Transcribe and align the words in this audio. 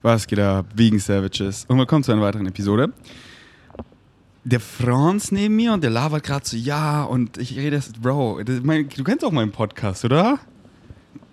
Was 0.00 0.28
geht 0.28 0.38
ab, 0.38 0.66
Vegan 0.76 1.00
Savages? 1.00 1.64
Und 1.66 1.76
willkommen 1.76 2.04
zu 2.04 2.12
einer 2.12 2.22
weiteren 2.22 2.46
Episode. 2.46 2.92
Der 4.44 4.60
Franz 4.60 5.32
neben 5.32 5.56
mir 5.56 5.72
und 5.72 5.82
der 5.82 5.90
labert 5.90 6.22
gerade 6.22 6.46
so, 6.46 6.56
ja, 6.56 7.02
und 7.02 7.36
ich 7.36 7.56
rede 7.56 7.74
jetzt, 7.74 8.00
Bro, 8.00 8.44
das, 8.44 8.62
mein, 8.62 8.88
du 8.88 9.02
kennst 9.02 9.24
auch 9.24 9.32
meinen 9.32 9.50
Podcast, 9.50 10.04
oder? 10.04 10.38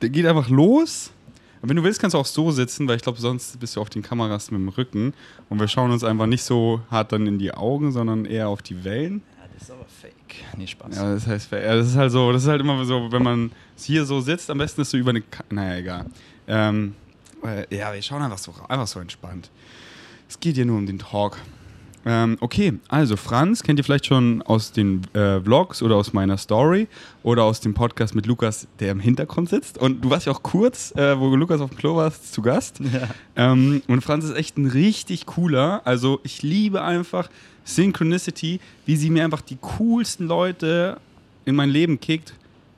Der 0.02 0.10
geht 0.10 0.26
einfach 0.26 0.50
los. 0.50 1.12
Und 1.62 1.70
wenn 1.70 1.76
du 1.76 1.84
willst, 1.84 2.02
kannst 2.02 2.16
du 2.16 2.18
auch 2.18 2.26
so 2.26 2.50
sitzen, 2.50 2.88
weil 2.88 2.96
ich 2.96 3.04
glaube, 3.04 3.20
sonst 3.20 3.60
bist 3.60 3.76
du 3.76 3.82
auf 3.82 3.92
den 3.92 4.02
Kameras 4.02 4.50
mit 4.50 4.60
dem 4.60 4.70
Rücken. 4.70 5.14
Und 5.48 5.60
wir 5.60 5.68
schauen 5.68 5.92
uns 5.92 6.04
einfach 6.04 6.26
nicht 6.26 6.42
so 6.42 6.82
hart 6.90 7.12
dann 7.12 7.28
in 7.28 7.38
die 7.38 7.54
Augen, 7.54 7.92
sondern 7.92 8.26
eher 8.26 8.50
auf 8.50 8.64
die 8.64 8.84
Wellen. 8.84 9.22
Ja, 9.38 9.48
das 9.54 9.62
ist 9.62 9.72
aber 9.72 9.86
fake. 9.86 10.44
Nee, 10.58 10.66
Spaß. 10.66 10.96
Ja, 10.96 11.14
das 11.14 11.28
heißt, 11.28 11.52
das 11.52 11.90
ist 11.90 11.96
halt 11.96 12.12
so, 12.12 12.32
das 12.32 12.42
ist 12.42 12.50
halt 12.50 12.62
immer 12.62 12.84
so, 12.84 13.12
wenn 13.12 13.22
man 13.22 13.52
hier 13.78 14.06
so 14.06 14.22
sitzt, 14.22 14.50
am 14.50 14.58
besten 14.58 14.82
ist 14.82 14.90
so 14.90 14.98
über 14.98 15.12
eine, 15.12 15.22
Ka 15.22 15.44
naja, 15.52 15.78
egal. 15.78 16.06
Ähm, 16.48 16.96
äh, 17.46 17.76
ja, 17.76 17.94
wir 17.94 18.02
schauen 18.02 18.22
einfach 18.22 18.38
so, 18.38 18.54
einfach 18.68 18.88
so 18.88 19.00
entspannt. 19.00 19.50
Es 20.28 20.40
geht 20.40 20.56
hier 20.56 20.66
nur 20.66 20.78
um 20.78 20.86
den 20.86 21.00
Talk. 21.00 21.38
Ähm, 22.08 22.38
okay, 22.40 22.74
also 22.88 23.18
Franz 23.18 23.64
kennt 23.64 23.80
ihr 23.80 23.84
vielleicht 23.84 24.06
schon 24.06 24.44
aus 24.44 24.72
den 24.72 25.02
äh, 25.16 25.42
Vlogs 25.42 25.82
oder 25.82 25.96
aus 25.96 26.14
meiner 26.14 26.38
Story 26.38 26.88
oder 27.24 27.44
aus 27.44 27.62
dem 27.62 27.74
Podcast 27.74 28.14
mit 28.14 28.28
Lukas, 28.28 28.68
der 28.80 28.92
im 28.92 29.00
Hintergrund 29.00 29.50
sitzt. 29.50 29.80
Und 29.80 30.02
du 30.06 30.12
warst 30.12 30.28
ja 30.28 30.32
auch 30.32 30.44
kurz, 30.44 30.96
äh, 30.96 31.20
wo 31.20 31.36
Lukas 31.36 31.62
auf 31.62 31.72
dem 31.72 31.80
Klo 31.80 31.96
warst, 31.96 32.32
zu 32.32 32.44
Gast. 32.44 32.80
Ja. 32.80 33.10
Ähm, 33.36 33.82
und 33.88 34.02
Franz 34.02 34.24
ist 34.24 34.36
echt 34.36 34.58
ein 34.58 34.68
richtig 34.68 35.26
cooler. 35.26 35.82
Also 35.84 36.20
ich 36.24 36.44
liebe 36.44 36.84
einfach 36.84 37.28
Synchronicity, 37.64 38.60
wie 38.86 38.96
sie 38.96 39.10
mir 39.10 39.26
einfach 39.26 39.42
die 39.42 39.58
coolsten 39.78 40.28
Leute 40.28 40.98
in 41.44 41.56
mein 41.56 41.70
Leben 41.70 42.00
kickt. 42.00 42.36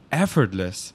Effortless. 0.10 0.94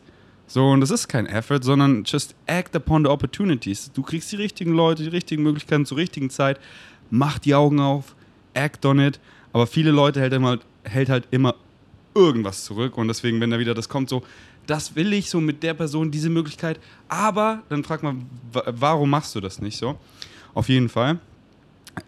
So, 0.52 0.68
und 0.68 0.82
das 0.82 0.90
ist 0.90 1.08
kein 1.08 1.24
Effort, 1.24 1.60
sondern 1.62 2.04
just 2.04 2.34
act 2.44 2.76
upon 2.76 3.04
the 3.04 3.08
opportunities. 3.08 3.90
Du 3.94 4.02
kriegst 4.02 4.30
die 4.32 4.36
richtigen 4.36 4.74
Leute, 4.74 5.02
die 5.02 5.08
richtigen 5.08 5.42
Möglichkeiten 5.42 5.86
zur 5.86 5.96
richtigen 5.96 6.28
Zeit. 6.28 6.60
Mach 7.08 7.38
die 7.38 7.54
Augen 7.54 7.80
auf, 7.80 8.14
act 8.52 8.84
on 8.84 8.98
it. 8.98 9.18
Aber 9.54 9.66
viele 9.66 9.92
Leute 9.92 10.20
hält, 10.20 10.34
immer, 10.34 10.58
hält 10.84 11.08
halt 11.08 11.26
immer 11.30 11.54
irgendwas 12.14 12.66
zurück. 12.66 12.98
Und 12.98 13.08
deswegen, 13.08 13.40
wenn 13.40 13.50
da 13.50 13.58
wieder 13.58 13.72
das 13.72 13.88
kommt, 13.88 14.10
so, 14.10 14.24
das 14.66 14.94
will 14.94 15.14
ich 15.14 15.30
so 15.30 15.40
mit 15.40 15.62
der 15.62 15.72
Person, 15.72 16.10
diese 16.10 16.28
Möglichkeit. 16.28 16.78
Aber 17.08 17.62
dann 17.70 17.82
frag 17.82 18.02
mal, 18.02 18.16
wa- 18.52 18.64
warum 18.66 19.08
machst 19.08 19.34
du 19.34 19.40
das 19.40 19.58
nicht 19.58 19.78
so? 19.78 19.98
Auf 20.52 20.68
jeden 20.68 20.90
Fall. 20.90 21.18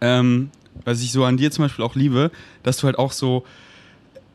Ähm, 0.03 0.51
was 0.85 1.01
ich 1.01 1.13
so 1.13 1.25
an 1.25 1.39
dir 1.39 1.51
zum 1.51 1.65
Beispiel 1.65 1.83
auch 1.83 1.95
liebe, 1.95 2.31
dass 2.63 2.77
du 2.77 2.85
halt 2.89 2.99
auch 2.99 3.13
so, 3.13 3.47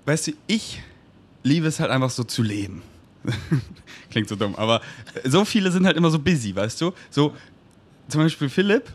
weißt 0.07 0.29
du, 0.29 0.31
ich 0.47 0.81
liebe 1.43 1.67
es 1.67 1.79
halt 1.79 1.91
einfach 1.91 2.09
so 2.09 2.23
zu 2.23 2.41
leben. 2.41 2.81
Klingt 4.11 4.27
so 4.29 4.35
dumm, 4.35 4.55
aber 4.55 4.81
so 5.25 5.45
viele 5.45 5.71
sind 5.71 5.85
halt 5.85 5.97
immer 5.97 6.09
so 6.09 6.19
busy, 6.19 6.55
weißt 6.55 6.81
du? 6.81 6.93
So, 7.09 7.33
zum 8.07 8.21
Beispiel 8.21 8.49
Philipp 8.49 8.91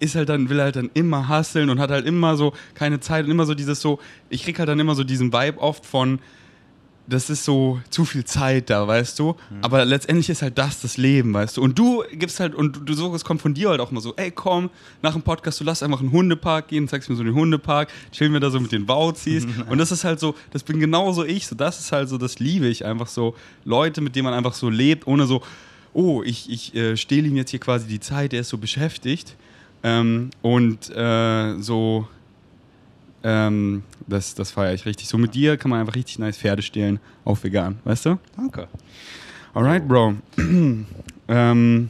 ist 0.00 0.14
halt 0.14 0.28
dann, 0.28 0.48
will 0.48 0.60
halt 0.60 0.76
dann 0.76 0.90
immer 0.94 1.28
hustlen 1.28 1.70
und 1.70 1.80
hat 1.80 1.90
halt 1.90 2.06
immer 2.06 2.36
so 2.36 2.52
keine 2.74 3.00
Zeit 3.00 3.24
und 3.24 3.30
immer 3.30 3.46
so 3.46 3.54
dieses 3.54 3.80
so, 3.80 3.98
ich 4.28 4.44
krieg 4.44 4.58
halt 4.58 4.68
dann 4.68 4.78
immer 4.78 4.94
so 4.94 5.04
diesen 5.04 5.32
Vibe 5.32 5.60
oft 5.60 5.84
von, 5.84 6.20
das 7.08 7.30
ist 7.30 7.44
so 7.44 7.80
zu 7.88 8.04
viel 8.04 8.24
Zeit 8.24 8.68
da, 8.68 8.86
weißt 8.86 9.18
du? 9.18 9.34
Aber 9.62 9.84
letztendlich 9.86 10.28
ist 10.28 10.42
halt 10.42 10.58
das 10.58 10.80
das 10.80 10.98
Leben, 10.98 11.32
weißt 11.32 11.56
du? 11.56 11.62
Und 11.62 11.78
du 11.78 12.04
gibst 12.12 12.38
halt, 12.38 12.54
und 12.54 12.82
du 12.84 12.92
so, 12.92 13.14
es 13.14 13.24
kommt 13.24 13.40
von 13.40 13.54
dir 13.54 13.70
halt 13.70 13.80
auch 13.80 13.90
mal 13.90 14.02
so, 14.02 14.14
ey 14.16 14.30
komm, 14.30 14.68
nach 15.00 15.14
dem 15.14 15.22
Podcast, 15.22 15.58
du 15.58 15.64
lass 15.64 15.82
einfach 15.82 16.00
einen 16.00 16.12
Hundepark 16.12 16.68
gehen, 16.68 16.86
zeigst 16.86 17.08
mir 17.08 17.16
so 17.16 17.24
den 17.24 17.34
Hundepark, 17.34 17.88
chillen 18.12 18.34
wir 18.34 18.40
da 18.40 18.50
so 18.50 18.60
mit 18.60 18.72
den 18.72 18.84
Bauzis. 18.84 19.46
und 19.70 19.78
das 19.78 19.90
ist 19.90 20.04
halt 20.04 20.20
so, 20.20 20.34
das 20.50 20.62
bin 20.62 20.80
genauso 20.80 21.24
ich, 21.24 21.46
so 21.46 21.54
das 21.54 21.80
ist 21.80 21.92
halt 21.92 22.10
so, 22.10 22.18
das 22.18 22.40
liebe 22.40 22.68
ich 22.68 22.84
einfach 22.84 23.06
so, 23.06 23.34
Leute, 23.64 24.02
mit 24.02 24.14
denen 24.14 24.24
man 24.24 24.34
einfach 24.34 24.54
so 24.54 24.68
lebt, 24.68 25.06
ohne 25.06 25.26
so, 25.26 25.42
oh, 25.94 26.22
ich, 26.22 26.50
ich 26.50 26.74
äh, 26.74 26.96
stehle 26.98 27.28
ihm 27.28 27.36
jetzt 27.36 27.50
hier 27.50 27.60
quasi 27.60 27.88
die 27.88 28.00
Zeit, 28.00 28.32
der 28.32 28.40
ist 28.40 28.50
so 28.50 28.58
beschäftigt. 28.58 29.34
Ähm, 29.82 30.30
und 30.42 30.90
äh, 30.90 31.58
so, 31.60 32.06
ähm, 33.22 33.82
das, 34.06 34.34
das 34.34 34.50
feiere 34.50 34.74
ich 34.74 34.86
richtig. 34.86 35.08
So 35.08 35.18
mit 35.18 35.34
dir 35.34 35.56
kann 35.56 35.70
man 35.70 35.80
einfach 35.80 35.94
richtig 35.94 36.18
nice 36.18 36.38
Pferde 36.38 36.62
stehlen, 36.62 37.00
auch 37.24 37.42
vegan, 37.42 37.78
weißt 37.84 38.06
du? 38.06 38.18
Danke. 38.36 38.68
Alright, 39.54 39.86
Bro. 39.88 40.14
ähm, 41.28 41.88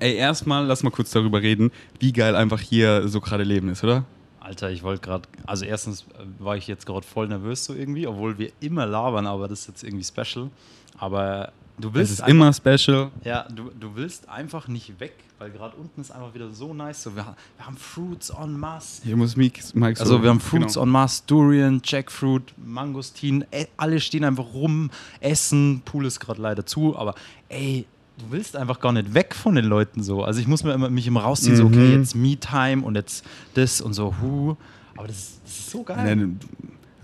ey, 0.00 0.14
erstmal 0.14 0.64
lass 0.66 0.82
mal 0.82 0.90
kurz 0.90 1.10
darüber 1.10 1.42
reden, 1.42 1.70
wie 1.98 2.12
geil 2.12 2.36
einfach 2.36 2.60
hier 2.60 3.08
so 3.08 3.20
gerade 3.20 3.44
Leben 3.44 3.68
ist, 3.68 3.84
oder? 3.84 4.04
Alter, 4.40 4.70
ich 4.70 4.82
wollte 4.82 5.00
gerade, 5.00 5.28
also 5.46 5.64
erstens 5.64 6.02
äh, 6.02 6.24
war 6.38 6.56
ich 6.56 6.66
jetzt 6.66 6.86
gerade 6.86 7.06
voll 7.06 7.28
nervös 7.28 7.64
so 7.64 7.74
irgendwie, 7.74 8.06
obwohl 8.06 8.38
wir 8.38 8.50
immer 8.60 8.86
labern, 8.86 9.26
aber 9.26 9.48
das 9.48 9.60
ist 9.60 9.68
jetzt 9.68 9.84
irgendwie 9.84 10.04
special. 10.04 10.50
Aber 10.98 11.52
du 11.78 11.88
Es 11.88 11.94
willst 11.94 12.12
ist 12.12 12.20
einfach- 12.20 12.30
immer 12.30 12.52
special. 12.52 13.10
Ja, 13.24 13.46
du, 13.48 13.70
du 13.78 13.94
willst 13.96 14.28
einfach 14.28 14.68
nicht 14.68 15.00
weg, 15.00 15.14
weil 15.38 15.50
gerade 15.50 15.76
unten 15.76 16.00
ist 16.00 16.10
einfach 16.10 16.32
wieder 16.34 16.50
so 16.50 16.72
nice. 16.74 17.02
So, 17.02 17.14
wir, 17.16 17.34
wir 17.56 17.66
haben 17.66 17.76
Fruits 17.76 18.30
en 18.30 18.58
masse. 18.58 19.02
Hier 19.04 19.16
muss 19.16 19.36
Mike, 19.36 19.60
Mike 19.74 19.96
so- 19.96 20.02
Also 20.04 20.22
wir 20.22 20.30
haben 20.30 20.40
Fruits 20.40 20.74
genau. 20.74 20.84
en 20.86 20.90
masse, 20.90 21.22
Durian, 21.26 21.80
Jackfruit, 21.84 22.54
Mangostin, 22.64 23.44
e- 23.50 23.66
alle 23.76 24.00
stehen 24.00 24.24
einfach 24.24 24.52
rum, 24.54 24.90
essen, 25.20 25.82
Pool 25.84 26.06
ist 26.06 26.20
gerade 26.20 26.40
leider 26.40 26.64
zu, 26.66 26.96
aber 26.96 27.14
ey, 27.48 27.86
du 28.18 28.24
willst 28.30 28.54
einfach 28.56 28.78
gar 28.78 28.92
nicht 28.92 29.12
weg 29.14 29.34
von 29.34 29.56
den 29.56 29.64
Leuten 29.64 30.02
so. 30.02 30.22
Also 30.22 30.38
ich 30.40 30.46
muss 30.46 30.62
mir 30.62 30.72
immer, 30.72 30.88
mich 30.90 31.06
immer 31.06 31.22
rausziehen, 31.22 31.56
so 31.56 31.64
okay, 31.64 31.76
Mhm. 31.94 31.98
jetzt 32.00 32.14
Me-Time 32.14 32.84
und 32.84 32.94
jetzt 32.94 33.24
das 33.54 33.80
und 33.80 33.92
so, 33.94 34.14
hu. 34.22 34.56
Aber 34.96 35.08
das, 35.08 35.16
ist- 35.18 35.40
das 35.44 35.52
ist 35.58 35.70
so 35.70 35.82
geil. 35.82 36.14
Nee, 36.14 36.34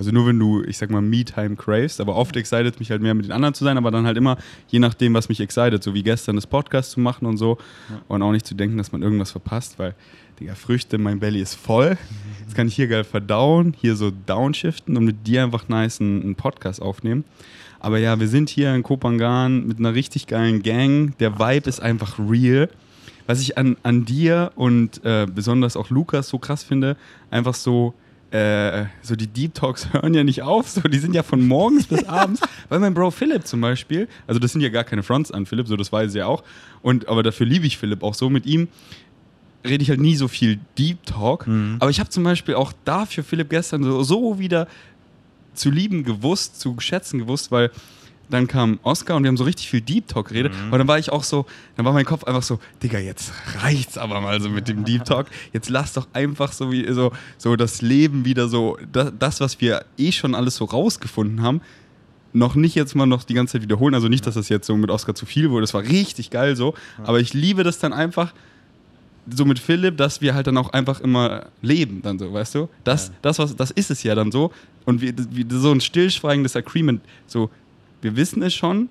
Also 0.01 0.13
nur 0.13 0.27
wenn 0.27 0.39
du, 0.39 0.63
ich 0.63 0.79
sag 0.79 0.89
mal, 0.89 1.03
Me-Time 1.03 1.57
cravest, 1.57 2.01
aber 2.01 2.17
oft 2.17 2.35
excited 2.35 2.81
mich 2.81 2.91
halt 2.91 3.03
mehr 3.03 3.13
mit 3.13 3.27
den 3.27 3.33
anderen 3.33 3.53
zu 3.53 3.65
sein, 3.65 3.77
aber 3.77 3.91
dann 3.91 4.07
halt 4.07 4.17
immer 4.17 4.39
je 4.69 4.79
nachdem, 4.79 5.13
was 5.13 5.29
mich 5.29 5.41
excited, 5.41 5.83
so 5.83 5.93
wie 5.93 6.03
gestern 6.03 6.37
das 6.37 6.47
Podcast 6.47 6.93
zu 6.93 7.01
machen 7.01 7.27
und 7.27 7.37
so 7.37 7.59
und 8.09 8.23
auch 8.23 8.33
nicht 8.33 8.47
zu 8.47 8.55
denken, 8.55 8.79
dass 8.79 8.93
man 8.93 9.03
irgendwas 9.03 9.31
verpasst, 9.31 9.79
weil, 9.79 9.95
Digga, 10.41 10.55
Früchte, 10.55 10.97
mein 10.97 11.21
Belly 11.21 11.43
ist 11.43 11.55
voll, 11.55 11.99
jetzt 12.41 12.55
kann 12.55 12.67
ich 12.67 12.77
hier 12.77 12.89
geil 12.89 13.05
verdauen, 13.05 13.75
hier 13.79 13.95
so 13.95 14.11
downshiften 14.25 14.97
und 14.97 15.05
mit 15.05 15.27
dir 15.27 15.43
einfach 15.43 15.69
nice 15.69 16.01
einen, 16.01 16.23
einen 16.23 16.35
Podcast 16.35 16.81
aufnehmen. 16.81 17.25
Aber 17.79 17.99
ja, 17.99 18.19
wir 18.19 18.29
sind 18.29 18.49
hier 18.49 18.75
in 18.75 18.83
Kopangan 18.83 19.67
mit 19.67 19.81
einer 19.81 19.93
richtig 19.93 20.27
geilen 20.27 20.63
Gang, 20.63 21.13
der 21.19 21.39
Vibe 21.39 21.69
ist 21.69 21.81
einfach 21.81 22.19
real. 22.19 22.71
Was 23.27 23.43
ich 23.43 23.59
an, 23.59 23.77
an 23.83 24.07
dir 24.07 24.53
und 24.55 25.05
äh, 25.05 25.27
besonders 25.27 25.77
auch 25.77 25.91
Lukas 25.91 26.31
so 26.31 26.39
krass 26.39 26.63
finde, 26.63 26.97
einfach 27.31 27.55
so, 27.55 27.93
äh, 28.31 28.85
so 29.03 29.17
die 29.17 29.27
Deep 29.27 29.55
Talks 29.55 29.89
hören 29.93 30.15
ja 30.15 30.23
nicht 30.25 30.43
auf, 30.43 30.69
so, 30.69 30.81
die 30.83 30.99
sind 30.99 31.15
ja 31.15 31.23
von 31.23 31.47
morgens 31.47 31.87
bis 31.87 32.05
abends, 32.09 32.41
weil 32.69 32.79
mein 32.79 32.95
Bro 32.95 33.11
Philipp 33.11 33.47
zum 33.47 33.61
Beispiel, 33.61 34.09
also 34.27 34.39
das 34.39 34.53
sind 34.53 34.61
ja 34.61 34.69
gar 34.69 34.85
keine 34.85 35.03
Fronts 35.03 35.33
an 35.33 35.47
Philipp, 35.47 35.67
so 35.67 35.77
das 35.77 35.91
weiß 35.93 36.11
ich 36.13 36.19
ja 36.19 36.27
auch, 36.27 36.45
und, 36.83 37.09
aber 37.09 37.23
dafür 37.23 37.47
liebe 37.47 37.67
ich 37.67 37.77
Philipp 37.79 38.03
auch 38.03 38.15
so, 38.15 38.31
mit 38.31 38.47
ihm 38.47 38.69
rede 39.67 39.83
ich 39.83 39.91
halt 39.91 40.01
nie 40.01 40.17
so 40.17 40.29
viel 40.29 40.59
Deep 40.79 41.05
Talk, 41.05 41.47
Mhm. 41.47 41.77
aber 41.81 41.91
ich 41.91 41.99
habe 42.01 42.09
zum 42.11 42.25
Beispiel 42.25 42.55
auch 42.55 42.73
dafür 42.85 43.25
Philipp 43.25 43.51
gestern 43.51 43.83
so, 43.83 44.03
so 44.03 44.39
wieder 44.39 44.69
zu 45.55 45.71
lieben 45.71 46.05
gewusst, 46.05 46.61
zu 46.61 46.77
schätzen 46.79 47.19
gewusst, 47.19 47.51
weil 47.51 47.71
dann 48.31 48.47
kam 48.47 48.79
Oscar 48.83 49.17
und 49.17 49.25
wir 49.25 49.29
haben 49.29 49.37
so 49.37 49.45
richtig 49.45 49.69
viel 49.69 49.81
Deep 49.81 50.09
Talk 50.09 50.29
geredet. 50.29 50.53
Mhm. 50.53 50.73
Und 50.73 50.79
dann 50.79 50.89
war 50.89 50.99
ich 50.99 51.11
auch 51.11 51.25
so, 51.25 51.47
dann 51.77 51.85
war 51.85 51.93
mein 51.93 52.05
Kopf 52.05 52.25
einfach 52.25 52.43
so, 52.43 52.59
Digga, 52.83 52.99
jetzt 52.99 53.33
reicht's 53.63 53.99
aber 53.99 54.21
mal 54.21 54.41
so 54.41 54.49
mit 54.49 54.69
dem 54.69 54.85
Deep 54.85 55.05
Talk. 55.05 55.27
Jetzt 55.53 55.69
lass 55.69 55.93
doch 55.93 56.07
einfach 56.13 56.53
so 56.53 56.71
wie 56.73 56.91
so, 56.93 57.13
so 57.39 57.57
das 57.57 57.83
Leben 57.83 58.25
wieder 58.25 58.49
so, 58.49 58.79
das, 58.93 59.13
das, 59.19 59.41
was 59.41 59.61
wir 59.61 59.85
eh 59.99 60.13
schon 60.13 60.35
alles 60.35 60.57
so 60.57 60.65
rausgefunden 60.65 61.43
haben, 61.43 61.61
noch 62.33 62.55
nicht 62.55 62.77
jetzt 62.77 62.95
mal 62.95 63.07
noch 63.07 63.25
die 63.25 63.35
ganze 63.35 63.53
Zeit 63.55 63.63
wiederholen. 63.63 63.95
Also 63.95 64.09
nicht, 64.09 64.27
dass 64.27 64.35
das 64.35 64.49
jetzt 64.49 64.67
so 64.67 64.77
mit 64.77 64.91
Oscar 64.91 65.15
zu 65.15 65.27
viel 65.27 65.51
wurde. 65.51 65.63
Das 65.63 65.75
war 65.75 65.83
richtig 65.83 66.31
geil 66.31 66.55
so. 66.55 66.75
Aber 67.03 67.19
ich 67.21 67.35
liebe 67.35 67.65
das 67.65 67.79
dann 67.81 67.93
einfach 67.93 68.33
so 69.29 69.45
mit 69.45 69.59
Philipp, 69.59 69.97
dass 69.97 70.21
wir 70.21 70.35
halt 70.35 70.47
dann 70.47 70.57
auch 70.57 70.73
einfach 70.73 71.01
immer 71.01 71.47
leben, 71.63 72.03
dann 72.03 72.19
so, 72.19 72.33
weißt 72.33 72.55
du? 72.55 72.69
Das, 72.85 73.09
Ja. 73.09 73.15
das, 73.23 73.39
was, 73.39 73.55
das 73.57 73.71
ist 73.71 73.91
es 73.91 74.03
ja 74.03 74.15
dann 74.15 74.33
so. 74.33 74.53
Und 74.87 75.01
wir, 75.01 75.13
wie, 75.31 75.47
so 75.51 75.71
ein 75.73 75.81
stillschweigendes 75.81 76.57
Agreement, 76.57 77.03
so, 77.27 77.51
wir 78.03 78.17
wissen 78.17 78.43
es 78.43 78.55
schon, 78.55 78.89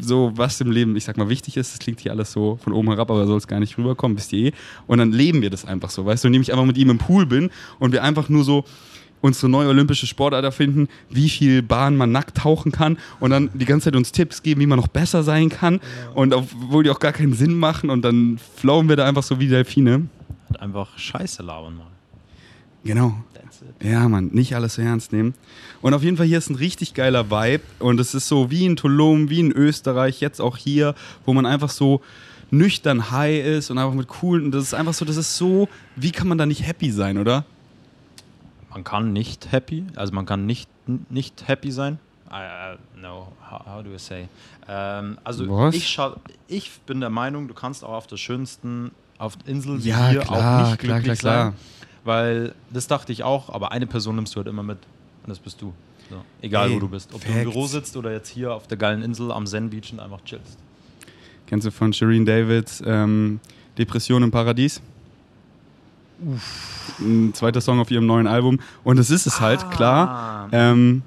so 0.00 0.32
was 0.34 0.60
im 0.60 0.70
Leben, 0.70 0.94
ich 0.96 1.04
sag 1.04 1.16
mal, 1.16 1.28
wichtig 1.28 1.56
ist, 1.56 1.72
das 1.72 1.78
klingt 1.80 2.00
hier 2.00 2.12
alles 2.12 2.32
so 2.32 2.56
von 2.62 2.72
oben 2.72 2.88
herab, 2.88 3.10
aber 3.10 3.26
soll 3.26 3.38
es 3.38 3.48
gar 3.48 3.60
nicht 3.60 3.76
rüberkommen, 3.78 4.16
wisst 4.16 4.32
ihr 4.32 4.48
eh. 4.48 4.52
Und 4.86 4.98
dann 4.98 5.12
leben 5.12 5.42
wir 5.42 5.50
das 5.50 5.64
einfach 5.64 5.90
so, 5.90 6.06
weißt 6.06 6.24
du, 6.24 6.28
indem 6.28 6.42
ich 6.42 6.52
einfach 6.52 6.64
mit 6.64 6.78
ihm 6.78 6.90
im 6.90 6.98
Pool 6.98 7.26
bin 7.26 7.50
und 7.78 7.92
wir 7.92 8.02
einfach 8.02 8.28
nur 8.28 8.44
so 8.44 8.64
unsere 9.20 9.48
neue 9.48 9.68
olympische 9.68 10.06
Sportart 10.06 10.44
erfinden, 10.44 10.88
wie 11.08 11.28
viel 11.28 11.62
Bahn 11.62 11.96
man 11.96 12.10
nackt 12.12 12.38
tauchen 12.38 12.72
kann 12.72 12.98
und 13.20 13.30
dann 13.30 13.50
die 13.54 13.64
ganze 13.64 13.84
Zeit 13.84 13.96
uns 13.96 14.12
Tipps 14.12 14.42
geben, 14.42 14.60
wie 14.60 14.66
man 14.66 14.78
noch 14.78 14.88
besser 14.88 15.22
sein 15.22 15.48
kann 15.48 15.80
und 16.14 16.34
obwohl 16.34 16.82
die 16.82 16.90
auch 16.90 16.98
gar 16.98 17.12
keinen 17.12 17.32
Sinn 17.32 17.56
machen 17.56 17.88
und 17.88 18.02
dann 18.02 18.38
flowen 18.56 18.88
wir 18.88 18.96
da 18.96 19.06
einfach 19.06 19.22
so 19.22 19.38
wie 19.38 19.48
Delfine. 19.48 20.08
Halt 20.48 20.60
einfach 20.60 20.98
Scheiße 20.98 21.42
labern 21.42 21.76
mal. 21.76 21.86
Genau. 22.84 23.14
Ja, 23.80 24.08
Mann, 24.08 24.28
nicht 24.32 24.54
alles 24.54 24.74
so 24.74 24.82
ernst 24.82 25.12
nehmen. 25.12 25.34
Und 25.80 25.94
auf 25.94 26.02
jeden 26.02 26.16
Fall 26.16 26.26
hier 26.26 26.38
ist 26.38 26.50
ein 26.50 26.56
richtig 26.56 26.94
geiler 26.94 27.30
Vibe 27.30 27.62
und 27.78 28.00
es 28.00 28.14
ist 28.14 28.28
so 28.28 28.50
wie 28.50 28.64
in 28.64 28.76
Tulum, 28.76 29.30
wie 29.30 29.40
in 29.40 29.52
Österreich, 29.52 30.20
jetzt 30.20 30.40
auch 30.40 30.56
hier, 30.56 30.94
wo 31.24 31.32
man 31.32 31.46
einfach 31.46 31.70
so 31.70 32.00
nüchtern 32.50 33.10
high 33.10 33.44
ist 33.44 33.70
und 33.70 33.78
einfach 33.78 33.94
mit 33.94 34.08
coolen, 34.08 34.50
das 34.50 34.64
ist 34.64 34.74
einfach 34.74 34.94
so, 34.94 35.04
das 35.04 35.16
ist 35.16 35.36
so, 35.36 35.68
wie 35.96 36.12
kann 36.12 36.28
man 36.28 36.38
da 36.38 36.46
nicht 36.46 36.66
happy 36.66 36.90
sein, 36.90 37.18
oder? 37.18 37.44
Man 38.70 38.84
kann 38.84 39.12
nicht 39.12 39.52
happy, 39.52 39.84
also 39.96 40.12
man 40.12 40.26
kann 40.26 40.46
nicht, 40.46 40.68
nicht 41.10 41.48
happy 41.48 41.70
sein. 41.70 41.98
I, 42.30 42.74
I, 42.74 43.00
no, 43.00 43.32
how, 43.50 43.66
how 43.66 43.82
do 43.82 43.94
I 43.94 43.98
say? 43.98 44.28
Ähm, 44.68 45.18
also 45.24 45.48
Was? 45.48 45.74
ich, 45.74 45.88
schau, 45.88 46.16
ich 46.48 46.70
bin 46.86 47.00
der 47.00 47.10
Meinung, 47.10 47.48
du 47.48 47.54
kannst 47.54 47.84
auch 47.84 47.92
auf 47.92 48.06
der 48.06 48.16
schönsten 48.16 48.92
auf 49.18 49.36
der 49.36 49.48
Insel 49.48 49.82
wie 49.82 49.88
Ja, 49.88 50.08
hier 50.08 50.20
klar, 50.20 50.62
auch 50.62 50.68
nicht 50.68 50.78
klar, 50.78 51.00
glücklich 51.00 51.18
klar, 51.18 51.44
sein. 51.44 51.54
Weil 52.04 52.54
das 52.72 52.86
dachte 52.88 53.12
ich 53.12 53.22
auch, 53.22 53.48
aber 53.50 53.72
eine 53.72 53.86
Person 53.86 54.16
nimmst 54.16 54.34
du 54.34 54.38
halt 54.38 54.48
immer 54.48 54.62
mit 54.62 54.78
und 55.22 55.28
das 55.30 55.38
bist 55.38 55.62
du. 55.62 55.72
So. 56.10 56.16
Egal 56.40 56.68
Ey, 56.68 56.76
wo 56.76 56.80
du 56.80 56.88
bist. 56.88 57.14
Ob 57.14 57.20
du 57.20 57.28
im 57.28 57.34
Facts. 57.34 57.50
Büro 57.50 57.66
sitzt 57.66 57.96
oder 57.96 58.12
jetzt 58.12 58.28
hier 58.28 58.52
auf 58.52 58.66
der 58.66 58.76
geilen 58.76 59.02
Insel 59.02 59.30
am 59.30 59.46
Zen 59.46 59.70
Beach 59.70 59.92
und 59.92 60.00
einfach 60.00 60.22
chillst. 60.24 60.58
Kennst 61.46 61.66
du 61.66 61.70
von 61.70 61.92
Shireen 61.92 62.24
Davids 62.26 62.82
ähm, 62.84 63.38
Depression 63.78 64.22
im 64.22 64.30
Paradies? 64.30 64.80
Ein 67.00 67.32
zweiter 67.34 67.60
Song 67.60 67.80
auf 67.80 67.90
ihrem 67.90 68.06
neuen 68.06 68.26
Album. 68.26 68.58
Und 68.84 68.98
das 68.98 69.10
ist 69.10 69.26
es 69.26 69.40
halt, 69.40 69.70
klar. 69.70 70.48
Ähm, 70.52 71.02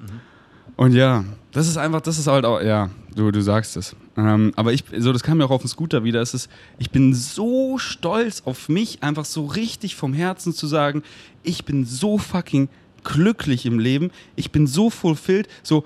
Und 0.76 0.92
ja, 0.92 1.24
das 1.52 1.68
ist 1.68 1.78
einfach, 1.78 2.00
das 2.02 2.18
ist 2.18 2.26
halt 2.26 2.44
auch, 2.44 2.60
ja, 2.60 2.90
du, 3.14 3.30
du 3.30 3.40
sagst 3.40 3.76
es. 3.76 3.96
Ähm, 4.16 4.52
aber 4.56 4.72
ich, 4.72 4.84
so, 4.98 5.12
das 5.12 5.22
kam 5.22 5.38
mir 5.38 5.44
auch 5.44 5.50
auf 5.50 5.62
den 5.62 5.68
Scooter 5.68 6.04
wieder. 6.04 6.20
Es 6.20 6.34
ist, 6.34 6.50
ich 6.78 6.90
bin 6.90 7.14
so 7.14 7.78
stolz 7.78 8.42
auf 8.44 8.68
mich, 8.68 9.02
einfach 9.02 9.24
so 9.24 9.44
richtig 9.44 9.94
vom 9.94 10.14
Herzen 10.14 10.52
zu 10.52 10.66
sagen, 10.66 11.02
ich 11.42 11.64
bin 11.64 11.84
so 11.84 12.18
fucking 12.18 12.68
glücklich 13.04 13.66
im 13.66 13.78
Leben. 13.78 14.10
Ich 14.34 14.50
bin 14.50 14.66
so 14.66 14.90
fulfilled. 14.90 15.48
So, 15.62 15.84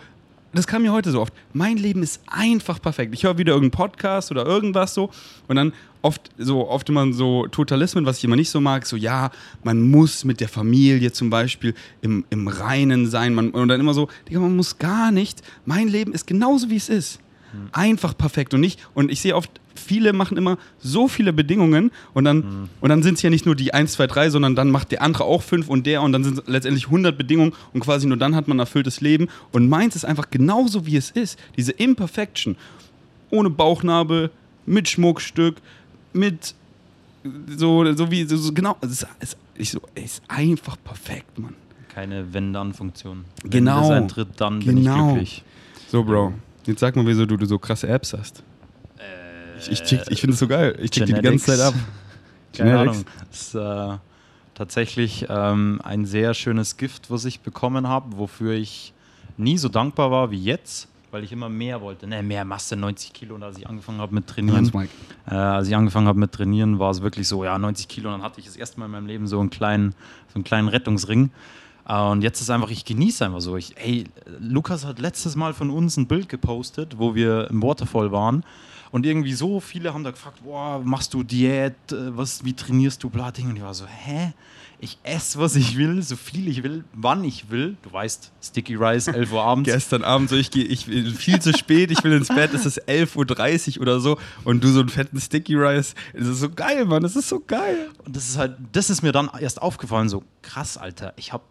das 0.52 0.66
kam 0.66 0.82
mir 0.82 0.92
heute 0.92 1.10
so 1.10 1.20
oft. 1.20 1.32
Mein 1.52 1.76
Leben 1.76 2.02
ist 2.02 2.20
einfach 2.26 2.80
perfekt. 2.80 3.14
Ich 3.14 3.24
höre 3.24 3.38
wieder 3.38 3.52
irgendeinen 3.52 3.86
Podcast 3.86 4.30
oder 4.30 4.46
irgendwas 4.46 4.94
so 4.94 5.10
und 5.46 5.56
dann 5.56 5.72
oft 6.02 6.30
so 6.38 6.68
oft 6.68 6.88
immer 6.88 7.12
so 7.12 7.46
Totalismen, 7.46 8.06
was 8.06 8.18
ich 8.18 8.24
immer 8.24 8.36
nicht 8.36 8.50
so 8.50 8.60
mag. 8.60 8.86
So 8.86 8.96
ja, 8.96 9.30
man 9.62 9.82
muss 9.82 10.24
mit 10.24 10.40
der 10.40 10.48
Familie 10.48 11.12
zum 11.12 11.30
Beispiel 11.30 11.74
im, 12.00 12.24
im 12.30 12.48
Reinen 12.48 13.06
sein. 13.06 13.34
Man, 13.34 13.50
und 13.50 13.68
dann 13.68 13.80
immer 13.80 13.94
so, 13.94 14.08
man 14.30 14.56
muss 14.56 14.78
gar 14.78 15.12
nicht. 15.12 15.42
Mein 15.66 15.88
Leben 15.88 16.12
ist 16.12 16.26
genauso 16.26 16.70
wie 16.70 16.76
es 16.76 16.88
ist. 16.88 17.20
Einfach 17.72 18.16
perfekt 18.16 18.54
und 18.54 18.60
nicht. 18.60 18.80
Und 18.94 19.10
ich 19.10 19.20
sehe 19.20 19.34
oft, 19.34 19.50
viele 19.74 20.12
machen 20.12 20.36
immer 20.36 20.58
so 20.78 21.08
viele 21.08 21.32
Bedingungen 21.32 21.90
und 22.14 22.24
dann, 22.24 22.68
und 22.80 22.88
dann 22.90 23.02
sind 23.02 23.14
es 23.14 23.22
ja 23.22 23.30
nicht 23.30 23.46
nur 23.46 23.54
die 23.54 23.72
1, 23.74 23.92
2, 23.92 24.06
3, 24.06 24.30
sondern 24.30 24.54
dann 24.56 24.70
macht 24.70 24.90
der 24.92 25.02
andere 25.02 25.24
auch 25.24 25.42
5 25.42 25.68
und 25.68 25.86
der 25.86 26.02
und 26.02 26.12
dann 26.12 26.22
sind 26.24 26.38
es 26.38 26.44
letztendlich 26.46 26.86
100 26.86 27.16
Bedingungen 27.16 27.52
und 27.72 27.80
quasi 27.80 28.06
nur 28.06 28.16
dann 28.16 28.34
hat 28.36 28.46
man 28.48 28.56
ein 28.56 28.60
erfülltes 28.60 29.00
Leben. 29.00 29.28
Und 29.52 29.68
meins 29.68 29.96
ist 29.96 30.04
einfach 30.04 30.30
genauso 30.30 30.86
wie 30.86 30.96
es 30.96 31.10
ist. 31.10 31.38
Diese 31.56 31.72
Imperfection. 31.72 32.56
Ohne 33.30 33.50
Bauchnabel, 33.50 34.30
mit 34.66 34.88
Schmuckstück, 34.88 35.56
mit 36.12 36.54
so, 37.56 37.92
so 37.94 38.10
wie, 38.10 38.24
so, 38.24 38.36
so 38.36 38.52
genau. 38.52 38.76
Es 38.80 38.90
ist, 38.90 39.06
es, 39.20 39.36
ich 39.54 39.70
so, 39.70 39.80
ist 39.94 40.22
einfach 40.28 40.76
perfekt, 40.82 41.38
Mann. 41.38 41.54
Keine 41.88 42.32
Wenn-Dann-Funktion. 42.32 43.24
Wenn 43.42 43.50
Genau. 43.50 43.80
das 43.80 43.90
eintritt, 43.90 44.28
dann 44.36 44.60
bin 44.60 44.78
ich 44.78 44.84
Genau. 44.84 45.08
glücklich. 45.08 45.44
So, 45.88 46.04
Bro. 46.04 46.34
Jetzt 46.66 46.80
sag 46.80 46.94
mal, 46.96 47.06
wieso 47.06 47.26
du, 47.26 47.36
du 47.36 47.46
so 47.46 47.58
krasse 47.58 47.88
Apps 47.88 48.12
hast. 48.12 48.42
Ich, 49.58 49.70
ich, 49.72 49.80
check- 49.82 50.10
ich 50.10 50.20
finde 50.20 50.34
es 50.34 50.38
so 50.40 50.48
geil. 50.48 50.76
Ich 50.80 50.90
check 50.90 51.06
die 51.06 51.12
die 51.14 51.20
ganze 51.20 51.46
Zeit 51.46 51.60
ab. 51.60 51.74
Keine 52.56 52.70
Genetics. 52.70 52.96
Ahnung. 52.96 53.04
Das 53.30 53.40
ist 53.40 53.54
äh, 53.54 53.98
tatsächlich 54.54 55.26
ähm, 55.28 55.80
ein 55.84 56.04
sehr 56.06 56.34
schönes 56.34 56.76
Gift, 56.76 57.10
was 57.10 57.24
ich 57.24 57.40
bekommen 57.40 57.86
habe, 57.88 58.16
wofür 58.16 58.52
ich 58.54 58.92
nie 59.36 59.58
so 59.58 59.68
dankbar 59.68 60.10
war 60.10 60.30
wie 60.30 60.42
jetzt, 60.42 60.88
weil 61.10 61.24
ich 61.24 61.32
immer 61.32 61.48
mehr 61.48 61.80
wollte. 61.80 62.06
Ne, 62.06 62.22
mehr 62.22 62.44
Masse, 62.44 62.74
90 62.76 63.12
Kilo. 63.12 63.34
Und 63.34 63.42
als 63.42 63.58
ich 63.58 63.66
angefangen 63.68 64.00
habe 64.00 64.14
mit 64.14 64.26
Trainieren, 64.26 64.70
äh, 65.30 65.34
als 65.34 65.68
ich 65.68 65.76
angefangen 65.76 66.08
habe 66.08 66.18
mit 66.18 66.32
Trainieren, 66.32 66.78
war 66.78 66.90
es 66.90 67.02
wirklich 67.02 67.28
so, 67.28 67.44
ja, 67.44 67.58
90 67.58 67.86
Kilo. 67.88 68.08
Und 68.08 68.16
dann 68.20 68.22
hatte 68.22 68.40
ich 68.40 68.46
das 68.46 68.56
erste 68.56 68.78
Mal 68.80 68.86
in 68.86 68.92
meinem 68.92 69.06
Leben 69.06 69.26
so 69.26 69.40
einen 69.40 69.50
kleinen, 69.50 69.94
so 70.28 70.36
einen 70.36 70.44
kleinen 70.44 70.68
Rettungsring. 70.68 71.30
Und 71.90 72.22
jetzt 72.22 72.40
ist 72.40 72.50
einfach, 72.50 72.70
ich 72.70 72.84
genieße 72.84 73.24
einfach 73.24 73.40
so. 73.40 73.56
Ich, 73.56 73.76
ey, 73.76 74.04
Lukas 74.38 74.84
hat 74.84 75.00
letztes 75.00 75.34
Mal 75.34 75.54
von 75.54 75.70
uns 75.70 75.96
ein 75.96 76.06
Bild 76.06 76.28
gepostet, 76.28 76.98
wo 76.98 77.16
wir 77.16 77.50
im 77.50 77.60
Waterfall 77.62 78.12
waren. 78.12 78.44
Und 78.92 79.06
irgendwie 79.06 79.32
so 79.32 79.58
viele 79.58 79.92
haben 79.92 80.04
da 80.04 80.12
gefragt, 80.12 80.44
boah, 80.44 80.80
machst 80.84 81.14
du 81.14 81.24
Diät, 81.24 81.74
was, 81.90 82.44
wie 82.44 82.52
trainierst 82.52 83.02
du, 83.02 83.10
bla, 83.10 83.32
Ding. 83.32 83.48
Und 83.48 83.56
ich 83.56 83.62
war 83.62 83.74
so, 83.74 83.86
hä? 83.86 84.32
Ich 84.78 84.98
esse, 85.02 85.38
was 85.38 85.56
ich 85.56 85.76
will, 85.76 86.00
so 86.02 86.16
viel 86.16 86.48
ich 86.48 86.62
will, 86.62 86.84
wann 86.92 87.24
ich 87.24 87.50
will. 87.50 87.76
Du 87.82 87.92
weißt, 87.92 88.32
Sticky 88.40 88.76
Rice, 88.76 89.08
11 89.08 89.32
Uhr 89.32 89.42
abends. 89.42 89.70
Gestern 89.72 90.04
Abend 90.04 90.30
so, 90.30 90.36
ich 90.36 90.50
gehe 90.50 90.64
ich, 90.64 90.86
viel 90.86 91.40
zu 91.40 91.52
spät, 91.52 91.90
ich 91.90 92.02
will 92.02 92.12
ins 92.12 92.28
Bett, 92.28 92.54
es 92.54 92.64
ist 92.64 92.88
11.30 92.88 93.76
Uhr 93.76 93.82
oder 93.82 94.00
so 94.00 94.16
und 94.44 94.64
du 94.64 94.68
so 94.68 94.80
einen 94.80 94.88
fetten 94.88 95.20
Sticky 95.20 95.56
Rice. 95.56 95.94
Das 96.14 96.28
ist 96.28 96.40
so 96.40 96.48
geil, 96.48 96.86
Mann, 96.86 97.02
das 97.02 97.14
ist 97.14 97.28
so 97.28 97.40
geil. 97.40 97.90
Und 98.06 98.16
das 98.16 98.30
ist 98.30 98.38
halt, 98.38 98.56
das 98.72 98.88
ist 98.88 99.02
mir 99.02 99.12
dann 99.12 99.28
erst 99.38 99.60
aufgefallen, 99.60 100.08
so 100.08 100.24
krass, 100.40 100.78
Alter. 100.78 101.12
Ich 101.16 101.34
habe 101.34 101.44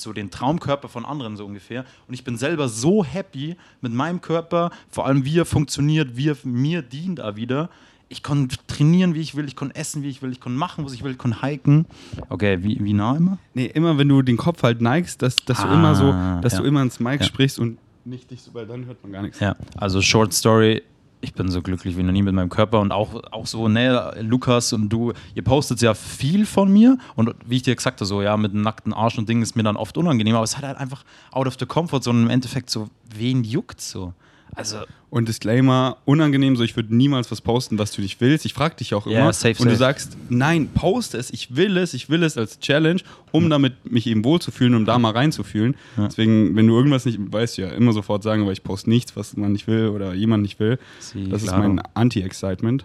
so 0.00 0.12
den 0.12 0.30
Traumkörper 0.30 0.88
von 0.88 1.04
anderen 1.04 1.36
so 1.36 1.44
ungefähr. 1.46 1.84
Und 2.08 2.14
ich 2.14 2.24
bin 2.24 2.36
selber 2.36 2.68
so 2.68 3.04
happy 3.04 3.56
mit 3.80 3.92
meinem 3.92 4.20
Körper, 4.20 4.70
vor 4.88 5.06
allem 5.06 5.24
wie 5.24 5.38
er 5.38 5.44
funktioniert, 5.44 6.16
wie 6.16 6.28
er 6.30 6.36
mir 6.44 6.82
dient 6.82 7.20
auch 7.20 7.36
wieder. 7.36 7.70
Ich 8.08 8.22
kann 8.22 8.48
trainieren, 8.68 9.14
wie 9.14 9.20
ich 9.20 9.34
will, 9.34 9.46
ich 9.46 9.56
kann 9.56 9.72
essen, 9.72 10.04
wie 10.04 10.08
ich 10.08 10.22
will, 10.22 10.30
ich 10.30 10.40
kann 10.40 10.54
machen, 10.54 10.84
was 10.84 10.92
ich 10.92 11.02
will, 11.02 11.10
ich 11.12 11.18
kann 11.18 11.40
hiken. 11.42 11.86
Okay, 12.28 12.62
wie, 12.62 12.78
wie 12.80 12.92
nah 12.92 13.16
immer? 13.16 13.38
Nee, 13.52 13.66
immer 13.66 13.98
wenn 13.98 14.08
du 14.08 14.22
den 14.22 14.36
Kopf 14.36 14.62
halt 14.62 14.80
neigst, 14.80 15.22
dass, 15.22 15.36
dass 15.36 15.58
du 15.58 15.64
Ah, 15.66 15.74
immer 15.74 15.94
so, 15.96 16.12
dass 16.40 16.52
ja. 16.52 16.60
du 16.60 16.64
immer 16.66 16.82
ins 16.82 17.00
Mic 17.00 17.20
Ja. 17.20 17.26
sprichst 17.26 17.58
und 17.58 17.78
nicht 18.04 18.30
dich 18.30 18.42
so, 18.42 18.54
weil 18.54 18.66
dann 18.66 18.84
hört 18.86 19.02
man 19.02 19.10
gar 19.10 19.22
nichts. 19.22 19.40
Ja, 19.40 19.56
also 19.76 20.00
Short 20.00 20.32
Story. 20.32 20.82
Ich 21.20 21.32
bin 21.32 21.50
so 21.50 21.62
glücklich 21.62 21.96
wie 21.96 22.02
noch 22.02 22.12
nie 22.12 22.22
mit 22.22 22.34
meinem 22.34 22.50
Körper 22.50 22.80
und 22.80 22.92
auch, 22.92 23.22
auch 23.32 23.46
so, 23.46 23.68
ne, 23.68 24.14
Lukas 24.20 24.72
und 24.72 24.90
du, 24.90 25.12
ihr 25.34 25.42
postet 25.42 25.80
ja 25.80 25.94
viel 25.94 26.46
von 26.46 26.72
mir 26.72 26.98
und 27.14 27.34
wie 27.44 27.56
ich 27.56 27.62
dir 27.62 27.74
gesagt 27.74 28.00
habe, 28.00 28.06
so, 28.06 28.22
ja, 28.22 28.36
mit 28.36 28.52
einem 28.52 28.62
nackten 28.62 28.92
Arsch 28.92 29.18
und 29.18 29.28
Ding 29.28 29.42
ist 29.42 29.56
mir 29.56 29.62
dann 29.62 29.76
oft 29.76 29.96
unangenehm, 29.96 30.34
aber 30.34 30.44
es 30.44 30.56
hat 30.56 30.64
halt 30.64 30.76
einfach 30.76 31.04
out 31.32 31.46
of 31.46 31.56
the 31.58 31.66
comfort 31.66 32.02
zone 32.02 32.18
und 32.18 32.24
im 32.26 32.30
Endeffekt 32.30 32.70
so, 32.70 32.88
wen 33.14 33.44
juckt 33.44 33.80
so? 33.80 34.12
Also, 34.56 34.78
Und 35.10 35.28
Disclaimer, 35.28 35.98
unangenehm, 36.06 36.56
so 36.56 36.64
ich 36.64 36.74
würde 36.76 36.96
niemals 36.96 37.30
was 37.30 37.42
posten, 37.42 37.78
was 37.78 37.92
du 37.92 38.00
nicht 38.00 38.20
willst. 38.22 38.46
Ich 38.46 38.54
frage 38.54 38.76
dich 38.76 38.94
auch 38.94 39.06
immer. 39.06 39.14
Ja, 39.16 39.32
safe, 39.32 39.50
und 39.58 39.66
du 39.66 39.70
safe. 39.72 39.76
sagst, 39.76 40.16
nein, 40.30 40.68
poste 40.74 41.18
es, 41.18 41.30
ich 41.30 41.54
will 41.56 41.76
es, 41.76 41.92
ich 41.92 42.08
will 42.08 42.22
es 42.22 42.38
als 42.38 42.58
Challenge, 42.58 43.00
um 43.32 43.50
damit 43.50 43.90
mich 43.90 44.06
eben 44.06 44.24
wohlzufühlen, 44.24 44.74
um 44.74 44.86
da 44.86 44.98
mal 44.98 45.12
reinzufühlen. 45.12 45.76
Ja. 45.98 46.06
Deswegen, 46.08 46.56
wenn 46.56 46.66
du 46.66 46.74
irgendwas 46.74 47.04
nicht 47.04 47.18
weißt, 47.20 47.58
du 47.58 47.62
ja 47.62 47.68
immer 47.68 47.92
sofort 47.92 48.22
sagen, 48.22 48.42
aber 48.42 48.52
ich 48.52 48.62
poste 48.62 48.88
nichts, 48.88 49.14
was 49.14 49.36
man 49.36 49.52
nicht 49.52 49.66
will 49.66 49.88
oder 49.88 50.14
jemand 50.14 50.42
nicht 50.42 50.58
will. 50.58 50.78
Sie, 51.00 51.28
Das 51.28 51.42
ist 51.42 51.48
klaro. 51.48 51.62
mein 51.68 51.82
Anti-Excitement. 51.94 52.84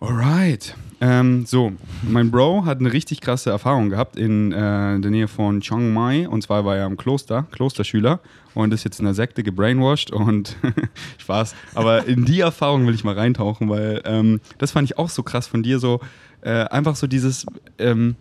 Alright. 0.00 0.74
Ähm, 1.06 1.44
so, 1.44 1.70
mein 2.02 2.30
Bro 2.30 2.64
hat 2.64 2.80
eine 2.80 2.90
richtig 2.90 3.20
krasse 3.20 3.50
Erfahrung 3.50 3.90
gehabt 3.90 4.16
in 4.16 4.52
äh, 4.52 4.98
der 5.00 5.10
Nähe 5.10 5.28
von 5.28 5.60
Chiang 5.60 5.92
Mai. 5.92 6.26
Und 6.26 6.40
zwar 6.40 6.64
war 6.64 6.78
er 6.78 6.86
im 6.86 6.96
Kloster, 6.96 7.46
Klosterschüler 7.52 8.20
und 8.54 8.72
ist 8.72 8.84
jetzt 8.84 9.00
in 9.00 9.04
der 9.04 9.12
Sekte 9.12 9.42
gebrainwashed 9.42 10.10
und 10.10 10.56
Spaß. 11.18 11.54
Aber 11.74 12.06
in 12.06 12.24
die 12.24 12.40
Erfahrung 12.40 12.86
will 12.86 12.94
ich 12.94 13.04
mal 13.04 13.14
reintauchen, 13.14 13.68
weil 13.68 14.00
ähm, 14.06 14.40
das 14.56 14.70
fand 14.70 14.88
ich 14.88 14.96
auch 14.96 15.10
so 15.10 15.22
krass 15.22 15.46
von 15.46 15.62
dir, 15.62 15.78
so 15.78 16.00
äh, 16.40 16.64
einfach 16.64 16.96
so 16.96 17.06
dieses. 17.06 17.44
Ähm, 17.78 18.16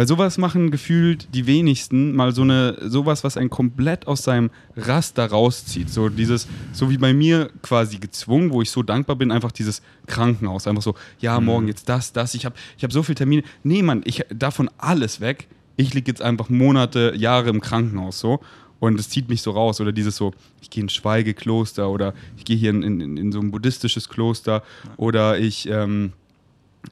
weil 0.00 0.08
sowas 0.08 0.38
machen 0.38 0.70
gefühlt 0.70 1.28
die 1.34 1.46
wenigsten, 1.46 2.16
mal 2.16 2.34
so 2.34 2.40
eine, 2.40 2.78
sowas, 2.88 3.22
was 3.22 3.36
einen 3.36 3.50
komplett 3.50 4.06
aus 4.06 4.22
seinem 4.22 4.48
Raster 4.74 5.26
rauszieht. 5.26 5.90
So 5.90 6.08
dieses, 6.08 6.48
so 6.72 6.88
wie 6.88 6.96
bei 6.96 7.12
mir 7.12 7.50
quasi 7.60 7.98
gezwungen, 7.98 8.50
wo 8.50 8.62
ich 8.62 8.70
so 8.70 8.82
dankbar 8.82 9.16
bin, 9.16 9.30
einfach 9.30 9.52
dieses 9.52 9.82
Krankenhaus. 10.06 10.66
Einfach 10.66 10.80
so, 10.80 10.94
ja, 11.18 11.38
morgen 11.38 11.68
jetzt 11.68 11.90
das, 11.90 12.14
das. 12.14 12.32
Ich 12.32 12.46
habe 12.46 12.54
ich 12.78 12.82
hab 12.82 12.94
so 12.94 13.02
viele 13.02 13.16
Termine. 13.16 13.42
Nee, 13.62 13.82
Mann, 13.82 14.00
ich 14.06 14.24
davon 14.34 14.70
alles 14.78 15.20
weg. 15.20 15.48
Ich 15.76 15.92
liege 15.92 16.10
jetzt 16.10 16.22
einfach 16.22 16.48
Monate, 16.48 17.12
Jahre 17.14 17.50
im 17.50 17.60
Krankenhaus 17.60 18.20
so. 18.20 18.40
Und 18.78 18.98
es 18.98 19.10
zieht 19.10 19.28
mich 19.28 19.42
so 19.42 19.50
raus. 19.50 19.82
Oder 19.82 19.92
dieses 19.92 20.16
so, 20.16 20.32
ich 20.62 20.70
gehe 20.70 20.80
in 20.80 20.86
ein 20.86 20.88
Schweigekloster 20.88 21.90
oder 21.90 22.14
ich 22.38 22.46
gehe 22.46 22.56
hier 22.56 22.70
in, 22.70 22.82
in, 22.82 23.18
in 23.18 23.32
so 23.32 23.38
ein 23.38 23.50
buddhistisches 23.50 24.08
Kloster 24.08 24.62
oder 24.96 25.38
ich, 25.38 25.68
ähm, 25.68 26.14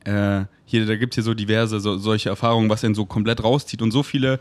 äh, 0.05 0.45
hier, 0.69 0.85
da 0.85 0.97
gibt 0.97 1.15
es 1.15 1.17
hier 1.17 1.25
so 1.25 1.35
diverse 1.35 1.81
so, 1.81 1.97
solche 1.97 2.29
Erfahrungen, 2.29 2.69
was 2.69 2.85
einen 2.85 2.95
so 2.95 3.07
komplett 3.07 3.43
rauszieht. 3.43 3.81
Und 3.81 3.91
so 3.91 4.03
viele 4.03 4.39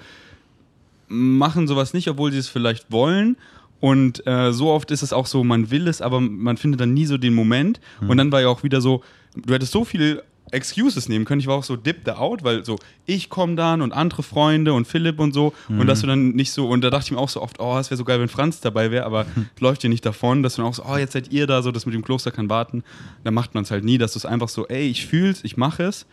machen 1.08 1.68
sowas 1.68 1.94
nicht, 1.94 2.10
obwohl 2.10 2.32
sie 2.32 2.38
es 2.38 2.50
vielleicht 2.50 2.92
wollen. 2.92 3.38
Und 3.80 4.26
äh, 4.28 4.52
so 4.52 4.72
oft 4.72 4.92
ist 4.92 5.04
es 5.04 5.14
auch 5.14 5.26
so, 5.26 5.44
man 5.44 5.72
will 5.72 5.88
es, 5.88 6.02
aber 6.02 6.20
man 6.20 6.58
findet 6.58 6.82
dann 6.82 6.94
nie 6.94 7.06
so 7.06 7.18
den 7.18 7.34
Moment. 7.34 7.80
Und 8.10 8.18
dann 8.18 8.32
war 8.32 8.42
ja 8.42 8.50
auch 8.50 8.64
wieder 8.64 8.82
so, 8.82 9.04
du 9.36 9.54
hättest 9.54 9.72
so 9.72 9.86
viel 9.86 10.22
Excuses 10.52 11.10
nehmen 11.10 11.26
können. 11.26 11.42
Ich 11.42 11.48
war 11.48 11.56
auch 11.56 11.64
so 11.64 11.76
dipped 11.76 12.10
out, 12.10 12.44
weil 12.44 12.64
so, 12.64 12.78
ich 13.06 13.30
komme 13.30 13.56
dann 13.56 13.82
und 13.82 13.92
andere 13.92 14.24
Freunde 14.24 14.74
und 14.74 14.88
Philipp 14.88 15.20
und 15.20 15.34
so. 15.34 15.54
Und 15.68 15.88
dass 15.88 16.02
du 16.02 16.08
dann 16.08 16.30
nicht 16.30 16.52
so, 16.52 16.68
und 16.68 16.82
da 16.82 16.90
dachte 16.90 17.06
ich 17.06 17.12
mir 17.12 17.18
auch 17.18 17.30
so 17.30 17.42
oft, 17.42 17.60
oh, 17.60 17.78
es 17.78 17.90
wäre 17.90 17.98
so 17.98 18.06
geil, 18.06 18.20
wenn 18.20 18.30
Franz 18.30 18.62
dabei 18.62 18.92
wäre, 18.92 19.06
aber 19.06 19.26
läuft 19.60 19.84
dir 19.84 19.90
nicht 19.90 20.06
davon, 20.06 20.44
dass 20.44 20.56
du 20.56 20.62
dann 20.62 20.70
auch 20.70 20.76
so, 20.76 20.84
oh, 20.86 20.98
jetzt 20.98 21.14
seid 21.14 21.32
ihr 21.32 21.48
da, 21.48 21.62
so 21.62 21.72
das 21.72 21.86
mit 21.86 21.96
dem 21.96 22.04
Kloster 22.04 22.32
kann 22.32 22.50
warten. 22.50 22.84
Dann 23.24 23.34
macht 23.34 23.54
man 23.54 23.64
es 23.64 23.72
halt 23.72 23.84
nie, 23.84 23.98
dass 23.98 24.14
du 24.14 24.20
es 24.20 24.26
einfach 24.26 24.50
so, 24.50 24.68
ey, 24.68 24.88
ich 24.88 25.06
fühl's, 25.06 25.44
ich 25.44 25.58
mache 25.58 25.84
es. 25.84 26.06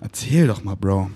Erzähl 0.00 0.46
doch 0.46 0.64
mal, 0.64 0.76
Bro. 0.76 1.10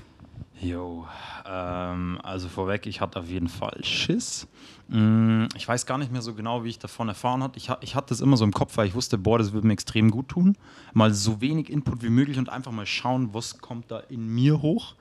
Jo, 0.61 1.07
ähm, 1.47 2.19
also 2.23 2.49
vorweg, 2.49 2.87
ich 2.87 3.01
hatte 3.01 3.21
auf 3.21 3.29
jeden 3.29 3.49
Fall 3.49 3.79
Schiss. 3.85 4.49
Mm, 4.89 5.45
Ich 5.55 5.69
weiß 5.69 5.87
gar 5.87 5.99
nicht 5.99 6.11
mehr 6.11 6.23
so 6.23 6.35
genau, 6.35 6.65
wie 6.65 6.69
ich 6.69 6.81
davon 6.81 7.09
erfahren 7.09 7.43
hatte. 7.45 7.59
Ich, 7.59 7.71
ich 7.81 7.95
hatte 7.95 8.13
es 8.13 8.21
immer 8.21 8.37
so 8.37 8.45
im 8.45 8.53
Kopf, 8.53 8.77
weil 8.77 8.89
ich 8.89 8.95
wusste, 8.95 9.19
boah, 9.19 9.39
das 9.39 9.53
würde 9.53 9.67
mir 9.69 9.73
extrem 9.75 10.11
gut 10.11 10.29
tun. 10.29 10.57
Mal 10.95 11.15
so 11.15 11.41
wenig 11.41 11.71
Input 11.71 12.03
wie 12.03 12.09
möglich 12.09 12.39
und 12.39 12.49
einfach 12.49 12.73
mal 12.73 12.87
schauen, 12.87 13.33
was 13.35 13.59
kommt 13.59 13.91
da 13.91 14.01
in 14.01 14.27
mir 14.27 14.61
hoch. 14.61 14.95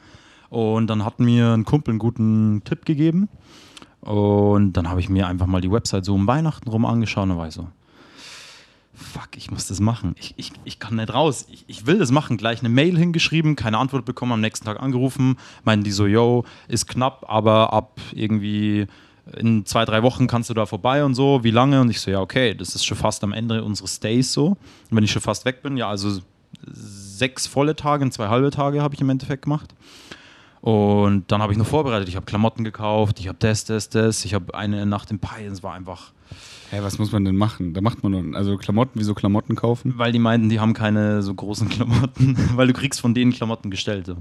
Und 0.50 0.88
dann 0.88 1.04
hat 1.04 1.20
mir 1.20 1.54
ein 1.54 1.66
Kumpel 1.66 1.94
einen 1.94 2.00
guten 2.00 2.62
Tipp 2.64 2.86
gegeben. 2.86 3.28
Und 4.02 4.74
dann 4.74 4.90
habe 4.90 5.00
ich 5.00 5.10
mir 5.10 5.28
einfach 5.28 5.48
mal 5.48 5.60
die 5.62 5.72
Website 5.72 6.06
so 6.06 6.14
um 6.14 6.28
Weihnachten 6.28 6.70
rum 6.70 6.86
angeschaut 6.86 7.30
und 7.30 7.38
war 7.38 7.48
ich 7.48 7.54
so, 7.56 7.68
fuck, 8.98 9.30
ich 9.36 9.52
muss 9.52 9.68
das 9.68 9.80
machen. 9.80 10.16
Ich, 10.20 10.34
ich, 10.38 10.52
ich 10.64 10.80
kann 10.80 10.96
nicht 10.96 11.14
raus. 11.14 11.48
Ich, 11.52 11.64
ich 11.68 11.86
will 11.86 12.00
das 12.00 12.12
machen. 12.12 12.38
Gleich 12.38 12.60
eine 12.60 12.70
Mail 12.70 12.98
hingeschrieben, 12.98 13.56
keine 13.56 13.78
Antwort 13.78 14.06
bekommen, 14.06 14.32
am 14.32 14.42
nächsten 14.42 14.66
Tag 14.66 14.82
angerufen. 14.82 15.38
Meinen 15.64 15.84
die 15.84 15.92
so, 15.92 16.08
yo, 16.08 16.44
ist 16.68 16.88
knapp, 16.88 17.26
aber 17.28 17.74
ab 17.74 18.00
irgendwie 18.14 18.88
in 19.36 19.66
zwei, 19.66 19.86
drei 19.86 20.04
Wochen 20.04 20.28
kannst 20.28 20.50
du 20.50 20.54
da 20.54 20.66
vorbei 20.66 21.04
und 21.04 21.14
so. 21.14 21.44
Wie 21.44 21.52
lange? 21.52 21.82
Und 21.82 21.90
ich 21.90 22.00
so, 22.00 22.10
ja, 22.10 22.22
okay, 22.22 22.56
das 22.56 22.76
ist 22.76 22.86
schon 22.86 22.98
fast 22.98 23.24
am 23.24 23.34
Ende 23.34 23.64
unseres 23.64 23.96
Stays 23.96 24.34
so. 24.34 24.48
Und 24.48 24.58
wenn 24.92 25.04
ich 25.04 25.12
schon 25.12 25.22
fast 25.22 25.46
weg 25.46 25.62
bin, 25.62 25.78
ja, 25.78 25.90
also 25.90 26.20
sechs 26.66 27.46
volle 27.48 27.76
Tage 27.76 28.04
und 28.04 28.12
zwei 28.14 28.30
halbe 28.30 28.50
Tage 28.52 28.82
habe 28.82 28.96
ich 28.96 29.02
im 29.02 29.10
Endeffekt 29.10 29.44
gemacht. 29.44 29.74
Und 30.62 31.32
dann 31.32 31.42
habe 31.42 31.54
ich 31.54 31.60
noch 31.60 31.68
vorbereitet. 31.68 32.10
Ich 32.10 32.16
habe 32.16 32.26
Klamotten 32.26 32.64
gekauft, 32.64 33.20
ich 33.20 33.28
habe 33.28 33.38
das, 33.40 33.66
das, 33.66 33.90
das. 33.90 34.26
Ich 34.26 34.34
habe 34.34 34.56
eine 34.56 34.86
Nacht 34.86 35.12
im 35.12 35.20
Pai. 35.20 35.46
Es 35.46 35.62
war 35.62 35.74
einfach 35.74 36.14
Hä, 36.70 36.80
was 36.82 37.00
muss 37.00 37.12
man 37.12 37.24
denn 37.24 37.36
machen? 37.38 37.74
Da 37.74 37.82
macht 37.82 38.04
man 38.04 38.12
nur, 38.12 38.38
also 38.38 38.58
Klamotten, 38.58 39.00
wieso 39.00 39.14
Klamotten 39.14 39.56
kaufen? 39.56 39.94
Weil 39.98 40.12
die 40.12 40.20
meinten, 40.20 40.50
die 40.50 40.60
haben 40.60 40.74
keine 40.74 41.22
so 41.22 41.34
großen 41.34 41.70
Klamotten, 41.70 42.36
weil 42.56 42.68
du 42.68 42.74
kriegst 42.74 43.00
von 43.00 43.14
denen 43.14 43.32
Klamotten 43.32 43.72
gestellt. 43.72 44.06
So. 44.08 44.18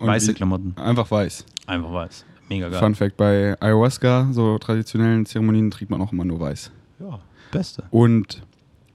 Weiße 0.00 0.30
wie- 0.30 0.34
Klamotten. 0.34 0.74
Einfach 0.76 1.10
weiß. 1.10 1.44
Einfach 1.66 1.92
weiß. 1.92 2.24
Mega 2.48 2.68
geil. 2.68 2.78
Fun 2.78 2.94
Fact: 2.94 3.16
Bei 3.16 3.56
Ayahuasca, 3.60 4.28
so 4.32 4.58
traditionellen 4.58 5.26
Zeremonien, 5.26 5.70
trinkt 5.70 5.90
man 5.90 6.00
auch 6.00 6.12
immer 6.12 6.24
nur 6.24 6.38
weiß. 6.40 6.70
Ja, 7.00 7.18
beste. 7.50 7.84
Und 7.90 8.42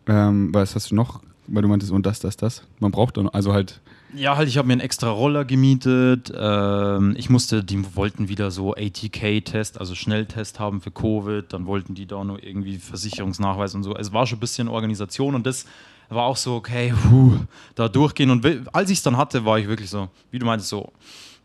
ähm, 0.07 0.53
was 0.53 0.75
hast 0.75 0.91
du 0.91 0.95
noch? 0.95 1.21
Weil 1.47 1.61
du 1.61 1.67
meintest, 1.67 1.91
und 1.91 2.05
das, 2.05 2.19
das, 2.19 2.37
das. 2.37 2.63
Man 2.79 2.91
braucht 2.91 3.17
dann, 3.17 3.27
also 3.29 3.51
halt, 3.53 3.81
Ja, 4.13 4.35
halt, 4.35 4.49
ich 4.49 4.57
habe 4.57 4.67
mir 4.67 4.73
einen 4.73 4.81
extra 4.81 5.09
Roller 5.09 5.45
gemietet. 5.45 6.33
Ähm, 6.35 7.15
ich 7.17 7.29
musste, 7.29 7.63
die 7.63 7.95
wollten 7.95 8.27
wieder 8.27 8.51
so 8.51 8.73
ATK-Test, 8.73 9.79
also 9.79 9.95
Schnelltest 9.95 10.59
haben 10.59 10.81
für 10.81 10.91
Covid. 10.91 11.51
Dann 11.53 11.65
wollten 11.65 11.95
die 11.95 12.05
da 12.05 12.23
noch 12.23 12.37
irgendwie 12.37 12.77
Versicherungsnachweis 12.77 13.73
und 13.73 13.83
so. 13.83 13.95
Es 13.95 14.11
war 14.11 14.27
schon 14.27 14.37
ein 14.37 14.41
bisschen 14.41 14.67
Organisation 14.67 15.35
und 15.35 15.45
das 15.45 15.65
war 16.09 16.25
auch 16.25 16.35
so, 16.35 16.55
okay, 16.55 16.93
puh, 17.09 17.37
da 17.75 17.87
durchgehen. 17.87 18.31
Und 18.31 18.45
als 18.73 18.89
ich 18.89 18.97
es 18.97 19.03
dann 19.03 19.15
hatte, 19.15 19.45
war 19.45 19.59
ich 19.59 19.67
wirklich 19.67 19.89
so, 19.89 20.09
wie 20.29 20.39
du 20.39 20.45
meintest, 20.45 20.69
so, 20.69 20.91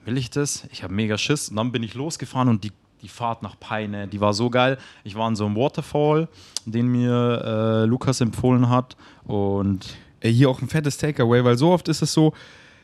will 0.05 0.19
ich 0.19 0.31
das? 0.31 0.67
Ich 0.73 0.83
habe 0.83 0.93
mega 0.93 1.17
Schiss. 1.19 1.49
Und 1.49 1.57
dann 1.57 1.71
bin 1.71 1.85
ich 1.85 1.95
losgefahren 1.95 2.49
und 2.49 2.65
die, 2.65 2.73
die 3.03 3.09
Fahrt 3.09 3.43
nach 3.43 3.61
Peine, 3.61 4.09
die 4.09 4.21
war 4.21 4.35
so 4.35 4.51
geil. 4.51 4.79
Ich 5.05 5.15
war 5.15 5.29
in 5.29 5.37
so 5.37 5.47
einem 5.47 5.55
Waterfall, 5.55 6.29
den 6.65 6.89
mir 6.89 7.43
äh, 7.45 7.85
Lukas 7.85 8.21
empfohlen 8.21 8.69
hat. 8.69 8.97
Und 9.25 9.97
ey, 10.21 10.33
hier 10.33 10.51
auch 10.51 10.63
ein 10.63 10.69
fettes 10.69 10.99
Takeaway, 10.99 11.45
weil 11.45 11.59
so 11.59 11.71
oft 11.71 11.89
ist 11.89 12.03
es 12.03 12.13
so, 12.13 12.33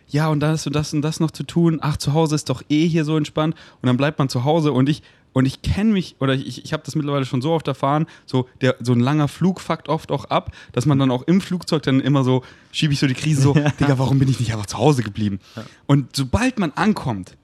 ja, 0.09 0.29
und 0.29 0.41
da 0.41 0.49
hast 0.49 0.67
du 0.67 0.71
das 0.71 0.93
und 0.93 1.03
das 1.03 1.21
noch 1.21 1.31
zu 1.31 1.43
tun. 1.43 1.79
Ach, 1.81 1.97
zu 1.97 2.12
Hause 2.12 2.35
ist 2.35 2.51
doch 2.51 2.62
eh 2.69 2.87
hier 2.87 3.05
so 3.05 3.17
entspannt. 3.17 3.55
Und 3.81 3.87
dann 3.87 3.97
bleibt 3.97 4.19
man 4.19 4.29
zu 4.29 4.45
Hause 4.45 4.73
und 4.73 4.89
ich, 4.89 5.03
und 5.33 5.47
ich 5.47 5.62
kenne 5.62 5.93
mich, 5.93 6.17
oder 6.21 6.35
ich, 6.35 6.62
ich 6.65 6.73
habe 6.75 6.83
das 6.85 6.95
mittlerweile 6.95 7.25
schon 7.25 7.41
so 7.41 7.53
oft 7.53 7.67
erfahren, 7.67 8.07
so, 8.27 8.47
der, 8.61 8.77
so 8.81 8.93
ein 8.93 9.01
langer 9.01 9.29
Flug 9.29 9.61
fuckt 9.61 9.89
oft 9.89 10.12
auch 10.12 10.27
ab, 10.27 10.53
dass 10.73 10.85
man 10.85 10.99
dann 10.99 11.11
auch 11.11 11.23
im 11.23 11.41
Flugzeug 11.41 11.83
dann 11.83 12.01
immer 12.01 12.25
so, 12.25 12.43
schiebe 12.73 12.93
ich 12.93 12.99
so 12.99 13.07
die 13.07 13.15
Krise 13.15 13.41
so, 13.41 13.55
Digga, 13.81 13.99
warum 13.99 14.19
bin 14.19 14.29
ich 14.29 14.39
nicht 14.39 14.53
einfach 14.53 14.67
zu 14.67 14.77
Hause 14.77 15.03
geblieben? 15.03 15.41
Und 15.87 16.15
sobald 16.15 16.59
man 16.59 16.73
ankommt, 16.73 17.37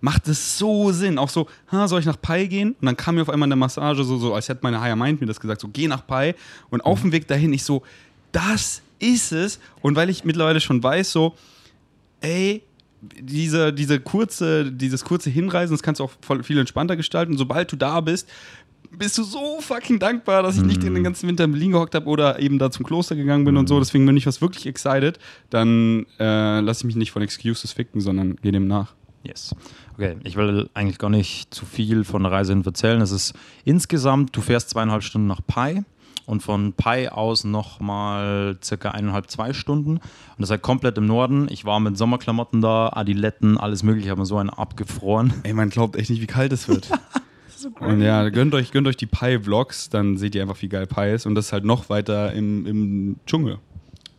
macht 0.00 0.28
es 0.28 0.58
so 0.58 0.92
Sinn. 0.92 1.18
Auch 1.18 1.30
so, 1.30 1.48
ha, 1.72 1.88
soll 1.88 2.00
ich 2.00 2.06
nach 2.06 2.20
Pai 2.20 2.46
gehen? 2.46 2.76
Und 2.80 2.86
dann 2.86 2.96
kam 2.96 3.14
mir 3.14 3.22
auf 3.22 3.30
einmal 3.30 3.46
in 3.46 3.50
der 3.50 3.56
Massage 3.56 4.04
so, 4.04 4.18
so 4.18 4.34
als 4.34 4.48
hätte 4.48 4.60
meine 4.62 4.80
Higher 4.80 4.96
Mind 4.96 5.20
mir 5.20 5.26
das 5.26 5.40
gesagt, 5.40 5.60
so, 5.60 5.68
geh 5.68 5.88
nach 5.88 6.06
Pai. 6.06 6.34
Und 6.70 6.82
auf 6.82 7.00
dem 7.00 7.12
Weg 7.12 7.26
dahin, 7.26 7.52
ich 7.52 7.64
so, 7.64 7.82
das 8.32 8.82
ist 8.98 9.32
es. 9.32 9.60
Und 9.82 9.96
weil 9.96 10.10
ich 10.10 10.24
mittlerweile 10.24 10.60
schon 10.60 10.82
weiß, 10.82 11.12
so, 11.12 11.34
ey, 12.20 12.62
diese, 13.20 13.72
diese 13.72 14.00
kurze, 14.00 14.70
dieses 14.72 15.04
kurze 15.04 15.30
Hinreisen, 15.30 15.74
das 15.74 15.82
kannst 15.82 16.00
du 16.00 16.04
auch 16.04 16.12
voll 16.20 16.42
viel 16.42 16.58
entspannter 16.58 16.96
gestalten. 16.96 17.36
Sobald 17.36 17.70
du 17.70 17.76
da 17.76 18.00
bist, 18.00 18.28
bist 18.90 19.18
du 19.18 19.24
so 19.24 19.60
fucking 19.60 19.98
dankbar, 19.98 20.42
dass 20.42 20.56
ich 20.56 20.62
nicht 20.62 20.82
den 20.82 21.02
ganzen 21.02 21.28
Winter 21.28 21.44
in 21.44 21.52
Berlin 21.52 21.72
gehockt 21.72 21.94
habe 21.94 22.06
oder 22.06 22.38
eben 22.38 22.58
da 22.58 22.70
zum 22.70 22.86
Kloster 22.86 23.16
gegangen 23.16 23.44
bin 23.44 23.56
und 23.56 23.68
so. 23.68 23.78
Deswegen 23.78 24.06
bin 24.06 24.16
ich 24.16 24.26
was 24.26 24.40
wirklich 24.40 24.66
excited. 24.66 25.18
Dann 25.50 26.06
äh, 26.18 26.60
lasse 26.60 26.82
ich 26.82 26.84
mich 26.84 26.96
nicht 26.96 27.10
von 27.10 27.22
Excuses 27.22 27.72
ficken, 27.72 28.00
sondern 28.00 28.36
gehe 28.36 28.52
dem 28.52 28.66
nach. 28.66 28.94
Yes. 29.22 29.54
Okay, 29.94 30.16
ich 30.24 30.36
will 30.36 30.68
eigentlich 30.74 30.98
gar 30.98 31.10
nicht 31.10 31.52
zu 31.52 31.64
viel 31.64 32.04
von 32.04 32.22
der 32.22 32.32
Reise 32.32 32.52
hin 32.52 32.64
erzählen. 32.64 33.00
Es 33.00 33.10
ist 33.10 33.34
insgesamt, 33.64 34.36
du 34.36 34.40
fährst 34.40 34.70
zweieinhalb 34.70 35.02
Stunden 35.02 35.26
nach 35.26 35.40
Pai 35.46 35.84
und 36.26 36.42
von 36.42 36.72
Pai 36.72 37.10
aus 37.10 37.44
nochmal 37.44 38.56
circa 38.62 38.90
eineinhalb, 38.90 39.30
zwei 39.30 39.52
Stunden. 39.52 39.96
Und 39.96 40.02
das 40.38 40.48
ist 40.48 40.50
halt 40.52 40.62
komplett 40.62 40.98
im 40.98 41.06
Norden. 41.06 41.48
Ich 41.50 41.64
war 41.64 41.80
mit 41.80 41.96
Sommerklamotten 41.96 42.60
da, 42.60 42.90
Adiletten, 42.94 43.58
alles 43.58 43.82
mögliche, 43.82 44.10
habe 44.10 44.20
mir 44.20 44.26
so 44.26 44.38
einen 44.38 44.50
abgefroren. 44.50 45.32
Ey, 45.42 45.52
man 45.52 45.70
glaubt 45.70 45.96
echt 45.96 46.10
nicht, 46.10 46.22
wie 46.22 46.26
kalt 46.26 46.52
es 46.52 46.68
wird. 46.68 46.90
Und 47.80 48.02
ja, 48.02 48.28
gönnt 48.28 48.54
euch, 48.54 48.72
gönnt 48.72 48.86
euch 48.86 48.96
die 48.96 49.06
Pi-Vlogs, 49.06 49.88
dann 49.88 50.18
seht 50.18 50.34
ihr 50.34 50.42
einfach, 50.42 50.60
wie 50.60 50.68
geil 50.68 50.86
Pi 50.86 51.12
ist. 51.14 51.24
Und 51.26 51.34
das 51.34 51.46
ist 51.46 51.52
halt 51.52 51.64
noch 51.64 51.88
weiter 51.88 52.32
im, 52.32 52.66
im 52.66 53.16
Dschungel. 53.26 53.58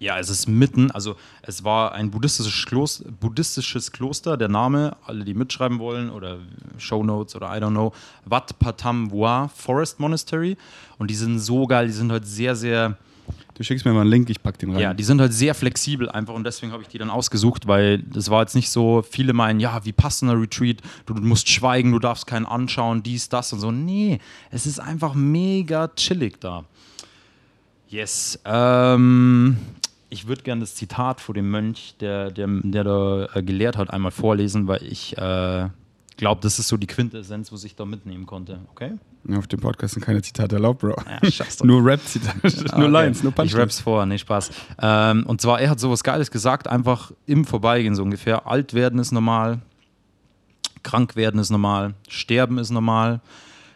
Ja, 0.06 0.20
es 0.20 0.30
ist 0.30 0.48
mitten, 0.48 0.92
also 0.92 1.16
es 1.42 1.64
war 1.64 1.94
ein 1.94 2.12
buddhistisches 2.12 2.68
Kloster, 2.68 3.06
buddhistisches 3.20 3.92
Kloster, 3.92 4.38
der 4.38 4.50
Name, 4.50 4.96
alle, 5.04 5.26
die 5.26 5.34
mitschreiben 5.34 5.80
wollen 5.80 6.12
oder 6.12 6.38
Shownotes 6.78 7.36
oder 7.36 7.48
I 7.48 7.60
don't 7.60 7.72
know, 7.72 7.92
Wat 8.24 8.60
Patam 8.60 9.12
Wa 9.12 9.48
Forest 9.48 10.00
Monastery. 10.00 10.58
Und 11.00 11.10
die 11.10 11.16
sind 11.16 11.40
so 11.40 11.66
geil, 11.66 11.88
die 11.88 11.92
sind 11.92 12.12
halt 12.12 12.28
sehr, 12.28 12.56
sehr, 12.56 13.00
Du 13.56 13.64
schickst 13.64 13.84
mir 13.84 13.94
mal 13.94 14.02
einen 14.02 14.12
Link, 14.12 14.30
ich 14.30 14.44
pack 14.44 14.60
den 14.60 14.74
rein. 14.74 14.80
ja, 14.80 14.94
die 14.94 15.04
sind 15.04 15.20
halt 15.20 15.34
sehr 15.34 15.56
flexibel 15.56 16.08
einfach 16.08 16.36
und 16.36 16.44
deswegen 16.44 16.72
habe 16.72 16.84
ich 16.84 16.90
die 16.90 17.00
dann 17.00 17.10
ausgesucht, 17.10 17.66
weil 17.66 17.98
das 17.98 18.30
war 18.30 18.42
jetzt 18.42 18.54
nicht 18.54 18.70
so, 18.70 19.02
viele 19.02 19.34
meinen, 19.34 19.60
ja, 19.60 19.84
wie 19.86 19.92
passender 19.92 20.40
Retreat, 20.40 20.84
du 21.08 21.16
musst 21.16 21.50
schweigen, 21.50 21.92
du 21.92 21.98
darfst 21.98 22.28
keinen 22.28 22.46
anschauen, 22.46 23.02
dies, 23.02 23.28
das 23.30 23.52
und 23.54 23.60
so. 23.60 23.72
Nee, 23.72 24.20
es 24.52 24.68
ist 24.68 24.80
einfach 24.80 25.16
mega 25.16 25.88
chillig 25.96 26.40
da. 26.40 26.64
Yes. 27.88 28.40
Ähm, 28.46 29.58
ich 30.10 30.28
würde 30.28 30.44
gerne 30.44 30.62
das 30.62 30.76
Zitat 30.76 31.22
vor 31.22 31.36
dem 31.36 31.50
Mönch, 31.50 31.96
der, 32.00 32.32
der, 32.32 32.48
der 32.48 32.84
da 32.84 33.28
äh, 33.34 33.44
gelehrt 33.44 33.78
hat, 33.78 33.92
einmal 33.92 34.12
vorlesen, 34.12 34.68
weil 34.68 34.84
ich 34.84 35.18
äh, 35.18 35.70
glaube, 36.18 36.42
das 36.42 36.60
ist 36.60 36.68
so 36.68 36.78
die 36.78 36.88
Quintessenz, 36.88 37.52
was 37.52 37.64
ich 37.64 37.76
da 37.76 37.86
mitnehmen 37.86 38.26
konnte. 38.26 38.60
Okay? 38.72 38.94
Auf 39.36 39.48
dem 39.48 39.60
Podcast 39.60 39.96
sind 39.96 40.04
keine 40.04 40.22
Zitate 40.22 40.56
erlaubt, 40.56 40.82
Bro. 40.82 40.96
Ja, 41.22 41.46
nur 41.64 41.84
Rap-Zitate, 41.84 42.38
nur 42.44 42.86
okay. 42.86 42.88
Lines, 42.88 43.24
nur 43.24 43.32
Ich 43.32 43.36
Punchlines. 43.36 43.62
raps 43.62 43.80
vor, 43.80 44.06
nee, 44.06 44.18
Spaß. 44.18 44.52
Ähm, 44.82 45.26
und 45.26 45.42
zwar, 45.42 45.60
er 45.60 45.72
hat 45.72 45.80
sowas 45.80 46.04
Geiles 46.04 46.30
gesagt, 46.30 46.68
einfach 46.68 47.12
im 47.26 47.46
Vorbeigehen 47.46 47.96
so 47.96 48.04
ungefähr. 48.04 48.48
Alt 48.48 48.74
werden 48.74 49.00
ist 49.00 49.12
normal, 49.12 49.62
krank 50.84 51.16
werden 51.16 51.40
ist 51.40 51.50
normal, 51.50 51.96
sterben 52.08 52.60
ist 52.60 52.70
normal, 52.70 53.20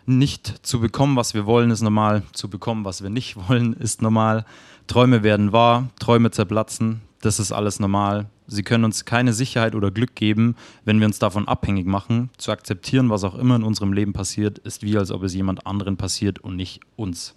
nicht 0.06 0.66
zu 0.66 0.80
bekommen, 0.80 1.16
was 1.16 1.34
wir 1.34 1.46
wollen, 1.46 1.72
ist 1.72 1.82
normal, 1.82 2.24
zu 2.34 2.50
bekommen, 2.50 2.86
was 2.86 3.02
wir 3.02 3.10
nicht 3.10 3.36
wollen, 3.50 3.74
ist 3.74 4.02
normal. 4.02 4.46
Träume 4.90 5.22
werden 5.22 5.54
wahr, 5.54 5.90
Träume 6.00 6.32
zerplatzen, 6.32 7.02
das 7.22 7.40
ist 7.40 7.52
alles 7.52 7.80
normal. 7.80 8.26
Sie 8.48 8.64
können 8.64 8.84
uns 8.84 9.06
keine 9.06 9.34
Sicherheit 9.34 9.76
oder 9.76 9.92
Glück 9.92 10.16
geben, 10.16 10.56
wenn 10.84 11.00
wir 11.00 11.06
uns 11.06 11.20
davon 11.20 11.48
abhängig 11.48 11.86
machen. 11.86 12.32
Zu 12.38 12.52
akzeptieren, 12.52 13.12
was 13.12 13.24
auch 13.24 13.36
immer 13.36 13.56
in 13.56 13.64
unserem 13.64 13.94
Leben 13.94 14.14
passiert, 14.14 14.58
ist 14.58 14.82
wie, 14.82 14.98
als 14.98 15.12
ob 15.12 15.22
es 15.22 15.36
jemand 15.36 15.68
anderen 15.68 15.96
passiert 15.96 16.40
und 16.40 16.56
nicht 16.56 16.82
uns. 16.96 17.36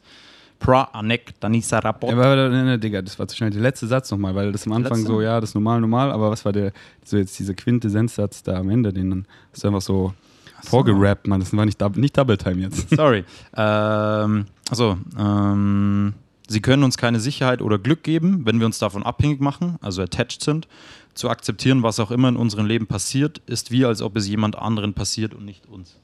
Pra 0.58 0.84
anek 0.94 1.34
danisa 1.40 1.80
rapot. 1.80 2.08
Ja, 2.10 2.16
aber, 2.16 2.48
ne, 2.48 2.64
ne, 2.64 2.78
Digga, 2.78 3.02
das 3.02 3.18
war 3.18 3.28
zu 3.28 3.36
schnell. 3.36 3.50
Der 3.50 3.60
letzte 3.60 3.86
Satz 3.86 4.10
nochmal, 4.10 4.34
weil 4.34 4.50
das 4.52 4.66
am 4.66 4.72
Anfang 4.72 4.98
Letzte? 4.98 5.12
so, 5.12 5.20
ja, 5.20 5.38
das 5.38 5.50
ist 5.50 5.54
normal, 5.54 5.80
normal, 5.82 6.10
aber 6.10 6.30
was 6.30 6.46
war 6.46 6.52
der, 6.52 6.72
so 7.04 7.18
jetzt 7.18 7.38
dieser 7.38 7.52
Quintessenzsatz 7.52 8.42
da 8.42 8.54
am 8.54 8.70
Ende, 8.70 8.94
den 8.94 9.10
dann 9.10 9.26
du 9.60 9.66
einfach 9.66 9.82
so, 9.82 10.14
vorgerappt, 10.62 11.26
Mann. 11.26 11.40
Das 11.40 11.54
war 11.54 11.66
nicht, 11.66 11.80
nicht 11.96 12.16
Double 12.16 12.38
Time 12.38 12.62
jetzt. 12.62 12.88
Sorry. 12.90 13.24
Ähm, 13.56 14.46
also, 14.70 14.96
ähm, 15.18 16.14
sie 16.48 16.60
können 16.60 16.82
uns 16.84 16.96
keine 16.98 17.20
Sicherheit 17.20 17.62
oder 17.62 17.78
Glück 17.78 18.02
geben, 18.02 18.44
wenn 18.44 18.58
wir 18.58 18.66
uns 18.66 18.78
davon 18.78 19.02
abhängig 19.02 19.40
machen, 19.40 19.76
also 19.80 20.02
attached 20.02 20.42
sind. 20.42 20.68
Zu 21.14 21.28
akzeptieren, 21.28 21.82
was 21.82 22.00
auch 22.00 22.10
immer 22.10 22.28
in 22.28 22.36
unserem 22.36 22.66
Leben 22.66 22.86
passiert, 22.86 23.42
ist 23.46 23.70
wie, 23.70 23.84
als 23.84 24.00
ob 24.02 24.16
es 24.16 24.26
jemand 24.28 24.56
anderen 24.56 24.94
passiert 24.94 25.34
und 25.34 25.44
nicht 25.44 25.66
uns. 25.66 25.98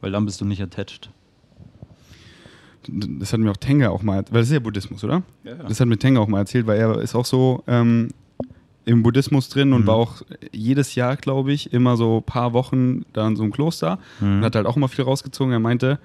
Weil 0.00 0.12
dann 0.12 0.24
bist 0.24 0.40
du 0.40 0.44
nicht 0.46 0.62
attached. 0.62 1.10
Das 2.88 3.32
hat 3.32 3.38
mir 3.38 3.50
auch 3.50 3.56
Tenga 3.56 3.90
auch 3.90 4.02
mal, 4.02 4.24
weil 4.30 4.40
das 4.40 4.48
ist 4.48 4.54
ja 4.54 4.58
Buddhismus, 4.58 5.04
oder? 5.04 5.22
Ja, 5.44 5.52
ja. 5.56 5.62
Das 5.64 5.78
hat 5.78 5.86
mir 5.86 5.98
Tenga 5.98 6.20
auch 6.20 6.26
mal 6.26 6.38
erzählt, 6.38 6.66
weil 6.66 6.80
er 6.80 7.00
ist 7.00 7.14
auch 7.14 7.24
so 7.26 7.62
ähm, 7.68 8.08
im 8.86 9.04
Buddhismus 9.04 9.48
drin 9.48 9.72
und 9.72 9.82
Mhm. 9.82 9.86
war 9.86 9.94
auch 9.94 10.22
jedes 10.50 10.96
Jahr, 10.96 11.16
glaube 11.16 11.52
ich, 11.52 11.72
immer 11.72 11.96
so 11.96 12.16
ein 12.18 12.22
paar 12.24 12.52
Wochen 12.54 13.04
da 13.12 13.28
in 13.28 13.36
so 13.36 13.44
einem 13.44 13.52
Kloster 13.52 14.00
Mhm. 14.20 14.38
und 14.38 14.44
hat 14.44 14.56
halt 14.56 14.66
auch 14.66 14.76
immer 14.76 14.88
viel 14.88 15.04
rausgezogen. 15.04 15.52
Er 15.52 15.60
meinte, 15.60 16.00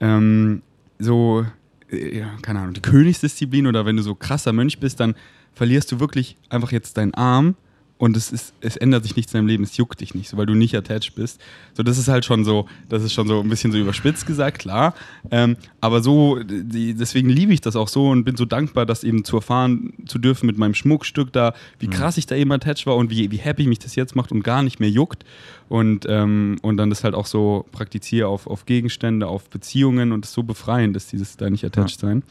ähm, 0.00 0.62
so, 0.98 1.46
ja, 1.90 2.36
keine 2.42 2.60
Ahnung, 2.60 2.74
die 2.74 2.82
Königsdisziplin 2.82 3.66
oder 3.66 3.86
wenn 3.86 3.96
du 3.96 4.02
so 4.02 4.14
krasser 4.14 4.52
Mönch 4.52 4.78
bist, 4.78 5.00
dann 5.00 5.14
verlierst 5.54 5.90
du 5.92 6.00
wirklich 6.00 6.36
einfach 6.48 6.72
jetzt 6.72 6.96
deinen 6.96 7.14
Arm 7.14 7.56
und 7.98 8.16
es, 8.16 8.30
ist, 8.30 8.54
es 8.60 8.76
ändert 8.76 9.02
sich 9.02 9.16
nichts 9.16 9.34
in 9.34 9.38
deinem 9.38 9.48
Leben, 9.48 9.64
es 9.64 9.76
juckt 9.76 10.00
dich 10.00 10.14
nicht, 10.14 10.28
so, 10.28 10.36
weil 10.36 10.46
du 10.46 10.54
nicht 10.54 10.74
attached 10.76 11.16
bist. 11.16 11.40
So, 11.74 11.82
das 11.82 11.98
ist 11.98 12.06
halt 12.06 12.24
schon 12.24 12.44
so, 12.44 12.66
das 12.88 13.02
ist 13.02 13.12
schon 13.12 13.26
so 13.26 13.40
ein 13.40 13.48
bisschen 13.48 13.72
so 13.72 13.78
überspitzt 13.78 14.24
gesagt, 14.24 14.60
klar. 14.60 14.94
Ähm, 15.32 15.56
aber 15.80 16.00
so, 16.00 16.38
die, 16.42 16.94
deswegen 16.94 17.28
liebe 17.28 17.52
ich 17.52 17.60
das 17.60 17.74
auch 17.74 17.88
so 17.88 18.08
und 18.08 18.22
bin 18.22 18.36
so 18.36 18.44
dankbar, 18.44 18.86
das 18.86 19.02
eben 19.02 19.24
zu 19.24 19.36
erfahren 19.36 19.92
zu 20.06 20.18
dürfen 20.18 20.46
mit 20.46 20.56
meinem 20.58 20.74
Schmuckstück 20.74 21.32
da, 21.32 21.54
wie 21.80 21.88
krass 21.88 22.18
ich 22.18 22.26
da 22.26 22.36
eben 22.36 22.52
attached 22.52 22.86
war 22.86 22.94
und 22.94 23.10
wie, 23.10 23.32
wie 23.32 23.38
happy 23.38 23.66
mich 23.66 23.80
das 23.80 23.96
jetzt 23.96 24.14
macht 24.14 24.30
und 24.30 24.44
gar 24.44 24.62
nicht 24.62 24.78
mehr 24.78 24.90
juckt. 24.90 25.24
Und, 25.68 26.06
ähm, 26.08 26.56
und 26.62 26.76
dann 26.76 26.90
das 26.90 27.04
halt 27.04 27.14
auch 27.14 27.26
so 27.26 27.66
praktiziere 27.72 28.28
auf, 28.28 28.46
auf 28.46 28.64
Gegenstände, 28.64 29.26
auf 29.26 29.50
Beziehungen 29.50 30.12
und 30.12 30.24
es 30.24 30.32
so 30.32 30.42
befreiend 30.44 30.96
ist, 30.96 31.12
dieses 31.12 31.36
da 31.36 31.50
nicht 31.50 31.64
attached 31.64 31.98
sein. 32.00 32.22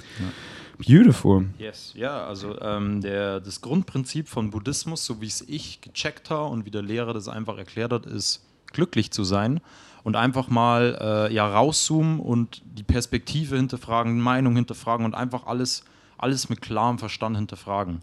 Beautiful. 0.77 1.46
Yes, 1.57 1.93
ja, 1.96 2.25
also 2.25 2.60
ähm, 2.62 3.01
der, 3.01 3.39
das 3.39 3.62
Grundprinzip 3.62 4.27
von 4.27 4.51
Buddhismus, 4.51 5.05
so 5.05 5.22
wie 5.22 5.27
es 5.27 5.41
ich 5.48 5.81
gecheckt 5.81 6.29
habe 6.29 6.50
und 6.50 6.65
wie 6.65 6.72
der 6.72 6.84
Lehrer 6.84 7.13
das 7.13 7.27
einfach 7.27 7.57
erklärt 7.57 7.91
hat, 7.91 8.05
ist 8.05 8.46
glücklich 8.74 9.12
zu 9.12 9.24
sein 9.24 9.60
und 10.03 10.15
einfach 10.15 10.50
mal 10.50 10.98
äh, 11.29 11.34
ja, 11.34 11.48
rauszoomen 11.48 12.19
und 12.19 12.62
die 12.65 12.84
Perspektive 12.84 13.57
hinterfragen, 13.57 14.19
Meinung 14.19 14.55
hinterfragen 14.55 15.05
und 15.05 15.15
einfach 15.15 15.48
alles, 15.48 15.84
alles 16.17 16.50
mit 16.50 16.62
klarem 16.62 17.00
Verstand 17.00 17.38
hinterfragen. 17.38 18.01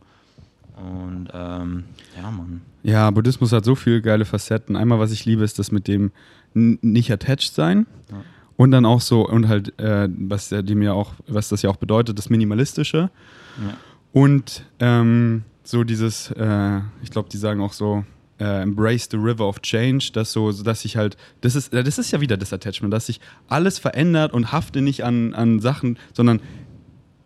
Und 0.77 1.29
ähm, 1.33 1.85
ja, 2.17 2.31
Mann. 2.31 2.63
Ja, 2.83 3.11
Buddhismus 3.11 3.53
hat 3.53 3.65
so 3.65 3.77
viele 3.77 4.03
geile 4.03 4.25
Facetten. 4.25 4.75
Einmal, 4.75 4.99
was 4.99 5.13
ich 5.13 5.25
liebe, 5.25 5.45
ist 5.45 5.59
das 5.59 5.71
mit 5.71 5.87
dem 5.87 6.11
nicht 6.53 7.11
attached 7.11 7.55
sein. 7.55 7.87
Ja. 8.11 8.17
Und 8.57 8.71
dann 8.71 8.87
auch 8.87 9.01
so, 9.01 9.29
und 9.29 9.49
halt, 9.49 9.79
äh, 9.81 10.09
was 10.17 10.49
dem 10.51 10.83
ja 10.83 10.93
auch, 10.93 11.15
was 11.27 11.49
das 11.49 11.63
ja 11.63 11.71
auch 11.71 11.77
bedeutet, 11.77 12.19
das 12.19 12.31
Minimalistische. 12.31 13.11
Ja. 13.61 13.75
Und 14.13 14.65
ähm, 14.79 15.43
so 15.65 15.83
dieses, 15.83 16.31
äh, 16.31 16.79
ich 17.03 17.11
glaube, 17.11 17.29
die 17.31 17.37
sagen 17.37 17.61
auch 17.61 17.73
so, 17.73 18.05
äh, 18.39 18.63
embrace 18.63 19.09
the 19.11 19.17
river 19.17 19.49
of 19.49 19.61
change, 19.63 20.11
dass 20.13 20.33
so, 20.33 20.53
dass 20.53 20.85
ich 20.85 20.97
halt, 20.97 21.17
das 21.41 21.55
ist, 21.57 21.73
das 21.73 21.99
ist 21.99 22.11
ja 22.13 22.21
wieder 22.21 22.37
das 22.37 22.53
Attachment, 22.53 22.93
dass 22.93 23.07
sich 23.07 23.21
alles 23.49 23.79
verändert 23.79 24.33
und 24.33 24.53
hafte 24.53 24.83
nicht 24.83 25.05
an, 25.05 25.35
an 25.35 25.61
Sachen, 25.61 25.99
sondern 26.13 26.41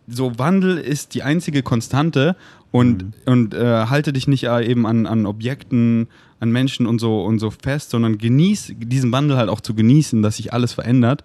so 0.07 0.37
Wandel 0.39 0.77
ist 0.77 1.13
die 1.13 1.21
einzige 1.23 1.61
Konstante 1.61 2.35
und, 2.71 3.03
Mhm. 3.03 3.13
und 3.25 3.53
äh, 3.53 3.85
halte 3.87 4.13
dich 4.13 4.27
nicht 4.27 4.45
äh, 4.45 4.65
eben 4.65 4.85
an, 4.87 5.05
an 5.05 5.25
Objekten, 5.25 6.07
an 6.39 6.51
Menschen 6.51 6.87
und 6.87 6.99
so 6.99 7.23
und 7.23 7.39
so 7.39 7.51
fest, 7.51 7.89
sondern 7.89 8.17
genieß 8.17 8.73
diesen 8.77 9.11
Wandel 9.11 9.37
halt 9.37 9.49
auch 9.49 9.61
zu 9.61 9.73
genießen, 9.73 10.21
dass 10.21 10.37
sich 10.37 10.53
alles 10.53 10.73
verändert. 10.73 11.23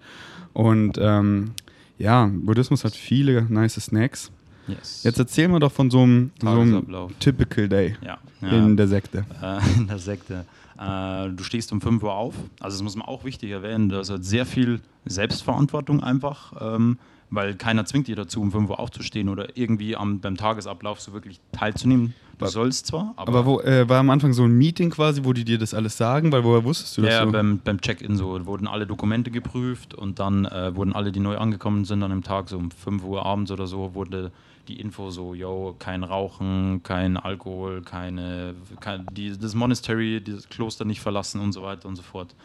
Und 0.53 0.97
ähm, 0.99 1.51
ja, 1.97 2.29
Buddhismus 2.31 2.83
hat 2.83 2.95
viele 2.95 3.43
nice 3.49 3.75
Snacks. 3.75 4.31
Yes. 4.67 5.03
Jetzt 5.03 5.19
erzähl 5.19 5.47
mir 5.47 5.59
doch 5.59 5.71
von 5.71 5.91
so 5.91 6.01
einem, 6.01 6.31
so 6.41 6.47
einem 6.47 6.71
Tagesablauf. 6.71 7.11
Typical 7.19 7.69
Day 7.69 7.95
ja, 8.01 8.17
ja. 8.41 8.49
in 8.49 8.75
der 8.77 8.87
Sekte. 8.87 9.25
äh, 9.41 9.59
in 9.77 9.87
der 9.87 9.99
Sekte. 9.99 10.45
Äh, 10.77 11.29
du 11.29 11.43
stehst 11.43 11.71
um 11.71 11.81
5 11.81 12.03
Uhr 12.03 12.13
auf. 12.13 12.33
Also 12.59 12.77
das 12.77 12.83
muss 12.83 12.95
man 12.95 13.07
auch 13.07 13.23
wichtig 13.23 13.51
erwähnen. 13.51 13.89
Das 13.89 14.09
hat 14.09 14.25
sehr 14.25 14.45
viel 14.45 14.81
Selbstverantwortung 15.05 16.03
einfach, 16.03 16.53
ähm, 16.59 16.97
weil 17.29 17.55
keiner 17.55 17.85
zwingt 17.85 18.07
dich 18.07 18.15
dazu, 18.15 18.41
um 18.41 18.51
5 18.51 18.69
Uhr 18.69 18.79
aufzustehen 18.79 19.29
oder 19.29 19.57
irgendwie 19.57 19.95
am, 19.95 20.19
beim 20.19 20.37
Tagesablauf 20.37 21.01
so 21.01 21.13
wirklich 21.13 21.39
teilzunehmen. 21.51 22.13
Du 22.37 22.47
sollst 22.47 22.87
zwar, 22.87 23.13
aber, 23.15 23.29
Aber 23.29 23.45
wo, 23.45 23.61
äh, 23.61 23.87
war 23.87 23.99
am 23.99 24.09
Anfang 24.09 24.33
so 24.33 24.43
ein 24.43 24.57
Meeting 24.57 24.89
quasi, 24.89 25.23
wo 25.23 25.31
die 25.31 25.45
dir 25.45 25.57
das 25.57 25.73
alles 25.73 25.95
sagen? 25.95 26.31
Weil 26.31 26.43
woher 26.43 26.63
wusstest 26.65 26.97
du 26.97 27.03
das 27.03 27.13
ja, 27.13 27.25
so? 27.25 27.31
beim, 27.31 27.59
beim 27.63 27.79
Check-in 27.79 28.17
so 28.17 28.45
wurden 28.45 28.67
alle 28.67 28.85
Dokumente 28.85 29.31
geprüft 29.31 29.93
und 29.93 30.19
dann 30.19 30.45
äh, 30.45 30.75
wurden 30.75 30.93
alle, 30.93 31.11
die 31.11 31.21
neu 31.21 31.37
angekommen 31.37 31.85
sind, 31.85 32.03
an 32.03 32.09
dem 32.09 32.23
Tag 32.23 32.49
so 32.49 32.57
um 32.57 32.71
5 32.71 33.03
Uhr 33.05 33.25
abends 33.25 33.51
oder 33.51 33.67
so, 33.67 33.95
wurde 33.95 34.31
die 34.67 34.79
Info 34.79 35.11
so, 35.11 35.33
yo, 35.33 35.75
kein 35.77 36.03
Rauchen, 36.03 36.81
kein 36.83 37.17
Alkohol, 37.17 37.81
keine, 37.81 38.55
kein, 38.79 39.05
die, 39.11 39.37
das 39.37 39.55
Monastery, 39.55 40.21
das 40.21 40.49
Kloster 40.49 40.85
nicht 40.85 41.01
verlassen 41.01 41.39
und 41.39 41.51
so 41.53 41.61
weiter 41.61 41.87
und 41.87 41.95
so 41.95 42.01
fort. 42.01 42.35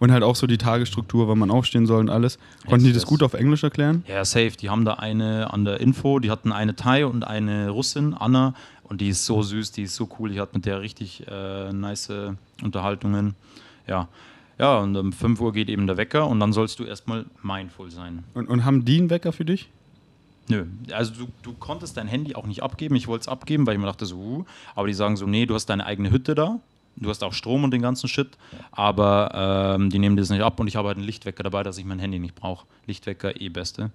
Und 0.00 0.12
halt 0.12 0.22
auch 0.22 0.36
so 0.36 0.46
die 0.46 0.58
Tagesstruktur, 0.58 1.26
wann 1.26 1.38
man 1.38 1.50
aufstehen 1.50 1.86
soll 1.86 2.00
und 2.00 2.10
alles. 2.10 2.38
Konnten 2.68 2.86
die 2.86 2.92
das 2.92 3.04
gut 3.04 3.22
auf 3.22 3.34
Englisch 3.34 3.64
erklären? 3.64 4.04
Ja, 4.06 4.24
safe. 4.24 4.52
Die 4.52 4.70
haben 4.70 4.84
da 4.84 4.94
eine 4.94 5.52
an 5.52 5.64
der 5.64 5.80
Info, 5.80 6.20
die 6.20 6.30
hatten 6.30 6.52
eine 6.52 6.76
Thai 6.76 7.04
und 7.04 7.24
eine 7.24 7.70
Russin, 7.70 8.14
Anna, 8.14 8.54
und 8.84 9.00
die 9.00 9.08
ist 9.08 9.26
so 9.26 9.42
süß, 9.42 9.72
die 9.72 9.82
ist 9.82 9.96
so 9.96 10.08
cool. 10.18 10.30
Ich 10.30 10.38
hatte 10.38 10.52
mit 10.54 10.66
der 10.66 10.80
richtig 10.80 11.26
äh, 11.26 11.72
nice 11.72 12.12
Unterhaltungen. 12.62 13.34
Ja. 13.86 14.08
Ja, 14.58 14.78
und 14.78 14.96
um 14.96 15.12
5 15.12 15.40
Uhr 15.40 15.52
geht 15.52 15.68
eben 15.68 15.86
der 15.86 15.96
Wecker 15.96 16.26
und 16.26 16.40
dann 16.40 16.52
sollst 16.52 16.80
du 16.80 16.84
erstmal 16.84 17.26
mindful 17.42 17.90
sein. 17.90 18.24
Und, 18.34 18.48
und 18.48 18.64
haben 18.64 18.84
die 18.84 18.98
einen 18.98 19.10
Wecker 19.10 19.32
für 19.32 19.44
dich? 19.44 19.70
Nö, 20.48 20.64
also 20.92 21.12
du, 21.14 21.28
du 21.42 21.52
konntest 21.52 21.96
dein 21.96 22.08
Handy 22.08 22.34
auch 22.34 22.46
nicht 22.46 22.62
abgeben. 22.62 22.96
Ich 22.96 23.06
wollte 23.06 23.22
es 23.22 23.28
abgeben, 23.28 23.66
weil 23.66 23.74
ich 23.74 23.80
mir 23.80 23.86
dachte 23.86 24.06
so, 24.06 24.16
uh, 24.16 24.44
aber 24.74 24.86
die 24.86 24.94
sagen 24.94 25.16
so, 25.16 25.26
nee, 25.26 25.46
du 25.46 25.54
hast 25.54 25.66
deine 25.66 25.84
eigene 25.86 26.10
Hütte 26.10 26.34
da. 26.34 26.58
Du 27.00 27.08
hast 27.10 27.22
auch 27.22 27.32
Strom 27.32 27.64
und 27.64 27.70
den 27.70 27.82
ganzen 27.82 28.08
Shit, 28.08 28.36
aber 28.72 29.76
ähm, 29.78 29.90
die 29.90 29.98
nehmen 29.98 30.16
das 30.16 30.30
nicht 30.30 30.42
ab 30.42 30.58
und 30.60 30.66
ich 30.66 30.76
habe 30.76 30.88
halt 30.88 30.98
einen 30.98 31.06
Lichtwecker 31.06 31.42
dabei, 31.42 31.62
dass 31.62 31.78
ich 31.78 31.84
mein 31.84 31.98
Handy 31.98 32.18
nicht 32.18 32.34
brauche. 32.34 32.66
Lichtwecker 32.86 33.40
eh 33.40 33.48
beste. 33.48 33.90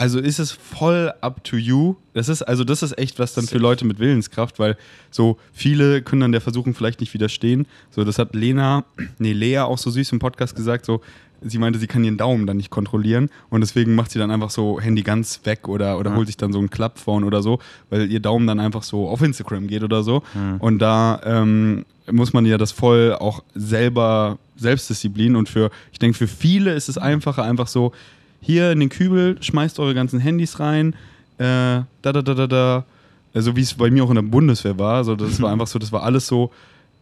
Also 0.00 0.18
ist 0.18 0.38
es 0.38 0.50
voll 0.50 1.12
up 1.20 1.44
to 1.44 1.56
you. 1.56 1.94
Das 2.14 2.30
ist, 2.30 2.40
also 2.40 2.64
das 2.64 2.82
ist 2.82 2.96
echt 2.96 3.18
was 3.18 3.34
dann 3.34 3.46
für 3.46 3.58
Leute 3.58 3.84
mit 3.84 3.98
Willenskraft, 3.98 4.58
weil 4.58 4.78
so 5.10 5.36
viele 5.52 6.00
können 6.00 6.22
dann 6.22 6.32
der 6.32 6.40
Versuchung 6.40 6.74
vielleicht 6.74 7.00
nicht 7.00 7.12
widerstehen. 7.12 7.66
So, 7.90 8.02
das 8.02 8.18
hat 8.18 8.34
Lena, 8.34 8.84
nee, 9.18 9.34
Lea 9.34 9.58
auch 9.58 9.76
so 9.76 9.90
süß 9.90 10.12
im 10.12 10.18
Podcast 10.18 10.56
gesagt, 10.56 10.86
so, 10.86 11.02
sie 11.42 11.58
meinte, 11.58 11.78
sie 11.78 11.86
kann 11.86 12.02
ihren 12.02 12.16
Daumen 12.16 12.46
dann 12.46 12.56
nicht 12.56 12.70
kontrollieren 12.70 13.28
und 13.50 13.60
deswegen 13.60 13.94
macht 13.94 14.10
sie 14.10 14.18
dann 14.18 14.30
einfach 14.30 14.48
so 14.48 14.80
Handy 14.80 15.02
ganz 15.02 15.40
weg 15.44 15.68
oder, 15.68 15.98
oder 15.98 16.10
Ja. 16.12 16.16
holt 16.16 16.28
sich 16.28 16.38
dann 16.38 16.52
so 16.54 16.60
ein 16.60 16.70
Klappphone 16.70 17.24
oder 17.24 17.42
so, 17.42 17.58
weil 17.90 18.10
ihr 18.10 18.20
Daumen 18.20 18.46
dann 18.46 18.58
einfach 18.58 18.82
so 18.82 19.06
auf 19.06 19.20
Instagram 19.20 19.66
geht 19.66 19.82
oder 19.82 20.02
so. 20.02 20.22
Und 20.60 20.78
da 20.78 21.20
ähm, 21.24 21.84
muss 22.10 22.32
man 22.32 22.46
ja 22.46 22.56
das 22.56 22.72
voll 22.72 23.14
auch 23.18 23.42
selber, 23.54 24.38
Selbstdisziplin 24.56 25.36
und 25.36 25.48
für, 25.50 25.70
ich 25.92 25.98
denke, 25.98 26.16
für 26.16 26.26
viele 26.26 26.72
ist 26.74 26.88
es 26.88 26.96
einfacher, 26.98 27.42
einfach 27.44 27.66
so, 27.66 27.92
hier 28.40 28.72
in 28.72 28.80
den 28.80 28.88
Kübel, 28.88 29.36
schmeißt 29.40 29.78
eure 29.78 29.94
ganzen 29.94 30.20
Handys 30.20 30.60
rein, 30.60 30.94
äh, 31.38 31.84
da, 32.02 32.12
da, 32.12 32.22
da, 32.22 32.34
da, 32.34 32.46
da. 32.46 32.84
Also 33.32 33.54
wie 33.54 33.60
es 33.60 33.74
bei 33.74 33.90
mir 33.90 34.04
auch 34.04 34.08
in 34.10 34.16
der 34.16 34.22
Bundeswehr 34.22 34.78
war. 34.78 35.04
So, 35.04 35.14
das 35.14 35.40
war 35.40 35.52
einfach 35.52 35.66
so, 35.66 35.78
das 35.78 35.92
war 35.92 36.02
alles 36.02 36.26
so 36.26 36.50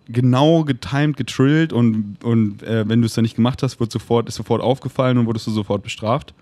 genau 0.08 0.64
getimed, 0.64 1.16
getrillt 1.16 1.72
und, 1.72 2.16
und 2.22 2.62
äh, 2.62 2.88
wenn 2.88 3.00
du 3.00 3.06
es 3.06 3.14
dann 3.14 3.22
nicht 3.22 3.36
gemacht 3.36 3.62
hast, 3.62 3.78
wird 3.78 3.92
sofort, 3.92 4.28
ist 4.28 4.36
sofort 4.36 4.62
aufgefallen 4.62 5.18
und 5.18 5.26
wurdest 5.26 5.46
du 5.46 5.50
sofort 5.50 5.82
bestraft. 5.82 6.34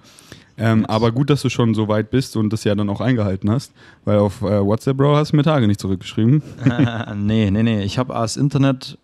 Ähm, 0.59 0.87
aber 0.87 1.13
gut, 1.13 1.29
dass 1.29 1.43
du 1.43 1.51
schon 1.51 1.75
so 1.75 1.89
weit 1.89 2.11
bist 2.11 2.37
und 2.37 2.51
das 2.53 2.65
ja 2.65 2.75
dann 2.75 2.89
auch 2.89 3.01
eingehalten 3.01 3.51
hast, 3.51 3.73
weil 4.05 4.19
auf 4.19 4.41
äh, 4.41 4.65
WhatsApp, 4.65 4.97
Bro, 4.97 5.17
hast 5.17 5.33
du 5.33 5.37
mir 5.37 5.43
Tage 5.43 5.67
nicht 5.67 5.81
zurückgeschrieben. 5.81 6.43
nee, 7.17 7.51
nee, 7.51 7.63
nee. 7.63 7.83
Ich 7.83 7.99
habe 7.99 8.15
das 8.15 8.37
Internet, 8.37 8.97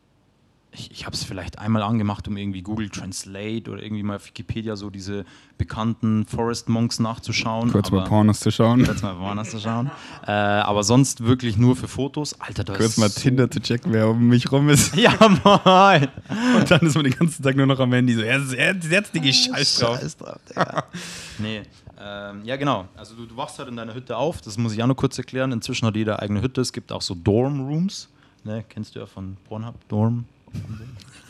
ich, 0.75 0.91
ich 0.91 1.07
habe 1.07 1.15
es 1.15 1.23
vielleicht 1.23 1.59
einmal 1.59 1.83
angemacht, 1.83 2.27
um 2.29 2.37
irgendwie 2.37 2.63
Google 2.63 2.89
Translate 2.89 3.71
oder 3.71 3.83
irgendwie 3.83 4.03
mal 4.03 4.17
auf 4.17 4.27
Wikipedia 4.27 4.75
so 4.75 4.89
diese 4.89 5.25
bekannten 5.59 6.25
Forest 6.25 6.69
Monks 6.71 6.99
nachzuschauen. 6.99 7.71
Kurz 7.71 7.91
mal 7.91 8.05
Pornos 8.05 8.41
zu 8.41 8.51
schauen. 8.51 8.85
Kurz 8.85 9.03
mal 9.03 9.19
woanders 9.19 9.51
zu 9.51 9.61
schauen. 9.61 9.91
Äh, 10.27 10.31
aber 10.31 10.83
sonst 10.83 11.25
wirklich 11.25 11.59
nur 11.59 11.77
für 11.77 11.89
Fotos. 11.89 12.41
Alter, 12.41 12.65
das 12.65 12.79
Kurz 12.79 12.97
mal 12.97 13.11
Tinder 13.11 13.51
zu 13.51 13.61
checken, 13.61 13.93
wer 13.93 14.09
um 14.09 14.29
mich 14.29 14.51
rum 14.51 14.69
ist. 14.69 14.97
Ja, 15.03 15.13
moin. 15.19 16.09
Und 16.57 16.71
dann 16.71 16.81
ist 16.83 16.95
man 16.95 17.05
den 17.05 17.15
ganzen 17.15 17.43
Tag 17.43 17.57
nur 17.57 17.67
noch 17.67 17.81
am 17.81 17.93
Handy 17.93 18.15
so, 18.15 18.23
ja, 18.23 18.41
setz, 18.41 18.87
setz 18.87 19.11
die 19.11 19.33
Scheiß 19.33 19.79
drauf. 19.79 19.99
Scheiß 20.01 20.17
drauf, 20.17 20.39
Digga. 20.49 20.85
nee. 21.39 21.63
Ähm, 22.01 22.45
ja, 22.45 22.57
genau. 22.57 22.89
Also 22.97 23.15
du, 23.15 23.27
du 23.27 23.37
wachst 23.37 23.59
halt 23.59 23.69
in 23.69 23.77
deiner 23.77 23.95
Hütte 23.95 24.17
auf. 24.17 24.41
Das 24.41 24.57
muss 24.59 24.73
ich 24.73 24.83
auch 24.83 24.87
noch 24.87 24.97
kurz 24.97 25.19
erklären. 25.19 25.53
Inzwischen 25.53 25.87
hat 25.87 25.97
jeder 25.97 26.21
eigene 26.23 26.41
Hütte. 26.41 26.61
Es 26.61 26.73
gibt 26.73 26.93
auch 26.93 27.03
so 27.03 27.15
Dorm-Rooms. 27.15 28.09
Ne, 28.45 28.65
kennst 28.69 28.95
du 28.95 29.01
ja 29.01 29.07
von 29.07 29.37
Pornhub, 29.49 29.77
Dorm. 29.89 30.25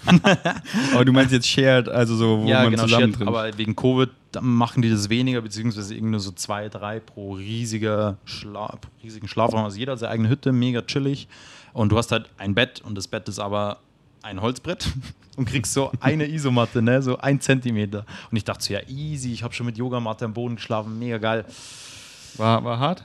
Aber 0.95 1.05
du 1.05 1.13
meinst 1.13 1.33
jetzt 1.33 1.47
shared, 1.47 1.89
also 1.89 2.17
so, 2.17 2.41
wo 2.41 2.49
man 2.49 2.77
zusammen 2.77 2.91
shared, 2.91 3.19
drin 3.21 3.29
aber 3.29 3.57
wegen 3.57 3.77
Covid 3.77 4.11
machen 4.41 4.83
die 4.83 4.91
das 4.91 5.09
weniger, 5.09 5.41
beziehungsweise 5.41 5.95
irgendwie 5.95 6.13
nur 6.13 6.21
so 6.21 6.33
zwei, 6.33 6.69
drei 6.69 7.01
pro 7.01 7.35
riesiger 7.35 8.17
Schla 8.25 8.79
riesigen 9.03 9.29
Schlafraum. 9.29 9.65
Also 9.65 9.79
jeder 9.79 9.93
hat 9.93 10.01
seine 10.01 10.13
eigene 10.13 10.29
Hütte, 10.29 10.53
mega 10.53 10.83
chillig. 10.83 11.29
Und 11.73 11.91
du 11.91 11.99
hast 11.99 12.13
halt 12.13 12.29
ein 12.39 12.55
Bett 12.55 12.83
und 12.85 12.97
das 12.97 13.09
Bett 13.09 13.29
ist 13.29 13.39
aber 13.39 13.79
ein 14.23 14.41
Holzbrett 14.41 14.93
und 15.37 15.47
kriegst 15.47 15.73
so 15.73 15.93
eine 16.01 16.27
Isomatte, 16.27 16.83
ne? 16.83 17.03
so 17.03 17.19
ein 17.19 17.41
Zentimeter. 17.41 18.05
Und 18.31 18.37
ich 18.37 18.45
dachte 18.45 18.65
so, 18.65 18.73
ja, 18.73 18.81
easy, 18.89 19.33
ich 19.33 19.43
habe 19.43 19.55
schon 19.55 19.67
mit 19.67 19.79
Yogamatte 19.79 20.25
am 20.25 20.33
Boden 20.33 20.57
geschlafen, 20.57 20.99
mega 20.99 21.19
geil. 21.19 21.45
War, 22.37 22.65
war 22.65 22.79
hart? 22.79 23.05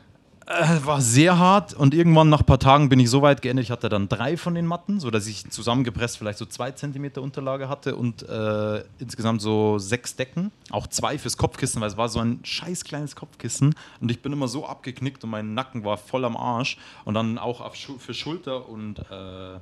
Äh, 0.50 0.86
war 0.86 1.02
sehr 1.02 1.38
hart 1.38 1.74
und 1.74 1.94
irgendwann 1.94 2.30
nach 2.30 2.40
ein 2.40 2.46
paar 2.46 2.58
Tagen 2.58 2.88
bin 2.88 3.02
ich 3.02 3.10
so 3.10 3.22
weit 3.22 3.42
geendet, 3.42 3.66
ich 3.66 3.72
hatte 3.72 3.90
dann 3.90 4.08
drei 4.08 4.38
von 4.38 4.56
den 4.56 4.66
Matten, 4.66 5.02
sodass 5.02 5.28
ich 5.28 5.50
zusammengepresst 5.50 6.18
vielleicht 6.18 6.38
so 6.38 6.46
zwei 6.46 6.72
Zentimeter 6.72 7.22
Unterlage 7.22 7.68
hatte 7.68 7.98
und 7.98 8.24
äh, 8.24 8.82
insgesamt 8.98 9.42
so 9.42 9.78
sechs 9.78 10.16
Decken, 10.16 10.54
auch 10.70 10.88
zwei 10.88 11.18
fürs 11.18 11.36
Kopfkissen, 11.36 11.82
weil 11.82 11.90
es 11.90 11.98
war 11.98 12.08
so 12.08 12.20
ein 12.20 12.40
scheiß 12.44 12.86
kleines 12.86 13.18
Kopfkissen 13.18 13.76
und 14.00 14.10
ich 14.10 14.22
bin 14.22 14.32
immer 14.32 14.48
so 14.48 14.66
abgeknickt 14.66 15.22
und 15.26 15.32
mein 15.32 15.54
Nacken 15.54 15.84
war 15.84 15.98
voll 15.98 16.24
am 16.24 16.38
Arsch 16.38 16.78
und 17.04 17.14
dann 17.16 17.38
auch 17.38 17.70
für 17.76 18.14
Schulter 18.14 18.70
und 18.70 19.00
äh, 19.00 19.60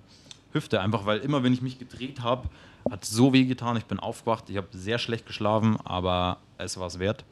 Hüfte 0.52 0.82
einfach, 0.82 1.08
weil 1.08 1.17
immer 1.21 1.41
wenn 1.41 1.52
ich 1.52 1.63
mich 1.63 1.80
gedreht 1.80 2.21
habe, 2.21 2.48
hat 2.91 3.06
so 3.06 3.34
weh 3.34 3.45
getan, 3.45 3.76
ich 3.76 3.86
bin 3.86 4.00
aufgewacht, 4.00 4.52
ich 4.52 4.58
habe 4.58 4.67
sehr 4.71 5.00
schlecht 5.00 5.26
geschlafen, 5.26 5.80
aber 5.84 6.38
es 6.60 6.78
war 6.78 6.86
es 6.86 7.00
wert. 7.00 7.26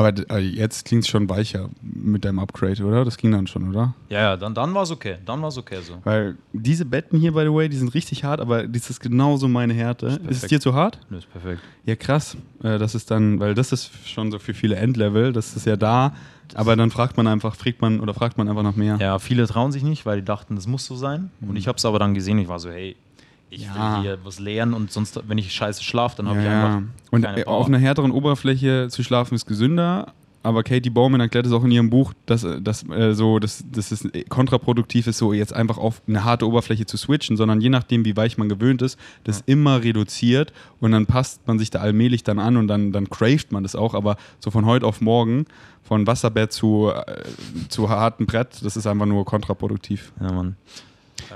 Aber 0.00 0.14
äh, 0.30 0.38
jetzt 0.38 0.86
klingt 0.86 1.04
es 1.04 1.10
schon 1.10 1.28
weicher 1.28 1.68
mit 1.82 2.24
deinem 2.24 2.38
Upgrade, 2.38 2.82
oder? 2.82 3.04
Das 3.04 3.18
ging 3.18 3.32
dann 3.32 3.46
schon, 3.46 3.68
oder? 3.68 3.94
Ja, 4.08 4.20
ja, 4.20 4.36
dann, 4.36 4.54
dann 4.54 4.72
war 4.72 4.84
es 4.84 4.90
okay. 4.90 5.18
Dann 5.26 5.42
war 5.42 5.48
es 5.48 5.58
okay 5.58 5.80
so. 5.82 5.98
Weil 6.04 6.36
diese 6.54 6.86
Betten 6.86 7.18
hier, 7.18 7.32
by 7.32 7.42
the 7.42 7.52
way, 7.52 7.68
die 7.68 7.76
sind 7.76 7.92
richtig 7.92 8.24
hart, 8.24 8.40
aber 8.40 8.66
das 8.66 8.88
ist 8.88 9.00
genauso 9.00 9.46
meine 9.46 9.74
Härte. 9.74 10.06
Ist, 10.06 10.14
es 10.14 10.20
perfekt. 10.20 10.50
dir 10.52 10.60
zu 10.60 10.74
hart? 10.74 10.98
Nö, 11.10 11.18
ist 11.18 11.30
perfekt. 11.30 11.60
Ja, 11.84 11.96
krass. 11.96 12.36
Äh, 12.62 12.78
das 12.78 12.94
ist 12.94 13.10
dann, 13.10 13.40
weil 13.40 13.54
das 13.54 13.72
ist 13.72 13.90
schon 14.06 14.30
so 14.30 14.38
für 14.38 14.54
viele 14.54 14.76
Endlevel, 14.76 15.32
das 15.32 15.54
ist 15.54 15.66
ja 15.66 15.76
da, 15.76 16.14
aber 16.54 16.76
dann 16.76 16.90
fragt 16.90 17.16
man 17.16 17.26
einfach, 17.26 17.54
fragt 17.54 17.82
man 17.82 18.00
oder 18.00 18.14
fragt 18.14 18.38
man 18.38 18.48
einfach 18.48 18.62
nach 18.62 18.76
mehr. 18.76 18.96
Ja, 19.00 19.18
viele 19.18 19.46
trauen 19.46 19.70
sich 19.70 19.82
nicht, 19.82 20.06
weil 20.06 20.20
die 20.20 20.24
dachten, 20.24 20.56
das 20.56 20.66
muss 20.66 20.86
so 20.86 20.96
sein. 20.96 21.30
Und 21.40 21.56
ich 21.56 21.68
habe 21.68 21.76
es 21.76 21.84
aber 21.84 21.98
dann 21.98 22.14
gesehen. 22.14 22.38
Ich 22.38 22.48
war 22.48 22.58
so, 22.58 22.70
hey, 22.70 22.96
ich 23.50 23.64
Ja. 23.64 23.96
will 23.96 24.02
hier 24.02 24.18
was 24.24 24.38
lernen 24.38 24.74
und 24.74 24.90
sonst, 24.90 25.20
wenn 25.28 25.38
ich 25.38 25.52
scheiße 25.52 25.82
schlafe, 25.82 26.16
dann 26.18 26.28
habe 26.28 26.38
Ja, 26.38 26.44
ich 26.44 26.50
ja. 26.50 26.66
einfach 26.76 26.88
Und 27.10 27.22
keine 27.22 27.42
Power. 27.42 27.54
auf 27.56 27.66
einer 27.66 27.78
härteren 27.78 28.10
Oberfläche 28.12 28.88
zu 28.90 29.02
schlafen 29.02 29.34
ist 29.34 29.46
gesünder. 29.46 30.12
Aber 30.42 30.62
Katie 30.62 30.88
Bowman 30.88 31.20
erklärt 31.20 31.44
es 31.44 31.52
auch 31.52 31.64
in 31.64 31.70
ihrem 31.70 31.90
Buch, 31.90 32.14
dass, 32.24 32.44
äh, 32.44 32.62
dass, 32.62 32.88
äh, 32.88 33.12
so, 33.12 33.38
dass, 33.38 33.62
dass 33.70 33.92
es 33.92 34.08
kontraproduktiv 34.30 35.06
ist, 35.06 35.18
so 35.18 35.34
jetzt 35.34 35.52
einfach 35.52 35.76
auf 35.76 36.00
eine 36.08 36.24
harte 36.24 36.46
Oberfläche 36.48 36.86
zu 36.86 36.96
switchen, 36.96 37.36
sondern 37.36 37.60
je 37.60 37.68
nachdem, 37.68 38.06
wie 38.06 38.16
weich 38.16 38.38
man 38.38 38.48
gewöhnt 38.48 38.80
ist, 38.80 38.98
das 39.24 39.42
immer 39.44 39.82
reduziert 39.82 40.54
und 40.80 40.92
dann 40.92 41.04
passt 41.04 41.46
man 41.46 41.58
sich 41.58 41.68
da 41.68 41.80
allmählich 41.80 42.22
dann 42.22 42.38
an 42.38 42.56
und 42.56 42.68
dann, 42.68 42.90
dann 42.90 43.10
craved 43.10 43.52
man 43.52 43.64
das 43.64 43.76
auch. 43.76 43.92
Aber 43.92 44.16
so 44.38 44.50
von 44.50 44.64
heute 44.64 44.86
auf 44.86 45.02
morgen, 45.02 45.44
von 45.82 46.06
Wasserbett 46.06 46.52
zu, 46.52 46.90
äh, 46.90 47.22
zu 47.68 47.90
hartem 47.90 48.24
Brett, 48.24 48.62
das 48.62 48.78
ist 48.78 48.86
einfach 48.86 49.04
nur 49.04 49.26
kontraproduktiv. 49.26 50.10
Ja, 50.22 50.32
Mann. 50.32 50.56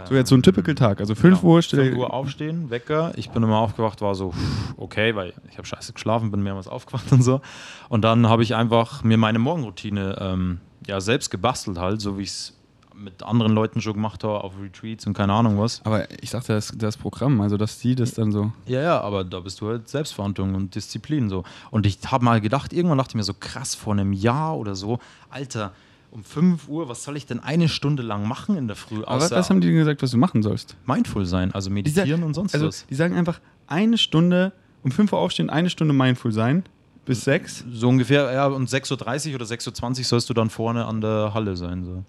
So 0.08 0.14
jetzt 0.14 0.28
so 0.28 0.34
ein 0.36 0.42
typical 0.42 0.74
Tag. 0.74 1.00
Also 1.00 1.14
5 1.14 1.40
Genau. 1.40 1.52
Uhr, 1.54 1.62
stell 1.62 1.84
5 1.86 1.96
Uhr 1.96 2.12
aufstehen, 2.12 2.70
Wecker. 2.70 3.12
Ich 3.16 3.30
bin 3.30 3.42
immer 3.42 3.58
aufgewacht, 3.58 4.00
war 4.00 4.14
so, 4.14 4.32
okay, 4.76 5.14
weil 5.14 5.32
ich 5.50 5.56
habe 5.58 5.66
scheiße 5.66 5.92
geschlafen, 5.92 6.30
bin 6.30 6.42
mehrmals 6.42 6.68
aufgewacht 6.68 7.04
und 7.12 7.22
so. 7.22 7.40
Und 7.88 8.02
dann 8.02 8.28
habe 8.28 8.42
ich 8.42 8.54
einfach 8.54 9.02
mir 9.04 9.16
meine 9.18 9.38
Morgenroutine 9.38 10.16
ähm, 10.20 10.60
ja, 10.86 11.00
selbst 11.00 11.30
gebastelt 11.30 11.78
halt, 11.78 12.00
so 12.00 12.18
wie 12.18 12.22
ich 12.22 12.28
es 12.30 12.58
mit 12.96 13.24
anderen 13.24 13.52
Leuten 13.54 13.80
schon 13.80 13.94
gemacht 13.94 14.22
habe, 14.22 14.44
auf 14.44 14.52
Retreats 14.62 15.04
und 15.06 15.14
keine 15.14 15.32
Ahnung 15.32 15.58
was. 15.58 15.80
Aber 15.84 16.06
ich 16.22 16.30
dachte, 16.30 16.52
das, 16.52 16.72
das 16.76 16.96
Programm, 16.96 17.40
also 17.40 17.56
dass 17.56 17.80
die 17.80 17.96
das 17.96 18.14
dann 18.14 18.30
so. 18.30 18.52
Ja, 18.66 18.82
ja, 18.82 19.00
aber 19.00 19.24
da 19.24 19.40
bist 19.40 19.60
du 19.60 19.66
halt 19.68 19.88
Selbstverantwortung 19.88 20.54
und 20.54 20.76
Disziplin 20.76 21.28
so. 21.28 21.42
Und 21.72 21.86
ich 21.86 21.98
habe 22.06 22.24
mal 22.24 22.40
gedacht, 22.40 22.72
irgendwann 22.72 22.98
dachte 22.98 23.10
ich 23.10 23.14
mir 23.16 23.24
so 23.24 23.34
krass, 23.34 23.74
vor 23.74 23.94
einem 23.94 24.12
Jahr 24.12 24.56
oder 24.56 24.76
so, 24.76 25.00
Alter, 25.28 25.72
um 26.14 26.22
5 26.22 26.68
Uhr, 26.68 26.88
was 26.88 27.02
soll 27.02 27.16
ich 27.16 27.26
denn 27.26 27.40
eine 27.40 27.68
Stunde 27.68 28.04
lang 28.04 28.28
machen 28.28 28.56
in 28.56 28.68
der 28.68 28.76
Früh? 28.76 29.02
Aber 29.04 29.28
was, 29.28 29.50
haben 29.50 29.60
die 29.60 29.66
denn 29.66 29.76
gesagt, 29.76 30.00
was 30.00 30.12
du 30.12 30.16
machen 30.16 30.44
sollst? 30.44 30.76
mindful 30.86 31.26
sein, 31.26 31.52
also 31.52 31.70
meditieren 31.70 32.20
sa- 32.20 32.26
und 32.26 32.34
sonst 32.34 32.54
also, 32.54 32.68
was. 32.68 32.86
Die 32.86 32.94
sagen 32.94 33.16
einfach 33.16 33.40
eine 33.66 33.98
Stunde, 33.98 34.52
um 34.84 34.92
5 34.92 35.12
Uhr 35.12 35.18
aufstehen, 35.18 35.50
eine 35.50 35.70
Stunde 35.70 35.92
mindful 35.92 36.30
sein, 36.30 36.62
bis 37.04 37.24
6 37.24 37.64
So 37.72 37.88
ungefähr, 37.88 38.32
ja, 38.32 38.46
und 38.46 38.70
6.30 38.70 39.30
Uhr 39.30 39.34
oder 39.34 39.44
6.20 39.44 39.98
Uhr 39.98 40.04
sollst 40.04 40.30
du 40.30 40.34
dann 40.34 40.50
vorne 40.50 40.86
an 40.86 41.00
der 41.00 41.32
Halle 41.34 41.56
sein. 41.56 41.84
So. 41.84 42.04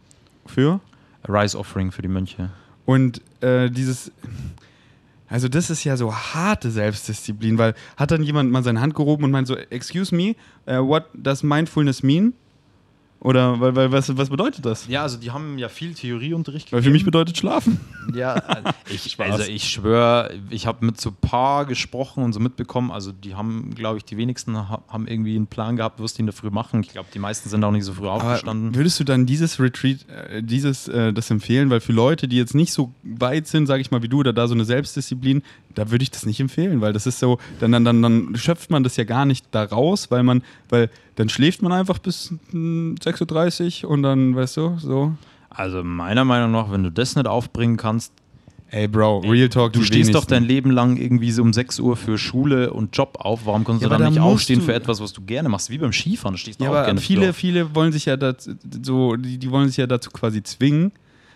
für. 0.45 0.79
Rise 1.27 1.57
Offering 1.57 1.91
für 1.91 2.03
die 2.03 2.07
Mönche. 2.07 2.51
Und 2.85 3.21
äh, 3.41 3.71
dieses, 3.71 4.11
also 5.27 5.47
das 5.47 5.71
ist 5.71 5.83
ja 5.83 5.97
so 5.97 6.13
harte 6.13 6.69
Selbstdisziplin, 6.69 7.57
weil 7.57 7.73
hat 7.97 8.11
dann 8.11 8.21
jemand 8.21 8.51
mal 8.51 8.63
seine 8.63 8.81
Hand 8.81 8.93
gehoben 8.93 9.23
und 9.23 9.31
meint 9.31 9.47
so, 9.47 9.55
excuse 9.55 10.13
me, 10.13 10.35
uh, 10.67 10.87
what 10.87 11.05
does 11.15 11.41
mindfulness 11.41 12.03
mean? 12.03 12.33
Oder 13.21 13.59
weil, 13.59 13.75
weil, 13.75 13.91
was, 13.91 14.15
was 14.17 14.29
bedeutet 14.29 14.65
das? 14.65 14.87
Ja, 14.87 15.01
also 15.01 15.17
die 15.17 15.31
haben 15.31 15.57
ja 15.57 15.67
viel 15.67 15.95
Theorieunterricht 15.95 16.71
Weil 16.71 16.83
für 16.83 16.91
mich 16.91 17.05
bedeutet 17.05 17.35
schlafen. 17.37 17.79
Ja, 18.13 18.39
ich, 18.87 19.19
also 19.19 19.43
ich 19.43 19.63
schwöre, 19.67 20.31
ich 20.51 20.67
habe 20.67 20.85
mit 20.85 21.01
so 21.01 21.09
ein 21.09 21.15
paar 21.21 21.65
gesprochen 21.65 22.23
und 22.23 22.33
so 22.33 22.39
mitbekommen, 22.39 22.91
also 22.91 23.11
die 23.11 23.33
haben, 23.33 23.73
glaube 23.73 23.97
ich, 23.97 24.05
die 24.05 24.17
wenigsten 24.17 24.55
ha- 24.55 24.83
haben 24.89 25.07
irgendwie 25.07 25.35
einen 25.35 25.47
Plan 25.47 25.75
gehabt, 25.75 25.99
was 26.03 26.13
die 26.13 26.19
in 26.19 26.27
der 26.27 26.33
Früh 26.33 26.51
machen. 26.51 26.81
Ich 26.81 26.89
glaube, 26.89 27.07
die 27.13 27.17
meisten 27.19 27.49
sind 27.49 27.63
auch 27.63 27.71
nicht 27.71 27.85
so 27.85 27.93
früh 27.93 28.05
Aber 28.07 28.23
aufgestanden. 28.25 28.75
würdest 28.75 28.99
du 28.99 29.03
dann 29.03 29.25
dieses 29.25 29.59
Retreat, 29.59 30.05
äh, 30.09 30.43
dieses, 30.43 30.87
äh, 30.87 31.11
das 31.11 31.31
empfehlen? 31.31 31.71
Weil 31.71 31.79
für 31.79 31.93
Leute, 31.93 32.27
die 32.27 32.37
jetzt 32.37 32.53
nicht 32.53 32.73
so 32.73 32.93
weit 33.01 33.47
sind, 33.47 33.65
sage 33.65 33.81
ich 33.81 33.89
mal, 33.89 34.03
wie 34.03 34.09
du, 34.09 34.19
oder 34.19 34.33
da 34.33 34.47
so 34.47 34.53
eine 34.53 34.65
Selbstdisziplin, 34.65 35.41
da 35.75 35.91
würde 35.91 36.03
ich 36.03 36.11
das 36.11 36.25
nicht 36.25 36.39
empfehlen, 36.39 36.81
weil 36.81 36.93
das 36.93 37.05
ist 37.05 37.19
so, 37.19 37.37
dann, 37.59 37.71
dann, 37.71 37.85
dann, 37.85 38.01
dann 38.01 38.35
schöpft 38.35 38.71
man 38.71 38.83
das 38.83 38.97
ja 38.97 39.03
gar 39.03 39.25
nicht 39.25 39.45
da 39.51 39.63
raus, 39.63 40.09
weil 40.09 40.23
man, 40.23 40.41
weil 40.69 40.89
dann 41.15 41.29
schläft 41.29 41.61
man 41.61 41.71
einfach 41.71 41.99
bis 41.99 42.33
hm, 42.51 42.95
6.30 43.03 43.83
Uhr 43.85 43.91
und 43.91 44.01
dann, 44.03 44.35
weißt 44.35 44.57
du, 44.57 44.77
so. 44.79 45.13
Also 45.49 45.83
meiner 45.83 46.25
Meinung 46.25 46.51
nach, 46.51 46.71
wenn 46.71 46.83
du 46.83 46.91
das 46.91 47.15
nicht 47.15 47.27
aufbringen 47.27 47.77
kannst, 47.77 48.11
Ey, 48.71 48.87
Bro, 48.87 49.19
Real 49.19 49.47
Talk, 49.47 49.73
du 49.73 49.83
stehst 49.83 50.09
doch 50.09 50.13
wenigsten. 50.27 50.29
dein 50.31 50.43
Leben 50.43 50.71
lang 50.71 50.97
irgendwie 50.97 51.31
so 51.31 51.43
um 51.43 51.53
6 51.53 51.79
Uhr 51.79 51.95
für 51.95 52.17
Schule 52.17 52.73
und 52.73 52.97
Job 52.97 53.15
auf. 53.19 53.45
Warum 53.45 53.63
kannst 53.63 53.83
Ja, 53.83 53.87
du 53.87 53.93
dann 53.93 54.01
da 54.01 54.09
nicht 54.09 54.19
aufstehen 54.19 54.59
für 54.59 54.73
etwas, 54.73 54.99
was 54.99 55.13
du 55.13 55.21
gerne 55.21 55.47
machst? 55.49 55.69
Wie 55.69 55.77
beim 55.77 55.93
Skifahren, 55.93 56.33
du 56.33 56.39
stehst 56.39 56.59
Ja, 56.59 56.65
doch 56.65 56.73
auch 56.73 56.77
aber 56.79 56.85
gerne 56.87 56.99
viele, 56.99 57.31
viele 57.33 57.75
wollen 57.75 57.91
sich 57.91 58.05
ja 58.05 58.17
dazu, 58.17 58.55
so, 58.81 59.15
die, 59.15 59.37
die 59.37 59.51
wollen 59.51 59.67
sich 59.67 59.77
ja 59.77 59.85
dazu 59.87 60.09
quasi 60.09 60.41
zwingen. 60.43 60.91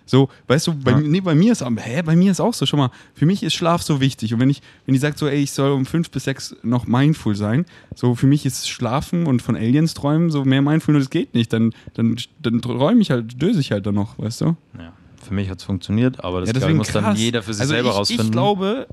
So, 0.10 0.28
weißt 0.48 0.66
du, 0.66 0.74
bei, 0.74 0.92
Ja. 0.92 1.00
nee, 1.00 1.22
bei 1.22 1.36
mir 1.36 1.52
ist 1.52 1.62
auch, 1.62 1.70
hä, 1.78 2.02
bei 2.02 2.16
mir 2.16 2.32
ist 2.32 2.40
auch 2.40 2.56
so, 2.56 2.66
schau 2.66 2.78
mal, 2.78 2.90
für 3.14 3.28
mich 3.28 3.44
ist 3.44 3.54
Schlaf 3.54 3.84
so 3.84 4.02
wichtig. 4.02 4.34
Und 4.34 4.40
wenn 4.40 4.50
ich, 4.50 4.64
wenn 4.88 4.94
die 4.94 5.00
sagt 5.00 5.20
so, 5.20 5.28
ey, 5.28 5.44
ich 5.44 5.52
soll 5.52 5.70
um 5.72 5.86
fünf 5.86 6.10
bis 6.10 6.24
sechs 6.24 6.56
noch 6.64 6.88
mindful 6.88 7.36
sein, 7.36 7.64
so 7.94 8.16
für 8.16 8.26
mich 8.26 8.44
ist 8.44 8.68
Schlafen 8.68 9.28
und 9.28 9.44
von 9.44 9.56
Aliens 9.56 9.94
träumen, 9.94 10.32
so 10.32 10.44
mehr 10.46 10.64
mindful, 10.64 10.96
das 10.96 11.12
geht 11.12 11.36
nicht. 11.36 11.54
Dann, 11.54 11.76
dann, 11.94 12.18
dann 12.40 12.60
träume 12.60 13.02
ich 13.02 13.12
halt, 13.12 13.40
döse 13.40 13.60
ich 13.60 13.72
halt 13.72 13.86
dann 13.86 13.94
noch, 13.94 14.18
weißt 14.18 14.42
du? 14.42 14.56
Ja, 14.80 14.94
für 15.24 15.36
mich 15.36 15.48
hat 15.48 15.60
es 15.60 15.64
funktioniert, 15.66 16.24
aber 16.24 16.40
das 16.40 16.50
ja, 16.50 16.54
deswegen 16.54 16.78
muss 16.78 16.92
dann 16.92 17.04
krass. 17.04 17.20
jeder 17.20 17.44
für 17.44 17.54
sich 17.54 17.62
also 17.62 17.74
selber 17.76 17.90
ich, 17.90 17.96
rausfinden. 17.96 18.26
Ich 18.26 18.32
glaube, 18.32 18.88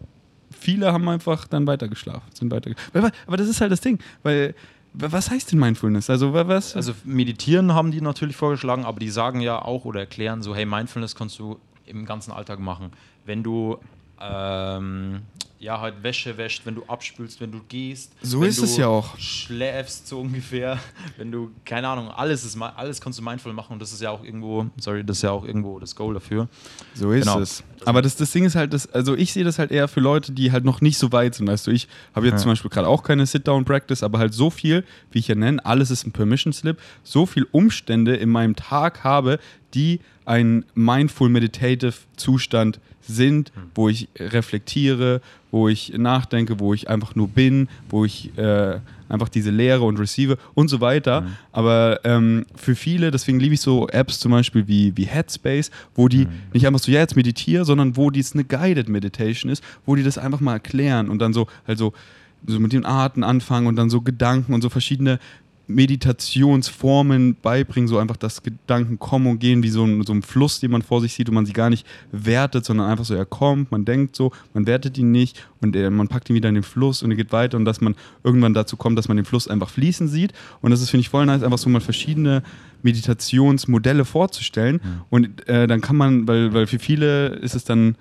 viele 0.50 0.92
haben 0.92 1.08
einfach 1.08 1.48
dann 1.48 1.66
weitergeschlafen, 1.66 2.28
sind 2.34 2.50
weiter. 2.50 2.72
Aber, 2.92 3.10
aber 3.26 3.36
das 3.38 3.48
ist 3.48 3.62
halt 3.62 3.72
das 3.72 3.80
Ding, 3.80 3.98
weil, 4.22 4.54
was 4.98 5.30
heißt 5.30 5.52
denn 5.52 5.58
Mindfulness? 5.58 6.10
Also, 6.10 6.32
wa- 6.32 6.48
was? 6.48 6.74
Also 6.76 6.94
meditieren 7.04 7.72
haben 7.74 7.90
die 7.90 8.00
natürlich 8.00 8.36
vorgeschlagen, 8.36 8.84
aber 8.84 8.98
die 9.00 9.10
sagen 9.10 9.40
ja 9.40 9.60
auch 9.62 9.84
oder 9.84 10.00
erklären 10.00 10.42
so, 10.42 10.54
hey, 10.54 10.66
Mindfulness 10.66 11.14
kannst 11.14 11.38
du 11.38 11.58
im 11.84 12.04
ganzen 12.04 12.32
Alltag 12.32 12.58
machen. 12.58 12.90
Wenn 13.24 13.42
du 13.42 13.78
ähm, 14.20 15.22
ja 15.58 15.80
halt 15.80 16.02
Wäsche 16.02 16.36
wäscht, 16.36 16.66
wenn 16.66 16.74
du 16.74 16.84
abspülst, 16.86 17.40
wenn 17.40 17.50
du 17.52 17.60
gehst. 17.68 18.12
So 18.22 18.42
ist 18.42 18.58
es 18.58 18.76
ja 18.76 18.88
auch. 18.88 19.18
Schläfst 19.18 20.06
so 20.08 20.20
ungefähr, 20.20 20.78
wenn 21.16 21.32
du, 21.32 21.50
keine 21.64 21.88
Ahnung, 21.88 22.10
alles 22.10 22.44
ist 22.44 22.60
alles 22.60 23.00
kannst 23.00 23.18
du 23.18 23.22
mindful 23.22 23.52
machen 23.52 23.74
und 23.74 23.80
das 23.80 23.92
ist 23.92 24.02
ja 24.02 24.10
auch 24.10 24.22
irgendwo, 24.24 24.66
sorry, 24.78 25.04
das 25.04 25.18
ist 25.18 25.22
ja 25.22 25.30
auch 25.30 25.44
irgendwo 25.44 25.78
das 25.78 25.94
Goal 25.96 26.14
dafür. 26.14 26.48
So 26.94 27.12
ist 27.12 27.24
Genau. 27.26 27.40
es. 27.40 27.62
Aber 27.84 28.02
das, 28.02 28.16
das 28.16 28.32
Ding 28.32 28.44
ist 28.44 28.54
halt, 28.56 28.72
das, 28.72 28.86
also 28.92 29.14
ich 29.14 29.32
sehe 29.32 29.44
das 29.44 29.58
halt 29.58 29.70
eher 29.70 29.88
für 29.88 30.00
Leute, 30.00 30.32
die 30.32 30.50
halt 30.52 30.64
noch 30.64 30.80
nicht 30.80 30.98
so 30.98 31.12
weit 31.12 31.34
sind. 31.34 31.46
Weißt 31.46 31.66
du, 31.66 31.70
ich 31.70 31.88
habe 32.14 32.26
jetzt 32.26 32.34
Ja. 32.34 32.38
zum 32.42 32.52
Beispiel 32.52 32.70
gerade 32.70 32.88
auch 32.88 33.02
keine 33.02 33.26
Sit-Down-Practice, 33.26 34.02
aber 34.02 34.18
halt 34.18 34.34
so 34.34 34.50
viel, 34.50 34.84
wie 35.10 35.18
ich 35.18 35.28
ja 35.28 35.34
nenne, 35.34 35.64
alles 35.64 35.90
ist 35.90 36.06
ein 36.06 36.12
Permission-Slip, 36.12 36.78
so 37.02 37.26
viel 37.26 37.46
Umstände 37.52 38.16
in 38.16 38.30
meinem 38.30 38.56
Tag 38.56 39.04
habe, 39.04 39.38
die 39.76 40.00
ein 40.24 40.64
mindful 40.74 41.28
meditative 41.28 41.94
Zustand 42.16 42.80
sind, 43.02 43.52
wo 43.74 43.88
ich 43.88 44.08
reflektiere, 44.18 45.20
wo 45.52 45.68
ich 45.68 45.92
nachdenke, 45.96 46.58
wo 46.58 46.74
ich 46.74 46.90
einfach 46.90 47.14
nur 47.14 47.28
bin, 47.28 47.68
wo 47.88 48.04
ich 48.04 48.36
äh, 48.36 48.80
einfach 49.08 49.28
diese 49.28 49.50
Lehre 49.50 49.84
und 49.84 49.98
receive 49.98 50.38
und 50.54 50.68
so 50.68 50.80
weiter. 50.80 51.24
Aber 51.52 52.00
ähm, 52.02 52.46
für 52.56 52.74
viele, 52.74 53.12
deswegen 53.12 53.38
liebe 53.38 53.54
ich 53.54 53.60
so 53.60 53.86
Apps 53.88 54.18
zum 54.18 54.32
Beispiel 54.32 54.66
wie, 54.66 54.96
wie 54.96 55.04
Headspace, 55.04 55.70
wo 55.94 56.08
die 56.08 56.26
nicht 56.52 56.66
einfach 56.66 56.80
so, 56.80 56.90
ja, 56.90 57.00
jetzt 57.00 57.14
meditiere, 57.14 57.64
sondern 57.64 57.96
wo 57.96 58.10
dies 58.10 58.32
eine 58.32 58.42
Guided 58.42 58.88
Meditation 58.88 59.52
ist, 59.52 59.62
wo 59.84 59.94
die 59.94 60.02
das 60.02 60.18
einfach 60.18 60.40
mal 60.40 60.54
erklären 60.54 61.08
und 61.08 61.20
dann 61.20 61.32
so, 61.32 61.46
also 61.66 61.92
so 62.46 62.58
mit 62.58 62.72
den 62.72 62.84
Arten 62.84 63.22
anfangen 63.22 63.66
und 63.66 63.76
dann 63.76 63.90
so 63.90 64.00
Gedanken 64.00 64.52
und 64.52 64.62
so 64.62 64.68
verschiedene 64.68 65.18
Meditationsformen 65.68 67.36
beibringen, 67.42 67.88
so 67.88 67.98
einfach, 67.98 68.16
dass 68.16 68.42
Gedanken 68.42 68.98
kommen 68.98 69.26
und 69.26 69.38
gehen, 69.38 69.62
wie 69.62 69.68
so 69.68 69.84
ein, 69.84 70.02
so 70.04 70.12
ein 70.12 70.22
Fluss, 70.22 70.60
den 70.60 70.70
man 70.70 70.82
vor 70.82 71.00
sich 71.00 71.14
sieht 71.14 71.28
und 71.28 71.34
man 71.34 71.46
sie 71.46 71.52
gar 71.52 71.70
nicht 71.70 71.86
wertet, 72.12 72.64
sondern 72.64 72.88
einfach 72.88 73.04
so, 73.04 73.14
er 73.14 73.26
kommt, 73.26 73.72
man 73.72 73.84
denkt 73.84 74.14
so, 74.14 74.32
man 74.54 74.66
wertet 74.66 74.96
ihn 74.98 75.10
nicht 75.10 75.44
und 75.60 75.74
er, 75.74 75.90
man 75.90 76.08
packt 76.08 76.30
ihn 76.30 76.36
wieder 76.36 76.48
in 76.48 76.54
den 76.54 76.62
Fluss 76.62 77.02
und 77.02 77.10
er 77.10 77.16
geht 77.16 77.32
weiter 77.32 77.56
und 77.56 77.64
dass 77.64 77.80
man 77.80 77.96
irgendwann 78.22 78.54
dazu 78.54 78.76
kommt, 78.76 78.96
dass 78.96 79.08
man 79.08 79.16
den 79.16 79.26
Fluss 79.26 79.48
einfach 79.48 79.70
fließen 79.70 80.06
sieht. 80.08 80.32
Und 80.60 80.70
das 80.70 80.80
ist, 80.80 80.90
finde 80.90 81.02
ich, 81.02 81.08
voll 81.08 81.26
nice, 81.26 81.42
einfach 81.42 81.58
so 81.58 81.68
mal 81.68 81.80
verschiedene 81.80 82.42
Meditationsmodelle 82.82 84.04
vorzustellen. 84.04 84.80
Und 85.10 85.48
äh, 85.48 85.66
dann 85.66 85.80
kann 85.80 85.96
man, 85.96 86.28
weil, 86.28 86.54
weil 86.54 86.66
für 86.66 86.78
viele 86.78 87.28
ist 87.28 87.54
es 87.56 87.64
dann, 87.64 87.96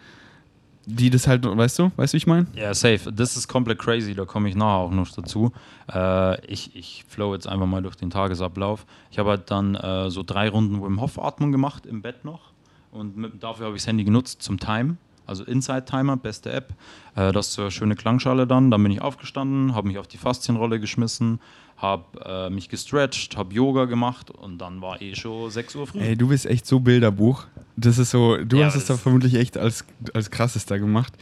die 0.85 1.09
das 1.09 1.27
halt, 1.27 1.45
weißt 1.45 1.79
du, 1.79 1.91
weißt 1.95 2.13
du, 2.13 2.15
wie 2.15 2.17
ich 2.17 2.27
meine? 2.27 2.47
Ja, 2.55 2.73
safe. 2.73 3.11
Das 3.11 3.37
ist 3.37 3.47
komplett 3.47 3.79
crazy, 3.79 4.13
da 4.13 4.25
komme 4.25 4.49
ich 4.49 4.55
nachher 4.55 4.77
auch 4.77 4.91
noch 4.91 5.09
dazu. 5.09 5.51
Äh, 5.91 6.45
ich, 6.45 6.75
ich 6.75 7.05
flow 7.07 7.33
jetzt 7.33 7.47
einfach 7.47 7.67
mal 7.67 7.81
durch 7.81 7.95
den 7.95 8.09
Tagesablauf. 8.09 8.85
Ich 9.11 9.19
habe 9.19 9.31
halt 9.31 9.51
dann 9.51 9.75
äh, 9.75 10.09
so 10.09 10.23
drei 10.23 10.49
Runden 10.49 10.81
Wim 10.83 11.01
Hof 11.01 11.19
Atmung 11.19 11.51
gemacht 11.51 11.85
im 11.85 12.01
Bett 12.01 12.25
noch 12.25 12.51
und 12.91 13.17
mit, 13.17 13.43
dafür 13.43 13.67
habe 13.67 13.75
ich 13.75 13.83
das 13.83 13.87
Handy 13.87 14.03
genutzt 14.03 14.41
zum 14.41 14.59
Time. 14.59 14.97
Also 15.27 15.43
Inside 15.43 15.85
Timer, 15.85 16.17
beste 16.17 16.51
App. 16.51 16.73
Äh, 17.15 17.31
das 17.31 17.47
ist 17.47 17.53
so 17.53 17.63
eine 17.63 17.71
schöne 17.71 17.95
Klangschale 17.95 18.47
dann. 18.47 18.71
Dann 18.71 18.81
bin 18.83 18.91
ich 18.91 19.01
aufgestanden, 19.01 19.75
habe 19.75 19.87
mich 19.87 19.97
auf 19.97 20.07
die 20.07 20.17
Faszienrolle 20.17 20.79
geschmissen, 20.79 21.39
habe 21.77 22.03
äh, 22.23 22.49
mich 22.49 22.69
gestretcht, 22.69 23.35
habe 23.35 23.53
Yoga 23.53 23.85
gemacht 23.85 24.31
und 24.31 24.57
dann 24.59 24.81
war 24.81 25.01
eh 25.01 25.13
schon 25.15 25.51
6 25.51 25.75
Uhr 25.75 25.87
früh. 25.87 25.99
Ey, 25.99 26.15
du 26.15 26.29
bist 26.29 26.45
echt 26.45 26.65
so 26.65 26.79
Bilderbuch. 26.79 27.45
Das 27.75 27.97
ist 27.97 28.11
so, 28.11 28.37
du 28.37 28.57
Ja, 28.57 28.67
hast 28.67 28.75
es 28.75 28.85
da 28.85 28.95
vermutlich 28.95 29.35
echt 29.35 29.57
als, 29.57 29.83
als 30.13 30.31
krassester 30.31 30.79
gemacht. 30.79 31.13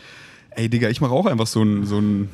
Ey, 0.52 0.70
Digga, 0.70 0.90
ich 0.90 1.02
mache 1.02 1.12
auch 1.12 1.26
einfach 1.26 1.48
so 1.48 1.64
ein, 1.64 1.86
so 1.86 1.98
ein 2.00 2.30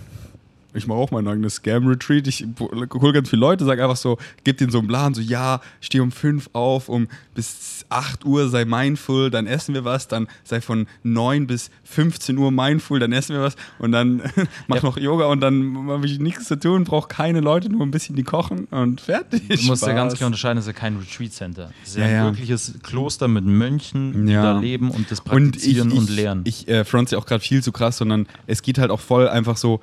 ich 0.74 0.88
mache 0.88 1.00
auch 1.00 1.12
mein 1.12 1.28
eigenes 1.28 1.56
Scam-Retreat. 1.56 2.28
Ich 2.28 2.46
hole 2.60 3.14
ganz 3.14 3.30
viele 3.30 3.40
Leute, 3.40 3.66
sage 3.66 3.84
einfach 3.84 3.98
so, 3.98 4.18
gib 4.44 4.58
denen 4.58 4.72
so 4.72 4.80
einen 4.80 4.88
Plan, 4.88 5.14
so 5.14 5.22
ja, 5.22 5.62
steh 5.82 6.00
um 6.00 6.12
5 6.12 6.52
auf, 6.54 6.90
um 6.90 7.08
bis 7.34 7.86
8 7.90 8.26
Uhr 8.26 8.50
sei 8.50 8.66
mindful, 8.66 9.32
dann 9.32 9.48
essen 9.48 9.74
wir 9.74 9.84
was, 9.84 10.08
dann 10.08 10.28
sei 10.44 10.62
von 10.62 10.88
9 11.04 11.48
bis 11.48 11.72
15 11.86 12.38
Uhr 12.38 12.52
mindful, 12.52 13.00
dann 13.00 13.12
essen 13.14 13.36
wir 13.36 13.42
was 13.42 13.56
und 13.80 13.92
dann 13.92 14.22
mach 14.68 14.78
ja. 14.78 14.84
noch 14.84 14.98
Yoga 14.98 15.26
und 15.26 15.42
dann 15.42 15.88
habe 15.90 16.06
ich 16.06 16.20
nichts 16.20 16.46
zu 16.46 16.60
tun, 16.60 16.84
brauche 16.84 17.08
keine 17.08 17.40
Leute, 17.40 17.70
nur 17.70 17.82
ein 17.82 17.92
bisschen 17.92 18.16
die 18.16 18.24
kochen 18.24 18.66
und 18.66 19.02
fertig. 19.02 19.48
Du 19.48 19.68
musst 19.68 19.86
ja 19.86 19.94
ganz 19.94 20.16
klar 20.16 20.28
unterscheiden, 20.28 20.60
es 20.60 20.68
ist 20.68 20.74
ja 20.74 20.80
kein 20.80 20.98
Retreat-Center. 20.98 21.72
Es 21.84 21.90
ist 21.90 21.98
ja, 21.98 22.08
ja 22.08 22.20
ein 22.28 22.34
wirkliches 22.34 22.76
Kloster 22.84 23.28
mit 23.28 23.46
Mönchen, 23.46 24.28
die 24.28 24.34
da 24.34 24.60
leben 24.60 24.92
und 24.92 25.10
das 25.10 25.22
praktizieren 25.22 25.92
und, 25.92 25.94
ich, 25.94 26.00
und 26.00 26.16
lernen. 26.16 26.42
Ich, 26.46 26.68
äh, 26.68 26.86
front 26.86 27.10
ja 27.12 27.18
auch 27.18 27.26
gerade 27.26 27.44
viel 27.44 27.64
zu 27.64 27.72
krass, 27.72 27.98
sondern 27.98 28.28
es 28.46 28.62
geht 28.62 28.78
halt 28.78 28.92
auch 28.92 29.00
voll 29.00 29.28
einfach 29.28 29.58
so, 29.58 29.82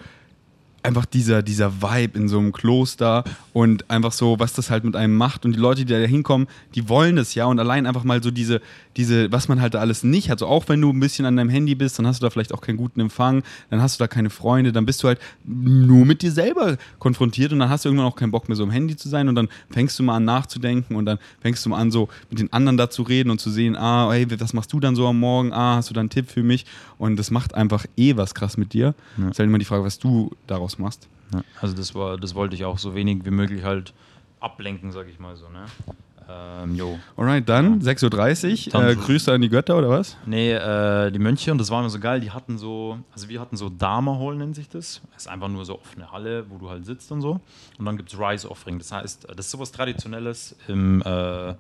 einfach 0.87 1.05
dieser, 1.05 1.43
dieser 1.43 1.83
Vibe 1.83 2.19
in 2.19 2.29
so 2.29 2.39
einem 2.39 2.53
Kloster 2.53 3.25
und 3.53 3.91
einfach 3.91 4.13
so, 4.13 4.39
was 4.39 4.53
das 4.53 4.71
halt 4.71 4.85
mit 4.85 4.95
einem 4.95 5.17
macht. 5.17 5.45
Und 5.45 5.53
die 5.53 5.59
Leute, 5.59 5.85
die 5.85 5.93
da 5.93 5.99
hinkommen, 5.99 6.47
die 6.75 6.89
wollen 6.89 7.17
das 7.17 7.35
ja. 7.35 7.47
Und 7.47 7.59
allein 7.59 7.87
einfach 7.87 8.05
mal 8.05 8.23
so 8.23 8.31
diese, 8.31 8.61
diese, 8.97 9.31
was 9.33 9.49
man 9.49 9.61
halt 9.61 9.75
da 9.75 9.81
alles 9.81 10.05
nicht 10.05 10.31
hat. 10.31 10.39
So 10.39 10.47
auch 10.47 10.69
wenn 10.69 10.81
du 10.81 10.91
ein 10.91 11.01
bisschen 11.01 11.27
an 11.27 11.37
deinem 11.37 11.51
Handy 11.51 11.75
bist, 11.75 11.99
dann 11.99 12.07
hast 12.07 12.23
du 12.23 12.27
da 12.27 12.31
vielleicht 12.31 12.55
auch 12.55 12.61
keinen 12.61 12.77
guten 12.77 13.01
Empfang, 13.01 13.43
dann 13.69 13.83
hast 13.83 13.99
du 13.99 14.05
da 14.05 14.09
keine 14.09 14.31
Freunde, 14.31 14.73
dann 14.73 14.87
bist 14.87 15.03
du 15.03 15.09
halt 15.09 15.19
nur 15.45 16.07
mit 16.07 16.23
dir 16.23 16.31
selber 16.31 16.77
konfrontiert 16.99 17.53
und 17.53 17.59
dann 17.59 17.69
hast 17.69 17.85
du 17.85 17.89
irgendwann 17.89 18.07
auch 18.07 18.17
keinen 18.17 18.31
Bock 18.31 18.49
mehr 18.49 18.57
so 18.57 18.63
im 18.63 18.71
Handy 18.71 18.97
zu 18.97 19.09
sein 19.09 19.29
und 19.29 19.35
dann 19.35 19.49
fängst 19.71 19.99
du 19.99 20.03
mal 20.03 20.17
an 20.17 20.25
nachzudenken 20.25 20.95
und 20.95 21.05
dann 21.05 21.19
fängst 21.41 21.65
du 21.67 21.71
mal 21.71 21.79
an 21.79 21.91
so 21.91 22.09
mit 22.31 22.39
den 22.39 22.53
anderen 22.53 22.77
da 22.77 22.89
zu 22.89 23.03
reden 23.03 23.31
und 23.31 23.41
zu 23.41 23.51
sehen, 23.51 23.77
ah, 23.77 24.11
hey, 24.11 24.27
was 24.41 24.53
machst 24.53 24.73
du 24.73 24.81
dann 24.81 24.95
so 24.95 25.07
am 25.07 25.19
Morgen? 25.19 25.53
Ah, 25.53 25.77
hast 25.77 25.91
du 25.91 25.95
da 25.95 26.01
einen 26.01 26.11
Tipp 26.11 26.31
für 26.31 26.43
mich? 26.43 26.65
Und 26.99 27.17
das 27.17 27.31
macht 27.31 27.55
einfach 27.55 27.85
eh 27.97 28.17
was 28.17 28.35
krass 28.35 28.57
mit 28.57 28.73
dir. 28.73 28.95
Ja. 29.19 29.29
ist 29.29 29.39
halt 29.39 29.49
immer 29.49 29.59
die 29.59 29.65
Frage, 29.65 29.85
was 29.85 29.99
du 29.99 30.31
daraus 30.47 30.76
machst. 30.79 31.09
Ja, 31.33 31.43
also 31.61 31.75
das 31.75 31.95
war, 31.95 32.17
das 32.17 32.35
wollte 32.35 32.55
ich 32.55 32.65
auch 32.65 32.79
so 32.79 32.95
wenig 32.95 33.25
wie 33.25 33.31
möglich 33.31 33.65
halt 33.65 33.93
ablenken, 34.41 34.93
sag 34.93 35.09
ich 35.09 35.19
mal 35.19 35.37
so, 35.37 35.49
ne? 35.49 35.65
Ähm, 36.29 36.75
jo. 36.75 36.99
Alright, 37.17 37.49
dann 37.49 37.81
6.30 37.81 38.75
Uhr. 38.75 38.83
Äh, 38.83 38.97
Grüße 38.97 39.33
an 39.33 39.41
die 39.41 39.49
Götter 39.49 39.79
oder 39.79 39.91
was? 39.91 40.17
Nee, 40.27 40.53
äh, 40.53 41.11
die 41.13 41.21
Mönche 41.21 41.53
und 41.53 41.59
das 41.59 41.71
war 41.71 41.81
immer 41.81 41.91
so 41.91 42.01
geil. 42.01 42.21
Die 42.21 42.33
hatten 42.33 42.59
so, 42.59 42.99
also 43.13 43.29
wir 43.29 43.41
hatten 43.41 43.57
so 43.57 43.69
Dharma 43.69 44.19
Hall, 44.19 44.35
nennt 44.35 44.57
sich 44.57 44.69
das. 44.69 45.03
Das 45.13 45.23
ist 45.23 45.29
einfach 45.29 45.49
nur 45.49 45.65
so 45.65 45.79
offene 45.79 46.11
Halle, 46.11 46.45
wo 46.51 46.59
du 46.59 46.69
halt 46.69 46.85
sitzt 46.85 47.13
und 47.13 47.21
so. 47.21 47.41
Und 47.79 47.85
dann 47.85 47.97
gibt 47.97 48.13
es 48.13 48.19
Rise 48.19 48.51
Offering. 48.51 48.79
Das 48.79 48.91
heißt, 48.91 49.29
das 49.29 49.47
ist 49.47 49.51
sowas 49.53 49.71
Traditionelles 49.71 50.57
im, 50.67 51.01
äh, 51.03 51.55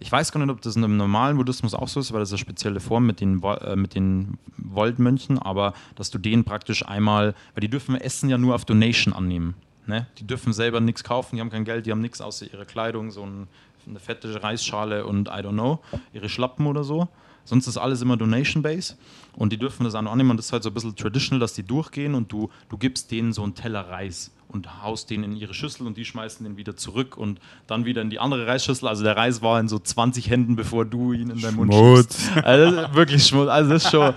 ich 0.00 0.10
weiß 0.10 0.32
gar 0.32 0.40
nicht, 0.40 0.50
ob 0.50 0.60
das 0.60 0.76
im 0.76 0.96
normalen 0.96 1.36
Buddhismus 1.36 1.74
auch 1.74 1.88
so 1.88 2.00
ist, 2.00 2.12
weil 2.12 2.20
das 2.20 2.30
ist 2.30 2.34
eine 2.34 2.38
spezielle 2.38 2.80
Form 2.80 3.06
mit 3.06 3.20
den, 3.20 3.42
äh, 3.42 3.76
mit 3.76 3.94
den 3.94 4.38
Voltmönchen, 4.72 5.38
aber 5.38 5.74
dass 5.94 6.10
du 6.10 6.18
denen 6.18 6.44
praktisch 6.44 6.86
einmal, 6.86 7.34
weil 7.54 7.60
die 7.60 7.68
dürfen 7.68 7.94
Essen 7.94 8.28
ja 8.28 8.38
nur 8.38 8.54
auf 8.54 8.64
Donation 8.64 9.14
annehmen. 9.14 9.54
Ne? 9.86 10.06
Die 10.18 10.26
dürfen 10.26 10.52
selber 10.52 10.80
nichts 10.80 11.04
kaufen, 11.04 11.36
die 11.36 11.40
haben 11.40 11.50
kein 11.50 11.64
Geld, 11.64 11.86
die 11.86 11.90
haben 11.90 12.00
nichts 12.00 12.20
außer 12.20 12.46
ihre 12.52 12.66
Kleidung, 12.66 13.10
so 13.10 13.24
ein 13.24 13.48
eine 13.86 13.98
fette 13.98 14.42
Reisschale 14.42 15.06
und 15.06 15.28
I 15.28 15.42
don't 15.42 15.52
know, 15.52 15.80
ihre 16.12 16.28
Schlappen 16.28 16.66
oder 16.66 16.84
so. 16.84 17.08
Sonst 17.44 17.66
ist 17.66 17.78
alles 17.78 18.02
immer 18.02 18.16
Donation 18.16 18.62
Base 18.62 18.96
und 19.34 19.52
die 19.52 19.56
dürfen 19.56 19.84
das 19.84 19.94
auch 19.94 20.04
annehmen. 20.04 20.30
Und 20.30 20.36
das 20.36 20.46
ist 20.46 20.52
halt 20.52 20.62
so 20.62 20.70
ein 20.70 20.74
bisschen 20.74 20.94
traditional, 20.94 21.40
dass 21.40 21.54
die 21.54 21.62
durchgehen 21.62 22.14
und 22.14 22.30
du, 22.30 22.50
du 22.68 22.78
gibst 22.78 23.10
denen 23.10 23.32
so 23.32 23.42
einen 23.42 23.54
Teller 23.54 23.88
Reis 23.88 24.30
und 24.52 24.82
haust 24.82 25.10
den 25.10 25.22
in 25.22 25.36
ihre 25.36 25.54
Schüssel 25.54 25.86
und 25.86 25.96
die 25.96 26.04
schmeißen 26.04 26.44
den 26.44 26.56
wieder 26.56 26.76
zurück 26.76 27.16
und 27.16 27.40
dann 27.66 27.84
wieder 27.84 28.02
in 28.02 28.10
die 28.10 28.18
andere 28.18 28.46
Reisschüssel. 28.46 28.88
Also 28.88 29.04
der 29.04 29.16
Reis 29.16 29.42
war 29.42 29.60
in 29.60 29.68
so 29.68 29.78
20 29.78 30.28
Händen, 30.28 30.56
bevor 30.56 30.84
du 30.84 31.12
ihn 31.12 31.30
in 31.30 31.40
deinen 31.40 31.56
Mund 31.56 31.72
schiebst. 31.72 32.30
Also 32.42 32.94
wirklich 32.94 33.26
Schmutz. 33.26 33.48
Also 33.48 33.70
das 33.70 33.84
ist 33.84 33.90
schon, 33.90 34.12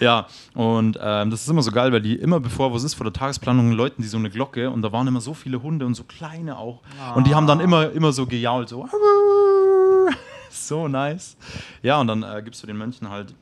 ja. 0.00 0.26
Und 0.54 0.98
ähm, 1.00 1.30
das 1.30 1.42
ist 1.42 1.48
immer 1.48 1.62
so 1.62 1.70
geil, 1.70 1.92
weil 1.92 2.00
die 2.00 2.14
immer 2.14 2.40
bevor, 2.40 2.72
was 2.72 2.84
ist, 2.84 2.94
vor 2.94 3.04
der 3.04 3.12
Tagesplanung 3.12 3.72
läuten 3.72 4.02
die 4.02 4.08
so 4.08 4.16
eine 4.16 4.30
Glocke 4.30 4.70
und 4.70 4.82
da 4.82 4.92
waren 4.92 5.06
immer 5.06 5.20
so 5.20 5.34
viele 5.34 5.62
Hunde 5.62 5.86
und 5.86 5.94
so 5.94 6.04
kleine 6.04 6.58
auch. 6.58 6.80
Und 7.14 7.26
die 7.26 7.34
haben 7.34 7.46
dann 7.46 7.60
immer, 7.60 7.90
immer 7.90 8.12
so 8.12 8.26
gejault, 8.26 8.68
so. 8.68 8.88
so 10.50 10.88
nice. 10.88 11.36
Ja, 11.82 12.00
und 12.00 12.06
dann 12.06 12.22
äh, 12.22 12.42
gibst 12.42 12.62
du 12.62 12.66
den 12.66 12.76
Mönchen 12.76 13.10
halt 13.10 13.34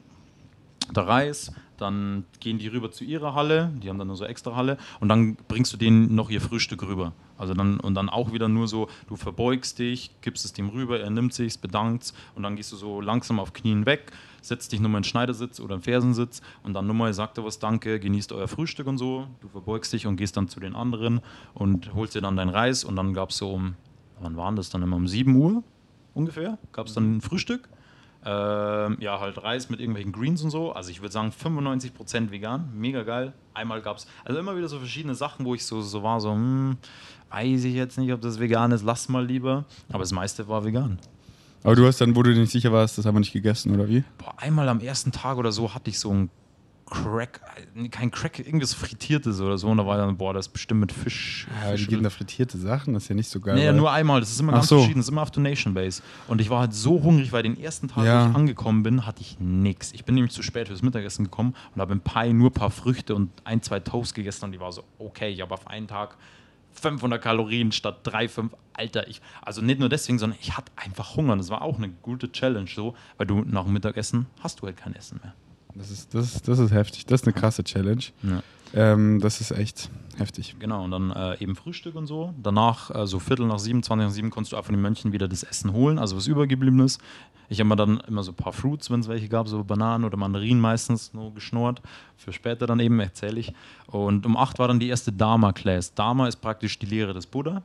der 0.95 1.07
Reis, 1.07 1.53
dann 1.83 2.25
gehen 2.41 2.59
die 2.59 2.69
rüber 2.69 2.91
zu 2.91 3.05
ihrer 3.05 3.35
Halle, 3.35 3.73
die 3.83 3.89
haben 3.89 3.99
dann 3.99 4.07
nur 4.07 4.17
so 4.17 4.25
extra 4.25 4.57
Halle 4.57 4.79
und 5.01 5.09
dann 5.09 5.37
bringst 5.49 5.73
du 5.73 5.77
denen 5.77 6.15
noch 6.15 6.31
ihr 6.31 6.41
Frühstück 6.41 6.83
rüber. 6.83 7.13
Also 7.37 7.55
dann 7.55 7.81
und 7.81 7.95
dann 7.95 8.09
auch 8.09 8.33
wieder 8.33 8.49
nur 8.49 8.69
so, 8.69 8.89
du 9.09 9.17
verbeugst 9.17 9.79
dich, 9.79 10.11
gibst 10.21 10.45
es 10.45 10.53
dem 10.53 10.69
rüber, 10.69 11.01
er 11.01 11.11
nimmt 11.11 11.35
sich's, 11.35 11.59
bedankt 11.59 12.15
und 12.35 12.43
dann 12.43 12.57
gehst 12.57 12.73
du 12.73 12.77
so 12.77 13.01
langsam 13.01 13.41
auf 13.41 13.53
Knien 13.53 13.85
weg, 13.85 14.13
setzt 14.41 14.73
dich 14.73 14.81
nochmal 14.81 15.01
in 15.01 15.03
den 15.03 15.09
Schneidersitz 15.09 15.61
oder 15.61 15.75
einen 15.75 15.83
Fersensitz 15.83 16.41
und 16.63 16.75
dann 16.75 16.87
nochmal 16.87 17.13
sagt 17.13 17.39
er 17.39 17.45
was 17.45 17.59
Danke, 17.59 18.01
genießt 18.01 18.33
euer 18.33 18.49
Frühstück 18.49 18.87
und 18.87 18.97
so. 18.97 19.27
Du 19.41 19.49
verbeugst 19.49 19.93
dich 19.93 20.07
und 20.07 20.17
gehst 20.17 20.37
dann 20.37 20.49
zu 20.49 20.61
den 20.61 20.75
anderen 20.75 21.21
und 21.53 21.93
holst 21.95 22.15
dir 22.15 22.21
dann 22.21 22.37
dein 22.37 22.49
Reis 22.49 22.85
und 22.85 22.97
dann 22.97 23.13
gab 23.13 23.31
es 23.31 23.39
so 23.39 23.53
um, 23.53 23.75
wann 24.21 24.37
waren 24.37 24.57
das 24.57 24.71
dann 24.71 24.83
immer 24.83 24.97
um 24.97 25.09
7 25.09 25.35
Uhr 25.35 25.63
ungefähr, 26.15 26.59
gab 26.73 26.87
es 26.87 26.95
dann 26.95 27.17
ein 27.17 27.21
Frühstück 27.21 27.69
ähm, 28.25 28.97
ja, 29.01 29.19
halt 29.19 29.43
Reis 29.43 29.69
mit 29.69 29.81
irgendwelchen 29.81 30.13
Greens 30.13 30.43
und 30.43 30.51
so. 30.51 30.73
Also 30.73 30.91
ich 30.91 31.01
würde 31.01 31.13
sagen 31.13 31.31
95% 31.31 32.31
vegan, 32.31 32.71
mega 32.75 33.03
geil. 33.03 33.33
Einmal 33.55 33.83
gab 33.83 33.97
es, 33.97 34.07
also 34.25 34.39
immer 34.39 34.57
wieder 34.57 34.69
so 34.69 34.79
verschiedene 34.79 35.15
Sachen, 35.15 35.45
wo 35.45 35.55
ich 35.55 35.67
so, 35.67 35.83
so 35.83 36.03
war, 36.03 36.21
so, 36.21 36.33
hm, 36.33 36.77
weiß 37.31 37.65
ich 37.65 37.75
jetzt 37.75 37.99
nicht, 37.99 38.13
ob 38.13 38.21
das 38.21 38.39
vegan 38.39 38.73
ist, 38.73 38.85
lass 38.85 39.09
mal 39.09 39.25
lieber. 39.25 39.65
Aber 39.89 40.01
das 40.01 40.13
meiste 40.13 40.47
war 40.49 40.65
vegan. 40.65 40.99
Aber 41.65 41.77
du 41.77 41.87
hast 41.87 42.01
dann, 42.01 42.15
wo 42.17 42.23
du 42.23 42.33
dir 42.33 42.41
nicht 42.41 42.53
sicher 42.53 42.73
warst, 42.73 42.99
das 42.99 43.07
haben 43.07 43.15
wir 43.15 43.21
nicht 43.21 43.33
gegessen, 43.33 43.75
oder 43.75 43.89
wie? 43.89 44.05
Boah, 44.19 44.35
einmal 44.39 44.69
am 44.69 44.81
ersten 44.81 45.13
Tag 45.13 45.37
oder 45.37 45.53
so 45.53 45.75
hatte 45.75 45.91
ich 45.91 45.99
so 45.99 46.11
ein 46.13 46.31
Crack, 46.93 47.41
kein 47.91 48.11
Crack, 48.11 48.39
irgendwas 48.39 48.75
Frittiertes 48.75 49.41
oder 49.41 49.57
so. 49.57 49.69
Und 49.69 49.79
da 49.79 49.87
war 49.87 49.97
dann, 49.97 50.19
boah, 50.19 50.35
das 50.35 50.47
ist 50.47 50.53
bestimmt 50.53 50.81
mit 50.81 50.93
Fisch. 50.93 51.47
Ja, 51.65 51.75
die 51.75 51.87
geben 51.87 52.03
da 52.03 52.11
frittierte 52.11 52.59
Sachen, 52.59 52.93
das 52.93 53.05
ist 53.05 53.09
ja 53.09 53.15
nicht 53.15 53.29
so 53.31 53.41
geil. 53.41 53.55
Nee, 53.55 53.73
nur 53.73 53.91
einmal, 53.91 54.21
das 54.21 54.31
ist 54.31 54.39
immer 54.39 54.53
ganz 54.53 54.69
so. 54.69 54.77
verschieden, 54.77 55.01
das 55.01 55.07
ist 55.07 55.11
immer 55.11 55.23
auf 55.23 55.31
Donation 55.31 55.73
Base. 55.73 56.03
Und 56.29 56.43
ich 56.43 56.51
war 56.51 56.61
halt 56.61 56.75
so 56.75 57.03
hungrig, 57.03 57.33
weil 57.33 57.43
den 57.43 57.59
ersten 57.59 57.89
Tag, 57.89 58.05
ja. 58.05 58.27
wo 58.27 58.31
ich 58.31 58.37
angekommen 58.37 58.83
bin, 58.83 59.07
hatte 59.07 59.23
ich 59.23 59.41
nichts. 59.41 59.93
Ich 59.93 60.05
bin 60.05 60.15
nämlich 60.15 60.35
zu 60.35 60.43
spät 60.43 60.69
fürs 60.69 60.83
Mittagessen 60.83 61.25
gekommen 61.25 61.55
und 61.75 61.81
habe 61.81 61.95
im 61.95 62.01
Pie 62.01 62.35
nur 62.35 62.51
ein 62.51 62.55
paar 62.55 62.71
Früchte 62.71 63.15
und 63.15 63.31
ein, 63.45 63.63
zwei 63.63 63.81
Toast 63.81 64.15
gegessen 64.15 64.45
und 64.45 64.53
die 64.53 64.61
war 64.61 64.71
so, 64.71 64.85
okay, 64.99 65.31
ich 65.31 65.41
habe 65.41 65.55
auf 65.55 65.67
einen 65.67 65.89
Tag 65.89 66.19
500 66.73 67.23
Kalorien 67.23 67.73
statt 67.73 68.01
3, 68.03 68.29
5. 68.29 68.53
Alter, 68.75 69.09
ich, 69.09 69.21
also 69.43 69.63
nicht 69.63 69.81
nur 69.81 69.89
deswegen, 69.89 70.19
sondern 70.19 70.39
ich 70.41 70.57
hatte 70.57 70.73
einfach 70.77 71.17
Hunger. 71.17 71.37
Das 71.37 71.51
war 71.51 71.63
auch 71.63 71.77
eine 71.77 71.89
gute 71.89 72.33
Challenge 72.33 72.69
so, 72.69 72.95
weil 73.17 73.27
du 73.27 73.43
nach 73.47 73.65
dem 73.65 73.73
Mittagessen 73.73 74.27
hast 74.41 74.61
du 74.61 74.67
halt 74.67 74.77
kein 74.77 74.95
Essen 74.95 75.21
mehr. 75.23 75.35
Das 75.75 75.91
ist, 75.91 76.15
das, 76.15 76.35
ist, 76.35 76.49
das 76.49 76.59
ist 76.59 76.73
heftig. 76.73 77.07
Das 77.07 77.23
ist 77.23 77.27
eine 77.27 77.35
krasse 77.35 77.65
Challenge. 77.65 78.05
Ja. 78.23 78.43
Ähm, 78.75 79.21
das 79.21 79.41
ist 79.41 79.51
echt 79.51 79.91
heftig. 80.19 80.57
Genau, 80.59 80.85
und 80.85 80.91
dann 80.91 81.11
äh, 81.11 81.43
eben 81.43 81.57
Frühstück 81.57 81.95
und 81.95 82.07
so. 82.07 82.33
Danach, 82.43 82.91
äh, 82.95 83.07
so 83.07 83.19
Viertel 83.19 83.47
nach 83.47 83.59
sieben, 83.59 83.83
20 83.83 84.07
nach 84.07 84.13
sieben, 84.13 84.31
konntest 84.31 84.53
du 84.53 84.57
auch 84.57 84.65
von 84.65 84.75
den 84.75 84.83
Mönchen 84.83 85.13
wieder 85.13 85.29
das 85.29 85.43
Essen 85.43 85.73
holen, 85.73 85.99
also 85.99 86.17
was 86.17 86.27
übergeblieben 86.27 86.81
ist. 86.81 87.01
Ich 87.49 87.61
habe 87.61 87.69
mir 87.69 87.77
dann 87.77 88.01
immer 88.09 88.23
so 88.23 88.33
ein 88.33 88.35
paar 88.35 88.53
Fruits, 88.53 88.91
wenn 88.91 89.01
es 89.01 89.09
welche 89.09 89.29
gab, 89.29 89.47
so 89.47 89.63
Bananen 89.63 90.05
oder 90.05 90.17
Mandarinen 90.17 90.61
meistens 90.61 91.13
nur 91.13 91.35
geschnurrt. 91.35 91.83
Für 92.17 92.33
später 92.33 92.67
dann 92.67 92.81
eben, 92.81 92.99
erzähle 92.99 93.41
ich. 93.41 93.53
Und 93.89 94.25
um 94.25 94.39
acht 94.39 94.59
war 94.59 94.69
dann 94.69 94.81
die 94.81 94.89
erste 94.89 95.13
Dharma-Class. 95.13 95.95
Dharma 95.95 96.29
ist 96.29 96.37
praktisch 96.37 96.79
die 96.79 96.87
Lehre 96.87 97.13
des 97.13 97.27
Buddha. 97.27 97.63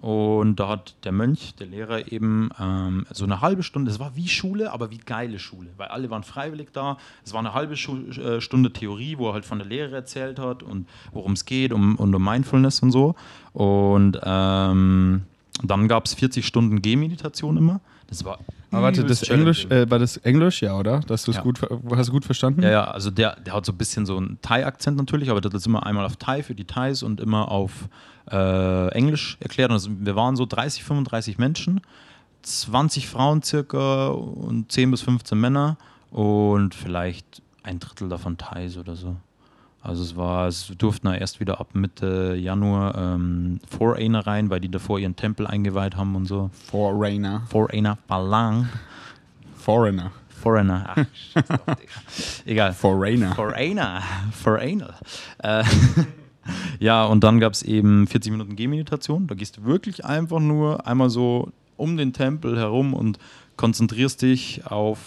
Und 0.00 0.56
da 0.56 0.68
hat 0.68 0.94
der 1.02 1.10
Mönch, 1.10 1.56
der 1.56 1.66
Lehrer 1.66 2.12
eben 2.12 2.50
ähm, 2.60 3.04
so 3.12 3.24
eine 3.24 3.40
halbe 3.40 3.64
Stunde, 3.64 3.90
es 3.90 3.98
war 3.98 4.14
wie 4.14 4.28
Schule, 4.28 4.72
aber 4.72 4.92
wie 4.92 4.98
geile 4.98 5.40
Schule, 5.40 5.70
weil 5.76 5.88
alle 5.88 6.08
waren 6.08 6.22
freiwillig 6.22 6.68
da. 6.72 6.98
Es 7.24 7.32
war 7.32 7.40
eine 7.40 7.52
halbe 7.52 7.74
äh, 7.74 8.40
Stunde 8.40 8.72
Theorie, 8.72 9.18
wo 9.18 9.28
er 9.28 9.34
halt 9.34 9.44
von 9.44 9.58
der 9.58 9.66
Lehre 9.66 9.96
erzählt 9.96 10.38
hat 10.38 10.62
und 10.62 10.88
worum 11.12 11.32
es 11.32 11.44
geht 11.44 11.72
um, 11.72 11.96
und 11.96 12.14
um 12.14 12.24
Mindfulness 12.24 12.80
und 12.80 12.92
so. 12.92 13.16
Und 13.52 14.20
ähm, 14.22 15.22
dann 15.64 15.88
gab 15.88 16.06
es 16.06 16.14
40 16.14 16.46
Stunden 16.46 16.80
Gehmeditation 16.80 17.56
immer. 17.56 17.80
Das 18.08 18.24
war. 18.24 18.38
Aber 18.70 18.82
warte, 18.82 19.04
das 19.04 19.22
Englisch, 19.22 19.66
äh, 19.66 19.90
war 19.90 19.98
das 19.98 20.18
Englisch, 20.18 20.62
ja, 20.62 20.76
oder? 20.76 21.00
Dass 21.00 21.24
du 21.24 21.30
es 21.30 21.38
ja. 21.38 21.42
gut, 21.42 21.60
hast 21.94 22.08
du 22.08 22.12
gut 22.12 22.24
verstanden? 22.24 22.62
Ja, 22.62 22.70
ja, 22.70 22.84
also 22.84 23.10
der, 23.10 23.36
der 23.36 23.54
hat 23.54 23.64
so 23.64 23.72
ein 23.72 23.78
bisschen 23.78 24.04
so 24.04 24.16
einen 24.16 24.38
Thai-Akzent 24.42 24.96
natürlich, 24.96 25.30
aber 25.30 25.40
das 25.40 25.54
ist 25.54 25.66
immer 25.66 25.86
einmal 25.86 26.04
auf 26.04 26.16
Thai 26.16 26.42
für 26.42 26.54
die 26.54 26.64
Thais 26.64 27.02
und 27.02 27.20
immer 27.20 27.50
auf 27.50 27.88
äh, 28.30 28.88
Englisch 28.92 29.38
erklärt. 29.40 29.70
Also 29.70 29.90
wir 29.92 30.16
waren 30.16 30.36
so 30.36 30.44
30, 30.44 30.84
35 30.84 31.38
Menschen, 31.38 31.80
20 32.42 33.08
Frauen 33.08 33.42
circa 33.42 34.08
und 34.08 34.70
10 34.70 34.90
bis 34.90 35.02
15 35.02 35.38
Männer 35.38 35.76
und 36.10 36.74
vielleicht 36.74 37.42
ein 37.62 37.78
Drittel 37.78 38.08
davon 38.08 38.36
Thais 38.36 38.76
oder 38.76 38.96
so. 38.96 39.16
Also 39.82 40.02
es 40.02 40.16
war, 40.16 40.48
es 40.48 40.72
durften 40.76 41.06
erst 41.06 41.40
wieder 41.40 41.60
ab 41.60 41.68
Mitte 41.74 42.34
Januar 42.36 42.96
ähm, 42.96 43.60
Foreigner 43.68 44.26
rein, 44.26 44.50
weil 44.50 44.60
die 44.60 44.70
davor 44.70 44.98
ihren 44.98 45.16
Tempel 45.16 45.46
eingeweiht 45.46 45.96
haben 45.96 46.16
und 46.16 46.26
so. 46.26 46.50
Foreigner. 46.70 47.42
Foreigner, 47.48 47.96
Balang. 48.06 48.68
Foreigner. 49.56 50.10
Foreigner. 50.28 50.84
Ach, 51.34 51.76
Egal. 52.44 52.72
Foreigner. 52.72 53.34
Foreigner. 53.34 54.02
Foreigner. 54.32 54.94
Äh, 55.38 55.64
ja, 56.78 57.04
und 57.04 57.24
dann 57.24 57.40
gab 57.40 57.52
es 57.52 57.62
eben 57.62 58.06
40 58.06 58.32
Minuten 58.32 58.56
Gehmeditation. 58.56 59.26
Da 59.26 59.34
gehst 59.34 59.58
du 59.58 59.64
wirklich 59.64 60.04
einfach 60.04 60.40
nur 60.40 60.86
einmal 60.86 61.10
so 61.10 61.50
um 61.76 61.96
den 61.96 62.12
Tempel 62.12 62.58
herum 62.58 62.94
und 62.94 63.18
konzentrierst 63.56 64.22
dich 64.22 64.66
auf 64.66 64.98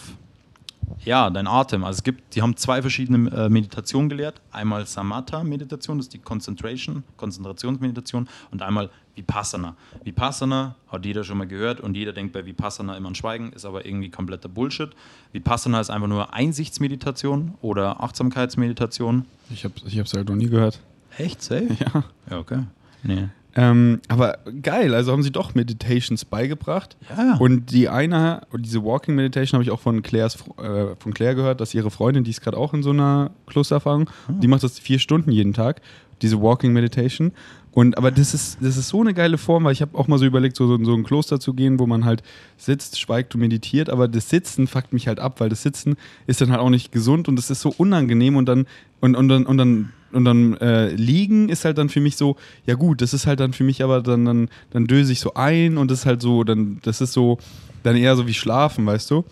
Ja, 1.04 1.30
dein 1.30 1.47
Atem. 1.47 1.84
Also 1.84 1.99
es 1.99 2.04
gibt, 2.04 2.36
die 2.36 2.41
haben 2.41 2.56
zwei 2.58 2.82
verschiedene 2.82 3.30
äh, 3.32 3.49
Meditationen 3.49 4.10
gelehrt. 4.10 4.41
Einmal 4.51 4.86
Samatha-Meditation, 4.86 5.97
das 5.97 6.08
ist 6.08 6.13
die 6.13 6.19
Concentration, 6.19 7.04
Konzentrationsmeditation, 7.17 8.27
und 8.51 8.62
einmal 8.62 8.89
Vipassana. 9.15 9.75
Vipassana 10.04 10.75
hat 10.88 11.06
jeder 11.06 11.23
schon 11.23 11.38
mal 11.38 11.47
gehört 11.47 11.82
und 11.82 11.95
jeder 11.95 12.13
denkt 12.13 12.34
bei 12.34 12.45
Vipassana 12.45 12.95
immer 12.95 13.10
an 13.10 13.15
Schweigen, 13.15 13.51
ist 13.54 13.65
aber 13.65 13.86
irgendwie 13.86 14.10
kompletter 14.10 14.49
Bullshit. 14.49 14.91
Vipassana 15.34 15.82
ist 15.82 15.89
einfach 15.89 16.08
nur 16.08 16.34
Einsichtsmeditation 16.34 17.56
oder 17.62 18.01
Achtsamkeitsmeditation. 18.01 19.25
Ich 19.49 19.63
habe 19.65 19.73
es 19.86 19.93
ich 19.93 20.13
halt 20.13 20.30
noch 20.30 20.36
nie 20.36 20.49
gehört. 20.49 20.80
Echt? 21.17 21.41
Safe? 21.41 21.67
Ja. 21.80 22.04
Ja, 22.30 22.38
okay. 22.39 22.63
Nee. 23.04 23.30
Ähm, 23.56 24.00
aber 24.08 24.40
geil, 24.62 24.94
also 24.94 25.12
haben 25.12 25.24
sie 25.24 25.32
doch 25.32 25.56
Meditations 25.56 26.24
beigebracht. 26.24 26.96
Ja. 27.16 27.36
Und 27.38 27.72
die 27.72 27.90
eine, 27.90 28.42
diese 28.58 28.84
Walking 28.84 29.16
Meditation 29.16 29.58
habe 29.58 29.64
ich 29.64 29.72
auch 29.72 29.80
von, 29.80 30.02
Claires, 30.02 30.38
äh, 30.58 30.96
von 30.98 31.14
Claire 31.14 31.36
gehört, 31.36 31.60
dass 31.60 31.74
ihre 31.74 31.92
Freundin, 31.92 32.24
die 32.24 32.32
ist 32.32 32.42
gerade 32.42 32.58
auch 32.58 32.74
in 32.74 32.84
so 32.84 32.92
einer 32.92 33.32
Klostererfahrung, 33.48 34.10
die 34.30 34.48
macht 34.48 34.64
das 34.64 34.80
vier 34.80 35.00
Stunden 35.00 35.32
jeden 35.32 35.54
Tag, 35.54 35.82
diese 36.22 36.42
Walking 36.42 36.72
Meditation. 36.72 37.34
Und 37.74 37.98
aber 37.98 38.12
das 38.12 38.34
ist, 38.34 38.58
das 38.62 38.76
ist 38.76 38.90
so 38.90 39.00
eine 39.02 39.14
geile 39.14 39.38
Form, 39.38 39.64
weil 39.64 39.72
ich 39.72 39.82
habe 39.82 39.98
auch 39.98 40.08
mal 40.08 40.20
so 40.20 40.26
überlegt, 40.26 40.58
so, 40.58 40.68
so 40.68 40.76
in 40.76 40.86
so 40.86 40.94
ein 40.94 41.04
Kloster 41.04 41.40
zu 41.40 41.54
gehen, 41.54 41.80
wo 41.80 41.88
man 41.88 42.04
halt 42.04 42.22
sitzt, 42.58 43.00
schweigt 43.00 43.34
und 43.34 43.42
meditiert, 43.42 43.90
aber 43.90 44.08
das 44.08 44.30
Sitzen 44.30 44.68
fuckt 44.68 44.92
mich 44.92 45.08
halt 45.08 45.20
ab, 45.20 45.40
weil 45.40 45.50
das 45.50 45.64
Sitzen 45.64 45.96
ist 46.28 46.42
dann 46.42 46.52
halt 46.52 46.60
auch 46.60 46.70
nicht 46.70 46.92
gesund 46.92 47.30
und 47.30 47.38
das 47.38 47.50
ist 47.50 47.62
so 47.62 47.74
unangenehm 47.78 48.36
und 48.36 48.46
dann 48.46 48.66
und, 49.00 49.16
und 49.16 49.32
und 49.32 49.58
dann 49.58 49.94
und 50.13 50.26
dann 50.26 50.56
äh, 50.58 50.89
liegen 50.89 51.50
ist 51.50 51.65
halt 51.65 51.78
dann 51.78 51.89
für 51.89 52.02
mich 52.02 52.15
so, 52.15 52.36
ja 52.65 52.76
gut, 52.76 53.02
das 53.02 53.13
ist 53.13 53.28
halt 53.28 53.39
dann 53.39 53.54
für 53.54 53.63
mich 53.63 53.84
aber 53.84 54.02
dann, 54.02 54.26
dann, 54.26 54.50
dann 54.71 54.86
döse 54.86 55.12
ich 55.12 55.19
so 55.19 55.34
ein 55.34 55.78
und 55.78 55.91
das 55.91 56.00
ist 56.00 56.06
halt 56.06 56.21
so, 56.21 56.43
dann, 56.43 56.80
das 56.84 57.02
ist 57.02 57.13
so, 57.13 57.38
dann 57.84 57.95
eher 57.95 58.15
so 58.15 58.28
wie 58.28 58.34
schlafen, 58.34 58.86
weißt 58.86 59.10
du? 59.12 59.26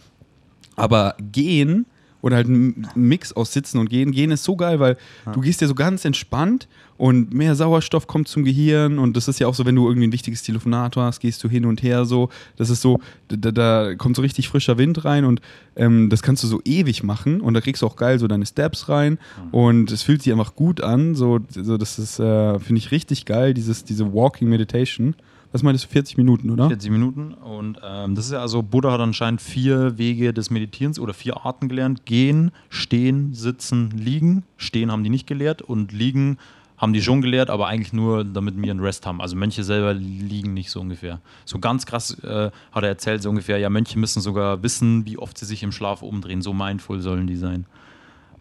Aber 0.75 1.15
gehen 1.19 1.85
oder 2.21 2.35
halt 2.35 2.47
ein 2.47 2.87
Mix 2.95 3.33
aus 3.33 3.53
Sitzen 3.53 3.77
und 3.77 3.89
Gehen. 3.89 4.11
Gehen 4.11 4.31
ist 4.31 4.43
so 4.43 4.55
geil, 4.55 4.79
weil 4.79 4.97
du 5.33 5.41
gehst 5.41 5.61
ja 5.61 5.67
so 5.67 5.75
ganz 5.75 6.05
entspannt 6.05 6.67
und 6.97 7.33
mehr 7.33 7.55
Sauerstoff 7.55 8.07
kommt 8.07 8.27
zum 8.27 8.43
Gehirn 8.43 8.99
und 8.99 9.15
das 9.15 9.27
ist 9.29 9.39
ja 9.39 9.47
auch 9.47 9.55
so, 9.55 9.65
wenn 9.65 9.75
du 9.75 9.87
irgendwie 9.87 10.07
ein 10.07 10.11
wichtiges 10.11 10.43
Telefonat 10.43 10.97
hast, 10.97 11.21
gehst 11.21 11.41
du 11.43 11.49
hin 11.49 11.65
und 11.65 11.81
her 11.81 12.03
so. 12.03 12.29
Das 12.57 12.69
ist 12.69 12.81
so, 12.81 12.99
da, 13.29 13.51
da 13.51 13.95
kommt 13.95 14.17
so 14.17 14.21
richtig 14.21 14.49
frischer 14.49 14.77
Wind 14.77 15.05
rein 15.05 15.23
und 15.23 15.41
ähm, 15.77 16.09
das 16.09 16.21
kannst 16.21 16.43
du 16.43 16.47
so 16.47 16.61
ewig 16.65 17.03
machen 17.03 17.39
und 17.39 17.53
da 17.53 17.61
kriegst 17.61 17.81
du 17.81 17.85
auch 17.85 17.95
geil 17.95 18.19
so 18.19 18.27
deine 18.27 18.45
Steps 18.45 18.89
rein 18.89 19.17
und 19.51 19.91
es 19.91 20.03
fühlt 20.03 20.23
sich 20.23 20.33
einfach 20.33 20.55
gut 20.55 20.81
an. 20.81 21.15
So, 21.15 21.39
so 21.49 21.77
das 21.77 21.99
ist, 21.99 22.19
äh, 22.19 22.59
finde 22.59 22.79
ich 22.79 22.91
richtig 22.91 23.25
geil, 23.25 23.53
dieses, 23.53 23.85
diese 23.85 24.13
Walking 24.13 24.49
Meditation. 24.49 25.15
Was 25.51 25.63
meinst 25.63 25.83
du, 25.83 25.87
40 25.89 26.17
Minuten, 26.17 26.49
oder? 26.51 26.67
40 26.67 26.91
Minuten. 26.91 27.33
Und 27.33 27.79
ähm, 27.83 28.15
das 28.15 28.25
ist 28.25 28.31
ja 28.31 28.39
also, 28.39 28.61
Buddha 28.61 28.91
hat 28.91 29.01
anscheinend 29.01 29.41
vier 29.41 29.97
Wege 29.97 30.33
des 30.33 30.51
Meditierens 30.51 30.99
oder 30.99 31.13
vier 31.13 31.43
Arten 31.45 31.69
gelernt. 31.69 32.05
Gehen, 32.05 32.51
stehen, 32.69 33.33
sitzen, 33.33 33.91
liegen. 33.91 34.43
Stehen 34.57 34.91
haben 34.91 35.03
die 35.03 35.09
nicht 35.09 35.25
gelehrt 35.25 35.61
und 35.61 35.91
liegen 35.91 36.37
haben 36.79 36.93
die 36.93 37.01
schon 37.01 37.21
gelehrt, 37.21 37.49
aber 37.49 37.67
eigentlich 37.67 37.91
nur, 37.91 38.23
damit 38.23 38.55
wir 38.59 38.71
einen 38.71 38.79
Rest 38.79 39.05
haben. 39.05 39.19
Also 39.19 39.35
Mönche 39.35 39.65
selber 39.65 39.93
liegen 39.93 40.53
nicht 40.53 40.71
so 40.71 40.79
ungefähr. 40.79 41.19
So 41.43 41.59
ganz 41.59 41.85
krass 41.85 42.17
äh, 42.23 42.51
hat 42.71 42.83
er 42.83 42.89
erzählt, 42.89 43.21
so 43.21 43.29
ungefähr, 43.29 43.57
ja, 43.57 43.69
Mönche 43.69 43.99
müssen 43.99 44.21
sogar 44.21 44.63
wissen, 44.63 45.05
wie 45.05 45.17
oft 45.17 45.37
sie 45.37 45.45
sich 45.45 45.61
im 45.61 45.73
Schlaf 45.73 46.01
umdrehen. 46.01 46.41
So 46.41 46.53
mindful 46.53 47.01
sollen 47.01 47.27
die 47.27 47.35
sein. 47.35 47.65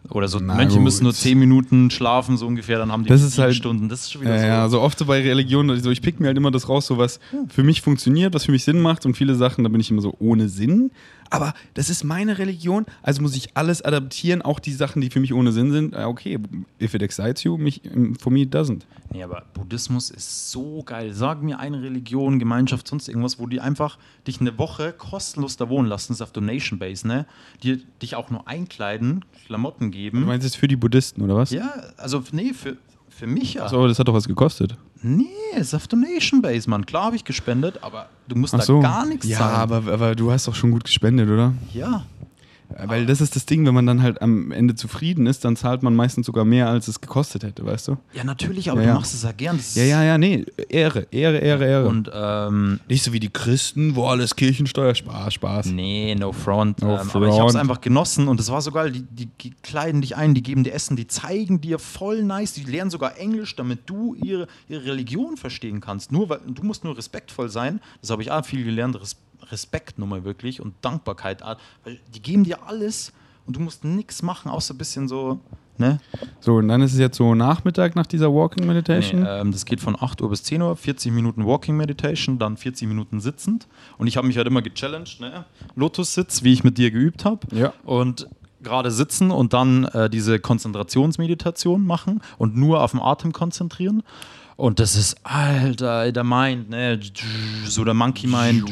Oder 0.09 0.27
so, 0.27 0.39
Na 0.41 0.55
Mönche 0.55 0.75
gut. 0.75 0.83
müssen 0.85 1.03
nur 1.03 1.13
10 1.13 1.37
Minuten 1.37 1.91
schlafen, 1.91 2.37
so 2.37 2.47
ungefähr, 2.47 2.79
dann 2.79 2.91
haben 2.91 3.03
die 3.03 3.09
Das 3.09 3.21
ist 3.21 3.37
halt- 3.37 3.53
Stunden. 3.55 3.89
Das 3.89 4.01
ist 4.01 4.11
schon 4.13 4.21
wieder 4.21 4.35
Ja, 4.35 4.39
so. 4.41 4.47
ja, 4.47 4.69
so 4.69 4.81
oft 4.81 4.97
so 4.97 5.05
bei 5.05 5.21
Religionen, 5.21 5.69
also 5.69 5.91
ich 5.91 6.01
pick 6.01 6.19
mir 6.19 6.27
halt 6.27 6.37
immer 6.37 6.51
das 6.51 6.67
raus, 6.69 6.87
so 6.87 6.97
was 6.97 7.19
für 7.49 7.63
mich 7.63 7.81
funktioniert, 7.81 8.33
was 8.33 8.45
für 8.45 8.51
mich 8.51 8.63
Sinn 8.63 8.79
macht 8.79 9.05
und 9.05 9.15
viele 9.15 9.35
Sachen, 9.35 9.63
da 9.63 9.69
bin 9.69 9.81
ich 9.81 9.91
immer 9.91 10.01
so 10.01 10.15
ohne 10.19 10.49
Sinn. 10.49 10.91
Aber 11.31 11.53
das 11.75 11.89
ist 11.89 12.03
meine 12.03 12.37
Religion, 12.39 12.85
also 13.03 13.21
muss 13.21 13.35
ich 13.35 13.55
alles 13.55 13.81
adaptieren, 13.83 14.41
auch 14.41 14.59
die 14.59 14.73
Sachen, 14.73 15.01
die 15.01 15.09
für 15.09 15.19
mich 15.19 15.33
ohne 15.33 15.51
Sinn 15.51 15.71
sind. 15.71 15.95
Ah, 15.95 16.07
Okay, 16.07 16.39
if 16.81 16.93
it 16.93 17.01
excites 17.03 17.43
you, 17.43 17.57
mich, 17.57 17.81
for 18.19 18.31
me 18.31 18.41
it 18.41 18.53
doesn't. 18.55 18.81
Nee, 19.11 19.23
aber 19.23 19.43
Buddhismus 19.53 20.09
ist 20.09 20.51
so 20.51 20.83
geil. 20.83 21.13
Sag 21.13 21.41
mir 21.43 21.59
eine 21.59 21.81
Religion, 21.81 22.39
Gemeinschaft, 22.39 22.87
sonst 22.87 23.07
irgendwas, 23.07 23.39
wo 23.39 23.47
die 23.47 23.59
einfach 23.59 23.97
dich 24.27 24.39
eine 24.41 24.57
Woche 24.57 24.91
kostenlos 24.93 25.57
da 25.57 25.69
wohnen 25.69 25.87
lassen, 25.87 26.13
das 26.13 26.17
ist 26.17 26.21
auf 26.21 26.31
Donation 26.31 26.79
Base, 26.79 27.07
ne? 27.07 27.25
Die 27.63 27.83
dich 28.01 28.15
auch 28.15 28.29
nur 28.29 28.47
einkleiden, 28.47 29.25
Klamotten 29.45 29.91
Du 29.91 29.97
geben. 29.97 30.25
meinst 30.25 30.45
jetzt 30.45 30.57
für 30.57 30.67
die 30.67 30.75
Buddhisten, 30.75 31.21
oder 31.21 31.35
was? 31.35 31.51
Ja, 31.51 31.71
also 31.97 32.23
nee, 32.31 32.53
für, 32.53 32.77
für 33.09 33.27
mich 33.27 33.55
ja. 33.55 33.65
Achso, 33.65 33.87
das 33.87 33.99
hat 33.99 34.07
doch 34.07 34.13
was 34.13 34.27
gekostet. 34.27 34.77
Nee, 35.01 35.25
ist 35.55 35.73
auf 35.73 35.87
Donation 35.87 36.41
Base, 36.41 36.69
Mann. 36.69 36.85
Klar 36.85 37.05
habe 37.05 37.15
ich 37.15 37.23
gespendet, 37.23 37.79
aber 37.81 38.07
du 38.27 38.35
musst 38.35 38.59
so. 38.61 38.81
da 38.81 38.87
gar 38.89 39.05
nichts 39.05 39.27
Ja, 39.27 39.37
zahlen. 39.39 39.55
aber, 39.71 39.91
aber 39.93 40.15
du 40.15 40.31
hast 40.31 40.47
doch 40.47 40.55
schon 40.55 40.71
gut 40.71 40.83
gespendet, 40.83 41.29
oder? 41.29 41.53
ja. 41.73 42.03
Weil 42.85 43.05
das 43.05 43.19
ist 43.21 43.35
das 43.35 43.45
Ding, 43.45 43.65
wenn 43.65 43.73
man 43.73 43.85
dann 43.85 44.01
halt 44.03 44.21
am 44.21 44.51
Ende 44.51 44.75
zufrieden 44.75 45.25
ist, 45.25 45.43
dann 45.43 45.55
zahlt 45.55 45.81
man 45.83 45.95
meistens 45.95 46.25
sogar 46.27 46.45
mehr, 46.45 46.69
als 46.69 46.87
es 46.87 47.01
gekostet 47.01 47.43
hätte, 47.43 47.65
weißt 47.65 47.87
du? 47.89 47.97
Ja, 48.13 48.23
natürlich, 48.23 48.69
aber 48.69 48.79
Ja, 48.81 48.85
du 48.85 48.89
ja. 48.89 48.95
machst 48.95 49.13
es 49.13 49.23
ja 49.23 49.31
gern. 49.31 49.57
Das 49.57 49.75
Ja, 49.75 49.83
ja, 49.83 50.03
ja, 50.03 50.17
nee, 50.17 50.45
Ehre, 50.69 51.07
Ehre, 51.11 51.37
Ehre, 51.39 51.65
Ehre. 51.65 51.87
Und 51.87 52.09
ähm, 52.13 52.79
nicht 52.87 53.03
so 53.03 53.11
wie 53.11 53.19
die 53.19 53.29
Christen, 53.31 53.95
wo 53.95 54.05
alles 54.07 54.35
Kirchensteuer, 54.35 54.93
Spaß, 54.95 55.33
Spaß. 55.33 55.65
Nee, 55.67 56.15
no 56.15 56.31
front. 56.31 56.81
No 56.81 56.99
ähm, 56.99 57.09
Aber 57.13 57.27
ich 57.27 57.33
habe 57.33 57.47
es 57.47 57.53
front. 57.53 57.55
einfach 57.55 57.81
genossen 57.81 58.27
und 58.27 58.39
es 58.39 58.49
war 58.51 58.61
so 58.61 58.71
geil. 58.71 58.91
Die, 58.91 59.01
die, 59.01 59.25
die 59.41 59.51
kleiden 59.63 60.01
dich 60.01 60.15
ein, 60.15 60.33
die 60.33 60.43
geben 60.43 60.63
dir 60.63 60.73
Essen, 60.73 60.95
die 60.95 61.07
zeigen 61.07 61.61
dir 61.61 61.79
voll 61.79 62.23
nice, 62.23 62.53
die 62.53 62.63
lernen 62.63 62.91
sogar 62.91 63.17
Englisch, 63.17 63.55
damit 63.55 63.89
du 63.89 64.15
ihre, 64.15 64.47
ihre 64.67 64.85
Religion 64.85 65.37
verstehen 65.37 65.81
kannst. 65.81 66.11
Nur 66.11 66.29
weil 66.29 66.39
du 66.47 66.63
musst 66.63 66.83
nur 66.83 66.97
respektvoll 66.97 67.49
sein. 67.49 67.79
Das 68.01 68.09
habe 68.11 68.21
ich 68.21 68.31
auch 68.31 68.45
viel 68.45 68.63
gelernt. 68.63 68.99
Res 68.99 69.15
Respekt 69.51 69.99
nochmal 69.99 70.23
wirklich 70.23 70.61
und 70.61 70.73
Dankbarkeit. 70.81 71.41
Weil 71.83 71.99
die 72.13 72.21
geben 72.21 72.43
dir 72.43 72.63
alles 72.67 73.13
und 73.45 73.55
du 73.55 73.59
musst 73.59 73.83
nichts 73.83 74.21
machen, 74.21 74.49
außer 74.49 74.73
ein 74.73 74.77
bisschen 74.77 75.07
so. 75.07 75.39
Ne? 75.77 75.99
So, 76.41 76.55
und 76.55 76.67
dann 76.67 76.81
ist 76.81 76.91
es 76.91 76.99
jetzt 76.99 77.15
so 77.15 77.33
Nachmittag 77.35 77.95
nach 77.95 78.05
dieser 78.05 78.33
Walking 78.33 78.63
Nee, 78.63 78.73
Meditation. 78.73 79.25
ähm, 79.25 79.53
das 79.53 79.63
geht 79.63 79.79
von 79.79 79.95
8 79.97 80.21
Uhr 80.21 80.29
bis 80.29 80.43
10 80.43 80.61
Uhr, 80.61 80.75
40 80.75 81.13
Minuten 81.13 81.45
Walking 81.45 81.77
Meditation, 81.77 82.37
dann 82.37 82.57
40 82.57 82.85
Minuten 82.87 83.21
sitzend. 83.21 83.65
Und 83.97 84.07
ich 84.07 84.17
habe 84.17 84.27
mich 84.27 84.35
halt 84.35 84.45
immer 84.47 84.61
gechallenged, 84.61 85.21
ne? 85.21 85.45
Lotus-Sitz, 85.75 86.43
wie 86.43 86.51
ich 86.51 86.65
mit 86.65 86.77
dir 86.77 86.91
geübt 86.91 87.23
habe. 87.23 87.47
Ja. 87.55 87.71
Und 87.85 88.27
gerade 88.61 88.91
sitzen 88.91 89.31
und 89.31 89.53
dann 89.53 89.85
äh, 89.85 90.09
diese 90.09 90.37
Konzentrationsmeditation 90.39 91.85
machen 91.85 92.21
und 92.37 92.57
nur 92.57 92.83
auf 92.83 92.91
den 92.91 92.99
Atem 92.99 93.31
konzentrieren. 93.31 94.03
Und 94.59 94.81
das 94.81 94.97
ist, 94.97 95.15
Alter, 95.23 96.11
der 96.11 96.25
Mind, 96.25 96.69
ne? 96.69 96.99
So 97.65 97.85
der 97.85 97.93
Monkey 97.93 98.27
Mind. 98.27 98.69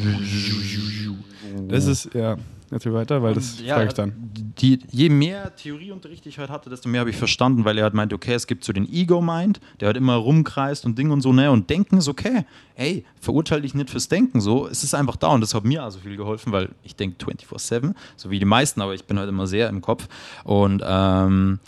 Das 1.69 1.85
ist, 1.85 2.13
ja, 2.13 2.35
erzähl 2.69 2.93
weiter, 2.93 3.23
weil 3.23 3.33
das 3.33 3.61
Ja, 3.61 3.75
frage 3.75 3.87
ich 3.87 3.93
dann. 3.93 4.13
Die, 4.59 4.79
je 4.91 5.07
mehr 5.07 5.55
Theorieunterricht 5.55 6.25
ich 6.25 6.39
heute 6.39 6.51
hatte, 6.51 6.69
desto 6.69 6.89
mehr 6.89 6.99
habe 6.99 7.09
ich 7.09 7.15
verstanden, 7.15 7.63
weil 7.63 7.77
er 7.77 7.85
hat 7.85 7.93
meint, 7.93 8.11
okay, 8.11 8.33
es 8.33 8.47
gibt 8.47 8.65
so 8.65 8.73
den 8.73 8.91
Ego-Mind, 8.91 9.61
der 9.79 9.87
halt 9.87 9.95
immer 9.95 10.15
rumkreist 10.15 10.85
und 10.85 10.97
Ding 10.97 11.09
und 11.09 11.21
so, 11.21 11.31
ne? 11.31 11.49
Und 11.51 11.69
Denken 11.69 11.99
ist 11.99 12.09
okay. 12.09 12.43
Ey, 12.75 13.05
verurteile 13.21 13.61
dich 13.61 13.73
nicht 13.73 13.89
fürs 13.89 14.09
Denken 14.09 14.41
so. 14.41 14.67
Es 14.67 14.83
ist 14.83 14.93
einfach 14.93 15.15
da 15.15 15.29
und 15.29 15.39
das 15.39 15.53
hat 15.53 15.63
mir 15.63 15.83
also 15.83 15.99
viel 15.99 16.17
geholfen, 16.17 16.51
weil 16.51 16.67
ich 16.83 16.97
denke 16.97 17.25
24-7, 17.25 17.93
so 18.17 18.29
wie 18.29 18.39
die 18.39 18.45
meisten, 18.45 18.81
aber 18.81 18.93
ich 18.93 19.05
bin 19.05 19.17
halt 19.17 19.29
immer 19.29 19.47
sehr 19.47 19.69
im 19.69 19.79
Kopf. 19.79 20.09
Und 20.43 20.83
ähm, 20.85 21.59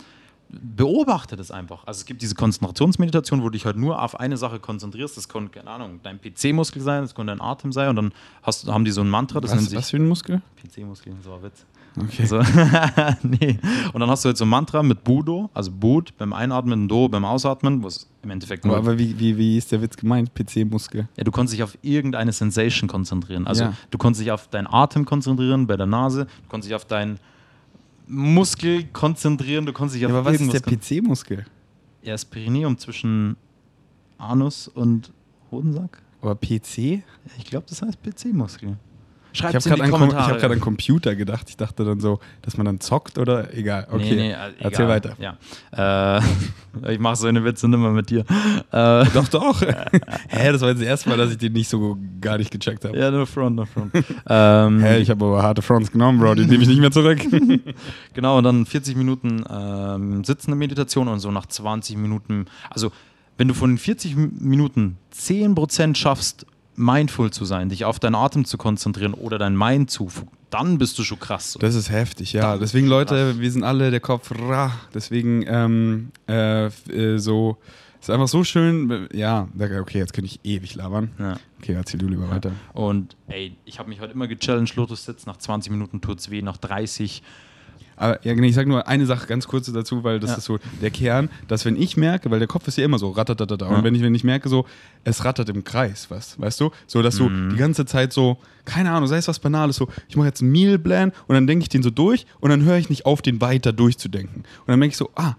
beobachte 0.52 1.36
das 1.36 1.50
einfach. 1.50 1.86
Also 1.86 1.98
es 2.00 2.06
gibt 2.06 2.22
diese 2.22 2.34
Konzentrationsmeditation, 2.34 3.40
wo 3.40 3.44
du 3.44 3.50
dich 3.50 3.66
halt 3.66 3.76
nur 3.76 4.02
auf 4.02 4.18
eine 4.18 4.36
Sache 4.36 4.58
konzentrierst. 4.58 5.16
Das 5.16 5.28
kann, 5.28 5.50
keine 5.50 5.70
Ahnung, 5.70 6.00
dein 6.02 6.20
PC-Muskel 6.20 6.82
sein, 6.82 7.02
das 7.02 7.14
kann 7.14 7.26
dein 7.26 7.40
Atem 7.40 7.72
sein 7.72 7.88
und 7.90 7.96
dann 7.96 8.12
hast, 8.42 8.66
haben 8.68 8.84
die 8.84 8.90
so 8.90 9.00
ein 9.00 9.08
Mantra, 9.08 9.40
das 9.40 9.50
nennt 9.52 9.62
Was, 9.62 9.70
sich 9.70 9.78
was 9.78 9.90
für 9.90 9.96
ein 9.98 10.08
Muskel? 10.08 10.42
PC-Muskel, 10.62 11.14
so 11.22 11.34
ein 11.34 11.42
Witz. 11.42 11.64
Okay. 12.00 12.24
So. 12.24 12.40
nee. 13.22 13.58
Und 13.92 14.00
dann 14.00 14.08
hast 14.10 14.24
du 14.24 14.28
jetzt 14.28 14.38
so 14.38 14.44
ein 14.44 14.48
Mantra 14.48 14.80
mit 14.82 15.02
Budo, 15.02 15.50
also 15.52 15.72
Bud 15.72 16.16
beim 16.18 16.32
Einatmen, 16.32 16.86
Do 16.86 17.08
beim 17.08 17.24
Ausatmen, 17.24 17.82
was 17.82 18.08
im 18.22 18.30
Endeffekt 18.30 18.64
nur. 18.64 18.76
Aber 18.76 18.96
wie, 18.96 19.18
wie, 19.18 19.36
wie 19.36 19.58
ist 19.58 19.72
der 19.72 19.82
Witz 19.82 19.96
gemeint? 19.96 20.32
PC-Muskel. 20.34 21.08
ja, 21.16 21.24
du 21.24 21.32
konntest 21.32 21.54
dich 21.54 21.64
auf 21.64 21.76
irgendeine 21.82 22.30
Sensation 22.32 22.88
konzentrieren. 22.88 23.46
Also 23.48 23.64
Ja. 23.64 23.72
du 23.90 23.98
konntest 23.98 24.22
dich 24.22 24.30
auf 24.30 24.46
deinen 24.48 24.68
Atem 24.68 25.04
konzentrieren 25.04 25.66
bei 25.66 25.76
der 25.76 25.86
Nase, 25.86 26.26
du 26.26 26.48
konntest 26.48 26.68
dich 26.70 26.76
auf 26.76 26.84
deinen 26.84 27.18
Muskel 28.10 28.84
konzentrieren, 28.92 29.66
du 29.66 29.72
konntest 29.72 29.96
dich 29.96 30.04
auf 30.04 30.12
Ja, 30.12 30.18
aber 30.18 30.32
was 30.32 30.40
ist 30.40 30.52
der 30.52 30.60
PC-Muskel? 30.60 31.46
Ja, 32.02 32.12
das 32.12 32.24
Perineum 32.24 32.76
zwischen 32.76 33.36
Anus 34.18 34.68
und 34.68 35.12
Hodensack. 35.50 36.02
Aber 36.20 36.34
PC? 36.34 37.02
Ich 37.38 37.44
glaube, 37.44 37.66
das 37.68 37.82
heißt 37.82 37.98
PC-Muskel. 38.02 38.76
Ich 39.32 39.38
Schreibt 39.38 39.54
habe 39.54 39.58
es 39.58 39.66
in 39.66 39.72
die 39.74 39.78
gerade 39.78 39.82
an, 39.82 39.88
ich 39.88 39.98
Kommentare. 39.98 40.32
hab 40.32 40.40
grad 40.40 40.50
an 40.52 40.60
Computer 40.60 41.14
gedacht. 41.14 41.46
Ich 41.48 41.56
dachte 41.56 41.84
dann 41.84 42.00
so, 42.00 42.18
dass 42.42 42.56
man 42.56 42.66
dann 42.66 42.80
zockt 42.80 43.16
oder 43.18 43.54
egal. 43.54 43.86
Okay, 43.90 44.10
Nee, 44.14 44.28
nee, 44.28 44.34
erzähl 44.58 44.84
egal. 44.86 44.88
weiter. 44.88 45.16
Ja. 45.18 46.18
Äh, 46.18 46.22
ich 46.92 46.98
mache 46.98 47.16
so 47.16 47.26
eine 47.28 47.44
Witze 47.44 47.68
nimmer 47.68 47.90
mit 47.90 48.10
dir. 48.10 48.20
Äh, 48.72 49.04
Doch, 49.14 49.28
doch. 49.28 49.60
Hä, 50.28 50.52
das 50.52 50.60
war 50.60 50.68
jetzt 50.70 50.80
das 50.80 50.86
erste 50.88 51.08
Mal, 51.08 51.18
dass 51.18 51.30
ich 51.30 51.38
den 51.38 51.52
nicht 51.52 51.68
so 51.68 51.96
gar 52.20 52.38
nicht 52.38 52.50
gecheckt 52.50 52.84
habe. 52.84 52.98
ja, 52.98 53.10
no 53.10 53.24
front, 53.26 53.56
no 53.56 53.64
front. 53.66 53.92
ähm, 54.28 54.80
Hä, 54.80 54.98
ich 54.98 55.10
habe 55.10 55.24
aber 55.24 55.42
harte 55.42 55.62
Fronts 55.62 55.90
genommen, 55.92 56.18
Bro. 56.18 56.34
Die 56.34 56.46
nehme 56.46 56.62
ich 56.62 56.68
nicht 56.68 56.80
mehr 56.80 56.90
zurück. 56.90 57.20
Genau, 58.14 58.38
und 58.38 58.44
dann 58.44 58.66
40 58.66 58.96
Minuten 58.96 59.44
ähm, 59.48 60.24
sitzende 60.24 60.56
Meditation 60.56 61.08
und 61.08 61.20
so 61.20 61.30
nach 61.30 61.46
20 61.46 61.96
Minuten. 61.96 62.46
Also, 62.68 62.90
wenn 63.38 63.48
du 63.48 63.54
von 63.54 63.70
den 63.70 63.78
40 63.78 64.12
M- 64.16 64.32
Minuten 64.40 64.96
10% 65.14 65.94
schaffst, 65.96 66.46
mindful 66.76 67.30
zu 67.30 67.44
sein, 67.44 67.68
dich 67.68 67.84
auf 67.84 67.98
deinen 67.98 68.14
Atem 68.14 68.44
zu 68.44 68.58
konzentrieren 68.58 69.14
oder 69.14 69.38
dein 69.38 69.56
Mind 69.56 69.90
zu, 69.90 70.08
dann 70.50 70.78
bist 70.78 70.98
du 70.98 71.04
schon 71.04 71.18
krass. 71.18 71.56
Das 71.60 71.74
ist 71.74 71.90
heftig, 71.90 72.32
ja. 72.32 72.58
Deswegen, 72.58 72.86
Leute, 72.86 73.38
wir 73.38 73.50
sind 73.50 73.64
alle 73.64 73.90
der 73.90 74.00
Kopf 74.00 74.32
rah. 74.32 74.72
Deswegen 74.92 75.44
ähm, 75.46 76.10
äh, 76.28 76.66
äh, 76.66 77.18
so, 77.18 77.58
ist 78.00 78.10
einfach 78.10 78.28
so 78.28 78.44
schön. 78.44 79.08
Ja, 79.12 79.48
okay, 79.58 79.98
jetzt 79.98 80.12
könnte 80.12 80.26
ich 80.26 80.40
ewig 80.42 80.74
labern. 80.74 81.12
Ja. 81.18 81.36
Okay, 81.60 81.74
erzähl 81.74 82.00
du 82.00 82.08
lieber 82.08 82.28
weiter. 82.30 82.52
Und 82.72 83.16
ey, 83.28 83.56
ich 83.64 83.78
habe 83.78 83.88
mich 83.88 84.00
heute 84.00 84.14
immer 84.14 84.26
gechallenged, 84.26 84.76
Lotus 84.76 85.04
sitzt, 85.04 85.26
nach 85.26 85.36
20 85.36 85.70
Minuten 85.70 86.00
tut's 86.00 86.30
weh, 86.30 86.42
nach 86.42 86.56
30. 86.56 87.22
Aber 88.00 88.24
ja, 88.24 88.32
ich 88.32 88.54
sage 88.54 88.66
nur 88.66 88.88
eine 88.88 89.04
Sache 89.04 89.26
ganz 89.26 89.46
kurz 89.46 89.70
dazu, 89.70 90.02
weil 90.04 90.20
das 90.20 90.30
Ja. 90.30 90.36
ist 90.38 90.46
so 90.46 90.58
der 90.80 90.90
Kern, 90.90 91.28
dass 91.48 91.66
wenn 91.66 91.76
ich 91.76 91.98
merke, 91.98 92.30
weil 92.30 92.38
der 92.38 92.48
Kopf 92.48 92.66
ist 92.66 92.78
ja 92.78 92.84
immer 92.86 92.98
so 92.98 93.10
rattatatata, 93.10 93.68
Ja. 93.70 93.76
und 93.76 93.84
wenn 93.84 93.94
ich, 93.94 94.00
wenn 94.02 94.14
ich 94.14 94.24
merke, 94.24 94.48
so, 94.48 94.64
es 95.04 95.22
rattert 95.26 95.50
im 95.50 95.64
Kreis, 95.64 96.10
was, 96.10 96.40
weißt 96.40 96.60
du? 96.62 96.70
So, 96.86 97.02
dass 97.02 97.16
du 97.16 97.28
Mhm. 97.28 97.50
die 97.50 97.56
ganze 97.56 97.84
Zeit 97.84 98.14
so, 98.14 98.38
keine 98.64 98.90
Ahnung, 98.90 99.06
sei 99.06 99.18
es 99.18 99.28
was 99.28 99.38
Banales, 99.38 99.76
so, 99.76 99.86
ich 100.08 100.16
mache 100.16 100.28
jetzt 100.28 100.40
einen 100.40 100.50
Mealplan 100.50 101.12
und 101.26 101.34
dann 101.34 101.46
denke 101.46 101.62
ich 101.64 101.68
den 101.68 101.82
so 101.82 101.90
durch 101.90 102.24
und 102.40 102.48
dann 102.48 102.64
höre 102.64 102.78
ich 102.78 102.88
nicht 102.88 103.04
auf, 103.04 103.20
den 103.20 103.42
weiter 103.42 103.72
durchzudenken. 103.74 104.36
Und 104.60 104.68
dann 104.68 104.78
merke 104.78 104.92
ich 104.92 104.96
so, 104.96 105.10
ah, 105.16 105.34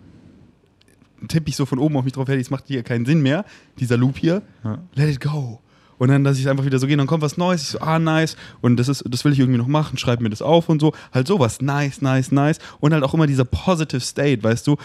tippe 1.28 1.50
ich 1.50 1.56
so 1.56 1.66
von 1.66 1.80
oben 1.80 1.98
auf 1.98 2.04
mich 2.04 2.14
drauf, 2.14 2.28
hey, 2.28 2.38
das 2.38 2.50
macht 2.50 2.66
hier 2.68 2.84
keinen 2.84 3.06
Sinn 3.06 3.22
mehr, 3.22 3.46
dieser 3.80 3.98
Loop 3.98 4.18
hier, 4.18 4.42
Ja. 4.64 4.78
let 4.96 5.10
it 5.10 5.20
go. 5.22 5.60
Und 6.02 6.08
dann, 6.08 6.24
dass 6.24 6.40
ich 6.40 6.50
einfach 6.50 6.66
wieder 6.66 6.80
so 6.80 6.88
gehe, 6.88 6.98
dann 6.98 7.06
kommt 7.06 7.22
was 7.22 7.38
Neues, 7.38 7.62
ich 7.62 7.68
so, 7.68 7.80
ah, 7.80 8.00
nice, 8.00 8.36
und 8.62 8.78
das 8.78 8.88
ist, 8.88 9.04
das 9.08 9.24
will 9.24 9.34
ich 9.34 9.40
irgendwie 9.40 9.60
noch 9.60 9.68
machen, 9.68 10.00
schreib 10.00 10.20
mir 10.20 10.32
das 10.32 10.42
auf 10.42 10.68
und 10.68 10.82
so. 10.82 10.94
Halt 11.14 11.28
sowas, 11.28 11.62
nice, 11.62 12.02
nice, 12.02 12.32
nice. 12.32 12.58
Und 12.80 12.92
halt 12.92 13.04
auch 13.04 13.14
immer 13.14 13.28
dieser 13.28 13.46
positive 13.46 14.00
state, 14.00 14.42
weißt 14.42 14.66
du, 14.66 14.78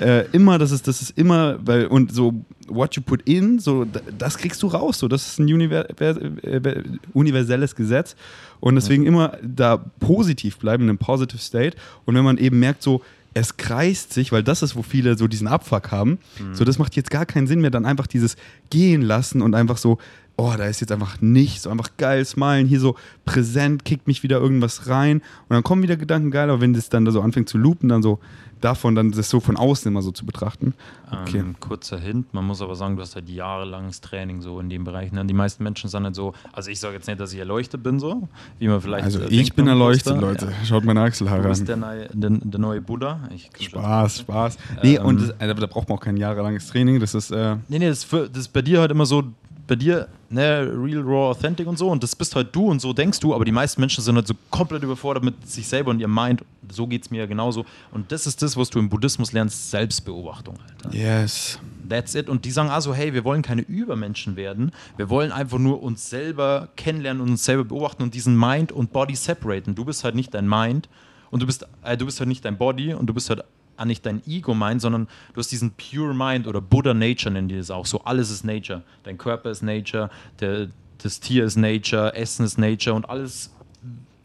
äh, 0.00 0.24
immer, 0.32 0.56
das 0.56 0.70
ist, 0.70 0.88
das 0.88 1.02
ist 1.02 1.18
immer, 1.18 1.58
weil, 1.62 1.88
und 1.88 2.14
so, 2.14 2.42
what 2.68 2.96
you 2.96 3.02
put 3.02 3.20
in, 3.28 3.58
so, 3.58 3.84
das 4.16 4.38
kriegst 4.38 4.62
du 4.62 4.68
raus, 4.68 4.98
so, 4.98 5.08
das 5.08 5.26
ist 5.26 5.40
ein 5.40 5.52
univer 5.52 5.90
äh, 6.00 6.82
universelles 7.12 7.76
Gesetz. 7.76 8.16
Und 8.60 8.74
deswegen 8.74 9.04
immer 9.04 9.36
da 9.42 9.76
positiv 9.76 10.56
bleiben, 10.56 10.84
in 10.84 10.88
einem 10.88 10.96
positive 10.96 11.36
state. 11.42 11.76
Und 12.06 12.14
wenn 12.14 12.24
man 12.24 12.38
eben 12.38 12.58
merkt, 12.58 12.82
so, 12.82 13.02
es 13.34 13.56
kreist 13.56 14.12
sich, 14.12 14.32
weil 14.32 14.42
das 14.42 14.62
ist, 14.62 14.76
wo 14.76 14.82
viele 14.82 15.16
so 15.16 15.26
diesen 15.26 15.48
Abfuck 15.48 15.90
haben. 15.90 16.18
So, 16.52 16.64
das 16.64 16.78
macht 16.78 16.96
jetzt 16.96 17.10
gar 17.10 17.26
keinen 17.26 17.46
Sinn 17.46 17.60
mehr, 17.60 17.70
dann 17.70 17.86
einfach 17.86 18.06
dieses 18.06 18.36
gehen 18.70 19.02
lassen 19.02 19.42
und 19.42 19.54
einfach 19.54 19.78
so, 19.78 19.98
oh, 20.36 20.52
da 20.56 20.64
ist 20.66 20.80
jetzt 20.80 20.92
einfach 20.92 21.20
nichts, 21.20 21.66
einfach 21.66 21.90
geil 21.98 22.24
smilen, 22.24 22.66
hier 22.66 22.80
so 22.80 22.96
präsent, 23.24 23.84
kickt 23.84 24.06
mich 24.06 24.22
wieder 24.22 24.40
irgendwas 24.40 24.88
rein 24.88 25.18
und 25.48 25.50
dann 25.54 25.62
kommen 25.62 25.82
wieder 25.82 25.96
Gedanken 25.96 26.30
geil, 26.30 26.50
aber 26.50 26.60
wenn 26.60 26.72
das 26.72 26.88
dann 26.88 27.04
da 27.04 27.10
so 27.12 27.20
anfängt 27.20 27.48
zu 27.48 27.58
loopen, 27.58 27.88
dann 27.88 28.02
so 28.02 28.18
davon 28.60 28.94
dann 28.94 29.10
das 29.10 29.28
so 29.28 29.40
von 29.40 29.56
außen 29.56 29.90
immer 29.90 30.02
so 30.02 30.12
zu 30.12 30.24
betrachten. 30.24 30.74
Okay. 31.10 31.38
Ähm, 31.38 31.56
kurzer 31.58 31.98
Hint, 31.98 32.32
man 32.32 32.44
muss 32.44 32.62
aber 32.62 32.76
sagen, 32.76 32.94
du 32.96 33.02
hast 33.02 33.16
halt 33.16 33.28
jahrelanges 33.28 34.00
Training 34.00 34.40
so 34.40 34.60
in 34.60 34.70
dem 34.70 34.84
Bereich. 34.84 35.10
Ne? 35.12 35.24
Die 35.26 35.34
meisten 35.34 35.64
Menschen 35.64 35.90
sind 35.90 36.04
halt 36.04 36.14
so, 36.14 36.32
also 36.52 36.70
ich 36.70 36.78
sage 36.78 36.94
jetzt 36.94 37.08
nicht, 37.08 37.18
dass 37.20 37.32
ich 37.32 37.40
erleuchtet 37.40 37.82
bin, 37.82 37.98
so, 37.98 38.28
wie 38.60 38.68
man 38.68 38.80
vielleicht. 38.80 39.04
Also 39.04 39.18
äh, 39.20 39.24
ich 39.24 39.30
denkt 39.30 39.56
bin 39.56 39.64
beim 39.64 39.74
erleuchtet. 39.74 40.20
Leute. 40.20 40.46
Ja. 40.46 40.64
Schaut 40.64 40.84
meine 40.84 41.00
Du 41.00 41.06
Achselhaare 41.06 41.48
bist 41.48 41.62
an. 41.62 41.66
der, 41.66 41.76
neue, 41.76 42.08
der, 42.12 42.30
der 42.30 42.60
neue 42.60 42.80
Buddha. 42.80 43.28
Ich, 43.34 43.50
Spaß, 43.66 44.20
Spaß. 44.20 44.56
Nee, 44.82 44.96
Ähm, 44.96 45.06
und 45.06 45.20
das, 45.20 45.40
also, 45.40 45.54
da 45.54 45.66
braucht 45.66 45.88
man 45.88 45.98
auch 45.98 46.02
kein 46.02 46.16
jahrelanges 46.16 46.68
Training. 46.68 47.00
Das 47.00 47.14
ist, 47.14 47.32
äh, 47.32 47.56
Nee, 47.68 47.80
nee, 47.80 47.88
das, 47.88 48.06
das 48.08 48.28
ist 48.36 48.52
bei 48.52 48.62
dir 48.62 48.80
halt 48.80 48.92
immer 48.92 49.06
so, 49.06 49.24
bei 49.72 49.76
dir, 49.76 50.06
ne, 50.28 50.70
real, 50.70 51.00
raw, 51.00 51.30
authentic 51.30 51.66
und 51.66 51.78
so. 51.78 51.88
Und 51.88 52.02
das 52.02 52.14
bist 52.14 52.36
halt 52.36 52.54
du 52.54 52.66
und 52.66 52.80
so 52.80 52.92
denkst 52.92 53.20
du, 53.20 53.34
aber 53.34 53.46
die 53.46 53.52
meisten 53.52 53.80
Menschen 53.80 54.04
sind 54.04 54.16
halt 54.16 54.26
so 54.26 54.34
komplett 54.50 54.82
überfordert 54.82 55.24
mit 55.24 55.48
sich 55.48 55.66
selber 55.66 55.90
und 55.90 55.98
ihrem 55.98 56.14
Mind. 56.14 56.44
So 56.70 56.86
geht 56.86 57.04
es 57.04 57.10
mir 57.10 57.20
ja 57.20 57.26
genauso. 57.26 57.64
Und 57.90 58.12
das 58.12 58.26
ist 58.26 58.42
das, 58.42 58.54
was 58.58 58.68
du 58.68 58.78
im 58.78 58.90
Buddhismus 58.90 59.32
lernst, 59.32 59.70
Selbstbeobachtung, 59.70 60.58
Alter. 60.68 60.94
yes. 60.94 61.58
That's 61.88 62.14
it. 62.14 62.28
Und 62.28 62.44
die 62.44 62.50
sagen 62.50 62.68
also, 62.68 62.94
hey, 62.94 63.14
wir 63.14 63.24
wollen 63.24 63.40
keine 63.40 63.62
Übermenschen 63.62 64.36
werden. 64.36 64.72
Wir 64.98 65.08
wollen 65.08 65.32
einfach 65.32 65.58
nur 65.58 65.82
uns 65.82 66.10
selber 66.10 66.68
kennenlernen 66.76 67.22
und 67.22 67.30
uns 67.30 67.44
selber 67.44 67.64
beobachten 67.64 68.02
und 68.02 68.14
diesen 68.14 68.38
Mind 68.38 68.72
und 68.72 68.92
Body 68.92 69.16
separaten. 69.16 69.74
Du 69.74 69.86
bist 69.86 70.04
halt 70.04 70.14
nicht 70.14 70.34
dein 70.34 70.48
Mind 70.48 70.88
und 71.30 71.40
du 71.40 71.46
bist, 71.46 71.66
äh, 71.82 71.96
du 71.96 72.04
bist 72.04 72.20
halt 72.20 72.28
nicht 72.28 72.44
dein 72.44 72.58
Body 72.58 72.92
und 72.92 73.06
du 73.06 73.14
bist 73.14 73.30
halt 73.30 73.42
auch 73.82 73.86
nicht 73.86 74.06
dein 74.06 74.22
Ego-Mind, 74.26 74.80
sondern 74.80 75.08
du 75.34 75.38
hast 75.38 75.50
diesen 75.52 75.72
Pure 75.72 76.14
Mind 76.14 76.46
oder 76.46 76.60
Buddha 76.60 76.94
Nature 76.94 77.32
nennen 77.32 77.48
die 77.48 77.56
das 77.56 77.70
auch. 77.70 77.86
So 77.86 78.02
alles 78.04 78.30
ist 78.30 78.44
Nature. 78.44 78.82
Dein 79.04 79.18
Körper 79.18 79.50
ist 79.50 79.62
Nature, 79.62 80.08
der, 80.40 80.68
das 81.02 81.20
Tier 81.20 81.44
ist 81.44 81.56
Nature, 81.56 82.14
Essen 82.14 82.44
ist 82.44 82.58
Nature 82.58 82.94
und 82.96 83.08
alles 83.10 83.50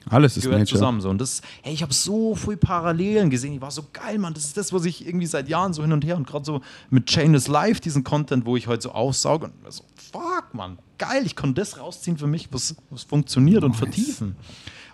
Alles 0.10 0.38
ist 0.38 0.43
gehört 0.43 0.60
Nature. 0.60 0.80
zusammen. 0.80 1.01
So. 1.01 1.10
Und 1.10 1.20
das, 1.20 1.41
hey, 1.64 1.74
ich 1.74 1.82
habe 1.82 1.93
so 1.93 2.34
viele 2.36 2.55
Parallelen 2.58 3.30
gesehen. 3.30 3.53
Ich 3.53 3.62
war 3.62 3.72
so 3.72 3.84
geil, 3.91 4.18
Mann. 4.20 4.34
Das 4.34 4.45
ist 4.45 4.55
das, 4.55 4.72
was 4.72 4.86
ich 4.86 5.05
irgendwie 5.05 5.26
seit 5.26 5.49
Jahren 5.49 5.74
so 5.74 5.82
hin 5.82 5.91
und 5.91 6.05
her 6.05 6.16
und 6.16 6.26
gerade 6.26 6.45
so 6.45 6.62
mit 6.89 7.08
Chain 7.08 7.34
is 7.34 7.47
Life, 7.49 7.82
diesen 7.82 8.03
Content, 8.05 8.45
wo 8.45 8.55
ich 8.55 8.68
heute 8.68 8.84
so 8.84 8.91
aussauge 8.91 9.47
und 9.47 9.53
so, 9.74 9.84
fuck, 10.12 10.53
Mann, 10.53 10.78
geil, 10.97 11.24
ich 11.26 11.36
konnte 11.36 11.60
das 11.60 11.78
rausziehen 11.80 12.18
für 12.18 12.28
mich, 12.28 12.47
was, 12.51 12.76
was 12.89 13.03
funktioniert 13.03 13.64
und 13.64 13.72
Nice. 13.72 13.80
vertiefen. 13.80 14.36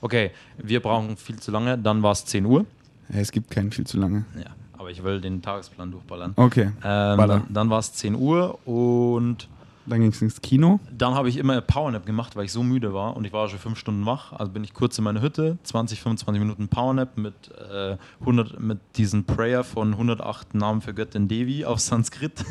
Okay, 0.02 0.32
wir 0.58 0.80
brauchen 0.82 1.16
viel 1.16 1.40
zu 1.40 1.52
lange, 1.52 1.78
dann 1.78 2.02
war 2.02 2.12
es 2.14 2.26
10 2.26 2.46
Uhr. 2.46 2.66
Es 3.10 3.32
gibt 3.32 3.52
keinen 3.52 3.72
viel 3.72 3.86
zu 3.86 3.98
lange. 3.98 4.26
Ja, 4.38 4.52
aber 4.78 4.90
ich 4.92 5.04
will 5.04 5.22
den 5.22 5.42
Tagesplan 5.42 5.92
durchballern. 5.92 6.34
Okay. 6.36 6.72
Ähm, 6.84 7.18
dann 7.18 7.44
dann 7.50 7.70
war 7.70 7.80
es 7.80 7.94
10 7.94 8.16
Uhr 8.16 8.60
und 8.68 9.48
Dann 9.86 10.00
ging 10.00 10.10
es 10.12 10.22
ins 10.22 10.42
Kino. 10.42 10.80
dann 10.98 11.14
habe 11.14 11.28
ich 11.30 11.38
immer 11.38 11.60
Powernap 11.62 12.06
gemacht, 12.06 12.36
weil 12.36 12.46
ich 12.46 12.52
so 12.54 12.64
müde 12.64 12.94
war 12.94 13.16
und 13.18 13.26
ich 13.26 13.34
war 13.34 13.50
schon 13.50 13.60
fünf 13.60 13.78
Stunden 13.78 14.06
wach. 14.06 14.32
Also 14.34 14.52
bin 14.52 14.64
ich 14.64 14.74
kurz 14.74 14.98
in 14.98 15.04
meine 15.04 15.22
Hütte, 15.22 15.58
20, 15.64 16.02
25 16.02 16.40
Minuten 16.42 16.68
Powernap 16.70 17.18
mit, 17.18 17.34
äh, 17.72 17.98
100, 18.22 18.60
mit 18.60 18.80
diesem 18.96 19.26
Prayer 19.26 19.64
von 19.66 19.92
108 19.94 20.56
Namen 20.56 20.82
für 20.82 20.94
Göttin 20.94 21.28
Devi 21.28 21.66
auf 21.66 21.80
Sanskrit. 21.82 22.34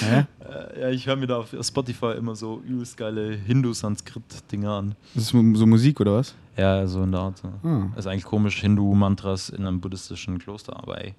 Hä? 0.00 0.26
Äh, 0.40 0.80
ja, 0.80 0.90
ich 0.90 1.06
höre 1.06 1.16
mir 1.16 1.26
da 1.26 1.38
auf 1.38 1.54
Spotify 1.60 2.12
immer 2.16 2.36
so 2.36 2.60
übelst 2.66 2.96
geile 2.96 3.32
Hindu-Sanskrit-Dinge 3.34 4.70
an. 4.70 4.94
Das 5.14 5.24
ist 5.24 5.30
so 5.30 5.66
Musik 5.66 6.00
oder 6.00 6.14
was? 6.16 6.34
Ja, 6.56 6.86
so 6.86 7.02
in 7.02 7.12
der 7.12 7.20
Art. 7.22 7.38
so. 7.38 7.48
Ah. 7.66 7.86
Ist 7.96 8.06
eigentlich 8.06 8.24
komisch, 8.24 8.60
Hindu-Mantras 8.60 9.48
in 9.48 9.66
einem 9.66 9.80
buddhistischen 9.80 10.38
Kloster, 10.38 10.76
aber 10.76 11.02
ey. 11.02 11.14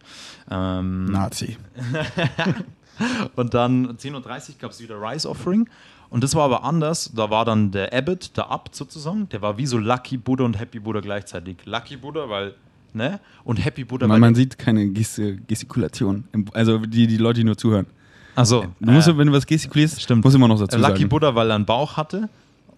Ähm, 0.51 1.05
Nazi. 1.05 1.57
Und 3.35 3.53
dann 3.53 3.97
10.30 3.97 4.13
Uhr 4.13 4.55
gab 4.59 4.71
es 4.71 4.79
wieder 4.81 5.01
Rise 5.01 5.27
Offering. 5.29 5.67
Und 6.11 6.23
das 6.23 6.35
war 6.35 6.43
aber 6.43 6.63
anders. 6.63 7.11
Da 7.15 7.31
war 7.31 7.43
dann 7.43 7.71
der 7.71 7.91
Abbot, 7.91 8.37
der 8.37 8.51
Abt 8.51 8.75
sozusagen, 8.75 9.27
der 9.29 9.41
war 9.41 9.57
wie 9.57 9.65
so 9.65 9.79
Lucky 9.79 10.17
Buddha 10.17 10.43
und 10.43 10.59
Happy 10.59 10.79
Buddha 10.79 10.99
gleichzeitig. 10.99 11.57
Lucky 11.65 11.97
Buddha, 11.97 12.29
weil, 12.29 12.53
ne? 12.93 13.19
Und 13.43 13.57
Happy 13.57 13.83
Buddha, 13.83 14.05
Man, 14.05 14.13
weil. 14.15 14.19
man 14.19 14.35
sieht 14.35 14.59
keine 14.59 14.87
Ges 14.89 15.19
Gestikulation. 15.47 16.25
Also 16.53 16.77
die, 16.77 17.07
die 17.07 17.17
Leute, 17.17 17.39
die 17.39 17.43
nur 17.45 17.57
zuhören. 17.57 17.87
also, 18.35 18.65
Du 18.79 18.91
musst, 18.91 19.07
wenn 19.17 19.25
du 19.25 19.33
was 19.33 19.47
gestikulierst, 19.47 19.99
stimmt. 19.99 20.23
musst 20.23 20.35
du 20.35 20.37
immer 20.37 20.47
noch 20.47 20.59
dazu 20.59 20.77
Lucky 20.77 20.97
sagen. 20.99 21.09
Buddha, 21.09 21.33
weil 21.33 21.49
er 21.49 21.55
einen 21.55 21.65
Bauch 21.65 21.97
hatte. 21.97 22.29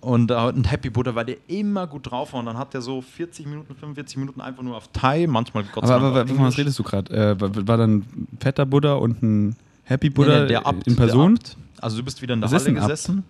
Und, 0.06 0.30
äh, 0.30 0.36
und 0.36 0.70
Happy 0.72 0.92
Buddha, 0.92 1.16
weil 1.16 1.26
der 1.26 1.38
immer 1.48 1.88
gut 1.88 2.12
drauf 2.12 2.34
war. 2.34 2.40
Und 2.40 2.46
dann 2.46 2.60
hat 2.60 2.76
er 2.76 2.82
so 2.82 3.02
40 3.02 3.48
Minuten, 3.48 3.74
45 3.76 4.18
Minuten 4.18 4.40
einfach 4.40 4.62
nur 4.62 4.78
auf 4.78 4.88
Thai, 4.94 5.26
manchmal 5.26 5.64
Gott 5.64 5.84
aber, 5.84 5.88
sei 5.88 5.94
aber, 5.96 6.12
Dank 6.12 6.30
aber 6.30 6.38
von 6.38 6.46
was 6.46 6.58
redest 6.60 6.78
du 6.78 6.84
gerade? 6.84 7.12
Äh, 7.12 7.42
war, 7.42 7.68
war 7.68 7.78
dann 7.78 7.98
ein 7.98 8.28
fetter 8.40 8.68
Buddha 8.68 8.94
und 8.94 9.24
ein 9.24 9.56
Happy 9.84 10.10
Nee, 10.10 10.14
Buddha 10.14 10.42
nee, 10.42 10.48
der 10.48 10.68
Abt, 10.68 10.86
in 10.86 10.96
Person? 10.96 11.36
Der 11.36 11.44
Abt. 11.44 11.58
Also 11.82 11.98
du 11.98 12.04
bist 12.04 12.22
wieder 12.22 12.36
in 12.36 12.42
der 12.42 12.52
Was 12.52 12.62
Halle 12.62 12.76
ein 12.76 12.78
Abt? 12.78 12.88
gesessen. 12.88 13.24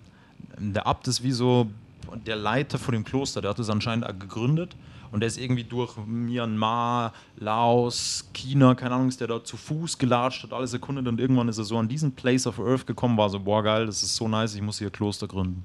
Der 0.57 0.85
Abt 0.85 1.07
ist 1.07 1.23
wie 1.23 1.31
so 1.31 1.67
der 2.27 2.35
Leiter 2.35 2.77
von 2.77 2.93
dem 2.93 3.05
Kloster. 3.05 3.39
Der 3.41 3.51
hat 3.51 3.59
es 3.59 3.69
anscheinend 3.69 4.07
gegründet. 4.19 4.75
Und 5.13 5.21
der 5.21 5.27
ist 5.27 5.37
irgendwie 5.37 5.63
durch 5.63 5.95
Myanmar, 6.05 7.13
Laos, 7.37 8.29
China, 8.33 8.75
keine 8.75 8.95
Ahnung, 8.95 9.07
ist 9.07 9.21
der 9.21 9.29
da 9.29 9.41
zu 9.41 9.55
Fuß 9.55 9.97
gelatscht, 9.97 10.43
hat 10.43 10.51
alles 10.51 10.73
erkundet 10.73 11.07
und 11.07 11.21
irgendwann 11.21 11.47
ist 11.47 11.57
er 11.57 11.63
so 11.63 11.77
an 11.77 11.87
diesen 11.87 12.11
Place 12.11 12.47
of 12.47 12.59
Earth 12.59 12.85
gekommen, 12.85 13.15
war 13.15 13.29
so, 13.29 13.39
boah 13.39 13.63
geil, 13.63 13.85
das 13.85 14.03
ist 14.03 14.13
so 14.13 14.27
nice, 14.27 14.55
ich 14.55 14.61
muss 14.61 14.79
hier 14.79 14.89
Kloster 14.89 15.25
gründen. 15.25 15.63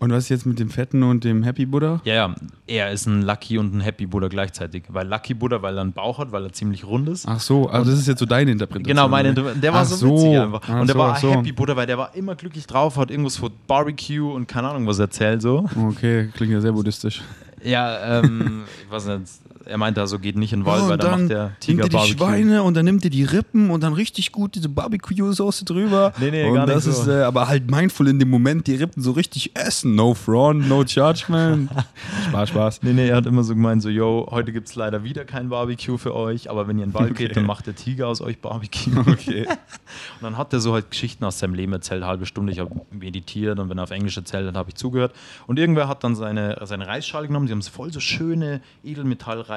Und 0.00 0.10
was 0.12 0.24
ist 0.24 0.28
jetzt 0.30 0.46
mit 0.46 0.58
dem 0.58 0.70
Fetten 0.70 1.02
und 1.02 1.24
dem 1.24 1.42
Happy 1.42 1.66
Buddha? 1.66 2.00
Ja, 2.04 2.14
ja, 2.14 2.34
er 2.66 2.90
ist 2.90 3.06
ein 3.06 3.20
Lucky 3.20 3.58
und 3.58 3.74
ein 3.74 3.80
Happy 3.80 4.06
Buddha 4.06 4.28
gleichzeitig. 4.28 4.84
Weil 4.88 5.06
Lucky 5.06 5.34
Buddha, 5.34 5.60
weil 5.60 5.76
er 5.76 5.82
einen 5.82 5.92
Bauch 5.92 6.18
hat, 6.18 6.32
weil 6.32 6.44
er 6.44 6.52
ziemlich 6.54 6.86
rund 6.86 7.06
ist. 7.10 7.28
Ach 7.28 7.38
so, 7.38 7.68
also 7.68 7.90
das 7.90 8.00
ist 8.00 8.08
jetzt 8.08 8.18
so 8.18 8.24
deine 8.24 8.50
Interpretation. 8.50 8.96
Genau, 8.96 9.08
meine, 9.08 9.32
oder? 9.32 9.54
der 9.54 9.74
war 9.74 9.82
Ach 9.82 9.84
so 9.84 10.10
witzig 10.10 10.38
einfach. 10.38 10.62
Ach 10.64 10.80
und 10.80 10.86
der 10.86 10.94
so, 10.94 10.98
war 10.98 11.16
so. 11.16 11.30
Happy 11.32 11.52
Buddha, 11.52 11.76
weil 11.76 11.86
der 11.86 11.98
war 11.98 12.14
immer 12.14 12.34
glücklich 12.34 12.66
drauf, 12.66 12.96
hat 12.96 13.10
irgendwas 13.10 13.36
von 13.36 13.52
Barbecue 13.66 14.32
und 14.32 14.48
keine 14.48 14.70
Ahnung 14.70 14.86
was 14.86 14.98
erzählt 14.98 15.42
so. 15.42 15.68
Okay, 15.88 16.30
klingt 16.34 16.52
ja 16.52 16.62
sehr 16.62 16.72
buddhistisch. 16.72 17.22
Ja, 17.62 18.20
ähm, 18.20 18.62
ich 18.82 18.90
weiß 18.90 19.04
nicht, 19.04 19.26
er 19.70 19.78
meinte 19.78 20.00
also 20.00 20.18
geht 20.18 20.36
nicht 20.36 20.52
in 20.52 20.60
den 20.60 20.66
Wald, 20.66 20.82
Ja, 20.82 20.88
weil 20.90 20.98
da 20.98 21.10
dann 21.10 21.20
macht 21.22 21.30
der 21.30 21.42
nimmt 21.44 21.60
Tiger 21.60 21.82
ihr 21.84 21.88
die 21.88 21.96
Barbecue. 21.96 22.16
Schweine 22.18 22.62
und 22.62 22.74
dann 22.74 22.84
nimmt 22.84 23.04
ihr 23.04 23.10
die 23.10 23.24
Rippen 23.24 23.70
und 23.70 23.82
dann 23.82 23.92
richtig 23.92 24.32
gut 24.32 24.54
diese 24.54 24.68
Barbecue-Soße 24.68 25.64
drüber. 25.64 26.12
Nee, 26.18 26.30
nee, 26.30 26.44
und 26.44 26.54
gar 26.54 26.66
nicht 26.66 26.76
das 26.76 26.84
so. 26.84 26.90
ist 26.90 27.08
äh, 27.08 27.22
aber 27.22 27.48
halt 27.48 27.70
mindful 27.70 28.08
in 28.08 28.18
dem 28.18 28.28
Moment, 28.30 28.66
die 28.66 28.74
Rippen 28.74 29.02
so 29.02 29.12
richtig 29.12 29.56
essen. 29.56 29.94
No 29.94 30.14
front, 30.14 30.68
no 30.68 30.82
judgment. 30.82 31.70
Spaß, 32.28 32.48
Spaß. 32.50 32.82
Nee, 32.82 32.92
nee, 32.92 33.08
er 33.08 33.16
hat 33.16 33.26
immer 33.26 33.42
so 33.44 33.54
gemeint, 33.54 33.82
so, 33.82 33.88
yo, 33.88 34.26
heute 34.30 34.52
gibt 34.52 34.68
es 34.68 34.74
leider 34.74 35.04
wieder 35.04 35.24
kein 35.24 35.48
Barbecue 35.48 35.96
für 35.98 36.14
euch, 36.14 36.50
aber 36.50 36.68
wenn 36.68 36.78
ihr 36.78 36.84
in 36.84 36.90
den 36.90 36.94
Wald 36.94 37.10
Okay. 37.12 37.28
geht, 37.28 37.36
dann 37.36 37.46
macht 37.46 37.66
der 37.66 37.74
Tiger 37.74 38.08
aus 38.08 38.20
euch 38.20 38.38
Barbecue. 38.40 38.90
Okay. 39.10 39.46
Und 39.46 40.22
dann 40.22 40.36
hat 40.38 40.52
er 40.52 40.60
so 40.60 40.72
halt 40.72 40.90
Geschichten 40.90 41.24
aus 41.24 41.38
seinem 41.38 41.54
Leben 41.54 41.72
erzählt, 41.72 42.04
halbe 42.04 42.26
Stunde. 42.26 42.52
Ich 42.52 42.58
habe 42.60 42.70
meditiert 42.90 43.58
und 43.58 43.68
wenn 43.70 43.78
er 43.78 43.84
auf 43.84 43.90
Englisch 43.90 44.16
erzählt 44.16 44.46
hat, 44.46 44.54
habe 44.54 44.68
ich 44.70 44.76
zugehört. 44.76 45.12
Und 45.46 45.58
irgendwer 45.58 45.88
hat 45.88 46.04
dann 46.04 46.14
seine, 46.14 46.58
seine 46.64 46.86
Reisschale 46.86 47.26
genommen. 47.26 47.46
Die 47.46 47.52
haben 47.52 47.62
so 47.62 47.70
voll 47.70 47.92
so 47.92 48.00
schöne 48.00 48.60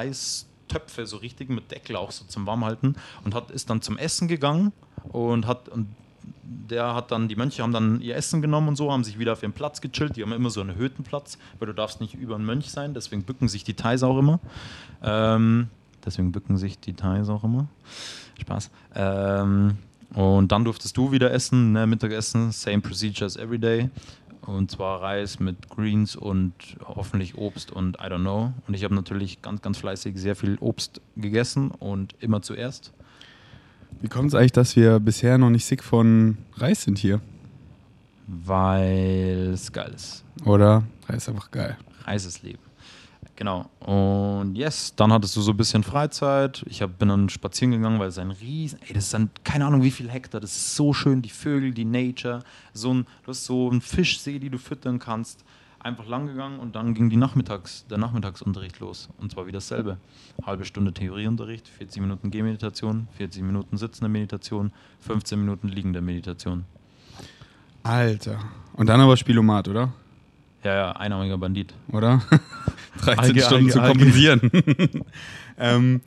Edelmetall-Reistöpfe, 0.04 1.06
so 1.06 1.16
richtig 1.18 1.50
mit 1.50 1.70
Deckel 1.70 1.96
auch 1.96 2.10
so 2.10 2.24
zum 2.24 2.46
Warmhalten. 2.46 2.96
Und 3.24 3.34
hat, 3.34 3.50
ist 3.50 3.70
dann 3.70 3.82
zum 3.82 3.98
Essen 3.98 4.28
gegangen 4.28 4.72
und 5.10 5.46
hat. 5.46 5.68
Und 5.68 5.88
der 6.42 6.94
hat 6.94 7.10
dann, 7.10 7.28
die 7.28 7.36
Mönche 7.36 7.62
haben 7.62 7.72
dann 7.72 8.00
ihr 8.00 8.16
Essen 8.16 8.40
genommen 8.40 8.68
und 8.68 8.76
so, 8.76 8.90
haben 8.90 9.04
sich 9.04 9.18
wieder 9.18 9.32
auf 9.32 9.42
ihren 9.42 9.52
Platz 9.52 9.80
gechillt. 9.80 10.16
Die 10.16 10.22
haben 10.22 10.32
immer 10.32 10.50
so 10.50 10.60
einen 10.60 10.70
erhöhten 10.70 11.04
Platz, 11.04 11.38
weil 11.58 11.66
du 11.66 11.74
darfst 11.74 12.00
nicht 12.00 12.14
über 12.14 12.34
einen 12.34 12.46
Mönch 12.46 12.70
sein, 12.70 12.94
deswegen 12.94 13.24
bücken 13.24 13.48
sich 13.48 13.64
die 13.64 13.74
Thais 13.74 14.02
auch 14.02 14.18
immer. 14.18 14.40
Ähm, 15.02 15.68
deswegen 16.04 16.32
bücken 16.32 16.56
sich 16.56 16.78
die 16.78 16.94
Thais 16.94 17.28
auch 17.28 17.44
immer. 17.44 17.66
Spaß. 18.40 18.70
Ähm, 18.94 19.76
und 20.14 20.52
dann 20.52 20.64
durftest 20.64 20.96
du 20.96 21.12
wieder 21.12 21.32
essen, 21.32 21.72
ne, 21.72 21.86
Mittagessen, 21.86 22.52
same 22.52 22.80
procedure 22.80 23.26
as 23.26 23.36
every 23.36 23.58
day. 23.58 23.90
Und 24.46 24.70
zwar 24.70 25.00
Reis 25.00 25.40
mit 25.40 25.70
Greens 25.70 26.16
und 26.16 26.52
hoffentlich 26.84 27.36
Obst 27.36 27.70
und 27.70 27.96
I 27.96 28.04
don't 28.04 28.20
know. 28.20 28.52
Und 28.66 28.74
ich 28.74 28.84
habe 28.84 28.94
natürlich 28.94 29.40
ganz, 29.40 29.62
ganz 29.62 29.78
fleißig 29.78 30.16
sehr 30.16 30.36
viel 30.36 30.58
Obst 30.60 31.00
gegessen 31.16 31.70
und 31.70 32.14
immer 32.20 32.42
zuerst. 32.42 32.92
Wie 34.00 34.08
kommt 34.08 34.28
es 34.28 34.34
eigentlich, 34.34 34.52
dass 34.52 34.76
wir 34.76 35.00
bisher 35.00 35.38
noch 35.38 35.50
nicht 35.50 35.64
sick 35.64 35.82
von 35.82 36.38
Reis 36.56 36.82
sind 36.82 36.98
hier? 36.98 37.20
Weil 38.26 39.52
es 39.54 39.72
geil 39.72 39.92
ist. 39.94 40.24
Oder? 40.44 40.84
Reis 41.08 41.22
ist 41.22 41.28
einfach 41.28 41.50
geil. 41.50 41.76
Reis 42.04 42.26
ist 42.26 42.42
Leben. 42.42 42.63
Genau. 43.36 43.68
Und 43.80 44.54
yes, 44.54 44.94
dann 44.94 45.12
hattest 45.12 45.36
du 45.36 45.40
so 45.40 45.50
ein 45.50 45.56
bisschen 45.56 45.82
Freizeit. 45.82 46.64
Ich 46.68 46.82
hab, 46.82 46.98
bin 46.98 47.08
dann 47.08 47.28
spazieren 47.28 47.72
gegangen, 47.72 47.98
weil 47.98 48.08
es 48.08 48.18
ein 48.18 48.30
riesen, 48.30 48.78
ey, 48.86 48.94
das 48.94 49.04
ist 49.04 49.14
dann 49.14 49.30
keine 49.42 49.66
Ahnung 49.66 49.82
wie 49.82 49.90
viel 49.90 50.08
Hektar. 50.08 50.40
Das 50.40 50.54
ist 50.54 50.76
so 50.76 50.92
schön, 50.92 51.20
die 51.20 51.30
Vögel, 51.30 51.72
die 51.72 51.84
Nature. 51.84 52.44
So 52.72 52.94
ein, 52.94 53.06
du 53.24 53.28
hast 53.28 53.44
so 53.44 53.70
einen 53.70 53.80
Fischsee, 53.80 54.38
die 54.38 54.50
du 54.50 54.58
füttern 54.58 54.98
kannst. 54.98 55.44
Einfach 55.80 56.06
lang 56.06 56.26
gegangen 56.26 56.60
und 56.60 56.76
dann 56.76 56.94
ging 56.94 57.10
die 57.10 57.16
Nachmittags, 57.16 57.84
der 57.90 57.98
Nachmittagsunterricht 57.98 58.80
los. 58.80 59.10
Und 59.18 59.32
zwar 59.32 59.46
wieder 59.46 59.58
dasselbe. 59.58 59.98
Halbe 60.46 60.64
Stunde 60.64 60.94
Theorieunterricht, 60.94 61.68
40 61.68 62.00
Minuten 62.00 62.30
Gehmeditation, 62.30 63.08
40 63.18 63.42
Minuten 63.42 63.76
sitzende 63.76 64.08
Meditation, 64.08 64.72
15 65.00 65.38
Minuten 65.38 65.68
liegende 65.68 66.00
Meditation. 66.00 66.64
Alter. 67.82 68.38
Und 68.72 68.88
dann 68.88 69.00
aber 69.00 69.16
Spielomat, 69.16 69.68
oder? 69.68 69.92
Ja, 70.64 70.74
ja, 70.74 70.92
einarmiger 70.92 71.36
Bandit. 71.38 71.74
Oder? 71.92 72.22
13 73.02 73.18
Alge, 73.18 73.40
Stunden 73.42 73.66
Alge, 73.66 73.72
zu 73.72 73.80
kompensieren. 73.80 74.50
ähm, 75.58 76.00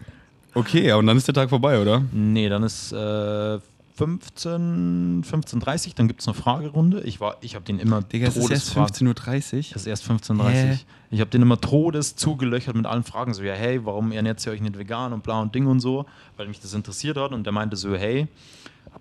okay, 0.56 0.92
und 0.94 1.06
dann 1.06 1.16
ist 1.18 1.28
der 1.28 1.36
Tag 1.36 1.50
vorbei, 1.50 1.80
oder? 1.80 2.04
Nee, 2.12 2.50
dann 2.50 2.64
ist 2.64 2.92
äh, 2.92 3.60
15, 3.98 5.24
15.30 5.24 5.94
dann 5.96 6.08
gibt 6.08 6.22
es 6.22 6.28
eine 6.28 6.34
Fragerunde. 6.36 7.02
Ich, 7.02 7.20
war- 7.20 7.38
ich 7.42 7.56
habe 7.56 7.66
den 7.66 7.80
immer 7.80 8.02
Digga, 8.02 8.28
es 8.28 8.38
ist 8.38 8.50
erst 8.50 8.76
Todesfragen- 8.76 9.14
15.30 9.16 9.58
Uhr. 9.58 9.74
Das 9.74 9.82
ist 9.82 9.88
erst 9.88 10.04
15.30 10.10 10.38
Uhr. 10.40 10.50
Hä? 10.50 10.80
Ich 11.10 11.20
habe 11.20 11.30
den 11.30 11.42
immer 11.42 11.60
todes 11.60 12.16
zugelöchert 12.16 12.76
mit 12.76 12.86
allen 12.86 13.04
Fragen. 13.04 13.34
So, 13.34 13.44
ja, 13.44 13.54
hey, 13.54 13.84
warum 13.86 14.12
ernährt 14.12 14.46
ihr 14.46 14.52
euch 14.52 14.62
nicht 14.62 14.78
vegan 14.78 15.14
und 15.14 15.24
bla 15.24 15.42
und 15.42 15.54
Ding 15.56 15.66
und 15.68 15.80
so, 15.80 16.06
weil 16.36 16.48
mich 16.48 16.60
das 16.60 16.74
interessiert 16.74 17.18
hat. 17.18 17.32
Und 17.32 17.44
der 17.46 17.54
meinte 17.54 17.76
so, 17.76 17.96
hey, 17.96 18.28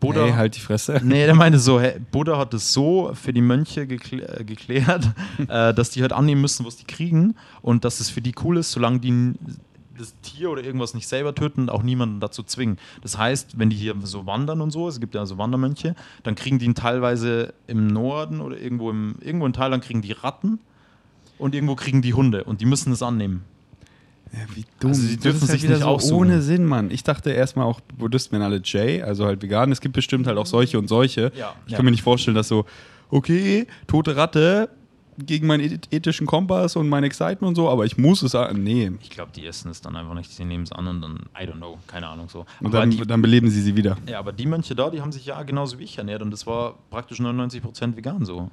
Buddha. 0.01 0.25
Hey, 0.25 0.33
halt 0.33 0.57
die 0.57 0.61
Fresse. 0.61 1.01
Nee, 1.05 1.27
der 1.27 1.35
meinte 1.35 1.59
so, 1.59 1.81
hey, 1.81 1.99
Buddha 2.11 2.39
hat 2.39 2.55
es 2.55 2.73
so 2.73 3.11
für 3.15 3.33
die 3.33 3.41
Mönche 3.41 3.87
gekl 3.87 4.21
äh, 4.23 4.45
geklärt, 4.45 5.11
äh, 5.49 5.75
dass 5.75 5.91
die 5.91 6.03
halt 6.03 6.13
annehmen 6.13 6.41
müssen, 6.41 6.65
was 6.67 6.77
die 6.77 6.85
kriegen 6.85 7.35
und 7.63 7.85
dass 7.85 8.01
es 8.01 8.09
für 8.11 8.21
die 8.23 8.35
cool 8.45 8.59
ist, 8.59 8.73
solange 8.73 9.01
die 9.01 9.33
das 9.97 10.15
Tier 10.23 10.51
oder 10.51 10.63
irgendwas 10.65 10.95
nicht 10.95 11.07
selber 11.09 11.35
töten 11.35 11.63
und 11.63 11.71
auch 11.71 11.83
niemanden 11.83 12.21
dazu 12.21 12.43
zwingen. 12.43 12.79
Das 13.03 13.17
heißt, 13.19 13.59
wenn 13.59 13.71
die 13.71 13.77
hier 13.77 13.95
so 14.03 14.27
wandern 14.27 14.61
und 14.61 14.71
so, 14.71 14.89
es 14.89 15.01
gibt 15.01 15.15
ja 15.15 15.27
so 15.27 15.39
Wandermönche, 15.39 15.95
dann 16.23 16.35
kriegen 16.35 16.59
die 16.59 16.67
ihn 16.67 16.75
teilweise 16.75 17.55
im 17.67 17.87
Norden 17.87 18.41
oder 18.41 18.59
irgendwo, 18.59 18.91
im, 18.91 19.17
irgendwo 19.21 19.47
in 19.47 19.53
Thailand 19.53 19.83
kriegen 19.85 20.03
die 20.03 20.13
Ratten 20.13 20.59
und 21.39 21.55
irgendwo 21.55 21.75
kriegen 21.75 22.03
die 22.03 22.15
Hunde 22.15 22.45
und 22.45 22.61
die 22.61 22.67
müssen 22.67 22.93
es 22.93 23.03
annehmen. 23.03 23.45
Ja, 24.33 24.41
wie 24.55 24.65
dumm. 24.81 24.91
Also 24.91 25.03
sie 25.03 25.15
Das 25.17 25.23
dürfen 25.23 25.37
ist 25.45 25.49
halt 25.51 25.61
sich 25.61 25.71
nicht 25.71 25.81
so 26.03 26.17
ohne 26.17 26.43
Sinn, 26.43 26.65
Mann. 26.67 26.91
Ich 26.91 27.05
dachte 27.05 27.31
erstmal 27.31 27.65
auch, 27.67 27.81
Buddhisten 27.97 28.33
wären 28.33 28.43
alle 28.43 28.57
J, 28.57 29.03
also 29.03 29.25
halt 29.25 29.41
vegan. 29.41 29.71
Es 29.71 29.81
gibt 29.81 29.95
bestimmt 29.95 30.27
halt 30.27 30.37
auch 30.37 30.47
solche 30.47 30.79
und 30.79 30.89
solche. 30.89 31.33
Ja. 31.37 31.55
Ich 31.67 31.73
Ja. 31.73 31.77
kann 31.77 31.85
mir 31.85 31.93
nicht 31.93 32.03
vorstellen, 32.03 32.35
dass 32.35 32.49
so, 32.49 32.67
okay, 33.09 33.67
tote 33.87 34.17
Ratte 34.17 34.69
gegen 35.19 35.47
meinen 35.47 35.63
eth- 35.65 35.89
ethischen 35.93 36.27
Kompass 36.27 36.77
und 36.77 36.89
mein 36.89 37.05
Excitement 37.05 37.49
und 37.51 37.55
so, 37.55 37.69
aber 37.69 37.85
ich 37.85 37.97
muss 37.97 38.23
es 38.23 38.33
sagen. 38.33 38.63
Nee. 38.63 38.93
Ich 39.03 39.11
glaube, 39.11 39.33
die 39.35 39.47
essen 39.47 39.71
es 39.71 39.81
dann 39.81 39.97
einfach 39.97 40.15
nicht, 40.15 40.31
sie 40.31 40.45
nehmen 40.45 40.65
es 40.65 40.73
an 40.73 40.87
und 40.87 41.01
dann, 41.01 41.17
I 41.41 41.45
don't 41.49 41.57
know, 41.57 41.79
keine 41.87 42.09
Ahnung 42.09 42.29
so. 42.29 42.45
Und 42.61 42.75
dann, 42.75 42.91
die, 42.91 42.99
dann 43.07 43.23
beleben 43.23 43.49
sie 43.51 43.63
sie 43.63 43.77
wieder. 43.77 43.97
Ja, 44.07 44.19
aber 44.19 44.33
die 44.33 44.47
Mönche 44.47 44.75
da, 44.75 44.91
die 44.91 45.01
haben 45.01 45.13
sich 45.13 45.27
ja 45.27 45.43
genauso 45.43 45.79
wie 45.79 45.85
ich 45.85 45.97
ernährt 45.99 46.23
und 46.23 46.31
das 46.31 46.47
war 46.47 46.75
praktisch 46.91 47.19
99% 47.21 47.97
vegan 47.97 48.25
so. 48.25 48.51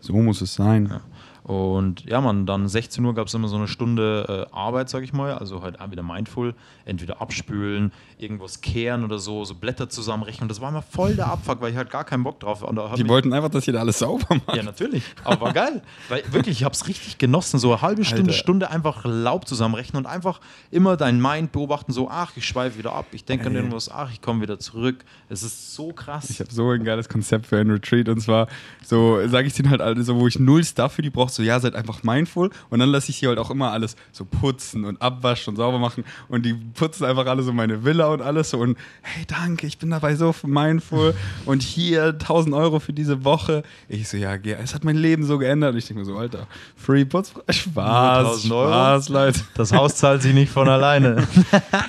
So 0.00 0.12
muss 0.14 0.40
es 0.40 0.54
sein. 0.54 0.86
Ja. 0.90 1.00
Und 1.44 2.04
ja, 2.04 2.20
man, 2.20 2.46
dann 2.46 2.68
16 2.68 3.04
Uhr 3.04 3.14
gab 3.14 3.26
es 3.26 3.34
immer 3.34 3.48
so 3.48 3.56
eine 3.56 3.66
Stunde 3.66 4.46
äh, 4.52 4.54
Arbeit, 4.54 4.88
sag 4.88 5.02
ich 5.02 5.12
mal, 5.12 5.34
also 5.34 5.62
halt 5.62 5.78
wieder 5.90 6.04
mindful, 6.04 6.54
entweder 6.84 7.20
abspülen, 7.20 7.92
irgendwas 8.16 8.60
kehren 8.60 9.04
oder 9.04 9.18
so, 9.18 9.44
so 9.44 9.56
Blätter 9.56 9.88
zusammenrechnen. 9.88 10.42
Und 10.42 10.48
das 10.50 10.60
war 10.60 10.68
immer 10.68 10.82
voll 10.82 11.16
der 11.16 11.26
Abfuck, 11.26 11.60
weil 11.60 11.72
ich 11.72 11.76
halt 11.76 11.90
gar 11.90 12.04
keinen 12.04 12.22
Bock 12.22 12.38
drauf 12.38 12.62
hatte. 12.62 13.02
Die 13.02 13.08
wollten 13.08 13.32
einfach, 13.32 13.48
dass 13.48 13.64
da 13.64 13.80
alles 13.80 13.98
sauber 13.98 14.36
macht. 14.46 14.56
ja, 14.56 14.62
natürlich. 14.62 15.02
Aber 15.24 15.40
war 15.46 15.52
geil. 15.52 15.82
Weil 16.08 16.22
wirklich, 16.30 16.58
ich 16.58 16.64
habe 16.64 16.74
es 16.74 16.86
richtig 16.86 17.18
genossen. 17.18 17.58
So 17.58 17.72
eine 17.72 17.82
halbe 17.82 18.04
Stunde, 18.04 18.30
Alter. 18.30 18.32
Stunde 18.34 18.70
einfach 18.70 19.04
Laub 19.04 19.48
zusammenrechnen 19.48 20.04
und 20.04 20.10
einfach 20.10 20.40
immer 20.70 20.96
dein 20.96 21.20
Mind 21.20 21.50
beobachten. 21.50 21.92
So, 21.92 22.08
ach, 22.08 22.32
ich 22.36 22.46
schweife 22.46 22.78
wieder 22.78 22.92
ab. 22.92 23.06
Ich 23.12 23.24
denke 23.24 23.46
an 23.46 23.54
irgendwas. 23.56 23.90
Ach, 23.90 24.12
ich 24.12 24.20
komme 24.22 24.42
wieder 24.42 24.58
zurück. 24.58 25.04
Es 25.28 25.42
ist 25.42 25.74
so 25.74 25.92
krass. 25.92 26.30
Ich 26.30 26.40
habe 26.40 26.52
so 26.52 26.70
ein 26.70 26.84
geiles 26.84 27.08
Konzept 27.08 27.46
für 27.46 27.58
einen 27.58 27.70
Retreat 27.70 28.08
und 28.08 28.20
zwar 28.20 28.46
so, 28.84 29.26
sage 29.26 29.48
ich 29.48 29.54
denen 29.54 29.70
halt 29.70 29.80
alle 29.80 30.02
so, 30.02 30.16
wo 30.16 30.28
ich 30.28 30.38
null 30.38 30.62
Stuff 30.64 30.92
für 30.92 31.02
die 31.02 31.10
brauche, 31.10 31.31
so 31.34 31.42
ja, 31.42 31.60
seid 31.60 31.74
einfach 31.74 32.02
mindful 32.02 32.50
und 32.70 32.78
dann 32.78 32.88
lasse 32.88 33.10
ich 33.10 33.18
sie 33.18 33.28
halt 33.28 33.38
auch 33.38 33.50
immer 33.50 33.72
alles 33.72 33.96
so 34.12 34.24
putzen 34.24 34.84
und 34.84 35.00
abwaschen 35.00 35.52
und 35.52 35.56
sauber 35.56 35.78
machen 35.78 36.04
und 36.28 36.44
die 36.44 36.54
putzen 36.54 37.04
einfach 37.04 37.26
alle 37.26 37.42
so 37.42 37.52
meine 37.52 37.84
Villa 37.84 38.06
und 38.06 38.22
alles 38.22 38.50
so 38.50 38.58
und 38.58 38.76
hey, 39.02 39.24
danke, 39.26 39.66
ich 39.66 39.78
bin 39.78 39.90
dabei 39.90 40.14
so 40.16 40.34
mindful 40.44 41.14
und 41.46 41.62
hier 41.62 42.08
1000 42.08 42.54
Euro 42.54 42.80
für 42.80 42.92
diese 42.92 43.24
Woche. 43.24 43.62
Ich 43.88 44.08
so, 44.08 44.16
ja, 44.16 44.34
es 44.34 44.74
hat 44.74 44.84
mein 44.84 44.96
Leben 44.96 45.24
so 45.24 45.38
geändert 45.38 45.72
und 45.72 45.78
ich 45.78 45.86
denke 45.86 46.00
mir 46.00 46.06
so, 46.06 46.16
Alter, 46.16 46.46
free 46.76 47.04
putz, 47.04 47.32
Spaß, 47.48 48.26
1000 48.26 48.52
Euro? 48.52 48.68
Spaß, 48.68 49.08
Leute. 49.08 49.40
Das 49.54 49.72
Haus 49.72 49.96
zahlt 49.96 50.22
sich 50.22 50.34
nicht 50.34 50.52
von 50.52 50.68
alleine. 50.68 51.26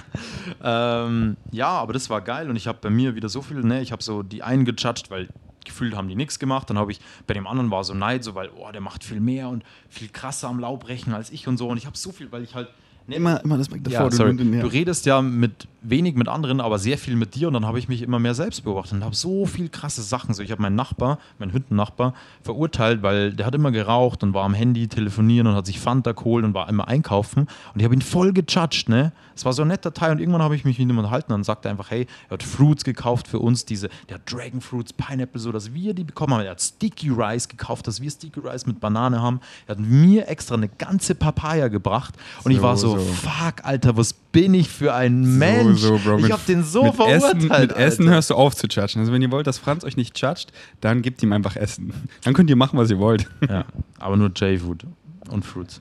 ähm, 0.64 1.38
ja, 1.52 1.70
aber 1.70 1.94
das 1.94 2.10
war 2.10 2.22
geil 2.22 2.50
und 2.50 2.56
ich 2.56 2.68
habe 2.68 2.80
bei 2.82 2.89
mir 2.89 3.16
wieder 3.16 3.30
so 3.30 3.41
viel, 3.41 3.62
ne, 3.64 3.82
ich 3.82 3.91
habe 3.91 4.04
so 4.04 4.24
die 4.24 4.44
einen 4.44 4.66
gejudged, 4.66 5.10
weil 5.10 5.30
gefühlt 5.66 5.95
haben 5.95 6.07
die 6.07 6.16
nichts 6.16 6.39
gemacht. 6.39 6.70
Dann 6.70 6.78
habe 6.78 6.91
ich, 6.91 6.99
bei 7.28 7.34
dem 7.34 7.47
anderen 7.47 7.72
war 7.72 7.84
so 7.84 7.93
Neid, 7.93 8.24
so 8.24 8.36
weil, 8.36 8.49
oh, 8.55 8.72
der 8.72 8.82
macht 8.82 9.03
viel 9.03 9.20
mehr 9.20 9.49
und 9.49 9.64
viel 9.89 10.09
krasser 10.09 10.47
am 10.49 10.59
Laub 10.59 10.88
rechnen 10.88 11.16
als 11.16 11.30
ich 11.32 11.47
und 11.47 11.57
so. 11.57 11.68
Und 11.68 11.78
ich 11.78 11.86
habe 11.86 11.97
so 11.97 12.11
viel, 12.11 12.32
weil 12.32 12.43
ich 12.43 12.55
halt. 12.55 12.70
ne, 13.07 13.16
Immer, 13.16 13.43
immer 13.43 13.57
das 13.57 13.70
Mic 13.70 13.82
ja, 13.89 13.99
davor. 13.99 14.09
du- 14.11 14.16
sorry. 14.18 14.36
du- 14.36 14.43
ja. 14.43 14.61
Du 14.61 14.68
redest 14.68 15.05
ja 15.05 15.22
mit 15.22 15.68
wenig 15.84 16.16
mit 16.16 16.28
anderen, 16.28 16.62
aber 16.62 16.80
sehr 16.80 16.98
viel 16.98 17.16
mit 17.16 17.36
dir 17.36 17.48
und 17.48 17.54
dann 17.54 17.66
habe 17.66 17.80
ich 17.80 17.88
mich 17.88 18.02
immer 18.02 18.20
mehr 18.20 18.34
selbst 18.34 18.64
beobachtet 18.64 18.94
und 18.94 19.04
habe 19.04 19.16
so 19.16 19.46
viel 19.46 19.70
krasse 19.70 20.02
Sachen. 20.02 20.34
So, 20.34 20.42
ich 20.42 20.52
habe 20.52 20.62
meinen 20.62 20.76
Nachbar, 20.76 21.20
meinen 21.40 21.54
Hüttennachbar, 21.54 22.14
verurteilt, 22.42 23.04
weil 23.04 23.34
der 23.34 23.46
hat 23.46 23.56
immer 23.56 23.72
geraucht 23.72 24.24
und 24.24 24.34
war 24.34 24.44
am 24.46 24.54
Handy 24.54 24.88
telefonieren 24.88 25.48
und 25.48 25.56
hat 25.56 25.66
sich 25.66 25.80
Fanta 25.80 26.14
geholt 26.14 26.46
und 26.46 26.54
war 26.54 26.70
immer 26.70 26.88
einkaufen 26.88 27.48
und 27.74 27.80
ich 27.80 27.84
habe 27.84 27.94
ihn 27.94 28.02
voll 28.02 28.34
gejudged, 28.34 28.90
ne? 28.90 29.12
Es 29.36 29.46
war 29.46 29.54
so 29.54 29.64
ein 29.64 29.68
netter 29.68 29.94
Teil 29.94 30.12
und 30.12 30.20
irgendwann 30.20 30.44
habe 30.44 30.56
ich 30.56 30.64
mich 30.64 30.78
mit 30.78 30.88
ihm 30.90 30.98
unterhalten 30.98 31.34
und 31.34 31.44
sagte 31.44 31.70
einfach, 31.70 31.90
hey, 31.90 32.06
er 32.30 32.34
hat 32.34 32.44
Fruits 32.44 32.84
gekauft 32.84 33.28
für 33.28 33.40
uns, 33.40 33.66
diese, 33.66 33.90
der 34.08 34.16
hat 34.16 34.32
Dragon 34.32 34.62
Fruits, 34.62 34.94
Pineapple, 34.94 35.40
so 35.42 35.52
dass 35.52 35.74
wir 35.74 35.94
die 35.94 36.04
bekommen 36.04 36.34
haben. 36.34 36.44
Er 36.44 36.52
hat 36.52 36.62
Sticky 36.62 37.10
Rice 37.10 37.48
gekauft, 37.48 37.88
dass 37.88 38.00
wir 38.00 38.12
Sticky 38.12 38.40
Rice 38.42 38.66
mit 38.68 38.80
Banane 38.80 39.22
haben. 39.22 39.40
Er 39.66 39.76
hat 39.76 39.80
mir 39.80 40.28
extra 40.28 40.56
eine 40.56 40.70
ganze 40.70 41.16
Papaya 41.16 41.68
gebracht 41.68 42.14
und 42.44 42.52
ich 42.52 42.58
So, 42.58 42.64
war 42.64 42.78
so, 42.78 42.98
so. 42.98 43.04
fuck, 43.14 43.64
Alter, 43.64 43.98
was 43.98 44.16
bin 44.34 44.54
ich 44.54 44.68
für 44.68 44.94
ein 44.94 45.38
Mensch? 45.38 45.80
So, 45.80 45.98
so, 45.98 46.04
Bro. 46.18 46.26
ich 46.26 46.32
hab 46.32 46.46
den 46.46 46.64
so 46.64 46.84
mit 46.84 46.96
verurteilt. 46.96 47.24
Essen, 47.24 47.48
mit 47.48 47.72
Essen 47.72 48.02
Alter. 48.04 48.14
hörst 48.16 48.30
du 48.32 48.36
auf 48.36 48.56
zu 48.56 48.68
judgen. 48.68 49.00
Also 49.00 49.14
wenn 49.14 49.22
ihr 49.22 49.32
wollt, 49.32 49.48
dass 49.48 49.58
Franz 49.58 49.86
euch 49.86 49.96
nicht 49.96 50.20
judgt, 50.20 50.52
dann 50.82 51.02
gebt 51.02 51.24
ihm 51.24 51.32
einfach 51.32 51.56
Essen. 51.56 51.94
Dann 52.24 52.34
könnt 52.34 52.50
ihr 52.50 52.58
machen, 52.58 52.78
was 52.78 52.90
ihr 52.90 53.00
wollt. 53.00 53.30
Ja, 53.48 53.64
aber 54.00 54.18
nur 54.18 54.30
J-Food 54.30 54.86
und 55.30 55.46
Fruits. 55.46 55.80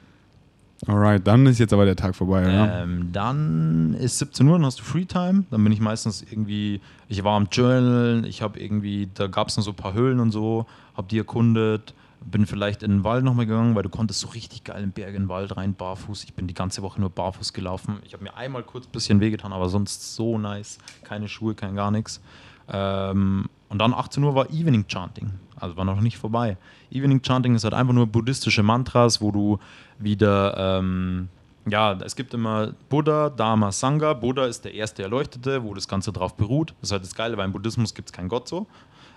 Alright, 0.87 1.25
dann 1.27 1.47
ist 1.47 1.61
jetzt 1.61 1.73
aber 1.73 1.85
der 1.85 1.95
Tag 1.95 2.15
vorbei, 2.17 2.43
oder? 2.43 2.83
Ähm, 2.83 3.11
dann 3.13 3.95
ist 3.95 4.19
17 4.19 4.47
Uhr, 4.49 4.55
dann 4.59 4.67
hast 4.67 4.81
du 4.81 4.85
Freetime. 4.85 5.45
Dann 5.51 5.63
bin 5.63 5.73
ich 5.73 5.81
meistens 5.81 6.23
irgendwie, 6.29 6.81
ich 7.09 7.23
war 7.23 7.37
am 7.37 7.47
Journal, 7.53 8.25
ich 8.27 8.43
habe 8.43 8.59
irgendwie, 8.59 9.09
da 9.15 9.29
gab 9.29 9.49
es 9.49 9.57
noch 9.57 9.63
so 9.63 9.71
ein 9.71 9.77
paar 9.77 9.95
Höhlen 9.95 10.19
und 10.19 10.33
so, 10.33 10.67
habe 10.97 11.07
die 11.09 11.19
erkundet, 11.19 11.95
bin 12.25 12.47
vielleicht 12.47 12.83
in 12.83 12.91
den 12.91 13.05
Wald 13.05 13.25
nochmal 13.25 13.47
gegangen, 13.47 13.75
weil 13.75 13.83
du 13.83 13.89
konntest 13.89 14.21
so 14.21 14.29
richtig 14.29 14.65
geil 14.65 14.83
im 14.83 14.93
Berg 14.93 15.15
in 15.15 15.25
den 15.25 15.29
Wald 15.29 15.57
rein, 15.57 15.75
barfuß. 15.75 16.25
Ich 16.25 16.35
bin 16.35 16.47
die 16.47 16.55
ganze 16.55 16.83
Woche 16.83 17.01
nur 17.01 17.11
barfuß 17.11 17.53
gelaufen. 17.53 17.99
Ich 18.05 18.13
habe 18.13 18.25
mir 18.25 18.35
einmal 18.37 18.63
kurz 18.63 18.87
ein 18.87 18.93
bisschen 18.93 19.21
wehgetan, 19.21 19.53
aber 19.53 19.69
sonst 19.69 20.15
so 20.15 20.39
nice. 20.39 20.79
Keine 21.05 21.29
Schuhe, 21.29 21.55
kein 21.55 21.75
gar 21.75 21.91
nichts. 21.91 22.21
Ähm, 22.69 23.49
und 23.69 23.79
dann 23.79 23.95
18 23.95 24.23
Uhr 24.23 24.35
war 24.35 24.51
Evening 24.51 24.87
Chanting. 24.87 25.31
Also 25.57 25.77
war 25.77 25.85
noch 25.85 26.01
nicht 26.01 26.19
vorbei. 26.19 26.57
Evening 26.91 27.23
Chanting 27.23 27.55
ist 27.55 27.65
halt 27.65 27.75
einfach 27.75 27.95
nur 27.95 28.07
buddhistische 28.07 28.63
Mantras, 28.63 29.21
wo 29.21 29.31
du 29.31 29.59
wieder, 29.99 30.79
ähm, 30.79 31.29
ja, 31.67 31.93
es 31.93 32.17
gibt 32.17 32.35
immer 32.35 32.73
Buddha, 32.89 33.31
Dharma, 33.31 33.71
Sangha. 33.73 34.15
Buddha 34.15 34.47
ist 34.47 34.65
der 34.65 34.75
erste 34.75 35.03
Erleuchtete, 35.03 35.63
wo 35.63 35.75
das 35.75 35.87
Ganze 35.87 36.13
drauf 36.13 36.37
beruht. 36.37 36.75
Das 36.81 36.89
ist 36.89 36.93
halt 36.93 37.03
das 37.05 37.15
Geile, 37.15 37.37
weil 37.37 37.47
im 37.47 37.53
Buddhismus 37.53 37.95
gibt 37.95 38.09
es 38.09 38.13
keinen 38.13 38.29
Gott 38.29 38.49
so. 38.49 38.67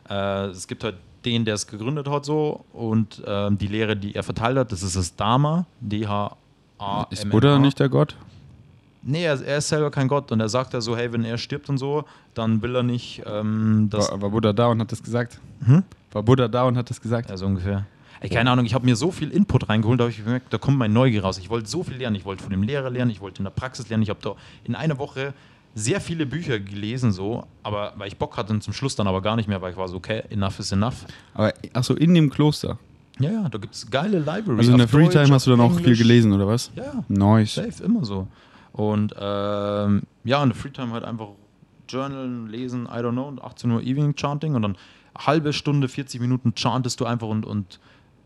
Äh, 0.10 0.48
es 0.48 0.68
gibt 0.68 0.84
halt 0.84 0.98
den, 1.26 1.46
der 1.46 1.56
es 1.56 1.68
gegründet 1.68 2.10
hat 2.10 2.26
so 2.26 2.64
und 2.74 3.22
ähm, 3.26 3.58
die 3.58 3.68
Lehre, 3.68 3.96
die 3.96 4.16
er 4.16 4.24
verteilt 4.24 4.58
hat, 4.58 4.72
das 4.72 4.84
ist 4.84 4.96
das 4.96 5.16
Dharma, 5.16 5.66
D-H-A-M-A. 5.82 7.08
ist 7.10 7.30
Buddha 7.30 7.60
nicht 7.60 7.80
der 7.80 7.90
Gott? 7.90 8.16
Nee, 9.08 9.24
er, 9.24 9.40
er 9.42 9.58
ist 9.58 9.70
selber 9.70 9.92
kein 9.92 10.08
Gott 10.08 10.32
und 10.32 10.40
er 10.40 10.50
sagt 10.50 10.74
ja 10.74 10.82
so, 10.82 10.98
hey, 10.98 11.12
wenn 11.14 11.24
er 11.24 11.38
stirbt 11.38 11.70
und 11.70 11.78
so, 11.78 12.06
dann 12.34 12.62
will 12.62 12.76
er 12.76 12.84
nicht, 12.84 13.22
ähm, 13.26 13.88
dass. 13.90 14.12
War, 14.12 14.22
war 14.22 14.30
Buddha 14.32 14.54
da 14.54 14.68
und 14.68 14.80
hat 14.80 14.92
das 14.92 15.04
gesagt? 15.04 15.40
Hm? 15.64 15.84
War 16.12 16.24
Buddha 16.24 16.48
da 16.48 16.64
und 16.64 16.78
hat 16.78 16.90
das 16.90 17.00
gesagt? 17.00 17.30
Ja, 17.30 17.38
so 17.38 17.46
ungefähr. 17.46 17.86
Ey, 18.22 18.30
keine 18.30 18.50
Ahnung, 18.50 18.66
ich 18.66 18.74
habe 18.74 18.86
mir 18.86 18.96
so 18.96 19.12
viel 19.12 19.30
Input 19.30 19.70
reingeholt, 19.70 20.00
da 20.00 20.06
habe 20.06 20.12
ich 20.12 20.24
gemerkt, 20.24 20.52
da 20.52 20.58
kommt 20.58 20.78
mein 20.78 20.94
Neugier 20.94 21.24
raus. 21.24 21.38
Ich 21.38 21.50
wollte 21.50 21.70
so 21.70 21.84
viel 21.84 21.98
lernen. 21.98 22.16
Ich 22.16 22.26
wollte 22.26 22.42
von 22.42 22.50
dem 22.50 22.64
Lehrer 22.64 22.90
lernen, 22.90 23.12
ich 23.12 23.22
wollte 23.22 23.40
in 23.40 23.44
der 23.44 23.52
Praxis 23.52 23.90
lernen. 23.90 24.04
Ich 24.04 24.10
habe 24.10 24.20
da 24.22 24.36
in 24.64 24.74
einer 24.74 24.98
Woche 24.98 25.34
sehr 25.76 26.00
viele 26.00 26.26
Bücher 26.26 26.58
gelesen, 26.58 27.12
so, 27.12 27.46
aber 27.62 27.94
weil 27.98 28.08
ich 28.08 28.18
Bock 28.18 28.38
hatte 28.38 28.54
und 28.54 28.64
zum 28.64 28.74
Schluss 28.74 28.96
dann 28.96 29.08
aber 29.08 29.22
gar 29.22 29.36
nicht 29.36 29.50
mehr, 29.50 29.62
weil 29.62 29.72
ich 29.72 29.78
war 29.78 29.90
so, 29.90 29.98
okay, 29.98 30.24
enough 30.30 30.58
is 30.60 30.72
enough. 30.72 31.06
Aber 31.34 31.54
achso, 31.74 31.94
in 31.94 32.14
dem 32.16 32.30
Kloster. 32.30 32.80
Ja, 33.20 33.32
ja, 33.32 33.50
da 33.50 33.58
gibt 33.58 33.76
es 33.76 33.90
geile 33.90 34.20
Libraries. 34.20 34.60
Also 34.60 34.72
in 34.72 34.78
der 34.78 34.86
auf 34.86 34.92
Deutsch, 34.92 35.14
Freetime 35.14 35.34
hast 35.34 35.46
du 35.48 35.52
dann 35.52 35.62
auch 35.62 35.78
viel 35.78 35.98
gelesen, 35.98 36.32
oder 36.32 36.48
was? 36.48 36.72
Ja, 36.76 36.84
ja. 36.84 37.04
Nice. 37.10 37.56
Safe, 37.56 37.84
immer 37.84 38.06
so. 38.06 38.28
Und 38.72 39.14
ähm, 39.18 40.04
ja, 40.24 40.44
in 40.44 40.50
der 40.50 40.56
Freetime 40.56 40.92
halt 40.92 41.04
einfach 41.04 41.28
journalen, 41.88 42.48
lesen, 42.48 42.86
I 42.86 43.00
don't 43.00 43.12
know, 43.12 43.28
und 43.28 43.42
18 43.42 43.70
Uhr 43.72 43.82
Evening 43.82 44.16
Chanting 44.16 44.56
und 44.56 44.62
dann 44.62 44.78
halbe 45.18 45.54
Stunde, 45.54 45.88
40 45.88 46.22
Minuten 46.22 46.54
chantest 46.56 47.00
du 47.00 47.06
einfach 47.06 47.28
und, 47.28 47.46
und 47.46 47.80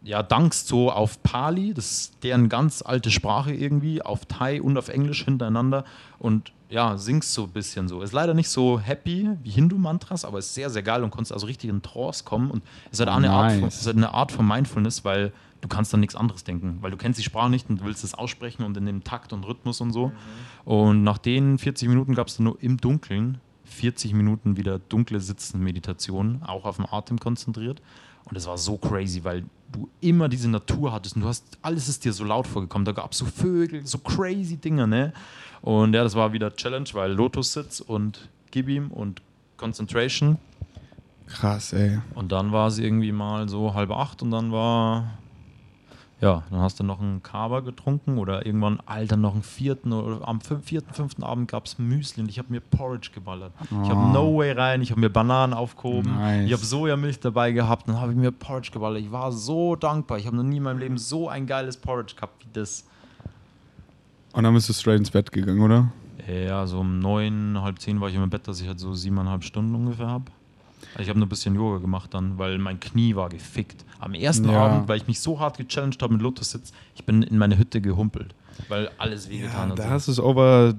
ja, 0.03 0.23
dankst 0.23 0.67
so 0.67 0.91
auf 0.91 1.21
Pali, 1.23 1.73
das 1.73 1.91
ist 1.91 2.23
deren 2.23 2.47
ganz 2.47 2.81
alte 2.81 3.11
Sprache 3.11 3.53
irgendwie, 3.53 4.01
auf 4.01 4.25
Thai 4.25 4.61
und 4.61 4.77
auf 4.77 4.89
Englisch 4.89 5.25
hintereinander 5.25 5.83
und 6.19 6.51
ja, 6.70 6.97
singst 6.97 7.34
so 7.34 7.43
ein 7.43 7.49
bisschen 7.49 7.88
so. 7.88 8.01
Ist 8.01 8.13
leider 8.13 8.34
nicht 8.34 8.49
so 8.49 8.80
happy 8.80 9.30
wie 9.43 9.49
Hindu-Mantras, 9.49 10.24
aber 10.24 10.39
ist 10.39 10.53
sehr, 10.53 10.70
sehr 10.70 10.84
geil 10.84 11.03
und 11.03 11.09
konntest 11.09 11.34
also 11.34 11.47
richtig 11.47 11.70
in 11.70 11.82
Trance 11.82 12.24
kommen 12.24 12.51
und 12.51 12.63
ist 12.91 12.99
halt 12.99 13.09
auch 13.09 13.15
eine, 13.15 13.32
Art 13.32 13.53
von, 13.53 13.61
Nice. 13.61 13.80
ist 13.80 13.86
halt 13.88 13.97
eine 13.97 14.13
Art 14.13 14.32
von 14.32 14.47
Mindfulness, 14.47 15.03
weil 15.03 15.34
du 15.61 15.67
kannst 15.67 15.91
dann 15.91 15.99
nichts 15.99 16.15
anderes 16.15 16.43
denken, 16.43 16.78
weil 16.82 16.91
du 16.91 16.97
kennst 16.97 17.20
die 17.20 17.24
Sprache 17.24 17.49
nicht 17.49 17.70
und 17.70 17.82
du 17.82 17.86
willst 17.86 18.03
es 18.03 18.13
aussprechen 18.13 18.63
und 18.63 18.78
in 18.78 18.86
dem 18.86 19.03
Takt 19.03 19.34
und 19.34 19.45
Rhythmus 19.45 19.82
und 19.82 19.91
so. 19.91 20.11
Und 20.63 21.03
nach 21.03 21.17
den 21.17 21.57
40 21.57 21.89
Minuten 21.89 22.13
gab 22.13 22.28
es 22.28 22.38
dann 22.38 22.45
nur 22.45 22.61
im 22.61 22.78
Dunkeln 22.78 23.39
40 23.65 24.13
Minuten 24.13 24.57
wieder 24.57 24.80
dunkle 24.80 25.20
Sitzen-Meditation, 25.20 26.43
auch 26.45 26.65
auf 26.65 26.78
den 26.78 26.86
Atem 26.89 27.20
konzentriert. 27.20 27.82
Und 28.26 28.36
es 28.36 28.45
war 28.45 28.57
so 28.57 28.78
crazy, 28.78 29.24
weil 29.24 29.43
du 29.72 29.89
immer 30.01 30.30
diese 30.30 30.49
Natur 30.49 30.91
hattest 30.91 31.15
und 31.15 31.24
du 31.24 31.28
hast, 31.28 31.45
alles 31.61 31.88
ist 31.88 32.05
dir 32.05 32.13
so 32.13 32.24
laut 32.24 32.47
vorgekommen. 32.47 32.86
Da 32.86 32.91
gab 32.91 33.11
es 33.11 33.17
so 33.17 33.26
Vögel, 33.26 33.86
so 33.86 33.97
crazy 33.99 34.57
Dinge, 34.57 34.88
ne? 34.88 35.13
Und 35.62 35.93
ja, 35.93 36.03
das 36.03 36.16
war 36.16 36.34
wieder 36.34 36.55
Challenge, 36.55 36.88
weil 36.93 37.12
Lotus-Sitz 37.14 37.80
und 37.82 38.30
Gib 38.51 38.68
ihm 38.68 38.89
und 38.89 39.22
Concentration. 39.57 40.38
Krass, 41.28 41.74
ey. 41.74 41.99
Und 42.16 42.32
dann 42.32 42.51
war 42.51 42.68
es 42.68 42.80
irgendwie 42.80 43.12
mal 43.12 43.47
so 43.47 43.74
halb 43.76 43.91
acht 43.91 44.24
und 44.24 44.32
dann 44.32 44.51
war. 44.51 45.12
Ja, 46.22 46.43
dann 46.49 46.60
hast 46.60 46.80
du 46.80 46.84
noch 46.84 46.99
einen 46.99 47.24
Kaba 47.24 47.62
getrunken 47.62 48.18
oder 48.18 48.45
irgendwann, 48.45 48.82
Alter, 48.86 49.16
noch 49.16 49.34
einen 49.34 49.43
vierten 49.43 49.93
oder 49.93 50.28
am 50.28 50.41
vierten, 50.41 50.93
fünften 50.93 51.24
Abend 51.24 51.49
gab 51.49 51.66
es 51.66 51.78
Müsli 51.80 52.24
und 52.24 52.30
ich 52.30 52.39
habe 52.39 52.51
mir 52.51 52.60
Porridge 52.60 53.12
geballert. 53.14 53.53
Ich 53.62 53.72
Oh. 53.72 53.88
habe 53.89 54.12
No 54.12 54.36
Way 54.38 54.51
rein, 54.51 54.82
ich 54.82 54.91
habe 54.91 54.99
mir 54.99 55.10
Bananen 55.10 55.53
aufgehoben, 55.53 56.14
Nice. 56.16 56.47
ich 56.47 56.51
habe 56.53 56.66
Sojamilch 56.66 57.22
dabei 57.22 57.53
gehabt, 57.53 57.88
dann 57.88 58.01
habe 58.01 58.12
ich 58.12 58.18
mir 58.18 58.32
Porridge 58.32 58.72
geballert. 58.72 58.99
Ich 59.01 59.12
war 59.14 59.32
so 59.32 59.78
dankbar. 59.78 60.18
Ich 60.18 60.26
habe 60.26 60.36
noch 60.36 60.43
nie 60.43 60.57
in 60.57 60.64
meinem 60.64 60.80
Leben 60.80 60.97
so 60.97 61.30
ein 61.30 61.45
geiles 61.47 61.78
Porridge 61.78 62.16
gehabt 62.16 62.43
wie 62.43 62.49
das. 62.51 62.86
Und 64.34 64.43
dann 64.43 64.53
bist 64.53 64.69
du 64.69 64.73
straight 64.73 64.99
ins 64.99 65.11
Bett 65.11 65.32
gegangen, 65.32 65.61
oder? 65.61 65.91
Ja, 66.27 66.67
so 66.67 66.80
um 66.82 66.99
neun, 66.99 67.59
halb 67.61 67.80
zehn 67.80 67.99
war 68.01 68.09
ich 68.09 68.15
im 68.15 68.30
Bett, 68.30 68.47
dass 68.47 68.61
ich 68.61 68.67
halt 68.67 68.80
so 68.80 68.93
siebeneinhalb 68.93 69.43
Stunden 69.43 69.73
ungefähr 69.73 70.07
habe. 70.07 70.25
Also 70.93 71.03
ich 71.03 71.09
habe 71.09 71.19
nur 71.19 71.25
ein 71.25 71.30
bisschen 71.30 71.55
Yoga 71.55 71.80
gemacht 71.80 72.13
dann, 72.13 72.38
weil 72.38 72.57
mein 72.57 72.80
Knie 72.80 73.15
war 73.15 73.30
gefickt. 73.30 73.84
Am 73.99 74.13
ersten 74.13 74.49
Ja. 74.49 74.65
Abend, 74.65 74.88
weil 74.88 74.97
ich 74.97 75.07
mich 75.07 75.19
so 75.19 75.39
hart 75.39 75.57
gechallenged 75.57 76.01
habe 76.01 76.13
mit 76.13 76.21
Lotus-Sitz, 76.21 76.71
ich 76.95 77.03
bin 77.05 77.23
in 77.23 77.38
meine 77.38 77.57
Hütte 77.57 77.82
gehumpelt, 77.82 78.34
weil 78.69 78.89
alles 78.97 79.30
wehgetan 79.30 79.71
hat. 79.71 79.80
da 79.80 79.89
hast 79.89 80.07
du 80.07 80.11
es 80.11 80.19
over, 80.19 80.73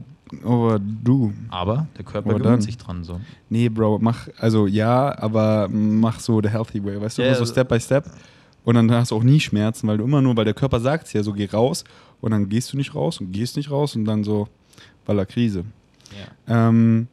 overdo. 0.45 1.33
Aber 1.51 1.87
der 1.97 2.05
Körper 2.05 2.35
gewöhnt 2.35 2.63
sich 2.63 2.79
dran. 2.79 3.05
So. 3.05 3.21
Nee, 3.49 3.69
Bro, 3.69 3.99
mach, 4.01 4.29
also 4.39 4.67
ja, 4.67 5.17
aber 5.19 5.69
mach 5.69 6.21
so 6.21 6.41
the 6.43 6.49
healthy 6.49 6.83
way, 6.85 7.01
weißt 7.01 7.19
du, 7.19 7.23
Ja, 7.23 7.29
immer 7.29 7.37
so 7.37 7.43
also- 7.43 7.53
Step 7.53 7.69
by 7.69 7.81
Step. 7.81 8.05
Und 8.63 8.75
dann 8.75 8.91
hast 8.93 9.11
du 9.11 9.17
auch 9.17 9.23
nie 9.23 9.41
Schmerzen, 9.41 9.89
weil 9.89 9.97
du 9.99 10.05
immer 10.05 10.21
nur, 10.21 10.37
weil 10.37 10.45
der 10.45 10.53
Körper 10.55 10.81
sagt 10.81 11.07
es 11.07 11.13
ja 11.15 11.23
so, 11.23 11.33
geh 11.33 11.47
raus 11.47 11.83
und 12.21 12.31
dann 12.31 12.49
gehst 12.49 12.73
du 12.73 12.77
nicht 12.77 12.95
raus 12.95 13.21
und 13.21 13.33
gehst 13.33 13.57
nicht 13.57 13.71
raus 13.71 13.97
und 13.97 14.05
dann 14.05 14.25
so, 14.25 14.49
Baller 15.07 15.27
Krise. 15.27 15.65
Ja. 16.47 16.69
Ähm, 16.69 17.09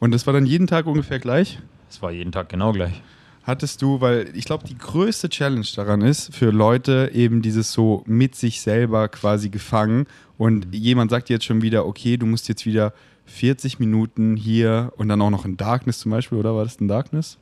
und 0.00 0.12
das 0.12 0.26
war 0.26 0.32
dann 0.34 0.46
jeden 0.46 0.66
Tag 0.66 0.86
ungefähr 0.86 1.18
gleich. 1.18 1.58
Es 1.90 2.00
war 2.02 2.10
jeden 2.10 2.32
Tag 2.32 2.48
genau 2.48 2.72
gleich. 2.72 3.02
Hattest 3.42 3.80
du, 3.80 4.00
weil 4.00 4.30
ich 4.34 4.44
glaube, 4.44 4.66
die 4.68 4.76
größte 4.76 5.30
Challenge 5.30 5.66
daran 5.74 6.02
ist, 6.02 6.34
für 6.34 6.50
Leute 6.50 7.10
eben 7.14 7.40
dieses 7.40 7.72
so 7.72 8.02
mit 8.06 8.34
sich 8.34 8.60
selber 8.60 9.08
quasi 9.08 9.48
gefangen 9.48 10.06
und 10.36 10.74
jemand 10.74 11.10
sagt 11.10 11.30
jetzt 11.30 11.46
schon 11.46 11.62
wieder, 11.62 11.86
okay, 11.86 12.18
du 12.18 12.26
musst 12.26 12.48
jetzt 12.48 12.66
wieder 12.66 12.92
40 13.24 13.78
Minuten 13.78 14.36
hier 14.36 14.92
und 14.96 15.08
dann 15.08 15.22
auch 15.22 15.30
noch 15.30 15.46
in 15.46 15.56
Darkness 15.56 16.00
zum 16.00 16.10
Beispiel, 16.10 16.38
oder 16.38 16.54
war 16.54 16.64
das 16.64 16.76
in 16.76 16.88
Darkness? 16.88 17.38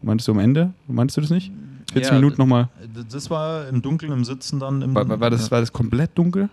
Meintest 0.00 0.28
du 0.28 0.32
am 0.32 0.38
Ende? 0.38 0.72
Meintest 0.88 1.18
du 1.18 1.20
das 1.20 1.30
nicht? 1.30 1.52
40 1.92 2.10
Ja, 2.10 2.18
Minuten 2.18 2.40
nochmal. 2.40 2.68
Das 3.10 3.30
war 3.30 3.68
im 3.68 3.82
Dunkeln, 3.82 4.12
im 4.12 4.24
Sitzen 4.24 4.58
dann. 4.58 4.82
Im, 4.82 4.94
War, 4.94 5.20
war, 5.20 5.30
das, 5.30 5.50
war 5.50 5.60
das 5.60 5.72
komplett 5.72 6.16
dunkel? 6.16 6.48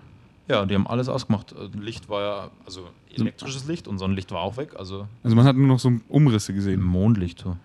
Ja, 0.47 0.65
die 0.65 0.75
haben 0.75 0.87
alles 0.87 1.09
ausgemacht. 1.09 1.53
Äh, 1.53 1.77
Licht 1.79 2.09
war 2.09 2.21
ja, 2.21 2.49
also 2.65 2.89
elektrisches 3.15 3.67
Licht 3.67 3.87
und 3.87 3.99
Sonnenlicht 3.99 4.31
war 4.31 4.41
auch 4.41 4.57
weg, 4.57 4.75
also 4.77 5.07
Also 5.23 5.35
man 5.35 5.45
hat 5.45 5.55
nur 5.55 5.67
noch 5.67 5.79
so 5.79 5.91
Umrisse 6.09 6.53
gesehen. 6.53 6.81
Mondlicht. 6.81 7.39
so. 7.39 7.55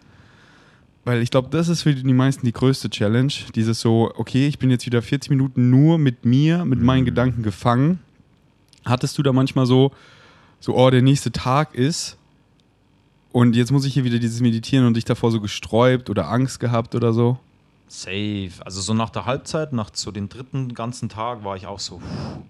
Weil 1.04 1.20
ich 1.20 1.30
glaube, 1.30 1.48
das 1.50 1.68
ist 1.68 1.82
für 1.82 1.94
die 1.94 2.12
meisten 2.14 2.46
die 2.46 2.52
größte 2.52 2.88
Challenge. 2.90 3.32
Dieses 3.54 3.80
so, 3.80 4.10
okay, 4.16 4.46
ich 4.46 4.58
bin 4.58 4.70
jetzt 4.70 4.86
wieder 4.86 5.02
40 5.02 5.30
Minuten 5.30 5.70
nur 5.70 5.98
mit 5.98 6.24
mir, 6.24 6.64
mit 6.64 6.80
meinen 6.80 7.04
Gedanken 7.04 7.42
gefangen. 7.42 8.00
Hattest 8.84 9.18
du 9.18 9.22
da 9.22 9.32
manchmal 9.32 9.66
so, 9.66 9.92
so, 10.60 10.74
oh, 10.76 10.90
der 10.90 11.02
nächste 11.02 11.30
Tag 11.32 11.74
ist 11.74 12.16
und 13.32 13.56
jetzt 13.56 13.72
muss 13.72 13.84
ich 13.84 13.94
hier 13.94 14.04
wieder 14.04 14.18
dieses 14.18 14.40
Meditieren 14.40 14.86
und 14.86 14.94
dich 14.94 15.04
davor 15.04 15.30
so 15.30 15.40
gesträubt 15.40 16.08
oder 16.08 16.30
Angst 16.30 16.60
gehabt 16.60 16.94
oder 16.94 17.12
so? 17.12 17.38
Safe. 18.00 18.50
Also 18.64 18.80
so 18.80 18.92
nach 18.92 19.10
der 19.10 19.24
Halbzeit, 19.24 19.72
nach 19.72 19.90
so 19.92 20.10
den 20.10 20.28
dritten 20.28 20.74
ganzen 20.74 21.08
Tag 21.08 21.44
war 21.44 21.56
ich 21.56 21.66
auch 21.66 21.78
so, 21.78 21.98
puh, 21.98 22.42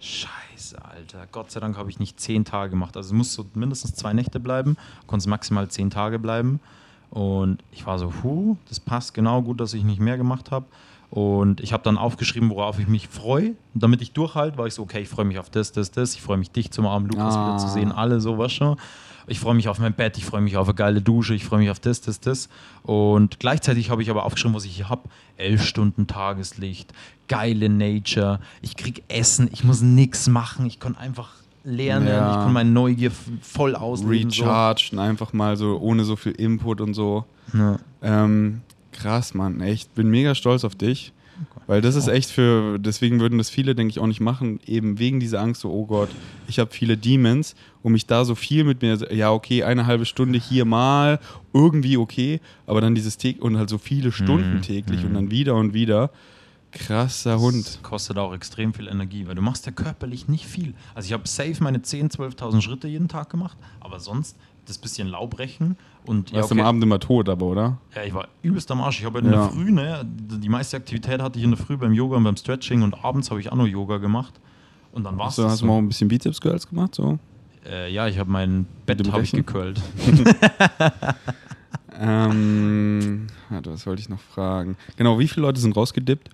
scheiße, 0.00 0.82
Alter. 0.82 1.26
Gott 1.30 1.50
sei 1.50 1.60
Dank 1.60 1.76
habe 1.76 1.90
ich 1.90 1.98
nicht 1.98 2.18
zehn 2.18 2.44
Tage 2.44 2.70
gemacht. 2.70 2.96
Also 2.96 3.08
es 3.08 3.12
muss 3.12 3.34
so 3.34 3.44
mindestens 3.54 3.94
zwei 3.94 4.12
Nächte 4.14 4.40
bleiben, 4.40 4.76
konnte 5.06 5.28
maximal 5.28 5.68
zehn 5.68 5.90
Tage 5.90 6.18
bleiben. 6.18 6.60
Und 7.10 7.58
ich 7.70 7.86
war 7.86 7.98
so, 7.98 8.08
puh, 8.08 8.56
das 8.68 8.80
passt 8.80 9.14
genau 9.14 9.42
gut, 9.42 9.60
dass 9.60 9.74
ich 9.74 9.84
nicht 9.84 10.00
mehr 10.00 10.16
gemacht 10.16 10.50
habe. 10.50 10.66
Und 11.10 11.60
ich 11.60 11.72
habe 11.72 11.82
dann 11.82 11.96
aufgeschrieben, 11.96 12.50
worauf 12.50 12.78
ich 12.78 12.86
mich 12.86 13.08
freue. 13.08 13.50
Und 13.74 13.82
damit 13.82 14.02
ich 14.02 14.12
durchhalte, 14.12 14.58
war 14.58 14.66
ich 14.66 14.74
so, 14.74 14.82
okay, 14.82 15.00
ich 15.00 15.08
freue 15.08 15.24
mich 15.24 15.38
auf 15.38 15.48
das, 15.48 15.72
das, 15.72 15.90
das. 15.90 16.14
Ich 16.14 16.22
freue 16.22 16.36
mich, 16.36 16.50
dich 16.50 16.70
zum 16.70 16.86
Abend, 16.86 17.12
Lukas 17.12 17.34
Ah. 17.34 17.46
wieder 17.46 17.58
zu 17.58 17.68
sehen. 17.68 17.92
Alle 17.92 18.20
sowas 18.20 18.52
schon. 18.52 18.76
Ich 19.28 19.40
freue 19.40 19.54
mich 19.54 19.68
auf 19.68 19.78
mein 19.78 19.92
Bett, 19.94 20.16
ich 20.18 20.24
freue 20.24 20.40
mich 20.40 20.56
auf 20.56 20.68
eine 20.68 20.74
geile 20.74 21.00
Dusche, 21.02 21.34
ich 21.34 21.44
freue 21.44 21.60
mich 21.60 21.70
auf 21.70 21.80
das, 21.80 22.00
das, 22.00 22.20
das. 22.20 22.48
Und 22.82 23.38
gleichzeitig 23.40 23.90
habe 23.90 24.02
ich 24.02 24.10
aber 24.10 24.24
aufgeschrieben, 24.24 24.54
was 24.54 24.64
ich 24.64 24.76
hier 24.76 24.88
habe. 24.88 25.08
Elf 25.36 25.64
Stunden 25.64 26.06
Tageslicht, 26.06 26.92
geile 27.28 27.68
Nature, 27.68 28.40
ich 28.62 28.76
krieg 28.76 29.04
Essen, 29.08 29.48
ich 29.52 29.62
muss 29.64 29.82
nichts 29.82 30.28
machen, 30.28 30.66
ich 30.66 30.80
kann 30.80 30.96
einfach 30.96 31.30
lernen, 31.64 32.08
Ja. 32.08 32.30
ich 32.30 32.36
kann 32.44 32.52
meine 32.52 32.70
Neugier 32.70 33.12
voll 33.42 33.74
ausleben. 33.76 34.30
so. 34.30 34.42
Rechargen, 34.44 34.98
einfach 34.98 35.32
mal 35.32 35.56
so 35.56 35.78
ohne 35.78 36.04
so 36.04 36.16
viel 36.16 36.32
Input 36.32 36.80
und 36.80 36.94
so. 36.94 37.24
Ja. 37.52 37.78
Ähm, 38.02 38.62
krass, 38.92 39.34
Mann, 39.34 39.60
echt. 39.60 39.94
Bin 39.94 40.08
mega 40.10 40.34
stolz 40.34 40.64
auf 40.64 40.74
dich. 40.74 41.12
Weil 41.66 41.80
das 41.80 41.94
ist 41.94 42.08
echt 42.08 42.30
für, 42.30 42.78
deswegen 42.78 43.20
würden 43.20 43.38
das 43.38 43.50
viele, 43.50 43.74
denke 43.74 43.90
ich, 43.90 43.98
auch 43.98 44.06
nicht 44.06 44.20
machen, 44.20 44.58
eben 44.66 44.98
wegen 44.98 45.20
dieser 45.20 45.40
Angst, 45.40 45.60
so, 45.60 45.70
oh 45.70 45.86
Gott, 45.86 46.08
ich 46.46 46.58
habe 46.58 46.70
viele 46.72 46.96
Demons, 46.96 47.54
um 47.82 47.92
mich 47.92 48.06
da 48.06 48.24
so 48.24 48.34
viel 48.34 48.64
mit 48.64 48.82
mir, 48.82 49.12
ja, 49.12 49.30
okay, 49.30 49.64
eine 49.64 49.86
halbe 49.86 50.06
Stunde 50.06 50.38
hier 50.38 50.64
mal, 50.64 51.20
irgendwie 51.52 51.96
okay, 51.96 52.40
aber 52.66 52.80
dann 52.80 52.94
dieses 52.94 53.18
täglich 53.18 53.42
und 53.42 53.58
halt 53.58 53.68
so 53.68 53.78
viele 53.78 54.12
Stunden 54.12 54.48
Mhm, 54.48 54.62
täglich 54.62 55.04
und 55.04 55.10
mhm. 55.10 55.14
dann 55.14 55.30
wieder 55.30 55.54
und 55.56 55.74
wieder. 55.74 56.10
Krasser 56.70 57.40
Hund. 57.40 57.66
Das 57.66 57.82
kostet 57.82 58.18
auch 58.18 58.34
extrem 58.34 58.74
viel 58.74 58.88
Energie, 58.88 59.26
weil 59.26 59.34
du 59.34 59.42
machst 59.42 59.64
ja 59.66 59.72
körperlich 59.72 60.28
nicht 60.28 60.46
viel. 60.46 60.74
Also 60.94 61.06
ich 61.06 61.12
habe 61.12 61.26
safe 61.26 61.56
meine 61.60 61.78
10.000, 61.78 62.36
12.000 62.36 62.60
Schritte 62.60 62.88
jeden 62.88 63.08
Tag 63.08 63.30
gemacht, 63.30 63.56
aber 63.80 64.00
sonst 64.00 64.36
das 64.66 64.78
bisschen 64.78 65.08
Laubrechen 65.08 65.76
und 66.08 66.32
Warst 66.32 66.50
am 66.50 66.60
Abend 66.60 66.82
immer 66.82 66.98
tot, 66.98 67.28
aber, 67.28 67.46
oder? 67.46 67.78
Ja, 67.94 68.02
ich 68.02 68.14
war 68.14 68.28
übelst 68.42 68.70
am 68.70 68.80
Arsch. 68.80 69.00
Ich 69.00 69.06
habe 69.06 69.18
in 69.20 69.26
Ja. 69.26 69.30
der 69.32 69.42
Früh, 69.50 69.70
ne, 69.70 70.04
die 70.04 70.48
meiste 70.48 70.76
Aktivität 70.76 71.20
hatte 71.22 71.38
ich 71.38 71.44
in 71.44 71.50
der 71.52 71.58
Früh 71.58 71.76
beim 71.76 71.92
Yoga 71.92 72.16
und 72.16 72.24
beim 72.24 72.36
Stretching 72.36 72.82
und 72.82 73.04
abends 73.04 73.30
habe 73.30 73.40
ich 73.40 73.52
auch 73.52 73.56
noch 73.56 73.66
Yoga 73.66 73.98
gemacht. 73.98 74.34
Und 74.92 75.04
dann 75.04 75.18
war 75.18 75.26
es 75.28 75.32
Hast 75.32 75.38
du, 75.38 75.44
hast 75.44 75.60
du 75.62 75.66
mal 75.66 75.78
ein 75.78 75.88
bisschen 75.88 76.08
Bizeps 76.08 76.40
Girls 76.40 76.66
gemacht? 76.68 76.94
So? 76.94 77.18
Äh, 77.64 77.92
ja, 77.92 78.08
ich 78.08 78.18
habe 78.18 78.30
mein 78.30 78.66
Bett 78.86 79.06
habe 79.12 79.22
ich 79.22 79.32
gequält. 79.32 79.80
Ähm, 82.00 83.26
was 83.50 83.86
wollte 83.86 84.00
ich 84.00 84.08
noch 84.08 84.20
fragen? 84.20 84.76
Genau, 84.96 85.18
wie 85.18 85.26
viele 85.26 85.46
Leute 85.46 85.60
sind 85.60 85.76
rausgedippt? 85.76 86.30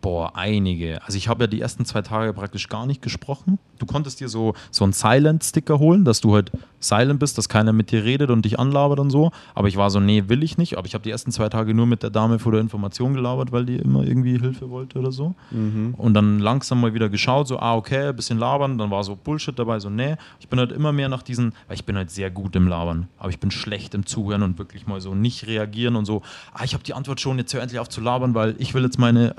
Boah, 0.00 0.32
einige. 0.34 1.02
Also 1.04 1.18
ich 1.18 1.28
habe 1.28 1.44
ja 1.44 1.46
die 1.46 1.60
ersten 1.60 1.84
zwei 1.84 2.02
Tage 2.02 2.32
praktisch 2.32 2.68
gar 2.68 2.86
nicht 2.86 3.02
gesprochen. 3.02 3.58
Du 3.78 3.86
konntest 3.86 4.20
dir 4.20 4.28
so, 4.28 4.54
so 4.70 4.84
einen 4.84 4.92
Silent-Sticker 4.92 5.78
holen, 5.78 6.04
dass 6.04 6.20
du 6.20 6.34
halt 6.34 6.50
silent 6.78 7.20
bist, 7.20 7.36
dass 7.36 7.48
keiner 7.48 7.72
mit 7.72 7.90
dir 7.90 8.04
redet 8.04 8.30
und 8.30 8.44
dich 8.44 8.58
anlabert 8.58 8.98
und 8.98 9.10
so. 9.10 9.30
Aber 9.54 9.68
ich 9.68 9.76
war 9.76 9.90
so, 9.90 10.00
nee, 10.00 10.24
will 10.28 10.42
ich 10.42 10.56
nicht. 10.56 10.78
Aber 10.78 10.86
ich 10.86 10.94
habe 10.94 11.04
die 11.04 11.10
ersten 11.10 11.32
zwei 11.32 11.48
Tage 11.48 11.74
nur 11.74 11.86
mit 11.86 12.02
der 12.02 12.10
Dame 12.10 12.38
vor 12.38 12.52
der 12.52 12.60
Information 12.60 13.14
gelabert, 13.14 13.52
weil 13.52 13.66
die 13.66 13.76
immer 13.76 14.02
irgendwie 14.02 14.38
Hilfe 14.38 14.70
wollte 14.70 14.98
oder 14.98 15.12
so. 15.12 15.34
Mhm. 15.50 15.94
Und 15.96 16.14
dann 16.14 16.38
langsam 16.38 16.80
mal 16.80 16.94
wieder 16.94 17.08
geschaut, 17.08 17.48
so, 17.48 17.58
ah, 17.58 17.76
okay, 17.76 18.08
ein 18.08 18.16
bisschen 18.16 18.38
labern. 18.38 18.78
Dann 18.78 18.90
war 18.90 19.04
so 19.04 19.16
Bullshit 19.16 19.58
dabei, 19.58 19.78
so, 19.80 19.90
nee. 19.90 20.16
Ich 20.38 20.48
bin 20.48 20.58
halt 20.58 20.72
immer 20.72 20.92
mehr 20.92 21.08
nach 21.08 21.22
diesen, 21.22 21.52
weil 21.68 21.76
ich 21.76 21.84
bin 21.84 21.96
halt 21.96 22.10
sehr 22.10 22.30
gut 22.30 22.56
im 22.56 22.68
Labern, 22.68 23.08
aber 23.18 23.30
ich 23.30 23.38
bin 23.38 23.50
schlecht 23.50 23.94
im 23.94 24.06
Zuhören 24.06 24.42
und 24.42 24.58
wirklich 24.58 24.86
mal 24.86 25.00
so 25.00 25.14
nicht 25.14 25.46
reagieren 25.46 25.96
und 25.96 26.06
so, 26.06 26.22
ah, 26.54 26.64
ich 26.64 26.74
habe 26.74 26.82
die 26.84 26.94
Antwort 26.94 27.20
schon, 27.20 27.38
jetzt 27.38 27.52
hör 27.52 27.60
endlich 27.60 27.78
auf 27.78 27.88
zu 27.88 28.00
labern, 28.00 28.34
weil 28.34 28.54
ich 28.58 28.74
will 28.74 28.82
jetzt 28.82 28.98
meine 28.98 29.34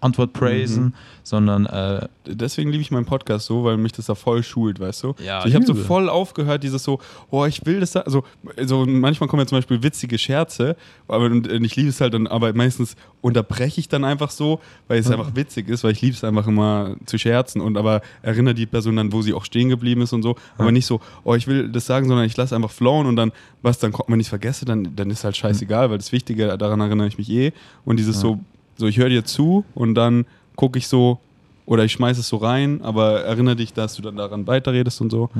Antwort 0.00 0.32
praisen, 0.32 0.84
Mhm. 0.86 0.92
sondern 1.22 1.66
äh, 1.66 2.08
Deswegen 2.28 2.70
liebe 2.70 2.82
ich 2.82 2.90
meinen 2.90 3.04
Podcast 3.06 3.46
so, 3.46 3.62
weil 3.62 3.76
mich 3.76 3.92
das 3.92 4.06
da 4.06 4.16
voll 4.16 4.42
schult, 4.42 4.80
weißt 4.80 5.04
du? 5.04 5.14
Ja, 5.24 5.42
so, 5.42 5.48
ich 5.48 5.54
habe 5.54 5.64
so 5.64 5.74
voll 5.76 6.08
aufgehört, 6.08 6.64
dieses 6.64 6.82
so, 6.82 6.98
oh, 7.30 7.44
ich 7.44 7.64
will 7.64 7.78
das 7.78 7.92
da, 7.92 8.00
also 8.00 8.24
so 8.64 8.84
manchmal 8.84 9.28
kommen 9.28 9.42
ja 9.42 9.46
zum 9.46 9.58
Beispiel 9.58 9.80
witzige 9.84 10.18
Scherze, 10.18 10.74
aber 11.06 11.26
und, 11.26 11.46
und 11.50 11.64
ich 11.64 11.76
liebe 11.76 11.88
es 11.88 12.00
halt 12.00 12.14
dann, 12.14 12.26
aber 12.26 12.52
meistens 12.52 12.96
unterbreche 13.20 13.78
ich 13.80 13.88
dann 13.88 14.04
einfach 14.04 14.30
so, 14.32 14.58
weil 14.88 14.98
es 14.98 15.08
einfach 15.10 15.36
witzig 15.36 15.68
ist, 15.68 15.84
weil 15.84 15.92
ich 15.92 16.02
liebe 16.02 16.14
es 16.16 16.24
einfach 16.24 16.48
immer 16.48 16.96
zu 17.06 17.16
scherzen 17.16 17.60
und 17.60 17.76
aber 17.76 18.02
erinnere 18.22 18.54
die 18.54 18.66
Person 18.66 18.96
dann, 18.96 19.12
wo 19.12 19.22
sie 19.22 19.32
auch 19.32 19.44
stehen 19.44 19.68
geblieben 19.68 20.00
ist 20.02 20.12
und 20.12 20.22
so, 20.24 20.34
aber 20.58 20.72
nicht 20.72 20.86
so, 20.86 21.00
oh, 21.22 21.34
ich 21.36 21.46
will 21.46 21.68
das 21.68 21.86
sagen, 21.86 22.08
sondern 22.08 22.26
ich 22.26 22.36
lasse 22.36 22.56
einfach 22.56 22.70
flowen 22.72 23.06
und 23.06 23.14
dann, 23.14 23.30
was 23.62 23.78
dann 23.78 23.92
kommt, 23.92 24.08
wenn 24.10 24.18
ich 24.18 24.26
es 24.26 24.30
vergesse, 24.30 24.64
dann, 24.64 24.96
dann 24.96 25.10
ist 25.10 25.22
halt 25.22 25.36
scheißegal, 25.36 25.90
weil 25.90 25.98
das 25.98 26.10
Wichtige, 26.10 26.58
daran 26.58 26.80
erinnere 26.80 27.06
ich 27.06 27.18
mich 27.18 27.30
eh 27.30 27.52
und 27.84 27.98
dieses 27.98 28.18
so, 28.18 28.40
so, 28.76 28.86
ich 28.86 28.98
höre 28.98 29.08
dir 29.08 29.24
zu 29.24 29.64
und 29.74 29.94
dann 29.94 30.26
gucke 30.54 30.78
ich 30.78 30.88
so, 30.88 31.18
oder 31.66 31.84
ich 31.84 31.92
schmeiße 31.92 32.20
es 32.20 32.28
so 32.28 32.36
rein, 32.36 32.80
aber 32.82 33.22
erinnere 33.22 33.56
dich, 33.56 33.72
dass 33.72 33.96
du 33.96 34.02
dann 34.02 34.16
daran 34.16 34.46
weiterredest 34.46 35.00
und 35.00 35.10
so. 35.10 35.30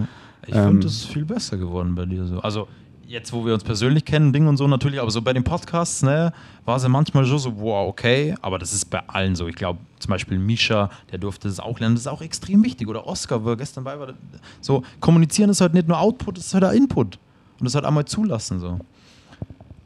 ich 0.46 0.54
Ähm. 0.54 0.64
finde, 0.64 0.80
das 0.86 0.92
ist 0.94 1.06
viel 1.06 1.24
besser 1.24 1.56
geworden 1.56 1.94
bei 1.94 2.04
dir 2.04 2.26
so. 2.26 2.40
Also 2.40 2.68
jetzt, 3.06 3.32
wo 3.32 3.44
wir 3.46 3.54
uns 3.54 3.64
persönlich 3.64 4.04
kennen, 4.04 4.32
Ding 4.32 4.46
und 4.46 4.56
so 4.56 4.66
natürlich, 4.66 5.00
aber 5.00 5.10
so 5.10 5.22
bei 5.22 5.32
den 5.32 5.44
Podcasts, 5.44 6.02
ne, 6.02 6.32
war 6.64 6.76
es 6.76 6.82
ja 6.82 6.88
manchmal 6.88 7.24
schon 7.24 7.38
so, 7.38 7.58
wow, 7.58 7.88
okay, 7.88 8.34
aber 8.42 8.58
das 8.58 8.72
ist 8.72 8.86
bei 8.86 9.00
allen 9.08 9.36
so. 9.36 9.46
Ich 9.46 9.54
glaube, 9.56 9.78
zum 9.98 10.10
Beispiel 10.10 10.38
Misha, 10.38 10.90
der 11.12 11.18
durfte 11.18 11.48
das 11.48 11.60
auch 11.60 11.78
lernen, 11.78 11.94
das 11.94 12.02
ist 12.02 12.08
auch 12.08 12.22
extrem 12.22 12.64
wichtig. 12.64 12.88
Oder 12.88 13.06
Oscar, 13.06 13.44
wo 13.44 13.50
er 13.50 13.56
gestern 13.56 13.84
bei 13.84 13.98
war, 13.98 14.14
so, 14.60 14.82
kommunizieren 15.00 15.50
ist 15.50 15.60
halt 15.60 15.74
nicht 15.74 15.88
nur 15.88 15.98
Output, 15.98 16.38
das 16.38 16.46
ist 16.46 16.54
halt 16.54 16.64
auch 16.64 16.72
Input. 16.72 17.18
Und 17.58 17.64
das 17.64 17.74
halt 17.74 17.84
einmal 17.84 18.04
zulassen, 18.04 18.60
so. 18.60 18.78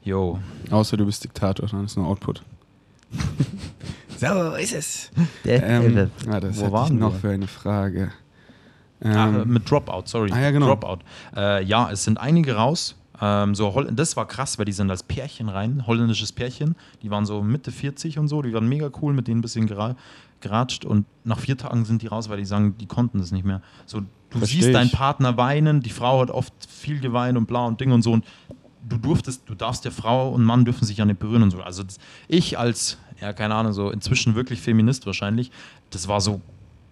Yo. 0.03 0.38
Außer 0.70 0.96
du 0.96 1.05
bist 1.05 1.22
Diktator, 1.22 1.68
dann 1.68 1.84
ist 1.84 1.96
nur 1.96 2.07
Output. 2.07 2.42
so 4.18 4.54
ist 4.54 4.72
es. 4.74 5.11
Der, 5.44 5.62
Ähm, 5.66 6.11
ah, 6.30 6.40
das 6.40 6.58
wo 6.61 6.66
ich 6.66 6.72
waren 6.72 6.98
noch 6.98 7.12
wir? 7.14 7.20
für 7.20 7.30
eine 7.30 7.46
Frage. 7.46 8.12
Ah, 9.02 9.28
Ähm, 9.28 9.42
äh, 9.42 9.44
mit 9.46 9.70
Dropout, 9.70 10.02
sorry. 10.06 10.30
Ah, 10.32 10.40
ja, 10.40 10.50
genau. 10.50 10.66
Dropout. 10.66 10.98
Äh, 11.34 11.64
ja, 11.64 11.90
es 11.90 12.04
sind 12.04 12.18
einige 12.20 12.54
raus. 12.54 12.96
Ähm, 13.22 13.54
so 13.54 13.74
Holl 13.74 13.90
das 13.92 14.16
war 14.16 14.26
krass, 14.26 14.58
weil 14.58 14.64
die 14.66 14.72
sind 14.72 14.90
als 14.90 15.02
Pärchen 15.02 15.48
rein, 15.48 15.86
holländisches 15.86 16.32
Pärchen. 16.32 16.74
Die 17.02 17.11
waren 17.11 17.26
so 17.26 17.42
Mitte 17.42 17.70
40 17.70 18.18
und 18.18 18.28
so, 18.28 18.40
die 18.42 18.52
waren 18.52 18.66
mega 18.68 18.90
cool, 19.02 19.12
mit 19.12 19.26
denen 19.28 19.38
ein 19.38 19.42
bisschen 19.42 19.66
gera 19.66 19.96
geratscht 20.40 20.86
und 20.86 21.04
nach 21.22 21.38
vier 21.38 21.58
Tagen 21.58 21.84
sind 21.84 22.00
die 22.00 22.06
raus, 22.06 22.30
weil 22.30 22.38
die 22.38 22.46
sagen, 22.46 22.74
die 22.80 22.86
konnten 22.86 23.18
das 23.18 23.30
nicht 23.30 23.44
mehr. 23.44 23.61
So, 23.84 24.00
du 24.30 24.38
Versteh 24.38 24.62
siehst 24.62 24.74
deinen 24.74 24.86
ich. 24.86 24.92
Partner 24.92 25.36
weinen, 25.36 25.82
die 25.82 25.90
Frau 25.90 26.18
hat 26.22 26.30
oft 26.30 26.54
viel 26.66 26.98
geweint 26.98 27.36
und 27.36 27.44
bla 27.44 27.66
und 27.66 27.78
Ding 27.78 27.92
und 27.92 28.00
so 28.00 28.12
und 28.12 28.24
du 28.88 28.96
durftest, 28.96 29.42
du 29.46 29.54
darfst 29.54 29.84
der 29.84 29.92
Frau 29.92 30.30
und 30.30 30.42
Mann 30.44 30.64
dürfen 30.64 30.84
sich 30.84 30.96
ja 30.98 31.04
nicht 31.04 31.18
berühren 31.20 31.42
und 31.42 31.50
so. 31.50 31.60
Also 31.62 31.82
das, 31.82 31.98
ich 32.28 32.58
als, 32.58 32.98
ja 33.20 33.32
keine 33.32 33.54
Ahnung, 33.54 33.72
so 33.72 33.90
inzwischen 33.90 34.34
wirklich 34.34 34.60
Feminist 34.60 35.06
wahrscheinlich, 35.06 35.50
das 35.90 36.08
war 36.08 36.20
so 36.20 36.40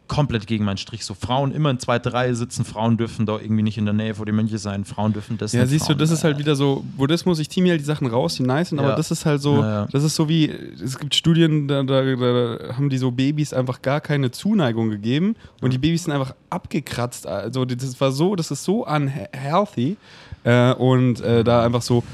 komplett 0.08 0.46
gegen 0.46 0.64
meinen 0.64 0.78
Strich. 0.78 1.04
So 1.04 1.12
Frauen 1.12 1.52
immer 1.52 1.68
in 1.70 1.78
zweiter 1.78 2.14
Reihe 2.14 2.34
sitzen, 2.34 2.64
Frauen 2.64 2.96
dürfen 2.96 3.26
da 3.26 3.38
irgendwie 3.38 3.62
nicht 3.62 3.76
in 3.76 3.84
der 3.84 3.92
Nähe 3.92 4.14
vor 4.14 4.24
den 4.24 4.36
Mönche 4.36 4.56
sein, 4.56 4.86
Frauen 4.86 5.12
dürfen 5.12 5.36
das 5.36 5.52
ja, 5.52 5.66
siehst 5.66 5.82
du, 5.82 5.86
Frauen, 5.88 5.98
das 5.98 6.10
ist 6.10 6.20
äh, 6.20 6.24
halt 6.24 6.38
wieder 6.38 6.56
so, 6.56 6.82
Buddhismus, 6.96 7.38
ich 7.38 7.50
ziehe 7.50 7.62
mir 7.62 7.72
halt 7.72 7.80
die 7.82 7.84
Sachen 7.84 8.06
raus, 8.06 8.36
die 8.36 8.42
nice 8.42 8.70
sind, 8.70 8.78
aber 8.78 8.88
Ja. 8.90 8.96
das 8.96 9.10
ist 9.10 9.26
halt 9.26 9.42
so, 9.42 9.56
Ja, 9.56 9.82
ja. 9.82 9.88
das 9.92 10.04
ist 10.04 10.14
so 10.16 10.26
wie, 10.26 10.46
es 10.48 10.98
gibt 10.98 11.14
Studien, 11.14 11.68
da, 11.68 11.82
da, 11.82 12.02
da 12.02 12.74
haben 12.74 12.88
die 12.88 12.96
so 12.96 13.10
Babys 13.10 13.52
einfach 13.52 13.82
gar 13.82 14.00
keine 14.00 14.30
Zuneigung 14.30 14.88
gegeben 14.88 15.36
und 15.60 15.74
die 15.74 15.78
Babys 15.78 16.04
sind 16.04 16.14
einfach 16.14 16.34
abgekratzt. 16.48 17.26
Also 17.26 17.66
das 17.66 18.00
war 18.00 18.10
so, 18.10 18.34
das 18.34 18.50
ist 18.50 18.64
so 18.64 18.86
unhealthy 18.86 19.98
äh, 20.44 20.72
und 20.74 21.20
äh, 21.20 21.44
da 21.44 21.64
einfach 21.64 21.82
so, 21.82 22.04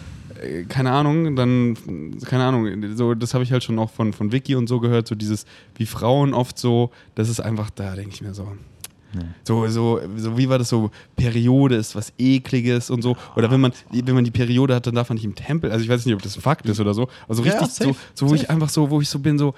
äh, 0.41 0.65
keine 0.65 0.91
Ahnung, 0.93 1.37
dann, 1.37 1.77
keine 2.25 2.45
Ahnung, 2.45 2.97
so, 2.97 3.15
das 3.15 3.35
habe 3.35 3.45
ich 3.45 3.53
halt 3.53 3.65
schon 3.65 3.79
auch 3.79 3.91
von, 3.91 4.13
von 4.13 4.33
Vicky 4.33 4.55
und 4.55 4.69
so 4.69 4.81
gehört, 4.81 5.07
so 5.07 5.15
dieses, 5.15 5.47
wie 5.77 5.87
Frauen 5.87 6.35
oft 6.35 6.59
so, 6.59 6.91
das 7.15 7.29
ist 7.29 7.41
einfach, 7.41 7.71
da 7.71 7.95
denke 7.95 8.11
ich 8.15 8.23
mir 8.23 8.35
so, 8.35 8.49
so, 9.45 9.69
so, 9.69 10.01
so, 10.17 10.37
wie 10.37 10.49
war 10.49 10.59
das 10.59 10.69
so? 10.71 10.91
Periode 11.15 11.77
ist 11.77 11.95
was 11.95 12.13
Ekliges 12.19 12.91
und 12.91 13.03
so. 13.03 13.17
Oder 13.37 13.49
wenn 13.49 13.61
man, 13.61 13.73
wenn 13.93 14.15
man 14.15 14.25
die 14.25 14.33
Periode 14.33 14.75
hat, 14.75 14.89
dann 14.89 14.97
darf 14.97 15.09
man 15.09 15.15
nicht 15.15 15.25
im 15.25 15.37
Tempel. 15.37 15.71
Also 15.71 15.85
ich 15.85 15.89
weiß 15.89 16.05
nicht, 16.05 16.17
ob 16.17 16.23
das 16.23 16.37
ein 16.37 16.41
Fakt 16.41 16.67
ist 16.69 16.81
oder 16.81 16.95
so. 16.95 17.07
Also 17.29 17.45
Ja, 17.45 17.53
richtig 17.53 17.69
safe, 17.71 17.91
so, 17.93 17.97
so 18.15 18.27
wo 18.27 18.31
safe. 18.31 18.43
ich 18.43 18.51
einfach 18.51 18.69
so, 18.71 18.91
wo 18.91 19.01
ich 19.01 19.09
so 19.09 19.21
bin, 19.21 19.39
so, 19.39 19.55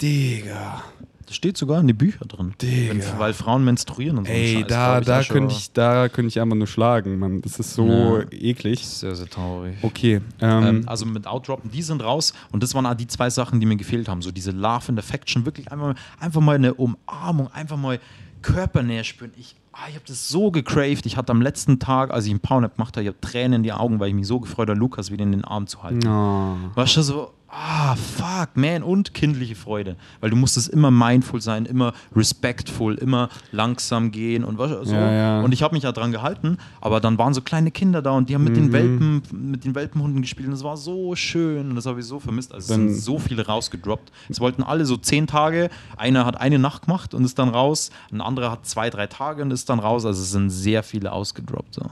Digga, 0.00 0.84
Das 1.26 1.36
steht 1.36 1.56
sogar 1.56 1.80
in 1.80 1.86
die 1.86 1.92
Bücher 1.94 2.24
drin. 2.26 2.52
Digga. 2.60 3.18
Weil 3.18 3.32
Frauen 3.32 3.64
menstruieren 3.64 4.18
und 4.18 4.26
so. 4.26 4.32
ey, 4.32 4.58
Scheiß, 4.60 4.66
da, 4.68 5.00
da 5.00 5.22
könnte 5.22 5.54
ich, 5.54 5.72
da 5.72 6.08
könnte 6.08 6.28
ich 6.28 6.40
einfach 6.40 6.56
nur 6.56 6.66
schlagen, 6.66 7.18
Mann. 7.18 7.40
Das 7.42 7.58
ist 7.58 7.74
so 7.74 7.86
Ja. 8.18 8.24
eklig. 8.30 8.86
Sehr, 8.86 9.14
sehr 9.16 9.28
traurig. 9.28 9.76
Okay, 9.82 10.20
ähm, 10.40 10.64
Ähm, 10.64 10.82
also 10.86 11.06
mit 11.06 11.26
Outdroppen, 11.26 11.70
die 11.70 11.82
sind 11.82 12.02
raus 12.02 12.34
und 12.52 12.62
das 12.62 12.74
waren 12.74 12.86
auch 12.86 12.94
die 12.94 13.06
zwei 13.06 13.30
Sachen, 13.30 13.60
die 13.60 13.66
mir 13.66 13.76
gefehlt 13.76 14.08
haben. 14.08 14.22
So 14.22 14.30
diese 14.30 14.50
Love 14.50 14.84
in 14.92 14.98
Affection, 14.98 15.44
wirklich 15.46 15.70
einfach, 15.72 15.86
mal- 15.86 15.94
einfach 16.20 16.40
mal 16.40 16.56
eine 16.56 16.74
Umarmung, 16.74 17.48
einfach 17.52 17.76
mal 17.76 17.98
Körpernähe 18.42 19.04
spüren. 19.04 19.32
Ich, 19.38 19.56
ah, 19.72 19.78
ich 19.88 19.94
habe 19.94 20.04
das 20.06 20.28
so 20.28 20.50
gecraved. 20.50 21.06
Ich 21.06 21.16
hatte 21.16 21.32
am 21.32 21.40
letzten 21.40 21.78
Tag, 21.78 22.10
als 22.12 22.26
ich 22.26 22.30
einen 22.30 22.40
Powernap 22.40 22.76
gemacht 22.76 22.96
habe, 22.96 23.02
ich 23.02 23.08
habe 23.08 23.20
Tränen 23.20 23.54
in 23.54 23.62
die 23.62 23.72
Augen, 23.72 24.00
weil 24.00 24.08
ich 24.08 24.14
mich 24.14 24.26
so 24.26 24.38
gefreut 24.40 24.68
habe, 24.68 24.78
Lukas 24.78 25.10
wieder 25.10 25.22
in 25.22 25.32
den 25.32 25.44
Arm 25.44 25.66
zu 25.66 25.82
halten. 25.82 26.06
oh. 26.06 26.56
War 26.74 26.86
schon 26.86 27.02
so, 27.02 27.32
ah, 27.56 27.94
fuck, 27.96 28.56
man, 28.56 28.82
und 28.82 29.14
kindliche 29.14 29.54
Freude. 29.54 29.96
Weil 30.20 30.30
du 30.30 30.36
musstest 30.36 30.68
immer 30.68 30.90
mindful 30.90 31.40
sein, 31.40 31.66
immer 31.66 31.92
respectful, 32.14 32.94
immer 32.96 33.28
langsam 33.52 34.10
gehen 34.10 34.44
und 34.44 34.58
was 34.58 34.70
so. 34.88 34.94
Ja, 34.94 35.12
ja. 35.12 35.40
Und 35.40 35.52
ich 35.52 35.62
habe 35.62 35.74
mich 35.74 35.84
ja 35.84 35.92
dran 35.92 36.10
gehalten, 36.12 36.58
aber 36.80 37.00
dann 37.00 37.16
waren 37.18 37.32
so 37.34 37.40
kleine 37.42 37.70
Kinder 37.70 38.02
da 38.02 38.10
und 38.10 38.28
die 38.28 38.34
haben 38.34 38.44
mit 38.44 38.52
Mhm. 38.56 38.56
den 38.56 38.72
Welpen, 38.72 39.22
mit 39.32 39.64
den 39.64 39.74
Welpenhunden 39.74 40.20
gespielt 40.22 40.48
und 40.48 40.54
es 40.54 40.64
war 40.64 40.76
so 40.76 41.14
schön 41.14 41.70
und 41.70 41.76
das 41.76 41.86
habe 41.86 42.00
ich 42.00 42.06
so 42.06 42.18
vermisst. 42.20 42.52
Also 42.52 42.64
es 42.64 42.68
Dann- 42.68 42.88
sind 42.88 43.00
so 43.00 43.18
viele 43.18 43.46
rausgedroppt. 43.46 44.10
Es 44.28 44.40
wollten 44.40 44.62
alle 44.62 44.84
so 44.86 44.96
zehn 44.96 45.26
Tage, 45.26 45.70
einer 45.96 46.26
hat 46.26 46.40
eine 46.40 46.58
Nacht 46.58 46.86
gemacht 46.86 47.14
und 47.14 47.24
ist 47.24 47.38
dann 47.38 47.48
raus, 47.50 47.90
ein 48.12 48.20
anderer 48.20 48.50
hat 48.50 48.66
zwei, 48.66 48.90
drei 48.90 49.06
Tage 49.06 49.42
und 49.42 49.50
ist 49.52 49.68
dann 49.70 49.78
raus. 49.78 50.04
Also 50.04 50.22
es 50.22 50.30
sind 50.32 50.50
sehr 50.50 50.82
viele 50.82 51.12
ausgedroppt. 51.12 51.74
So. 51.74 51.82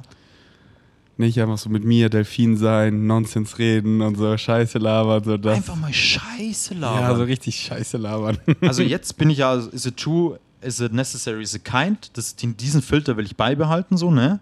Nicht 1.19 1.41
einfach 1.41 1.59
so 1.59 1.69
mit 1.69 1.85
mir 1.85 2.09
Delfin 2.09 2.57
sein, 2.57 3.07
Nonsens 3.07 3.59
reden 3.59 4.01
und 4.01 4.17
so 4.17 4.37
Scheiße 4.37 4.79
labern. 4.79 5.23
So 5.23 5.37
das. 5.37 5.57
Einfach 5.57 5.77
mal 5.77 5.93
Scheiße 5.93 6.75
labern. 6.75 7.03
Ja, 7.03 7.15
so 7.15 7.25
richtig 7.25 7.57
Scheiße 7.57 7.99
labern. 7.99 8.39
Also 8.63 8.83
jetzt 8.83 9.19
bin 9.19 9.29
ich 9.31 9.39
ja, 9.39 9.55
is 9.55 9.85
it 9.85 9.97
true, 9.97 10.39
is 10.63 10.81
it 10.81 10.93
necessary, 10.93 11.43
is 11.43 11.55
it 11.55 11.65
kind? 11.65 12.11
Das, 12.15 12.35
diesen 12.37 12.83
Filter 12.83 13.17
will 13.17 13.27
ich 13.27 13.37
beibehalten, 13.37 13.97
so, 13.97 14.11
ne? 14.11 14.41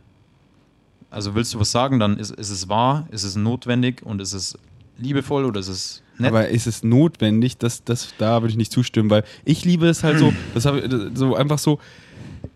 Also 1.11 1.35
willst 1.35 1.55
du 1.55 1.61
was 1.61 1.73
sagen, 1.73 1.99
dann 1.99 2.17
ist, 2.19 2.31
ist 2.31 2.51
es 2.51 2.69
wahr, 2.69 3.09
ist 3.11 3.25
es 3.25 3.35
notwendig 3.35 4.03
und 4.05 4.21
ist 4.21 4.33
es 4.33 4.57
liebevoll 4.97 5.45
oder 5.45 5.59
ist 5.59 5.69
es 5.69 6.03
nett? 6.19 6.29
Aber 6.29 6.49
ist 6.49 6.69
es 6.69 6.85
notwendig? 6.85 7.59
Das, 7.59 7.83
das, 7.83 8.15
da 8.19 8.43
würde 8.43 8.53
ich 8.53 8.57
nicht 8.57 8.71
zustimmen, 8.71 9.11
weil 9.11 9.25
ich 9.45 9.65
liebe 9.65 9.89
es 9.89 10.05
halt 10.05 10.19
so, 10.19 10.33
das 10.55 10.67
hab, 10.67 10.77
so 11.15 11.35
einfach 11.35 11.59
so, 11.59 11.81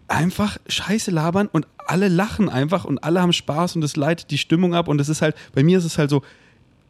einfach 0.08 0.58
Scheiße 0.66 1.10
labern 1.10 1.48
und 1.48 1.66
alle 1.86 2.08
lachen 2.08 2.48
einfach 2.48 2.84
und 2.84 3.02
alle 3.04 3.20
haben 3.20 3.32
Spaß 3.32 3.76
und 3.76 3.84
es 3.84 3.96
leitet 3.96 4.30
die 4.30 4.38
Stimmung 4.38 4.74
ab 4.74 4.88
und 4.88 5.00
es 5.00 5.08
ist 5.08 5.22
halt, 5.22 5.36
bei 5.54 5.62
mir 5.62 5.78
ist 5.78 5.84
es 5.84 5.98
halt 5.98 6.10
so, 6.10 6.22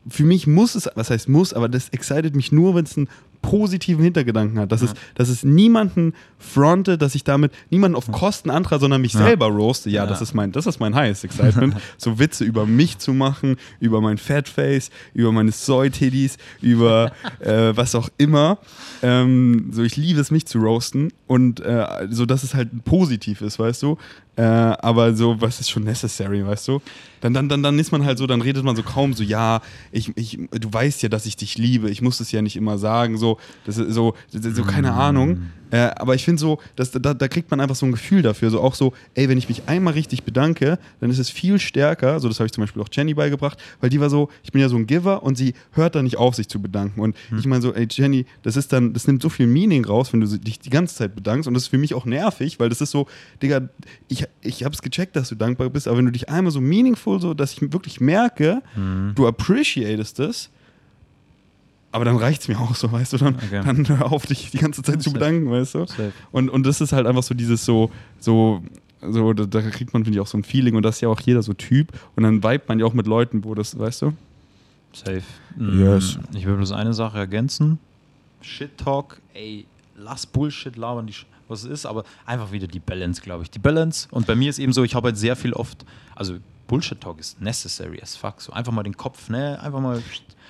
für 0.08 0.24
mich 0.24 0.46
muss 0.46 0.74
es, 0.74 0.88
was 0.94 1.10
heißt 1.10 1.28
muss, 1.28 1.52
aber 1.52 1.68
das 1.68 1.88
excited 1.90 2.36
mich 2.36 2.52
nur, 2.52 2.74
wenn 2.74 2.84
es 2.84 2.96
einen 2.96 3.08
positiven 3.44 4.02
Hintergedanken 4.02 4.58
hat. 4.58 4.72
Dass, 4.72 4.80
es, 4.82 4.94
dass 5.14 5.28
es 5.28 5.44
niemanden 5.44 6.14
fronte, 6.38 6.96
dass 6.98 7.14
ich 7.14 7.24
damit 7.24 7.52
niemanden 7.70 7.96
auf 7.96 8.10
Kosten 8.10 8.50
anderer, 8.50 8.78
sondern 8.78 9.00
mich 9.02 9.12
selber 9.12 9.46
roaste. 9.46 9.90
Ja, 9.90 10.04
Ja. 10.04 10.08
das 10.08 10.22
ist 10.22 10.34
mein, 10.34 10.50
das 10.52 10.66
ist 10.66 10.80
mein 10.80 10.94
highest 10.94 11.24
excitement. 11.24 11.76
so 11.98 12.18
Witze 12.18 12.44
über 12.44 12.66
mich 12.66 12.98
zu 12.98 13.12
machen, 13.12 13.56
über 13.80 14.00
mein 14.00 14.18
Fatface, 14.18 14.90
über 15.12 15.30
meine 15.32 15.52
Soy-Titties, 15.52 16.38
über 16.62 17.12
äh, 17.40 17.76
was 17.76 17.94
auch 17.94 18.08
immer. 18.16 18.58
Ähm, 19.02 19.68
so, 19.72 19.82
ich 19.82 19.96
liebe 19.96 20.20
es, 20.20 20.30
mich 20.30 20.46
zu 20.46 20.58
roasten 20.58 21.12
und 21.26 21.60
äh, 21.60 21.86
so, 22.10 22.24
dass 22.26 22.42
es 22.42 22.54
halt 22.54 22.84
positiv 22.84 23.40
ist, 23.42 23.58
weißt 23.58 23.82
du. 23.82 23.98
Äh, 24.36 24.42
aber 24.42 25.14
so, 25.14 25.40
was 25.40 25.60
ist 25.60 25.70
schon 25.70 25.84
necessary, 25.84 26.44
weißt 26.44 26.68
du? 26.68 26.80
Dann, 27.20 27.34
dann, 27.34 27.48
dann, 27.48 27.62
dann 27.62 27.78
ist 27.78 27.92
man 27.92 28.04
halt 28.04 28.18
so, 28.18 28.26
dann 28.26 28.40
redet 28.42 28.64
man 28.64 28.74
so 28.74 28.82
kaum 28.82 29.14
so, 29.14 29.22
ja, 29.22 29.60
ich, 29.92 30.14
ich, 30.16 30.38
du 30.50 30.72
weißt 30.72 31.02
ja, 31.02 31.08
dass 31.08 31.24
ich 31.24 31.36
dich 31.36 31.56
liebe, 31.56 31.88
ich 31.88 32.02
muss 32.02 32.20
es 32.20 32.32
ja 32.32 32.42
nicht 32.42 32.56
immer 32.56 32.76
sagen, 32.76 33.16
so, 33.16 33.38
das 33.64 33.78
ist 33.78 33.94
so, 33.94 34.14
das 34.32 34.44
ist 34.44 34.56
so 34.56 34.64
keine 34.64 34.92
Ahnung. 34.92 35.50
Äh, 35.74 35.90
aber 35.96 36.14
ich 36.14 36.24
finde 36.24 36.38
so, 36.38 36.60
dass, 36.76 36.92
da, 36.92 37.14
da 37.14 37.26
kriegt 37.26 37.50
man 37.50 37.58
einfach 37.58 37.74
so 37.74 37.84
ein 37.84 37.90
Gefühl 37.90 38.22
dafür. 38.22 38.48
So 38.50 38.60
auch 38.60 38.76
so, 38.76 38.92
ey, 39.14 39.28
wenn 39.28 39.38
ich 39.38 39.48
mich 39.48 39.62
einmal 39.66 39.94
richtig 39.94 40.22
bedanke, 40.22 40.78
dann 41.00 41.10
ist 41.10 41.18
es 41.18 41.30
viel 41.30 41.58
stärker. 41.58 42.20
So, 42.20 42.28
das 42.28 42.38
habe 42.38 42.46
ich 42.46 42.52
zum 42.52 42.62
Beispiel 42.62 42.80
auch 42.80 42.88
Jenny 42.92 43.12
beigebracht, 43.14 43.58
weil 43.80 43.90
die 43.90 43.98
war 44.00 44.08
so, 44.08 44.28
ich 44.44 44.52
bin 44.52 44.60
ja 44.60 44.68
so 44.68 44.76
ein 44.76 44.86
Giver 44.86 45.24
und 45.24 45.36
sie 45.36 45.54
hört 45.72 45.96
da 45.96 46.02
nicht 46.04 46.16
auf, 46.16 46.36
sich 46.36 46.46
zu 46.48 46.62
bedanken. 46.62 47.00
Und 47.00 47.16
Hm. 47.30 47.38
ich 47.40 47.46
meine 47.46 47.60
so, 47.60 47.74
ey, 47.74 47.88
Jenny, 47.90 48.24
das 48.44 48.56
ist 48.56 48.72
dann, 48.72 48.92
das 48.92 49.08
nimmt 49.08 49.20
so 49.20 49.28
viel 49.30 49.48
Meaning 49.48 49.84
raus, 49.84 50.12
wenn 50.12 50.20
du 50.20 50.26
dich 50.38 50.60
die 50.60 50.70
ganze 50.70 50.94
Zeit 50.94 51.16
bedankst. 51.16 51.48
Und 51.48 51.54
das 51.54 51.64
ist 51.64 51.68
für 51.70 51.78
mich 51.78 51.92
auch 51.94 52.04
nervig, 52.04 52.60
weil 52.60 52.68
das 52.68 52.80
ist 52.80 52.92
so, 52.92 53.08
Digga, 53.42 53.68
ich, 54.06 54.26
ich 54.42 54.62
habe 54.64 54.74
es 54.74 54.80
gecheckt, 54.82 55.16
dass 55.16 55.28
du 55.30 55.34
dankbar 55.34 55.70
bist, 55.70 55.88
aber 55.88 55.98
wenn 55.98 56.04
du 56.06 56.12
dich 56.12 56.28
einmal 56.28 56.52
so 56.52 56.60
meaningful, 56.60 57.20
so, 57.20 57.34
dass 57.34 57.52
ich 57.52 57.60
wirklich 57.72 58.00
merke, 58.00 58.62
Hm. 58.74 59.12
du 59.16 59.26
appreciatest 59.26 60.20
es, 60.20 60.50
aber 61.94 62.04
dann 62.04 62.16
reicht 62.16 62.42
es 62.42 62.48
mir 62.48 62.58
auch 62.60 62.74
so, 62.74 62.90
weißt 62.92 63.12
du, 63.14 63.16
dann, 63.18 63.36
Okay. 63.36 63.62
dann 63.64 63.88
hör 63.88 64.12
auf, 64.12 64.26
dich 64.26 64.50
die 64.50 64.58
ganze 64.58 64.82
Zeit 64.82 65.02
zu 65.02 65.10
Safe. 65.10 65.18
bedanken, 65.18 65.50
weißt 65.50 65.74
du. 65.76 65.86
Safe. 65.86 66.12
Und, 66.32 66.48
und 66.50 66.64
das 66.66 66.80
ist 66.80 66.92
halt 66.92 67.06
einfach 67.06 67.22
so 67.22 67.34
dieses 67.34 67.64
so, 67.64 67.90
so, 68.20 68.62
so 69.00 69.32
da, 69.32 69.44
da 69.46 69.62
kriegt 69.70 69.92
man, 69.94 70.04
finde 70.04 70.18
ich, 70.18 70.20
auch 70.20 70.26
so 70.26 70.36
ein 70.38 70.44
Feeling 70.44 70.74
und 70.76 70.82
das 70.82 70.96
ist 70.96 71.00
ja 71.02 71.08
auch 71.08 71.20
jeder 71.20 71.42
so 71.42 71.54
Typ 71.54 71.92
und 72.16 72.22
dann 72.24 72.42
vibet 72.42 72.68
man 72.68 72.78
ja 72.78 72.86
auch 72.86 72.94
mit 72.94 73.06
Leuten, 73.06 73.44
wo 73.44 73.54
das, 73.54 73.78
weißt 73.78 74.02
du? 74.02 74.12
Safe. 74.92 75.22
Yes. 75.58 76.18
Mm, 76.32 76.36
Ich 76.36 76.46
will 76.46 76.54
bloß 76.56 76.72
eine 76.72 76.94
Sache 76.94 77.18
ergänzen. 77.18 77.78
Shit 78.42 78.76
Talk, 78.78 79.20
ey, 79.34 79.66
lass 79.96 80.26
Bullshit 80.26 80.76
labern, 80.76 81.06
die, 81.06 81.14
was 81.48 81.64
es 81.64 81.70
ist, 81.70 81.86
aber 81.86 82.04
einfach 82.26 82.52
wieder 82.52 82.66
die 82.66 82.78
Balance, 82.80 83.20
glaube 83.22 83.42
ich. 83.44 83.50
Die 83.50 83.58
Balance. 83.58 84.06
Und 84.10 84.26
bei 84.26 84.34
mir 84.34 84.50
ist 84.50 84.58
eben 84.58 84.72
so, 84.72 84.84
ich 84.84 84.94
habe 84.94 85.08
halt 85.08 85.16
sehr 85.18 85.36
viel 85.36 85.52
oft, 85.52 85.84
also 86.14 86.36
Bullshit 86.66 87.00
Talk 87.00 87.20
ist 87.20 87.40
necessary 87.40 88.00
as 88.02 88.16
fuck. 88.16 88.40
So 88.40 88.52
einfach 88.52 88.72
mal 88.72 88.82
den 88.82 88.96
Kopf, 88.96 89.28
ne, 89.28 89.60
einfach 89.62 89.80
mal. 89.80 90.02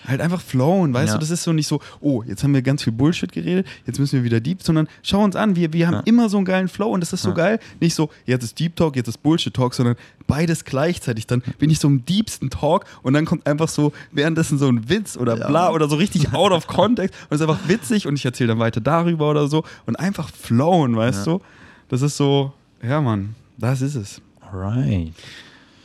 Halt 0.07 0.21
einfach 0.21 0.41
flowen, 0.41 0.93
weißt 0.93 1.09
Ja. 1.09 1.15
du, 1.15 1.21
das 1.21 1.31
ist 1.31 1.43
so 1.45 1.53
nicht 1.53 1.67
so, 1.67 1.81
oh, 2.01 2.23
jetzt 2.27 2.43
haben 2.45 2.53
wir 2.53 2.61
ganz 2.63 2.83
viel 2.83 2.93
Bullshit 2.93 3.33
geredet, 3.33 3.67
jetzt 3.87 3.99
müssen 3.99 4.17
wir 4.17 4.25
wieder 4.25 4.41
Deep, 4.41 4.63
sondern 4.63 4.87
schau 5.03 5.23
uns 5.25 5.35
an, 5.35 5.57
wir, 5.57 5.73
wir 5.73 5.87
haben 5.87 5.95
Ja. 5.95 6.01
immer 6.05 6.29
so 6.29 6.37
einen 6.37 6.45
geilen 6.47 6.69
Flow 6.69 6.91
und 6.91 7.01
das 7.01 7.13
ist 7.13 7.23
so 7.23 7.31
Ja. 7.31 7.35
geil. 7.35 7.61
Nicht 7.81 7.95
so, 7.95 8.11
jetzt 8.27 8.45
ist 8.45 8.59
Deep 8.59 8.77
Talk, 8.77 8.97
jetzt 8.97 9.09
ist 9.09 9.23
Bullshit 9.23 9.55
Talk, 9.55 9.73
sondern 9.75 9.97
beides 10.27 10.65
gleichzeitig. 10.65 11.27
Dann 11.27 11.43
bin 11.59 11.71
ich 11.71 11.79
so 11.79 11.89
im 11.89 12.05
deepsten 12.05 12.51
Talk 12.51 12.85
und 13.03 13.15
dann 13.15 13.25
kommt 13.25 13.47
einfach 13.47 13.69
so 13.69 13.93
währenddessen 14.13 14.59
so 14.59 14.69
ein 14.69 14.89
Witz 14.89 15.17
oder 15.17 15.37
bla 15.37 15.71
oder 15.71 15.89
so 15.89 15.97
richtig 15.97 16.33
out 16.35 16.53
of 16.53 16.67
context 16.67 17.15
und 17.31 17.35
es 17.37 17.41
ist 17.41 17.49
einfach 17.49 17.67
witzig 17.69 18.07
und 18.07 18.15
ich 18.17 18.25
erzähle 18.25 18.49
dann 18.49 18.59
weiter 18.59 18.81
darüber 18.81 19.31
oder 19.31 19.49
so 19.49 19.65
und 19.87 19.97
einfach 19.99 20.29
flowen, 20.31 20.97
weißt 20.97 21.27
du? 21.27 21.41
Das 21.89 22.03
ist 22.03 22.17
so, 22.17 22.53
ja 22.83 23.01
Mann, 23.01 23.35
das 23.59 23.81
ist 23.83 23.95
es. 23.95 24.21
Alright. 24.41 25.13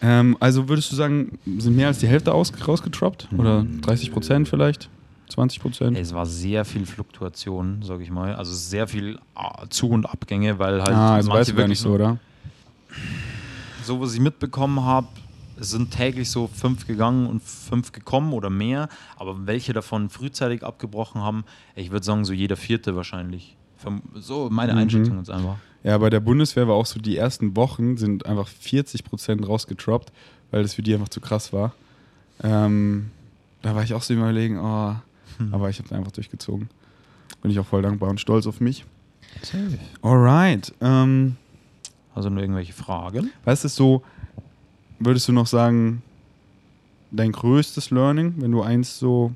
Ähm, 0.02 0.38
also 0.39 0.70
würdest 0.70 0.91
du 0.91 0.95
sagen, 0.95 1.39
sind 1.58 1.76
mehr 1.76 1.88
als 1.88 2.00
die 2.00 2.08
Hälfte 2.08 2.34
aus, 2.34 2.52
rausgetroppt? 2.68 3.28
Oder 3.38 3.66
30 3.82 4.12
Prozent 4.12 4.47
vielleicht? 4.47 4.89
20 5.30 5.62
Prozent? 5.62 5.97
Es 5.97 6.14
war 6.14 6.26
sehr 6.26 6.66
viel 6.66 6.86
Fluktuation, 6.86 7.82
sage 7.84 8.04
ich 8.04 8.10
mal. 8.10 8.34
Also 8.36 8.54
sehr 8.54 8.88
viel 8.88 9.20
ah, 9.36 9.66
Zu- 9.70 9.89
und 9.89 10.06
Abgänge, 10.10 10.58
weil 10.58 10.82
halt 10.82 10.95
ah, 10.95 11.12
manche 11.14 11.30
weißt 11.30 11.52
du 11.52 11.56
gar 11.56 11.68
nicht 11.68 11.80
so, 11.80 11.91
oder? 11.91 12.18
so 13.84 14.00
was 14.02 14.14
ich 14.14 14.20
mitbekommen 14.20 14.84
habe, 14.84 15.08
es 15.60 15.72
sind 15.72 15.91
täglich 15.91 16.30
so 16.30 16.47
fünf 16.47 16.88
gegangen 16.88 17.28
und 17.28 17.43
fünf 17.43 17.91
gekommen 17.91 18.34
oder 18.34 18.50
mehr. 18.50 18.88
Aber 19.18 19.45
welche 19.45 19.74
davon 19.74 20.10
frühzeitig 20.10 20.64
abgebrochen 20.64 21.22
haben, 21.22 21.43
ich 21.76 21.91
würde 21.91 22.06
sagen, 22.06 22.24
so 22.26 22.34
jeder 22.34 22.56
vierte 22.56 22.95
wahrscheinlich. 22.95 23.58
So 24.16 24.50
meine 24.50 24.74
Mhm. 24.74 24.78
Einschätzung 24.80 25.18
jetzt 25.18 25.30
einfach. 25.30 25.58
Ja, 25.84 25.97
bei 25.97 26.09
der 26.09 26.19
Bundeswehr 26.19 26.67
war 26.67 26.75
auch 26.75 26.86
so, 26.86 26.99
die 26.99 27.15
ersten 27.17 27.55
Wochen 27.55 27.97
sind 27.97 28.25
einfach 28.25 28.47
40 28.47 29.03
Prozent 29.05 29.47
rausgetroppt, 29.47 30.11
weil 30.51 30.61
das 30.63 30.73
für 30.73 30.82
die 30.82 30.93
einfach 30.93 31.09
zu 31.09 31.21
krass 31.21 31.53
war. 31.53 31.73
Ähm, 32.43 33.11
da 33.61 33.75
war 33.75 33.84
ich 33.84 33.93
auch 33.93 34.01
so 34.03 34.13
überlegen, 34.13 34.57
oh, 34.59 34.95
Hm. 35.38 35.53
aber 35.53 35.69
ich 35.69 35.80
habe 35.80 35.93
einfach 35.95 36.11
durchgezogen. 36.11 36.69
Bin 37.41 37.51
ich 37.51 37.59
auch 37.59 37.65
voll 37.65 37.82
dankbar 37.82 38.09
und 38.09 38.19
stolz 38.19 38.45
auf 38.47 38.59
mich. 38.59 38.84
Alright. 40.01 40.73
Ähm, 40.82 41.36
Also 42.15 42.30
nur 42.30 42.41
irgendwelche 42.41 42.73
Fragen? 42.73 43.30
was 43.45 43.63
ist 43.63 43.75
so, 43.75 44.03
würdest 44.99 45.27
du 45.27 45.32
noch 45.32 45.47
sagen, 45.47 46.01
dein 47.11 47.32
größtes 47.32 47.91
Learning, 47.91 48.34
wenn 48.38 48.51
du 48.51 48.61
eins 48.61 48.99
so, 48.99 49.32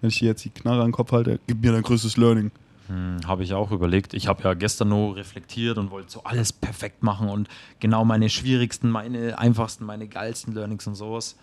wenn 0.00 0.08
ich 0.08 0.18
dir 0.20 0.26
jetzt 0.28 0.44
die 0.44 0.50
Knarre 0.50 0.80
an 0.80 0.88
den 0.88 0.92
Kopf 0.92 1.12
halte, 1.12 1.38
gib 1.46 1.60
mir 1.62 1.72
dein 1.72 1.82
größtes 1.82 2.16
Learning. 2.16 2.50
Hm, 2.88 3.20
habe 3.26 3.44
ich 3.44 3.54
auch 3.54 3.70
überlegt. 3.70 4.14
Ich 4.14 4.26
habe 4.26 4.42
ja 4.42 4.54
gestern 4.54 4.88
nur 4.88 5.16
reflektiert 5.16 5.78
und 5.78 5.90
wollte 5.90 6.10
so 6.10 6.24
alles 6.24 6.52
perfekt 6.52 7.02
machen 7.02 7.28
und 7.28 7.48
genau 7.80 8.04
meine 8.04 8.28
schwierigsten, 8.28 8.90
meine 8.90 9.38
einfachsten, 9.38 9.84
meine 9.84 10.08
geilsten 10.08 10.54
Learnings 10.54 10.86
und 10.86 10.94
sowas. 10.94 11.36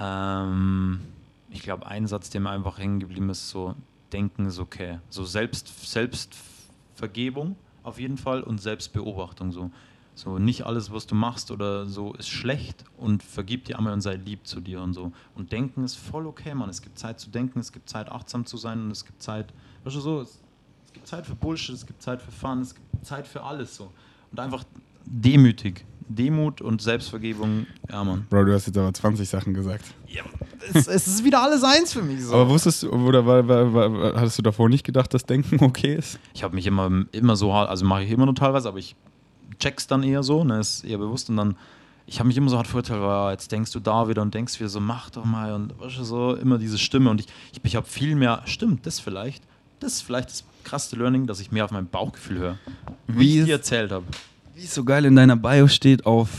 Ähm, 0.00 1.00
ich 1.50 1.62
glaube, 1.62 1.86
ein 1.86 2.06
Satz, 2.06 2.30
der 2.30 2.40
mir 2.40 2.50
einfach 2.50 2.78
hängen 2.78 3.00
geblieben 3.00 3.30
ist, 3.30 3.48
so 3.48 3.74
denken 4.12 4.46
ist 4.46 4.58
okay. 4.58 4.98
So 5.08 5.24
Selbst, 5.24 5.90
Selbstvergebung 5.90 7.56
auf 7.82 7.98
jeden 7.98 8.18
Fall 8.18 8.42
und 8.42 8.60
Selbstbeobachtung 8.60 9.52
so. 9.52 9.70
So 10.14 10.38
nicht 10.38 10.64
alles, 10.64 10.90
was 10.90 11.06
du 11.06 11.14
machst 11.14 11.50
oder 11.50 11.86
so, 11.86 12.14
ist 12.14 12.30
schlecht 12.30 12.84
und 12.96 13.22
vergib 13.22 13.66
dir 13.66 13.76
einmal 13.76 13.92
und 13.92 14.00
sei 14.00 14.14
lieb 14.14 14.46
zu 14.46 14.60
dir 14.60 14.80
und 14.80 14.94
so. 14.94 15.12
Und 15.34 15.52
denken 15.52 15.84
ist 15.84 15.96
voll 15.96 16.26
okay, 16.26 16.54
Mann. 16.54 16.70
Es 16.70 16.80
gibt 16.80 16.98
Zeit 16.98 17.20
zu 17.20 17.28
denken, 17.28 17.58
es 17.58 17.70
gibt 17.70 17.90
Zeit 17.90 18.10
achtsam 18.10 18.46
zu 18.46 18.56
sein 18.56 18.84
und 18.84 18.90
es 18.90 19.04
gibt 19.04 19.22
Zeit, 19.22 19.52
weißt 19.84 19.96
du 19.96 20.00
so, 20.00 20.26
gibt 20.96 21.06
Zeit 21.06 21.26
für 21.26 21.34
Bullshit, 21.34 21.74
es 21.74 21.86
gibt 21.86 22.02
Zeit 22.02 22.22
für 22.22 22.32
Fun, 22.32 22.62
es 22.62 22.74
gibt 22.74 23.04
Zeit 23.04 23.26
für 23.26 23.42
alles 23.42 23.76
so. 23.76 23.92
Und 24.32 24.40
einfach 24.40 24.64
demütig. 25.04 25.84
Demut 26.08 26.60
und 26.60 26.80
Selbstvergebung, 26.80 27.66
ja, 27.90 28.02
Mann. 28.02 28.26
Bro, 28.30 28.44
du 28.44 28.54
hast 28.54 28.66
jetzt 28.66 28.78
aber 28.78 28.94
20 28.94 29.28
Sachen 29.28 29.54
gesagt. 29.54 29.84
Ja, 30.06 30.22
es, 30.72 30.86
es 30.86 31.06
ist 31.06 31.24
wieder 31.24 31.42
alles 31.42 31.64
eins 31.64 31.92
für 31.92 32.02
mich 32.02 32.24
so. 32.24 32.32
Aber 32.32 32.48
wusstest 32.48 32.84
du, 32.84 32.90
oder 32.90 33.26
war, 33.26 33.46
war, 33.46 33.74
war, 33.74 34.14
hattest 34.14 34.38
du 34.38 34.42
davor 34.42 34.68
nicht 34.68 34.84
gedacht, 34.84 35.12
dass 35.12 35.24
Denken 35.24 35.62
okay 35.64 35.96
ist? 35.96 36.18
ich 36.32 36.42
habe 36.44 36.54
mich 36.54 36.66
immer, 36.66 37.04
immer 37.12 37.36
so 37.36 37.52
hart, 37.52 37.68
also 37.68 37.84
mache 37.84 38.04
ich 38.04 38.10
immer 38.10 38.24
nur 38.24 38.34
teilweise, 38.34 38.68
aber 38.68 38.78
ich 38.78 38.94
check's 39.58 39.86
dann 39.86 40.02
eher 40.02 40.22
so, 40.22 40.44
ne, 40.44 40.60
ist 40.60 40.84
eher 40.84 40.98
bewusst 40.98 41.28
und 41.28 41.36
dann, 41.36 41.56
ich 42.06 42.20
habe 42.20 42.28
mich 42.28 42.36
immer 42.36 42.50
so 42.50 42.56
hart 42.56 42.68
verurteilt, 42.68 43.00
weil 43.00 43.08
ja, 43.08 43.30
jetzt 43.32 43.50
denkst 43.50 43.72
du 43.72 43.80
da 43.80 44.08
wieder 44.08 44.22
und 44.22 44.32
denkst 44.32 44.58
wieder 44.60 44.68
so, 44.68 44.80
mach 44.80 45.10
doch 45.10 45.24
mal 45.24 45.52
und 45.52 45.78
weißt 45.80 45.98
du, 45.98 46.04
so 46.04 46.34
immer 46.36 46.58
diese 46.58 46.78
Stimme 46.78 47.10
und 47.10 47.20
ich, 47.20 47.26
ich, 47.52 47.60
ich 47.64 47.76
habe 47.76 47.86
viel 47.86 48.14
mehr, 48.14 48.42
stimmt, 48.44 48.86
das 48.86 49.00
vielleicht, 49.00 49.42
das 49.80 49.94
ist 49.94 50.02
vielleicht 50.02 50.30
das 50.30 50.44
krasseste 50.66 50.96
Learning, 50.96 51.26
dass 51.26 51.40
ich 51.40 51.52
mehr 51.52 51.64
auf 51.64 51.70
mein 51.70 51.86
Bauchgefühl 51.86 52.38
höre, 52.38 52.58
wie 53.06 53.40
ich 53.40 53.44
dir 53.46 53.54
erzählt 53.54 53.92
habe. 53.92 54.04
Wie 54.54 54.64
es 54.64 54.74
so 54.74 54.84
geil 54.84 55.04
in 55.04 55.16
deiner 55.16 55.36
Bio 55.36 55.68
steht 55.68 56.04
auf 56.06 56.30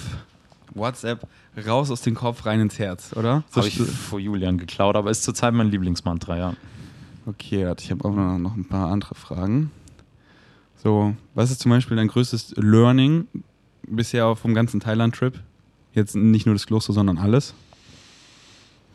WhatsApp, 0.73 1.27
raus 1.65 1.89
aus 1.89 2.01
dem 2.01 2.15
Kopf, 2.15 2.45
rein 2.45 2.59
ins 2.59 2.77
Herz, 2.77 3.13
oder? 3.15 3.43
So 3.49 3.61
Habe 3.61 3.67
ich 3.67 3.81
vor 3.81 4.19
Julian 4.19 4.57
geklaut, 4.57 4.95
aber 4.95 5.09
ist 5.09 5.23
zurzeit 5.23 5.53
mein 5.53 5.71
Lieblingsmantra, 5.71 6.37
ja. 6.37 6.53
okay, 7.25 7.73
ich 7.79 7.89
habe 7.89 8.05
auch 8.05 8.13
noch, 8.13 8.37
noch 8.37 8.55
ein 8.55 8.65
paar 8.65 8.91
andere 8.91 9.15
Fragen. 9.15 9.71
So, 10.83 11.15
was 11.33 11.49
ist 11.49 11.61
zum 11.61 11.71
Beispiel 11.71 11.97
dein 11.97 12.07
größtes 12.07 12.53
Learning 12.57 13.27
bisher 13.87 14.35
vom 14.35 14.53
ganzen 14.53 14.79
Thailand-Trip? 14.79 15.39
Jetzt 15.93 16.15
nicht 16.15 16.45
nur 16.45 16.53
das 16.53 16.67
Kloster, 16.67 16.93
sondern 16.93 17.17
alles. 17.17 17.55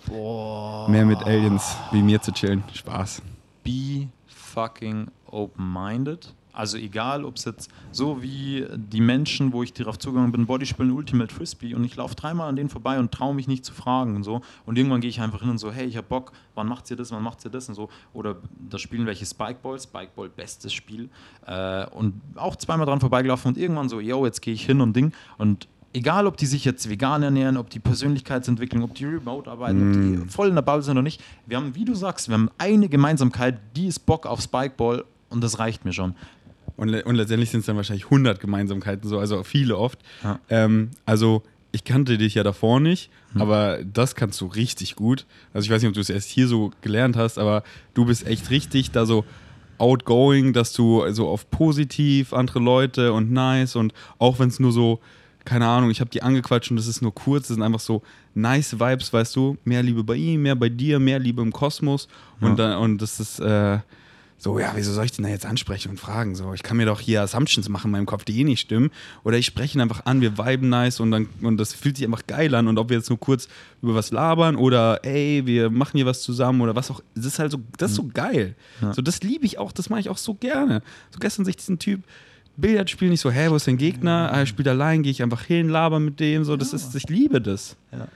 Boah. 0.06 0.88
Mehr 0.88 1.04
mit 1.04 1.18
Aliens 1.22 1.76
wie 1.90 2.02
mir 2.02 2.20
zu 2.20 2.32
chillen. 2.32 2.62
Spaß. 2.72 3.22
be 3.62 4.08
fucking 4.52 5.08
open-minded. 5.26 6.34
Also 6.54 6.76
egal, 6.76 7.24
ob 7.24 7.36
es 7.36 7.46
jetzt 7.46 7.70
so 7.92 8.22
wie 8.22 8.66
die 8.76 9.00
Menschen, 9.00 9.54
wo 9.54 9.62
ich 9.62 9.72
darauf 9.72 9.98
zugegangen 9.98 10.32
bin, 10.32 10.44
Bodyspielen 10.44 10.92
Ultimate 10.92 11.34
Frisbee 11.34 11.74
und 11.74 11.82
ich 11.84 11.96
laufe 11.96 12.14
dreimal 12.14 12.48
an 12.48 12.56
denen 12.56 12.68
vorbei 12.68 12.98
und 12.98 13.10
traue 13.10 13.34
mich 13.34 13.48
nicht 13.48 13.64
zu 13.64 13.72
fragen 13.72 14.16
und 14.16 14.22
so. 14.22 14.42
Und 14.66 14.76
irgendwann 14.76 15.00
gehe 15.00 15.08
ich 15.08 15.20
einfach 15.22 15.40
hin 15.40 15.48
und 15.48 15.56
so, 15.56 15.72
hey, 15.72 15.86
ich 15.86 15.96
hab 15.96 16.10
Bock, 16.10 16.32
wann 16.54 16.68
macht 16.68 16.90
ihr 16.90 16.96
das, 16.96 17.10
wann 17.10 17.22
macht 17.22 17.42
ihr 17.46 17.50
das 17.50 17.70
und 17.70 17.74
so. 17.74 17.88
Oder 18.12 18.36
da 18.68 18.78
spielen 18.78 19.06
welche 19.06 19.24
Spikeball, 19.24 19.80
Spikeball, 19.80 20.28
bestes 20.28 20.74
Spiel. 20.74 21.08
Äh, 21.46 21.86
und 21.86 22.20
auch 22.34 22.56
zweimal 22.56 22.84
dran 22.84 23.00
vorbeigelaufen 23.00 23.52
und 23.52 23.58
irgendwann 23.58 23.88
so, 23.88 23.98
yo, 24.00 24.26
jetzt 24.26 24.42
gehe 24.42 24.52
ich 24.52 24.66
hin 24.66 24.82
und 24.82 24.94
Ding. 24.94 25.12
Und 25.38 25.68
egal, 25.92 26.26
ob 26.26 26.36
die 26.36 26.46
sich 26.46 26.64
jetzt 26.64 26.88
vegan 26.88 27.22
ernähren, 27.22 27.56
ob 27.56 27.70
die 27.70 27.78
Persönlichkeitsentwicklung, 27.80 28.82
ob 28.82 28.94
die 28.94 29.04
remote 29.04 29.50
arbeiten, 29.50 29.88
ob 30.16 30.24
die 30.26 30.30
voll 30.30 30.48
in 30.48 30.54
der 30.54 30.62
Bubble 30.62 30.82
sind 30.82 30.92
oder 30.92 31.02
nicht. 31.02 31.22
Wir 31.46 31.56
haben, 31.56 31.74
wie 31.74 31.84
du 31.84 31.94
sagst, 31.94 32.28
wir 32.28 32.34
haben 32.34 32.50
eine 32.58 32.88
Gemeinsamkeit, 32.88 33.58
die 33.76 33.86
ist 33.86 34.00
Bock 34.00 34.26
auf 34.26 34.40
Spikeball 34.40 35.04
und 35.30 35.42
das 35.42 35.58
reicht 35.58 35.84
mir 35.84 35.92
schon. 35.92 36.14
Und, 36.76 36.88
le 36.88 37.04
und 37.04 37.16
letztendlich 37.16 37.50
sind 37.50 37.60
es 37.60 37.66
dann 37.66 37.76
wahrscheinlich 37.76 38.04
100 38.06 38.40
Gemeinsamkeiten, 38.40 39.08
so, 39.08 39.18
also 39.18 39.42
viele 39.42 39.76
oft. 39.76 39.98
Ja. 40.24 40.40
Ähm, 40.48 40.90
also 41.04 41.42
ich 41.70 41.84
kannte 41.84 42.18
dich 42.18 42.34
ja 42.34 42.42
davor 42.42 42.80
nicht, 42.80 43.10
Hm. 43.32 43.42
aber 43.42 43.78
das 43.84 44.14
kannst 44.14 44.40
du 44.40 44.46
richtig 44.46 44.94
gut. 44.96 45.26
Also 45.54 45.66
ich 45.66 45.70
weiß 45.70 45.82
nicht, 45.82 45.88
ob 45.88 45.94
du 45.94 46.00
es 46.00 46.10
erst 46.10 46.28
hier 46.28 46.48
so 46.48 46.70
gelernt 46.82 47.16
hast, 47.16 47.38
aber 47.38 47.62
du 47.94 48.04
bist 48.06 48.26
echt 48.26 48.50
richtig 48.50 48.90
da 48.90 49.06
so 49.06 49.24
outgoing, 49.78 50.52
dass 50.52 50.72
du 50.72 51.10
so 51.12 51.28
auf 51.28 51.50
positiv 51.50 52.32
andere 52.32 52.60
Leute 52.60 53.12
und 53.12 53.32
nice 53.32 53.74
und 53.76 53.92
auch 54.18 54.38
wenn 54.38 54.48
es 54.48 54.60
nur 54.60 54.72
so, 54.72 55.00
keine 55.44 55.66
Ahnung, 55.66 55.90
ich 55.90 56.00
habe 56.00 56.10
die 56.10 56.22
angequatscht 56.22 56.70
und 56.70 56.76
das 56.76 56.86
ist 56.86 57.02
nur 57.02 57.14
kurz, 57.14 57.48
das 57.48 57.56
sind 57.56 57.62
einfach 57.62 57.80
so 57.80 58.02
nice 58.34 58.78
Vibes, 58.78 59.12
weißt 59.12 59.34
du, 59.36 59.56
mehr 59.64 59.82
Liebe 59.82 60.04
bei 60.04 60.16
ihm, 60.16 60.42
mehr 60.42 60.56
bei 60.56 60.68
dir, 60.68 60.98
mehr 60.98 61.18
Liebe 61.18 61.42
im 61.42 61.52
Kosmos 61.52 62.08
und, 62.40 62.58
dann, 62.58 62.78
und 62.78 63.02
das 63.02 63.20
ist 63.20 63.40
äh, 63.40 63.78
so, 64.42 64.58
ja, 64.58 64.72
wieso 64.74 64.92
soll 64.92 65.04
ich 65.04 65.12
den 65.12 65.22
da 65.22 65.28
jetzt 65.28 65.46
ansprechen 65.46 65.90
und 65.90 66.00
fragen? 66.00 66.34
So, 66.34 66.52
ich 66.52 66.64
kann 66.64 66.76
mir 66.76 66.86
doch 66.86 66.98
hier 66.98 67.22
Assumptions 67.22 67.68
machen 67.68 67.86
in 67.86 67.92
meinem 67.92 68.06
Kopf, 68.06 68.24
die 68.24 68.40
eh 68.40 68.42
nicht 68.42 68.58
stimmen. 68.58 68.90
Oder 69.22 69.38
ich 69.38 69.46
spreche 69.46 69.78
ihn 69.78 69.80
einfach 69.80 70.04
an, 70.04 70.20
wir 70.20 70.36
viben 70.36 70.68
nice 70.68 70.98
und, 70.98 71.12
dann, 71.12 71.28
und 71.42 71.58
das 71.58 71.72
fühlt 71.72 71.96
sich 71.96 72.04
einfach 72.04 72.26
geil 72.26 72.52
an. 72.56 72.66
Und 72.66 72.76
ob 72.76 72.88
wir 72.88 72.96
jetzt 72.96 73.08
nur 73.08 73.20
kurz 73.20 73.46
über 73.82 73.94
was 73.94 74.10
labern 74.10 74.56
oder 74.56 75.04
ey, 75.04 75.42
wir 75.46 75.70
machen 75.70 75.96
hier 75.96 76.06
was 76.06 76.22
zusammen 76.22 76.60
oder 76.60 76.74
was 76.74 76.90
auch, 76.90 77.00
das 77.14 77.26
ist 77.26 77.38
halt 77.38 77.52
so, 77.52 77.60
das 77.78 77.92
ist 77.92 77.96
so 77.98 78.08
geil. 78.12 78.56
Ja. 78.80 78.92
So, 78.92 79.00
das 79.00 79.22
liebe 79.22 79.46
ich 79.46 79.58
auch, 79.58 79.70
das 79.70 79.90
mache 79.90 80.00
ich 80.00 80.08
auch 80.08 80.18
so 80.18 80.34
gerne. 80.34 80.82
So 81.12 81.20
gestern 81.20 81.44
sich 81.44 81.56
diesen 81.56 81.78
Typ 81.78 82.02
Billard 82.56 82.90
spielen, 82.90 83.10
nicht 83.12 83.20
so, 83.20 83.30
hä, 83.30 83.48
wo 83.48 83.56
ist 83.56 83.66
dein 83.66 83.78
Gegner? 83.78 84.30
Ah, 84.32 84.40
Er 84.40 84.46
spielt 84.46 84.68
allein, 84.68 85.02
gehe 85.02 85.10
ich 85.12 85.22
einfach 85.22 85.42
hin, 85.42 85.68
laber 85.68 85.98
mit 86.00 86.20
dem, 86.20 86.44
so, 86.44 86.56
das 86.56 86.72
ist, 86.72 86.94
ich 86.94 87.08
liebe 87.08 87.40
das. 87.40 87.76
Ja. 87.92 88.08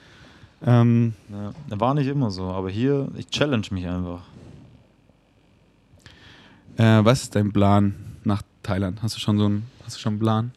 Ähm, 0.64 1.14
Ja, 1.30 1.52
war 1.80 1.94
nicht 1.94 2.06
immer 2.06 2.30
so, 2.30 2.44
aber 2.44 2.70
hier, 2.70 3.08
ich 3.16 3.28
challenge 3.28 3.66
mich 3.70 3.86
einfach. 3.86 4.22
äh, 6.76 7.04
was 7.04 7.22
ist 7.22 7.34
dein 7.34 7.52
Plan 7.52 7.94
nach 8.24 8.42
Thailand? 8.62 9.02
Hast 9.02 9.16
du 9.16 9.20
schon 9.20 9.38
so 9.38 9.46
einen, 9.46 9.62
hast 9.84 9.96
du 9.96 10.00
schon 10.00 10.14
einen 10.14 10.20
Plan? 10.20 10.52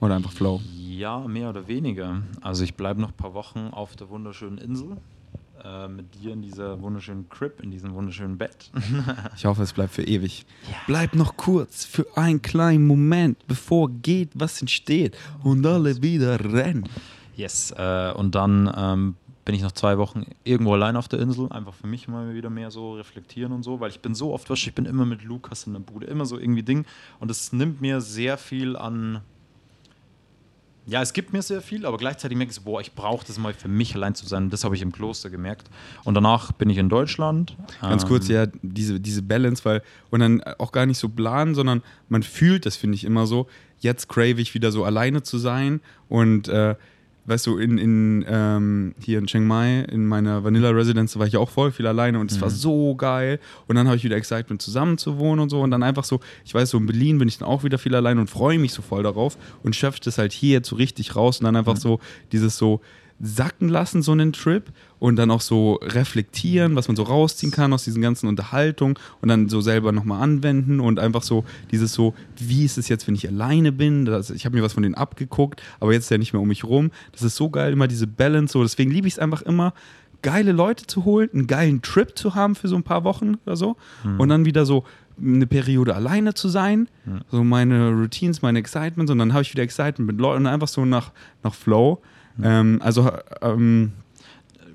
Oder 0.00 0.16
einfach 0.16 0.32
Flow? 0.32 0.60
Ja, 0.76 1.20
mehr 1.20 1.48
oder 1.50 1.66
weniger. 1.68 2.22
Also 2.40 2.64
ich 2.64 2.74
bleibe 2.74 3.00
noch 3.00 3.10
ein 3.10 3.16
paar 3.16 3.34
Wochen 3.34 3.68
auf 3.70 3.94
der 3.96 4.08
wunderschönen 4.10 4.58
Insel. 4.58 4.96
Äh, 5.64 5.86
mit 5.86 6.14
dir 6.14 6.32
in 6.32 6.42
dieser 6.42 6.80
wunderschönen 6.80 7.28
Crib, 7.28 7.60
in 7.62 7.70
diesem 7.70 7.94
wunderschönen 7.94 8.36
Bett. 8.36 8.70
Ich 9.36 9.44
hoffe, 9.44 9.62
es 9.62 9.72
bleibt 9.72 9.92
für 9.92 10.02
ewig. 10.02 10.44
Bleib 10.86 11.14
noch 11.14 11.36
kurz 11.36 11.84
für 11.84 12.06
einen 12.16 12.42
kleinen 12.42 12.86
Moment, 12.86 13.46
bevor 13.46 13.88
geht, 13.88 14.30
was 14.34 14.60
entsteht 14.60 15.16
und 15.44 15.64
alle 15.64 16.02
wieder 16.02 16.38
rennen. 16.40 16.88
yes. 17.36 17.72
Äh, 17.76 18.12
und 18.12 18.34
dann 18.34 18.72
ähm, 18.76 19.14
bin 19.44 19.54
ich 19.54 19.62
noch 19.62 19.72
zwei 19.72 19.98
Wochen 19.98 20.24
irgendwo 20.44 20.74
allein 20.74 20.96
auf 20.96 21.08
der 21.08 21.20
Insel, 21.20 21.50
einfach 21.50 21.74
für 21.74 21.86
mich 21.86 22.08
mal 22.08 22.34
wieder 22.34 22.50
mehr 22.50 22.70
so 22.70 22.94
reflektieren 22.94 23.52
und 23.52 23.62
so, 23.62 23.80
weil 23.80 23.90
ich 23.90 24.00
bin 24.00 24.14
so 24.14 24.32
oft, 24.32 24.48
du, 24.48 24.54
ich 24.54 24.74
bin 24.74 24.84
immer 24.84 25.04
mit 25.04 25.22
Lukas 25.22 25.66
in 25.66 25.72
der 25.72 25.80
Bude, 25.80 26.06
immer 26.06 26.26
so 26.26 26.38
irgendwie 26.38 26.62
Ding. 26.62 26.84
Und 27.20 27.30
es 27.30 27.52
nimmt 27.52 27.80
mir 27.80 28.00
sehr 28.00 28.36
viel 28.36 28.76
an. 28.76 29.20
Ja, 30.86 31.00
es 31.00 31.12
gibt 31.12 31.32
mir 31.32 31.42
sehr 31.42 31.62
viel, 31.62 31.86
aber 31.86 31.96
gleichzeitig 31.96 32.36
merke 32.36 32.50
ich 32.50 32.56
so, 32.56 32.62
boah, 32.62 32.80
ich 32.80 32.92
brauche 32.92 33.24
das 33.24 33.38
mal 33.38 33.54
für 33.54 33.68
mich 33.68 33.94
allein 33.94 34.14
zu 34.14 34.26
sein. 34.26 34.50
Das 34.50 34.64
habe 34.64 34.74
ich 34.74 34.82
im 34.82 34.90
Kloster 34.90 35.30
gemerkt. 35.30 35.70
Und 36.02 36.14
danach 36.14 36.50
bin 36.52 36.70
ich 36.70 36.78
in 36.78 36.88
Deutschland. 36.88 37.56
Ganz 37.80 38.04
kurz, 38.04 38.28
Ähm, 38.28 38.34
ja, 38.34 38.46
diese, 38.62 38.98
diese 38.98 39.22
Balance, 39.22 39.64
weil, 39.64 39.82
und 40.10 40.20
dann 40.20 40.42
auch 40.58 40.72
gar 40.72 40.86
nicht 40.86 40.98
so 40.98 41.08
planen, 41.08 41.54
sondern 41.54 41.82
man 42.08 42.22
fühlt 42.22 42.66
das, 42.66 42.76
finde 42.76 42.96
ich, 42.96 43.04
immer 43.04 43.26
so. 43.26 43.46
Jetzt 43.78 44.08
crave 44.08 44.40
ich 44.40 44.54
wieder 44.54 44.72
so 44.72 44.84
alleine 44.84 45.22
zu 45.22 45.38
sein 45.38 45.80
und, 46.08 46.48
äh, 46.48 46.74
weißt 47.26 47.46
du, 47.46 47.58
in, 47.58 47.78
in 47.78 48.24
ähm, 48.28 48.94
hier 49.00 49.18
in 49.18 49.26
Chiang 49.26 49.46
Mai, 49.46 49.80
in 49.82 50.06
meiner 50.06 50.42
Vanilla 50.42 50.70
Residence, 50.70 51.18
war 51.18 51.26
ich 51.26 51.36
auch 51.36 51.48
voll 51.48 51.70
viel 51.70 51.86
alleine 51.86 52.18
und 52.18 52.30
es 52.30 52.40
war 52.40 52.50
so 52.50 52.94
geil. 52.96 53.38
Und 53.68 53.76
dann 53.76 53.86
habe 53.86 53.96
ich 53.96 54.04
wieder 54.04 54.16
Excitement 54.16 54.60
zusammen 54.60 54.98
zu 54.98 55.18
wohnen 55.18 55.40
und 55.40 55.50
so. 55.50 55.60
Und 55.60 55.70
dann 55.70 55.82
einfach 55.82 56.04
so, 56.04 56.20
ich 56.44 56.54
weiß, 56.54 56.70
so 56.70 56.78
in 56.78 56.86
Berlin 56.86 57.18
bin 57.18 57.28
ich 57.28 57.38
dann 57.38 57.48
auch 57.48 57.64
wieder 57.64 57.78
viel 57.78 57.94
alleine 57.94 58.20
und 58.20 58.28
freue 58.28 58.58
mich 58.58 58.72
so 58.72 58.82
voll 58.82 59.02
darauf 59.02 59.38
und 59.62 59.76
schöpfe 59.76 60.00
das 60.02 60.18
halt 60.18 60.32
hier 60.32 60.52
jetzt 60.52 60.68
so 60.68 60.76
richtig 60.76 61.14
raus 61.14 61.38
und 61.38 61.44
dann 61.44 61.56
einfach 61.56 61.76
so 61.76 62.00
dieses 62.32 62.56
so 62.56 62.80
sacken 63.20 63.68
lassen, 63.68 64.02
so 64.02 64.12
einen 64.12 64.32
Trip 64.32 64.64
und 64.98 65.16
dann 65.16 65.30
auch 65.30 65.40
so 65.40 65.74
reflektieren, 65.82 66.76
was 66.76 66.88
man 66.88 66.96
so 66.96 67.02
rausziehen 67.04 67.52
kann 67.52 67.72
aus 67.72 67.84
diesen 67.84 68.02
ganzen 68.02 68.28
Unterhaltungen 68.28 68.98
und 69.20 69.28
dann 69.28 69.48
so 69.48 69.60
selber 69.60 69.92
nochmal 69.92 70.22
anwenden 70.22 70.80
und 70.80 70.98
einfach 70.98 71.22
so 71.22 71.44
dieses 71.70 71.92
so, 71.92 72.14
wie 72.38 72.64
ist 72.64 72.78
es 72.78 72.88
jetzt, 72.88 73.06
wenn 73.06 73.14
ich 73.14 73.28
alleine 73.28 73.72
bin? 73.72 74.04
Das, 74.04 74.30
ich 74.30 74.44
habe 74.44 74.56
mir 74.56 74.62
was 74.62 74.72
von 74.72 74.82
denen 74.82 74.94
abgeguckt, 74.94 75.62
aber 75.80 75.92
jetzt 75.92 76.04
ist 76.04 76.10
er 76.10 76.18
nicht 76.18 76.32
mehr 76.32 76.42
um 76.42 76.48
mich 76.48 76.64
rum. 76.64 76.90
Das 77.12 77.22
ist 77.22 77.36
so 77.36 77.50
geil, 77.50 77.72
immer 77.72 77.88
diese 77.88 78.06
Balance, 78.06 78.52
so 78.52 78.62
deswegen 78.62 78.90
liebe 78.90 79.06
ich 79.06 79.14
es 79.14 79.18
einfach 79.18 79.42
immer, 79.42 79.74
geile 80.22 80.52
Leute 80.52 80.86
zu 80.86 81.04
holen, 81.04 81.28
einen 81.32 81.46
geilen 81.48 81.82
Trip 81.82 82.16
zu 82.16 82.34
haben 82.34 82.54
für 82.54 82.68
so 82.68 82.76
ein 82.76 82.84
paar 82.84 83.04
Wochen 83.04 83.34
oder 83.44 83.56
so 83.56 83.76
und 84.18 84.28
dann 84.28 84.44
wieder 84.44 84.64
so 84.64 84.84
eine 85.20 85.46
Periode 85.46 85.94
alleine 85.94 86.34
zu 86.34 86.48
sein, 86.48 86.88
so 87.30 87.44
meine 87.44 87.90
Routines, 87.90 88.40
meine 88.40 88.58
Excitements 88.58 89.10
und 89.12 89.18
dann 89.18 89.32
habe 89.32 89.42
ich 89.42 89.52
wieder 89.52 89.62
Excitement 89.62 90.06
mit 90.06 90.20
Leuten 90.20 90.46
und 90.46 90.52
einfach 90.52 90.68
so 90.68 90.84
nach, 90.84 91.12
nach 91.42 91.54
Flow. 91.54 92.00
Ähm, 92.42 92.80
also 92.82 93.10
ähm, 93.40 93.92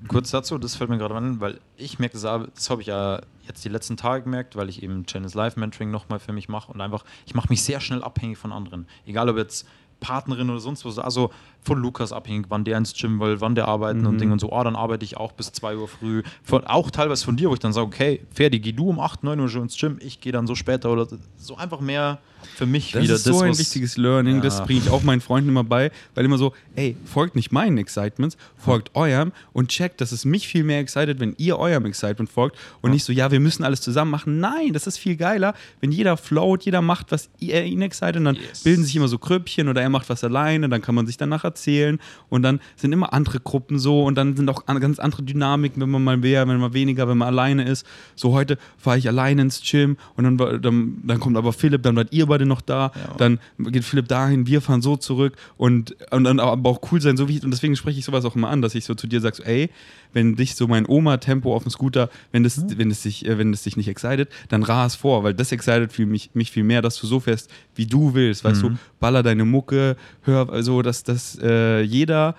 Kurz 0.06 0.30
dazu, 0.30 0.58
das 0.58 0.76
fällt 0.76 0.90
mir 0.90 0.98
gerade 0.98 1.14
an, 1.14 1.40
weil 1.40 1.60
ich 1.76 1.98
merke, 1.98 2.18
das, 2.18 2.22
das 2.54 2.70
habe 2.70 2.82
ich 2.82 2.86
ja 2.86 3.20
jetzt 3.46 3.64
die 3.64 3.68
letzten 3.68 3.96
Tage 3.96 4.22
gemerkt, 4.22 4.54
weil 4.54 4.68
ich 4.68 4.82
eben 4.82 5.04
Channels 5.06 5.34
Live 5.34 5.56
Mentoring 5.56 5.90
nochmal 5.90 6.20
für 6.20 6.32
mich 6.32 6.48
mache 6.48 6.72
und 6.72 6.80
einfach, 6.80 7.04
ich 7.26 7.34
mache 7.34 7.48
mich 7.48 7.62
sehr 7.62 7.80
schnell 7.80 8.02
abhängig 8.02 8.38
von 8.38 8.52
anderen. 8.52 8.86
Egal 9.06 9.28
ob 9.28 9.36
jetzt 9.36 9.66
Partnerin 10.00 10.50
oder 10.50 10.60
sonst 10.60 10.84
was, 10.84 10.98
also 10.98 11.30
von 11.68 11.78
Lukas 11.78 12.12
abhängig, 12.12 12.46
wann 12.48 12.64
der 12.64 12.76
ins 12.78 12.92
Gym 12.94 13.20
will, 13.20 13.40
wann 13.40 13.54
der 13.54 13.68
arbeiten 13.68 14.04
und 14.06 14.20
Ding 14.20 14.32
und 14.32 14.40
so, 14.40 14.50
oh, 14.52 14.64
dann 14.64 14.74
arbeite 14.74 15.04
ich 15.04 15.16
auch 15.16 15.32
bis 15.32 15.52
2 15.52 15.76
Uhr 15.76 15.86
früh. 15.88 16.22
Von, 16.42 16.64
auch 16.64 16.90
teilweise 16.90 17.24
von 17.24 17.36
dir, 17.36 17.48
wo 17.50 17.54
ich 17.54 17.60
dann 17.60 17.72
sage, 17.72 17.86
okay, 17.86 18.26
Ferdi, 18.32 18.58
geh 18.58 18.72
du 18.72 18.88
um 18.88 18.98
8, 18.98 19.22
9 19.22 19.38
Uhr 19.38 19.48
schon 19.48 19.62
ins 19.62 19.76
Gym, 19.78 19.98
ich 20.00 20.20
gehe 20.20 20.32
dann 20.32 20.46
so 20.46 20.54
später 20.56 20.90
oder 20.90 21.06
so 21.36 21.56
einfach 21.56 21.80
mehr 21.80 22.18
für 22.54 22.66
mich 22.66 22.92
Das 22.92 23.02
wieder. 23.04 23.14
ist 23.14 23.24
so 23.24 23.40
ein 23.40 23.56
wichtiges 23.58 23.96
Learning, 23.96 24.40
das 24.42 24.58
Ja. 24.58 24.64
bringe 24.64 24.80
ich 24.80 24.88
auch 24.88 25.02
meinen 25.02 25.20
Freunden 25.20 25.48
immer 25.50 25.62
bei, 25.64 25.90
weil 26.14 26.24
immer 26.24 26.38
so, 26.38 26.52
ey, 26.74 26.96
folgt 27.04 27.36
nicht 27.36 27.52
meinen 27.52 27.78
Excitements, 27.78 28.36
folgt 28.56 28.94
eurem 28.96 29.32
und 29.52 29.68
checkt, 29.68 30.00
dass 30.00 30.10
es 30.12 30.24
mich 30.24 30.48
viel 30.48 30.64
mehr 30.64 30.80
excited, 30.80 31.20
wenn 31.20 31.34
ihr 31.38 31.58
eurem 31.58 31.84
Excitement 31.84 32.30
folgt 32.30 32.56
und 32.80 32.90
nicht 32.90 33.04
so, 33.04 33.12
ja, 33.12 33.30
wir 33.30 33.38
müssen 33.40 33.62
alles 33.64 33.80
zusammen 33.80 34.10
machen. 34.10 34.40
Nein, 34.40 34.72
das 34.72 34.86
ist 34.86 34.98
viel 34.98 35.16
geiler, 35.16 35.54
wenn 35.80 35.92
jeder 35.92 36.16
float, 36.16 36.64
jeder 36.64 36.80
macht, 36.82 37.12
was 37.12 37.28
er 37.40 37.64
ihn 37.64 37.82
excited 37.82 38.16
und 38.16 38.24
dann 38.24 38.36
Yes. 38.36 38.62
bilden 38.62 38.84
sich 38.84 38.94
immer 38.96 39.08
so 39.08 39.18
Krüppchen 39.18 39.68
oder 39.68 39.82
er 39.82 39.90
macht 39.90 40.08
was 40.08 40.24
alleine, 40.24 40.68
dann 40.68 40.80
kann 40.82 40.94
man 40.94 41.06
sich 41.06 41.16
danach 41.16 41.44
erzählen. 41.58 41.98
Und 42.28 42.42
dann 42.42 42.60
sind 42.76 42.92
immer 42.92 43.12
andere 43.12 43.40
Gruppen 43.40 43.78
so 43.78 44.04
und 44.04 44.14
dann 44.16 44.36
sind 44.36 44.48
auch 44.48 44.66
an- 44.66 44.80
ganz 44.80 44.98
andere 44.98 45.22
Dynamiken, 45.22 45.82
wenn 45.82 45.90
man 45.90 46.04
mal 46.04 46.16
mehr, 46.16 46.46
wenn 46.48 46.58
man 46.58 46.72
weniger, 46.74 47.08
wenn 47.08 47.18
man 47.18 47.28
alleine 47.28 47.64
ist. 47.68 47.86
So 48.14 48.32
heute 48.32 48.58
fahre 48.76 48.98
ich 48.98 49.08
alleine 49.08 49.42
ins 49.42 49.62
Gym 49.62 49.96
und 50.16 50.24
dann, 50.24 50.36
dann, 50.62 50.98
dann 51.04 51.20
kommt 51.20 51.36
aber 51.36 51.52
Philipp, 51.52 51.82
dann 51.82 51.96
seid 51.96 52.12
ihr 52.12 52.26
beide 52.26 52.46
noch 52.46 52.60
da, 52.60 52.92
Ja. 52.94 53.14
dann 53.16 53.38
geht 53.58 53.84
Philipp 53.84 54.08
dahin, 54.08 54.46
wir 54.46 54.60
fahren 54.60 54.82
so 54.82 54.96
zurück 54.96 55.34
und, 55.56 55.96
und 56.10 56.24
dann 56.24 56.38
aber 56.40 56.70
auch 56.70 56.80
cool 56.92 57.00
sein, 57.00 57.16
so 57.16 57.28
wie 57.28 57.36
ich, 57.36 57.44
und 57.44 57.50
deswegen 57.50 57.76
spreche 57.76 57.98
ich 57.98 58.04
sowas 58.04 58.24
auch 58.24 58.36
immer 58.36 58.48
an, 58.50 58.62
dass 58.62 58.74
ich 58.74 58.84
so 58.84 58.94
zu 58.94 59.06
dir 59.06 59.20
sage, 59.20 59.36
so, 59.36 59.42
ey, 59.42 59.70
wenn 60.12 60.36
dich 60.36 60.54
so 60.54 60.66
mein 60.66 60.86
Oma-Tempo 60.86 61.54
auf 61.54 61.64
dem 61.64 61.70
Scooter, 61.70 62.08
wenn 62.32 62.42
das, 62.42 62.62
wenn 62.78 62.90
es 62.90 63.02
dich, 63.02 63.26
äh, 63.26 63.36
wenn 63.38 63.52
es 63.52 63.62
dich 63.62 63.76
nicht 63.76 63.88
excited, 63.88 64.28
dann 64.48 64.62
ras 64.62 64.94
vor, 64.94 65.22
weil 65.24 65.34
das 65.34 65.52
excited 65.52 65.92
viel, 65.92 66.06
mich, 66.06 66.30
mich 66.34 66.50
viel 66.50 66.64
mehr, 66.64 66.80
dass 66.82 66.98
du 66.98 67.06
so 67.06 67.20
fährst, 67.20 67.50
wie 67.74 67.86
du 67.86 68.14
willst, 68.14 68.42
weißt 68.44 68.62
du, 68.62 68.70
baller 69.00 69.22
deine 69.22 69.44
Mucke, 69.44 69.96
hör, 70.22 70.50
also, 70.50 70.80
dass, 70.82 71.02
dass 71.38 71.48
äh, 71.48 71.82
jeder 71.82 72.34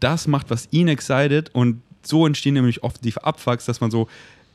das 0.00 0.26
macht, 0.26 0.50
was 0.50 0.68
ihn 0.70 0.88
excited 0.88 1.54
und 1.54 1.82
so 2.02 2.26
entstehen 2.26 2.54
nämlich 2.54 2.82
oft 2.82 3.04
die 3.04 3.14
Abfucks, 3.16 3.64
dass 3.64 3.80
man 3.80 3.90
so 3.90 4.08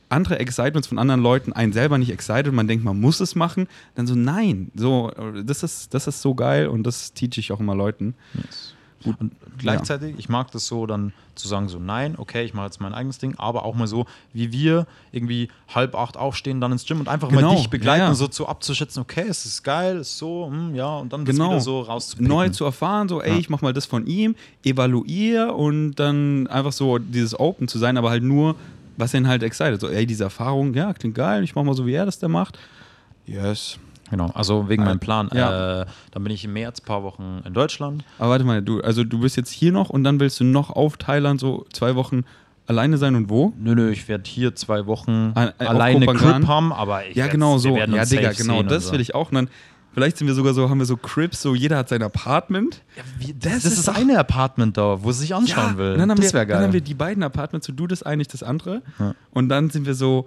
andere 0.08 0.38
Excitements 0.38 0.88
von 0.88 0.98
anderen 0.98 1.22
Leuten 1.22 1.52
einen 1.52 1.72
selber 1.72 1.96
nicht 1.98 2.10
excited 2.10 2.48
und 2.48 2.54
man 2.56 2.66
denkt, 2.66 2.84
man 2.84 3.00
muss 3.00 3.20
es 3.20 3.34
machen, 3.36 3.68
dann 3.94 4.06
so 4.06 4.14
nein, 4.14 4.70
so 4.74 5.12
das 5.44 5.62
ist 5.62 5.94
das 5.94 6.06
ist 6.06 6.20
so 6.20 6.34
geil 6.34 6.66
und 6.66 6.82
das 6.82 7.12
teach 7.12 7.38
ich 7.38 7.52
auch 7.52 7.60
immer 7.60 7.74
Leuten. 7.74 8.14
Yes. 8.34 8.74
Und 9.06 9.32
gleichzeitig, 9.58 10.14
ich 10.18 10.28
mag 10.28 10.50
das 10.50 10.66
so 10.66 10.84
dann 10.86 11.12
zu 11.34 11.48
sagen, 11.48 11.68
so 11.70 11.78
nein, 11.78 12.16
okay, 12.18 12.44
ich 12.44 12.52
mache 12.52 12.66
jetzt 12.66 12.80
mein 12.82 12.92
eigenes 12.92 13.16
Ding, 13.18 13.34
aber 13.38 13.64
auch 13.64 13.74
mal 13.74 13.86
so, 13.86 14.04
wie 14.34 14.52
wir 14.52 14.86
irgendwie 15.10 15.48
halb 15.74 15.94
acht 15.94 16.18
aufstehen, 16.18 16.60
dann 16.60 16.70
ins 16.72 16.84
Gym 16.84 17.00
und 17.00 17.08
einfach 17.08 17.28
Genau, 17.30 17.52
mal 17.52 17.56
dich 17.56 17.70
begleiten, 17.70 18.00
ja, 18.00 18.08
ja. 18.08 18.14
so 18.14 18.28
zu 18.28 18.46
abzuschätzen, 18.46 19.00
okay, 19.02 19.24
es 19.26 19.46
ist 19.46 19.62
geil, 19.62 19.98
ist 19.98 20.18
so, 20.18 20.48
hm, 20.50 20.74
ja, 20.74 20.98
und 20.98 21.12
dann 21.12 21.24
das 21.24 21.34
Genau. 21.34 21.50
wieder 21.50 21.60
so 21.60 21.80
rauszupicken. 21.80 22.28
Neu 22.28 22.50
zu 22.50 22.64
erfahren, 22.66 23.08
so 23.08 23.22
ey, 23.22 23.32
Ja. 23.32 23.38
ich 23.38 23.48
mach 23.48 23.62
mal 23.62 23.72
das 23.72 23.86
von 23.86 24.06
ihm, 24.06 24.34
evaluiere 24.64 25.52
und 25.54 25.94
dann 25.94 26.46
einfach 26.48 26.72
so 26.72 26.98
dieses 26.98 27.38
Open 27.38 27.68
zu 27.68 27.78
sein, 27.78 27.96
aber 27.96 28.10
halt 28.10 28.22
nur, 28.22 28.54
was 28.98 29.14
ihn 29.14 29.26
halt 29.26 29.42
excited. 29.42 29.80
So, 29.80 29.88
ey, 29.88 30.04
diese 30.04 30.24
Erfahrung, 30.24 30.74
ja, 30.74 30.92
klingt 30.92 31.14
geil, 31.14 31.42
ich 31.42 31.54
mach 31.54 31.62
mal 31.64 31.74
so, 31.74 31.86
wie 31.86 31.94
er 31.94 32.04
das 32.04 32.18
da 32.18 32.28
macht. 32.28 32.58
Yes. 33.26 33.78
Genau, 34.10 34.26
also 34.34 34.68
wegen 34.68 34.84
meinem 34.84 34.98
Plan. 35.00 35.28
ja. 35.32 35.82
Äh, 35.82 35.86
dann 36.10 36.24
bin 36.24 36.32
ich 36.32 36.44
im 36.44 36.52
März 36.52 36.80
ein 36.80 36.84
paar 36.84 37.02
Wochen 37.02 37.42
in 37.44 37.54
Deutschland. 37.54 38.04
Aber 38.18 38.30
warte 38.30 38.44
mal, 38.44 38.60
du, 38.62 38.80
also 38.80 39.04
du 39.04 39.20
bist 39.20 39.36
jetzt 39.36 39.50
hier 39.50 39.72
noch 39.72 39.90
und 39.90 40.04
dann 40.04 40.18
willst 40.20 40.40
du 40.40 40.44
noch 40.44 40.70
auf 40.70 40.96
Thailand 40.96 41.38
so 41.40 41.66
zwei 41.72 41.94
Wochen 41.94 42.24
alleine 42.66 42.98
sein 42.98 43.14
und 43.14 43.30
wo? 43.30 43.52
Nö, 43.58 43.74
nö, 43.74 43.90
ich 43.90 44.06
werde 44.08 44.24
hier 44.28 44.54
zwei 44.54 44.86
Wochen 44.86 45.32
Ah, 45.34 45.52
äh, 45.58 45.64
alleine? 45.64 46.06
Crip 46.06 46.46
haben, 46.46 46.72
aber 46.72 47.06
ich 47.06 47.16
Ja, 47.16 47.26
genau 47.26 47.54
wir 47.54 47.58
so. 47.60 47.76
Ja, 47.76 47.86
Digga, 48.04 48.32
genau, 48.32 48.62
das 48.62 48.86
so. 48.86 48.92
will 48.92 49.00
ich 49.00 49.14
auch. 49.14 49.28
Und 49.30 49.34
dann, 49.34 49.48
vielleicht 49.92 50.18
sind 50.18 50.26
wir 50.28 50.34
sogar 50.34 50.54
so, 50.54 50.68
haben 50.70 50.78
wir 50.78 50.86
so 50.86 50.96
Crips, 50.96 51.42
so 51.42 51.54
jeder 51.54 51.76
hat 51.78 51.88
sein 51.88 52.02
Apartment. 52.02 52.82
Ja, 52.96 53.02
wie, 53.18 53.32
Das 53.32 53.62
das, 53.62 53.64
ist 53.64 53.88
das 53.88 53.96
eine 53.96 54.18
Apartment 54.18 54.76
da, 54.76 55.02
wo 55.02 55.10
sie 55.12 55.20
sich 55.22 55.34
anschauen 55.34 55.78
will. 55.78 55.92
Und 55.94 55.98
dann 55.98 56.10
haben, 56.10 56.20
das 56.20 56.32
wir, 56.32 56.40
wäre 56.40 56.46
dann 56.46 56.62
haben 56.64 56.72
wir 56.72 56.80
geil. 56.80 56.86
die 56.88 56.94
beiden 56.94 57.22
Apartments, 57.24 57.66
so 57.66 57.72
du 57.72 57.86
das 57.88 58.02
eine, 58.04 58.22
ich 58.22 58.28
das 58.28 58.42
andere. 58.44 58.82
Ja. 58.98 59.14
Und 59.32 59.48
dann 59.48 59.70
sind 59.70 59.84
wir 59.86 59.94
so, 59.94 60.26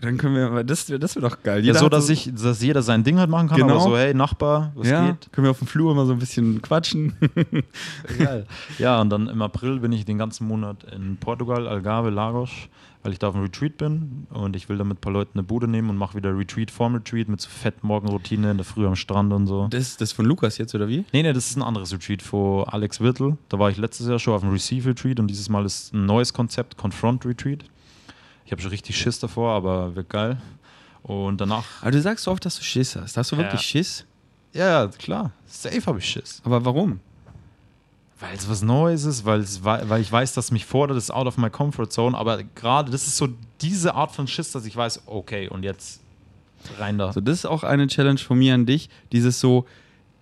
dann 0.00 0.18
können 0.18 0.34
wir, 0.34 0.64
das 0.64 0.88
wäre 0.88 0.98
das 0.98 1.14
wär 1.16 1.22
doch 1.22 1.42
geil. 1.42 1.64
Ja, 1.64 1.74
so, 1.74 1.88
dass, 1.88 2.08
ich, 2.08 2.30
dass 2.34 2.62
jeder 2.62 2.82
sein 2.82 3.02
Ding 3.02 3.18
halt 3.18 3.30
machen 3.30 3.48
kann, 3.48 3.58
Genau. 3.58 3.74
aber 3.74 3.80
so, 3.82 3.96
hey, 3.96 4.12
Nachbar, 4.14 4.72
was 4.74 4.88
ja, 4.88 5.06
geht? 5.12 5.32
können 5.32 5.46
wir 5.46 5.50
auf 5.52 5.58
dem 5.58 5.66
Flur 5.66 5.94
mal 5.94 6.06
so 6.06 6.12
ein 6.12 6.18
bisschen 6.18 6.60
quatschen. 6.62 7.14
Geil. 8.18 8.46
Ja, 8.78 9.00
und 9.00 9.10
dann 9.10 9.28
im 9.28 9.42
April 9.42 9.80
bin 9.80 9.92
ich 9.92 10.04
den 10.04 10.18
ganzen 10.18 10.46
Monat 10.46 10.84
in 10.92 11.16
Portugal, 11.16 11.66
Algarve, 11.66 12.10
Lagos, 12.10 12.50
weil 13.02 13.12
ich 13.12 13.18
da 13.18 13.28
auf 13.28 13.34
dem 13.34 13.42
Retreat 13.42 13.76
bin 13.78 14.26
und 14.30 14.56
ich 14.56 14.68
will 14.68 14.76
da 14.78 14.84
mit 14.84 14.98
ein 14.98 15.00
paar 15.00 15.12
Leuten 15.12 15.38
eine 15.38 15.44
Bude 15.44 15.68
nehmen 15.68 15.90
und 15.90 15.96
mache 15.96 16.16
wieder 16.16 16.36
Retreat 16.36 16.70
vorm 16.70 16.94
Retreat 16.96 17.28
mit 17.28 17.40
so 17.40 17.48
fett 17.48 17.82
Morgenroutine 17.84 18.50
in 18.50 18.56
der 18.58 18.64
Früh 18.66 18.86
am 18.86 18.96
Strand 18.96 19.32
und 19.32 19.46
so. 19.46 19.68
Das, 19.68 19.96
das 19.96 20.12
von 20.12 20.24
Lukas 20.26 20.58
jetzt, 20.58 20.74
oder 20.74 20.88
wie? 20.88 21.04
Nee, 21.12 21.22
nee, 21.22 21.32
das 21.32 21.48
ist 21.50 21.56
ein 21.56 21.62
anderes 21.62 21.92
Retreat 21.92 22.20
von 22.20 22.64
Alex 22.64 23.00
Wirtel. 23.00 23.38
Da 23.48 23.58
war 23.58 23.70
ich 23.70 23.76
letztes 23.76 24.08
Jahr 24.08 24.18
schon 24.18 24.34
auf 24.34 24.40
dem 24.42 24.50
Receive 24.50 24.88
Retreat 24.90 25.20
und 25.20 25.28
dieses 25.28 25.48
Mal 25.48 25.64
ist 25.64 25.94
ein 25.94 26.04
neues 26.04 26.32
Konzept, 26.32 26.76
Confront 26.76 27.24
Retreat. 27.24 27.64
Ich 28.46 28.52
habe 28.52 28.62
schon 28.62 28.70
richtig 28.70 28.96
Schiss 28.96 29.18
davor, 29.18 29.52
aber 29.52 29.94
wird 29.96 30.08
geil. 30.08 30.40
Und 31.02 31.40
danach. 31.40 31.64
Aber 31.82 31.90
du 31.90 32.00
sagst 32.00 32.24
so 32.24 32.30
oft, 32.30 32.44
dass 32.44 32.56
du 32.56 32.62
Schiss 32.62 32.96
hast. 32.96 33.16
Hast 33.16 33.32
du 33.32 33.36
wirklich 33.36 33.60
Ja. 33.60 33.66
Schiss? 33.66 34.04
Ja, 34.52 34.86
klar. 34.88 35.32
Safe 35.46 35.84
habe 35.84 35.98
ich 35.98 36.08
Schiss. 36.08 36.40
Aber 36.44 36.64
warum? 36.64 37.00
Weil 38.18 38.34
es 38.34 38.48
was 38.48 38.62
Neues 38.62 39.04
ist, 39.04 39.24
weil, 39.24 39.40
es, 39.40 39.62
weil 39.62 40.00
ich 40.00 40.10
weiß, 40.10 40.32
dass 40.32 40.50
mich 40.50 40.64
fordert, 40.64 40.96
das 40.96 41.04
ist 41.04 41.10
out 41.10 41.26
of 41.26 41.36
my 41.36 41.50
comfort 41.50 41.88
zone. 41.90 42.16
Aber 42.16 42.42
gerade 42.42 42.90
das 42.90 43.06
ist 43.06 43.16
so 43.18 43.28
diese 43.60 43.94
Art 43.94 44.12
von 44.12 44.26
Schiss, 44.26 44.52
dass 44.52 44.64
ich 44.64 44.74
weiß, 44.74 45.02
okay, 45.06 45.48
und 45.48 45.64
jetzt 45.64 46.00
rein 46.78 46.98
da. 46.98 47.12
So, 47.12 47.20
das 47.20 47.38
ist 47.40 47.46
auch 47.46 47.62
eine 47.62 47.86
Challenge 47.88 48.18
von 48.18 48.38
mir 48.38 48.54
an 48.54 48.64
dich, 48.64 48.88
dieses 49.12 49.38
so 49.38 49.66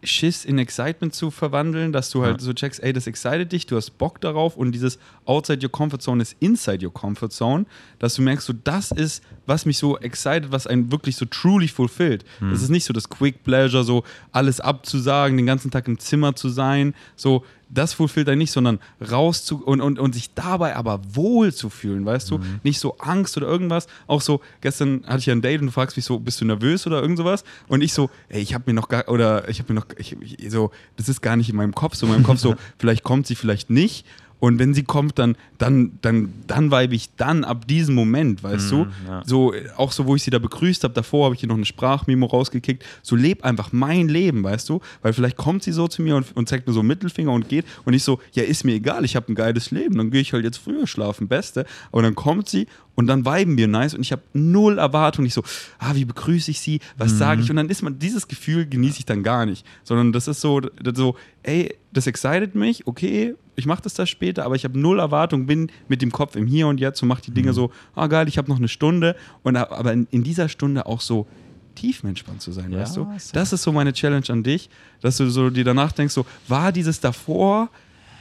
Schiss 0.04 0.44
in 0.44 0.58
Excitement 0.58 1.14
zu 1.14 1.30
verwandeln, 1.30 1.92
dass 1.92 2.10
du 2.10 2.22
halt 2.22 2.40
Ja. 2.40 2.44
so 2.46 2.52
checkst, 2.52 2.82
ey, 2.82 2.92
das 2.92 3.06
excited 3.06 3.50
dich, 3.52 3.66
du 3.66 3.76
hast 3.76 3.96
Bock 3.98 4.20
darauf 4.20 4.56
und 4.56 4.72
dieses 4.72 4.98
outside 5.26 5.64
your 5.64 5.70
comfort 5.72 5.98
zone 6.00 6.22
ist 6.22 6.36
inside 6.40 6.84
your 6.84 6.92
comfort 6.92 7.30
zone, 7.30 7.66
dass 7.98 8.14
du 8.14 8.22
merkst, 8.22 8.46
so 8.46 8.52
das 8.64 8.90
ist, 8.90 9.22
was 9.46 9.66
mich 9.66 9.78
so 9.78 9.98
excited, 9.98 10.52
was 10.52 10.66
einen 10.66 10.90
wirklich 10.92 11.16
so 11.16 11.24
truly 11.26 11.68
fulfillt. 11.68 12.24
Das 12.40 12.62
ist 12.62 12.68
nicht 12.70 12.84
so 12.84 12.92
das 12.92 13.08
Quick 13.08 13.44
Pleasure, 13.44 13.84
so 13.84 14.04
alles 14.32 14.60
abzusagen, 14.60 15.36
den 15.36 15.46
ganzen 15.46 15.70
Tag 15.70 15.86
im 15.88 15.98
Zimmer 15.98 16.34
zu 16.36 16.48
sein, 16.48 16.94
so 17.16 17.44
das 17.74 17.92
fulfillt 17.92 18.28
einen 18.28 18.38
nicht, 18.38 18.52
sondern 18.52 18.78
raus 19.10 19.44
zu 19.44 19.64
und, 19.64 19.80
und, 19.80 19.98
und 19.98 20.14
sich 20.14 20.32
dabei 20.34 20.76
aber 20.76 21.00
wohl 21.12 21.52
zu 21.52 21.70
fühlen, 21.70 22.06
weißt 22.06 22.30
du? 22.30 22.38
Nicht 22.62 22.80
so 22.80 22.96
Angst 22.98 23.36
oder 23.36 23.46
irgendwas. 23.46 23.86
Auch 24.06 24.20
so, 24.20 24.40
gestern 24.60 25.04
hatte 25.06 25.18
ich 25.18 25.26
ja 25.26 25.34
ein 25.34 25.42
Date 25.42 25.60
und 25.60 25.66
du 25.66 25.72
fragst 25.72 25.96
mich 25.96 26.04
so, 26.04 26.18
bist 26.18 26.40
du 26.40 26.44
nervös 26.44 26.86
oder 26.86 27.02
irgend 27.02 27.18
sowas? 27.18 27.44
Und 27.68 27.82
ich 27.82 27.92
so, 27.92 28.10
ey, 28.28 28.40
ich 28.40 28.54
habe 28.54 28.64
mir 28.66 28.74
noch 28.74 28.88
gar, 28.88 29.08
oder 29.08 29.48
ich 29.48 29.58
habe 29.58 29.72
mir 29.72 29.80
noch, 29.80 29.86
ich, 29.98 30.16
ich, 30.20 30.50
so, 30.50 30.70
das 30.96 31.08
ist 31.08 31.20
gar 31.20 31.36
nicht 31.36 31.50
in 31.50 31.56
meinem 31.56 31.74
Kopf, 31.74 31.94
so 31.94 32.06
in 32.06 32.12
meinem 32.12 32.24
Kopf 32.24 32.38
so, 32.38 32.54
vielleicht 32.78 33.02
kommt 33.02 33.26
sie, 33.26 33.34
vielleicht 33.34 33.70
nicht. 33.70 34.06
Und 34.44 34.58
wenn 34.58 34.74
sie 34.74 34.82
kommt, 34.82 35.18
dann, 35.18 35.38
dann, 35.56 35.92
dann, 36.02 36.30
dann 36.46 36.70
weibe 36.70 36.94
ich 36.94 37.14
dann 37.16 37.44
ab 37.44 37.66
diesem 37.66 37.94
Moment, 37.94 38.42
weißt 38.42 38.70
du? 38.72 38.86
ja. 39.08 39.22
So, 39.24 39.54
auch 39.78 39.90
so, 39.90 40.04
wo 40.04 40.16
ich 40.16 40.22
sie 40.22 40.30
da 40.30 40.38
begrüßt 40.38 40.84
habe, 40.84 40.92
davor 40.92 41.24
habe 41.24 41.34
ich 41.34 41.42
ihr 41.42 41.48
noch 41.48 41.56
eine 41.56 41.64
Sprachmemo 41.64 42.26
rausgekickt. 42.26 42.84
So, 43.02 43.16
leb 43.16 43.42
einfach 43.42 43.72
mein 43.72 44.06
Leben, 44.06 44.44
weißt 44.44 44.68
du? 44.68 44.82
Weil 45.00 45.14
vielleicht 45.14 45.38
kommt 45.38 45.62
sie 45.62 45.72
so 45.72 45.88
zu 45.88 46.02
mir 46.02 46.16
und, 46.16 46.36
und 46.36 46.46
zeigt 46.46 46.66
mir 46.66 46.74
so 46.74 46.80
einen 46.80 46.88
Mittelfinger 46.88 47.32
und 47.32 47.48
geht. 47.48 47.64
Und 47.86 47.94
ich 47.94 48.04
so, 48.04 48.20
ja, 48.32 48.42
ist 48.42 48.64
mir 48.64 48.74
egal, 48.74 49.06
ich 49.06 49.16
habe 49.16 49.32
ein 49.32 49.34
geiles 49.34 49.70
Leben, 49.70 49.96
dann 49.96 50.10
gehe 50.10 50.20
ich 50.20 50.34
halt 50.34 50.44
jetzt 50.44 50.58
früher 50.58 50.86
schlafen, 50.86 51.26
Beste. 51.26 51.64
Aber 51.90 52.02
dann 52.02 52.14
kommt 52.14 52.50
sie 52.50 52.66
und 52.96 53.06
dann 53.06 53.24
weiben 53.24 53.56
wir 53.56 53.66
nice 53.66 53.94
und 53.94 54.02
ich 54.02 54.12
habe 54.12 54.22
null 54.34 54.76
Erwartung. 54.76 55.24
Ich 55.24 55.32
so, 55.32 55.42
ah, 55.78 55.94
wie 55.94 56.04
begrüße 56.04 56.50
ich 56.50 56.60
sie? 56.60 56.80
Was 56.98 57.16
sage 57.16 57.40
ich? 57.40 57.48
Und 57.48 57.56
dann 57.56 57.70
ist 57.70 57.80
man, 57.80 57.98
dieses 57.98 58.28
Gefühl 58.28 58.66
genieße 58.66 58.98
ich 58.98 59.06
dann 59.06 59.22
gar 59.22 59.46
nicht. 59.46 59.66
Sondern 59.84 60.12
das 60.12 60.28
ist 60.28 60.42
so, 60.42 60.60
das 60.60 60.98
so, 60.98 61.16
ey, 61.42 61.74
das 61.94 62.06
excited 62.06 62.54
mich, 62.54 62.86
okay, 62.86 63.34
ich 63.56 63.66
mache 63.66 63.82
das 63.82 63.94
da 63.94 64.06
später, 64.06 64.44
aber 64.44 64.54
ich 64.56 64.64
habe 64.64 64.78
null 64.78 64.98
Erwartung, 64.98 65.46
bin 65.46 65.70
mit 65.88 66.02
dem 66.02 66.10
Kopf 66.12 66.36
im 66.36 66.46
Hier 66.46 66.66
und 66.66 66.80
Jetzt 66.80 67.02
und 67.02 67.08
mache 67.08 67.22
die 67.22 67.30
Dinge 67.30 67.52
so, 67.52 67.70
ah 67.94 68.06
geil, 68.06 68.28
ich 68.28 68.38
habe 68.38 68.48
noch 68.50 68.58
eine 68.58 68.68
Stunde. 68.68 69.16
Und, 69.42 69.56
aber 69.56 69.92
in, 69.92 70.06
in 70.10 70.24
dieser 70.24 70.48
Stunde 70.48 70.86
auch 70.86 71.00
so 71.00 71.26
tiefenentspannt 71.74 72.40
zu 72.40 72.52
sein, 72.52 72.72
Ja, 72.72 72.80
weißt 72.80 72.96
du? 72.96 73.08
Das 73.32 73.52
ist 73.52 73.62
so 73.62 73.72
meine 73.72 73.92
Challenge 73.92 74.26
an 74.28 74.42
dich, 74.42 74.70
dass 75.00 75.16
du 75.16 75.28
so 75.28 75.50
dir 75.50 75.64
danach 75.64 75.92
denkst, 75.92 76.14
so, 76.14 76.24
war 76.48 76.72
dieses 76.72 77.00
davor, 77.00 77.68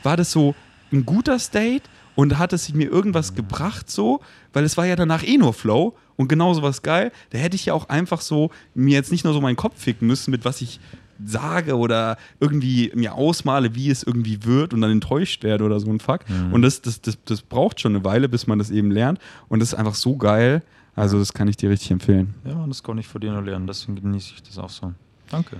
war 0.01 0.17
das 0.17 0.31
so 0.31 0.55
ein 0.91 1.05
guter 1.05 1.39
State 1.39 1.83
und 2.15 2.37
hat 2.37 2.53
es 2.53 2.73
mir 2.73 2.89
irgendwas 2.89 3.35
gebracht 3.35 3.89
so, 3.89 4.21
weil 4.53 4.63
es 4.63 4.77
war 4.77 4.85
ja 4.85 4.95
danach 4.95 5.23
eh 5.23 5.37
nur 5.37 5.53
Flow 5.53 5.95
und 6.15 6.27
genauso 6.27 6.61
was 6.61 6.81
geil, 6.81 7.11
da 7.31 7.37
hätte 7.37 7.55
ich 7.55 7.65
ja 7.65 7.73
auch 7.73 7.89
einfach 7.89 8.21
so 8.21 8.51
mir 8.75 8.93
jetzt 8.93 9.11
nicht 9.11 9.23
nur 9.23 9.33
so 9.33 9.41
meinen 9.41 9.55
Kopf 9.55 9.79
ficken 9.79 10.07
müssen, 10.07 10.31
mit 10.31 10.45
was 10.45 10.61
ich 10.61 10.79
sage 11.23 11.77
oder 11.77 12.17
irgendwie 12.39 12.91
mir 12.95 13.13
ausmale, 13.13 13.75
wie 13.75 13.89
es 13.89 14.03
irgendwie 14.03 14.43
wird 14.43 14.73
und 14.73 14.81
dann 14.81 14.91
enttäuscht 14.91 15.43
werde 15.43 15.63
oder 15.63 15.79
so 15.79 15.89
ein 15.89 15.99
Fuck. 15.99 16.21
Und 16.51 16.61
das, 16.61 16.81
das, 16.81 17.01
das, 17.01 17.17
das 17.25 17.41
braucht 17.41 17.79
schon 17.79 17.95
eine 17.95 18.03
Weile, 18.05 18.29
bis 18.29 18.47
man 18.47 18.59
das 18.59 18.71
eben 18.71 18.91
lernt. 18.91 19.19
Und 19.49 19.59
das 19.59 19.69
ist 19.69 19.75
einfach 19.75 19.95
so 19.95 20.15
geil. 20.17 20.61
Also, 20.95 21.17
das 21.17 21.33
kann 21.33 21.47
ich 21.47 21.57
dir 21.57 21.69
richtig 21.69 21.91
empfehlen. 21.91 22.35
Ja, 22.45 22.65
das 22.67 22.83
kann 22.83 22.97
ich 22.97 23.07
von 23.07 23.19
dir 23.19 23.31
nur 23.31 23.41
lernen, 23.41 23.65
deswegen 23.65 23.95
genieße 23.95 24.33
ich 24.35 24.43
das 24.43 24.59
auch 24.59 24.69
so. 24.69 24.93
Danke. 25.29 25.57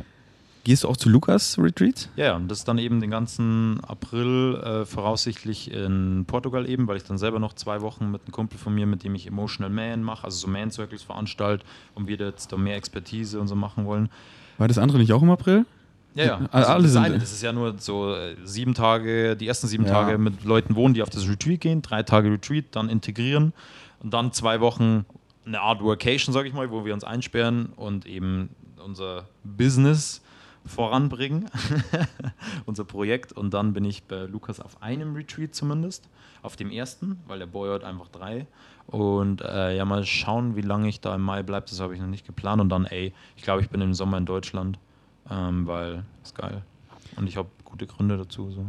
Gehst 0.64 0.86
du 0.86 0.88
auch 0.88 0.96
zu 0.96 1.10
Lukas 1.10 1.58
Retreats? 1.60 2.08
Ja, 2.16 2.26
ja, 2.26 2.36
und 2.38 2.48
das 2.48 2.60
ist 2.60 2.68
dann 2.70 2.78
eben 2.78 3.02
den 3.02 3.12
ganzen 3.12 3.82
April 3.84 4.56
äh, 4.64 4.86
voraussichtlich 4.86 5.70
in 5.72 6.24
Portugal 6.26 6.70
eben, 6.70 6.88
weil 6.88 6.96
ich 6.96 7.04
dann 7.04 7.18
selber 7.18 7.40
noch 7.40 7.54
zwei 7.54 7.82
Wochen 7.82 8.12
mit 8.12 8.22
einem 8.22 8.32
Kumpel 8.32 8.58
von 8.58 8.74
mir, 8.74 8.86
mit 8.86 9.04
dem 9.04 9.14
ich 9.14 9.28
Emotional 9.28 9.70
Man 9.70 10.04
mache, 10.04 10.24
also 10.24 10.38
so 10.38 10.48
Man 10.48 10.72
Circles 10.72 11.04
veranstalt 11.04 11.66
und 11.96 12.08
wir 12.08 12.16
jetzt 12.16 12.54
da 12.54 12.58
mehr 12.58 12.78
Expertise 12.78 13.42
und 13.42 13.50
so 13.50 13.56
machen 13.56 13.86
wollen. 13.86 14.08
War 14.58 14.68
das 14.68 14.78
andere 14.78 14.98
nicht 15.00 15.12
auch 15.14 15.22
im 15.22 15.30
April? 15.32 15.66
Ja, 16.16 16.26
ja. 16.26 16.40
Also 16.52 16.70
alle 16.72 16.84
das, 16.84 16.92
sind- 16.94 17.04
eine, 17.04 17.18
das 17.20 17.32
ist 17.34 17.42
ja 17.42 17.52
nur 17.54 17.76
so 17.80 18.14
äh, 18.14 18.36
sieben 18.44 18.74
Tage, 18.76 19.36
die 19.36 19.48
ersten 19.48 19.68
sieben 19.68 19.86
Ja. 19.86 19.92
Tage 19.92 20.18
mit 20.20 20.44
Leuten 20.44 20.76
wohnen, 20.76 20.94
die 20.94 21.02
auf 21.02 21.10
das 21.10 21.28
Retreat 21.28 21.62
gehen, 21.62 21.82
drei 21.82 22.04
Tage 22.04 22.30
Retreat, 22.32 22.66
dann 22.72 22.88
integrieren 22.90 23.52
und 24.02 24.14
dann 24.14 24.32
zwei 24.32 24.60
Wochen 24.60 25.06
eine 25.46 25.60
Art 25.62 25.82
Workation, 25.82 26.32
sage 26.34 26.48
ich 26.48 26.54
mal, 26.54 26.70
wo 26.72 26.86
wir 26.86 26.94
uns 26.94 27.04
einsperren 27.04 27.68
und 27.76 28.06
eben 28.06 28.50
unser 28.86 29.26
Business 29.44 30.22
voranbringen, 30.66 31.50
unser 32.66 32.86
Projekt. 32.86 33.34
Und 33.34 33.54
dann 33.54 33.74
bin 33.74 33.84
ich 33.86 34.04
bei 34.04 34.24
Lukas 34.26 34.60
auf 34.60 34.82
einem 34.82 35.16
Retreat 35.16 35.54
zumindest, 35.56 36.08
auf 36.44 36.56
dem 36.56 36.70
ersten, 36.70 37.20
weil 37.26 37.40
der 37.40 37.48
Boy 37.48 37.74
hat 37.74 37.84
einfach 37.84 38.10
drei. 38.10 38.46
Und 38.86 39.42
äh, 39.42 39.76
ja, 39.76 39.86
mal 39.86 40.06
schauen, 40.06 40.56
wie 40.56 40.62
lange 40.62 40.90
ich 40.90 41.00
da 41.00 41.16
im 41.16 41.22
Mai 41.22 41.42
bleibe, 41.42 41.66
das 41.68 41.80
habe 41.80 41.96
ich 41.96 42.02
noch 42.02 42.08
nicht 42.08 42.26
geplant. 42.28 42.62
Und 42.62 42.70
dann, 42.70 42.86
ey, 42.86 43.14
ich 43.36 43.44
glaube, 43.44 43.62
ich 43.62 43.70
bin 43.70 43.82
im 43.82 43.94
Sommer 43.94 44.18
in 44.18 44.26
Deutschland, 44.26 44.78
ähm, 45.32 45.66
weil 45.66 46.04
ist 46.22 46.36
geil. 46.36 46.62
Und 47.16 47.28
ich 47.28 47.38
habe 47.38 47.50
gute 47.64 47.88
Gründe 47.88 48.18
dazu. 48.18 48.52
So. 48.52 48.66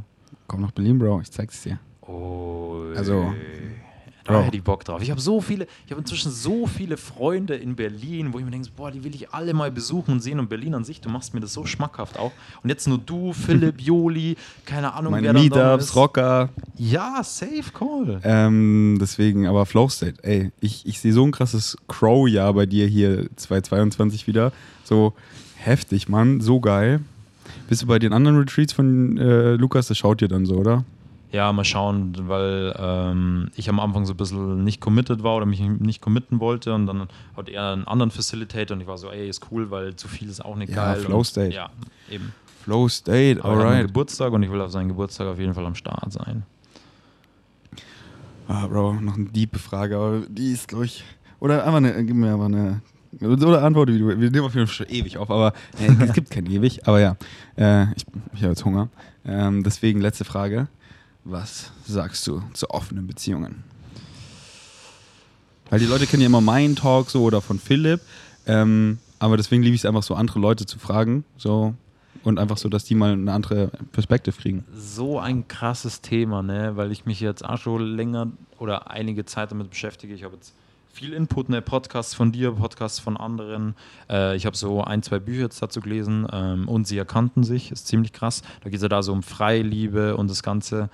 Komm 0.46 0.62
nach 0.62 0.70
Berlin, 0.70 0.98
Bro, 0.98 1.20
ich 1.20 1.30
zeig's 1.30 1.62
dir. 1.62 1.78
Oh, 2.02 2.84
Also, 2.96 3.34
da 4.24 4.32
Bro. 4.32 4.42
hätte 4.44 4.56
ich 4.56 4.62
Bock 4.62 4.84
drauf. 4.84 5.02
Ich 5.02 5.10
habe 5.10 5.20
so 5.20 5.40
viele, 5.40 5.66
ich 5.84 5.92
habe 5.92 6.00
inzwischen 6.00 6.30
so 6.32 6.66
viele 6.66 6.96
Freunde 6.96 7.54
in 7.56 7.76
Berlin, 7.76 8.32
wo 8.32 8.38
ich 8.38 8.44
mir 8.44 8.50
denke, 8.50 8.70
boah, 8.74 8.90
die 8.90 9.04
will 9.04 9.14
ich 9.14 9.30
alle 9.34 9.52
mal 9.52 9.70
besuchen 9.70 10.12
und 10.12 10.20
sehen. 10.20 10.38
Und 10.40 10.48
Berlin 10.48 10.74
an 10.74 10.84
sich, 10.84 11.00
du 11.00 11.10
machst 11.10 11.34
mir 11.34 11.40
das 11.40 11.52
so 11.52 11.66
schmackhaft 11.66 12.18
auch. 12.18 12.32
Und 12.62 12.70
jetzt 12.70 12.88
nur 12.88 12.98
du, 12.98 13.32
Philipp, 13.34 13.80
Joli, 13.80 14.36
keine 14.64 14.94
Ahnung, 14.94 15.12
Meine 15.12 15.26
wer 15.26 15.32
da 15.34 15.40
Meetups, 15.40 15.84
ist. 15.84 15.96
Rocker. 15.96 16.48
Ja, 16.76 17.22
safe 17.22 17.70
call. 17.72 18.20
Ähm, 18.24 18.96
deswegen, 19.00 19.46
aber 19.46 19.66
Flow 19.66 19.88
State, 19.88 20.16
ey, 20.22 20.50
ich, 20.60 20.86
ich 20.86 21.00
sehe 21.00 21.12
so 21.12 21.24
ein 21.24 21.30
krasses 21.32 21.76
Crow-Jahr 21.88 22.54
bei 22.54 22.64
dir 22.66 22.86
hier 22.86 23.28
2022 23.36 24.26
wieder. 24.26 24.52
So 24.84 25.12
heftig, 25.56 26.08
Mann, 26.08 26.40
so 26.40 26.60
geil. 26.60 27.00
Bist 27.68 27.82
du 27.82 27.86
bei 27.86 27.98
den 27.98 28.12
anderen 28.12 28.38
Retreats 28.38 28.72
von 28.72 29.18
äh, 29.18 29.52
Lukas? 29.52 29.88
Das 29.88 29.98
schaut 29.98 30.20
dir 30.20 30.28
dann 30.28 30.46
so, 30.46 30.56
oder? 30.56 30.84
Ja, 31.34 31.52
mal 31.52 31.64
schauen, 31.64 32.14
weil 32.28 32.72
ähm, 32.78 33.50
ich 33.56 33.68
am 33.68 33.80
Anfang 33.80 34.06
so 34.06 34.12
ein 34.12 34.16
bisschen 34.16 34.62
nicht 34.62 34.80
committed 34.80 35.24
war 35.24 35.34
oder 35.36 35.46
mich 35.46 35.58
nicht 35.60 36.00
committen 36.00 36.38
wollte 36.38 36.72
und 36.72 36.86
dann 36.86 37.08
hat 37.36 37.48
er 37.48 37.72
einen 37.72 37.88
anderen 37.88 38.12
Facilitator 38.12 38.76
und 38.76 38.82
ich 38.82 38.86
war 38.86 38.98
so, 38.98 39.10
ey, 39.10 39.28
ist 39.28 39.44
cool, 39.50 39.68
weil 39.68 39.96
zu 39.96 40.06
viel 40.06 40.28
ist 40.28 40.44
auch 40.44 40.54
nicht 40.54 40.68
Ja, 40.72 40.92
geil. 40.92 41.00
Flow 41.02 41.18
und, 41.18 41.24
State. 41.24 41.52
Ja, 41.52 41.70
eben. 42.08 42.32
Flow 42.62 42.88
State, 42.88 43.42
Aber 43.42 43.54
er 43.64 43.66
alright. 43.66 43.86
Geburtstag 43.88 44.32
und 44.32 44.44
ich 44.44 44.50
will 44.52 44.60
auf 44.60 44.70
seinen 44.70 44.86
Geburtstag 44.86 45.26
auf 45.26 45.40
jeden 45.40 45.54
Fall 45.54 45.66
am 45.66 45.74
Start 45.74 46.12
sein. 46.12 46.44
Ah, 48.46 48.68
Bro, 48.68 48.94
noch 49.00 49.16
eine 49.16 49.24
diepe 49.24 49.58
Frage, 49.58 49.96
aber 49.96 50.20
die 50.28 50.52
ist, 50.52 50.68
glaube 50.68 50.84
ich. 50.84 51.02
Oder 51.40 51.64
einfach 51.64 51.78
eine, 51.78 52.04
gib 52.04 52.14
mir 52.14 52.32
einfach 52.32 52.44
eine. 52.44 52.80
Oder 53.20 53.64
antworte, 53.64 53.92
wie 53.92 53.98
du. 53.98 54.06
Wir 54.06 54.30
nehmen 54.30 54.44
auf 54.44 54.54
jeden 54.54 54.68
Fall 54.68 54.74
schon 54.74 54.86
ewig 54.88 55.18
auf, 55.18 55.32
aber 55.32 55.52
äh, 55.80 56.04
es 56.04 56.12
gibt 56.12 56.30
kein 56.30 56.46
ewig, 56.46 56.86
aber 56.86 57.00
ja. 57.00 57.16
Äh, 57.56 57.86
ich 57.96 58.04
ich 58.34 58.42
habe 58.42 58.50
jetzt 58.52 58.64
Hunger. 58.64 58.88
Ähm, 59.24 59.64
deswegen 59.64 60.00
letzte 60.00 60.24
Frage. 60.24 60.68
Was 61.26 61.72
sagst 61.86 62.26
du 62.26 62.42
zu 62.52 62.68
offenen 62.68 63.06
Beziehungen? 63.06 63.64
Weil 65.70 65.78
die 65.78 65.86
Leute 65.86 66.06
kennen 66.06 66.20
ja 66.20 66.26
immer 66.26 66.42
meinen 66.42 66.76
Talk 66.76 67.08
so 67.08 67.22
oder 67.22 67.40
von 67.40 67.58
Philipp. 67.58 68.02
Ähm, 68.46 68.98
aber 69.18 69.38
deswegen 69.38 69.62
liebe 69.62 69.74
ich 69.74 69.80
es 69.80 69.86
einfach 69.86 70.02
so, 70.02 70.14
andere 70.14 70.38
Leute 70.38 70.66
zu 70.66 70.78
fragen. 70.78 71.24
So. 71.38 71.74
Und 72.24 72.38
einfach 72.38 72.58
so, 72.58 72.68
dass 72.68 72.84
die 72.84 72.94
mal 72.94 73.12
eine 73.12 73.32
andere 73.32 73.68
Perspektive 73.92 74.36
kriegen. 74.36 74.64
So 74.74 75.18
ein 75.18 75.48
krasses 75.48 76.02
Thema, 76.02 76.42
ne? 76.42 76.76
weil 76.76 76.92
ich 76.92 77.06
mich 77.06 77.20
jetzt 77.20 77.42
auch 77.42 77.56
schon 77.56 77.96
länger 77.96 78.30
oder 78.58 78.90
einige 78.90 79.24
Zeit 79.24 79.50
damit 79.50 79.70
beschäftige. 79.70 80.12
Ich 80.12 80.24
habe 80.24 80.34
jetzt 80.34 80.54
viel 80.92 81.14
Input, 81.14 81.48
ne? 81.48 81.60
Podcasts 81.60 82.14
von 82.14 82.32
dir, 82.32 82.52
Podcasts 82.52 82.98
von 82.98 83.16
anderen. 83.16 83.74
Äh, 84.08 84.36
ich 84.36 84.46
habe 84.46 84.56
so 84.56 84.84
ein, 84.84 85.02
zwei 85.02 85.18
Bücher 85.18 85.42
jetzt 85.42 85.60
dazu 85.60 85.80
gelesen 85.80 86.26
ähm, 86.30 86.68
und 86.68 86.86
sie 86.86 86.98
erkannten 86.98 87.44
sich, 87.44 87.72
ist 87.72 87.88
ziemlich 87.88 88.12
krass. 88.12 88.42
Da 88.62 88.70
geht 88.70 88.76
es 88.76 88.82
ja 88.82 88.88
da 88.88 89.02
so 89.02 89.12
um 89.12 89.22
Freiliebe 89.22 90.16
und 90.16 90.30
das 90.30 90.42
Ganze. 90.42 90.90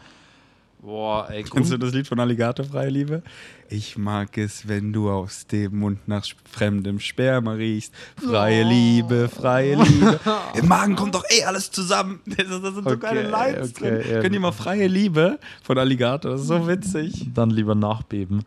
Boah, 0.82 1.28
ey, 1.30 1.42
Kennst 1.42 1.70
du 1.70 1.76
das 1.76 1.92
Lied 1.92 2.06
von 2.06 2.18
Alligator, 2.20 2.64
Freie 2.64 2.88
Liebe? 2.88 3.22
Ich 3.68 3.98
mag 3.98 4.38
es, 4.38 4.66
wenn 4.66 4.94
du 4.94 5.10
aus 5.10 5.46
dem 5.46 5.78
Mund 5.78 6.08
nach 6.08 6.24
fremdem 6.50 6.98
Sperma 7.00 7.52
riechst. 7.52 7.92
Freie 8.16 8.64
Liebe, 8.64 9.28
freie 9.28 9.74
Liebe. 9.76 10.18
Im 10.54 10.68
Magen 10.68 10.96
kommt 10.96 11.14
doch 11.14 11.24
eh 11.30 11.44
alles 11.44 11.70
zusammen. 11.70 12.20
Das, 12.24 12.36
das 12.48 12.48
sind 12.74 12.84
so 12.84 12.90
Okay, 12.90 12.96
geile 12.98 13.28
Lines 13.28 13.74
okay, 13.76 13.90
drin. 14.00 14.10
ja. 14.10 14.20
Könnt 14.22 14.34
ihr 14.34 14.40
mal 14.40 14.52
freie 14.52 14.86
Liebe 14.86 15.38
von 15.62 15.76
Alligator? 15.76 16.32
Das 16.32 16.40
ist 16.40 16.46
so 16.48 16.66
witzig. 16.66 17.26
Dann 17.34 17.50
lieber 17.50 17.74
nachbeben. 17.74 18.44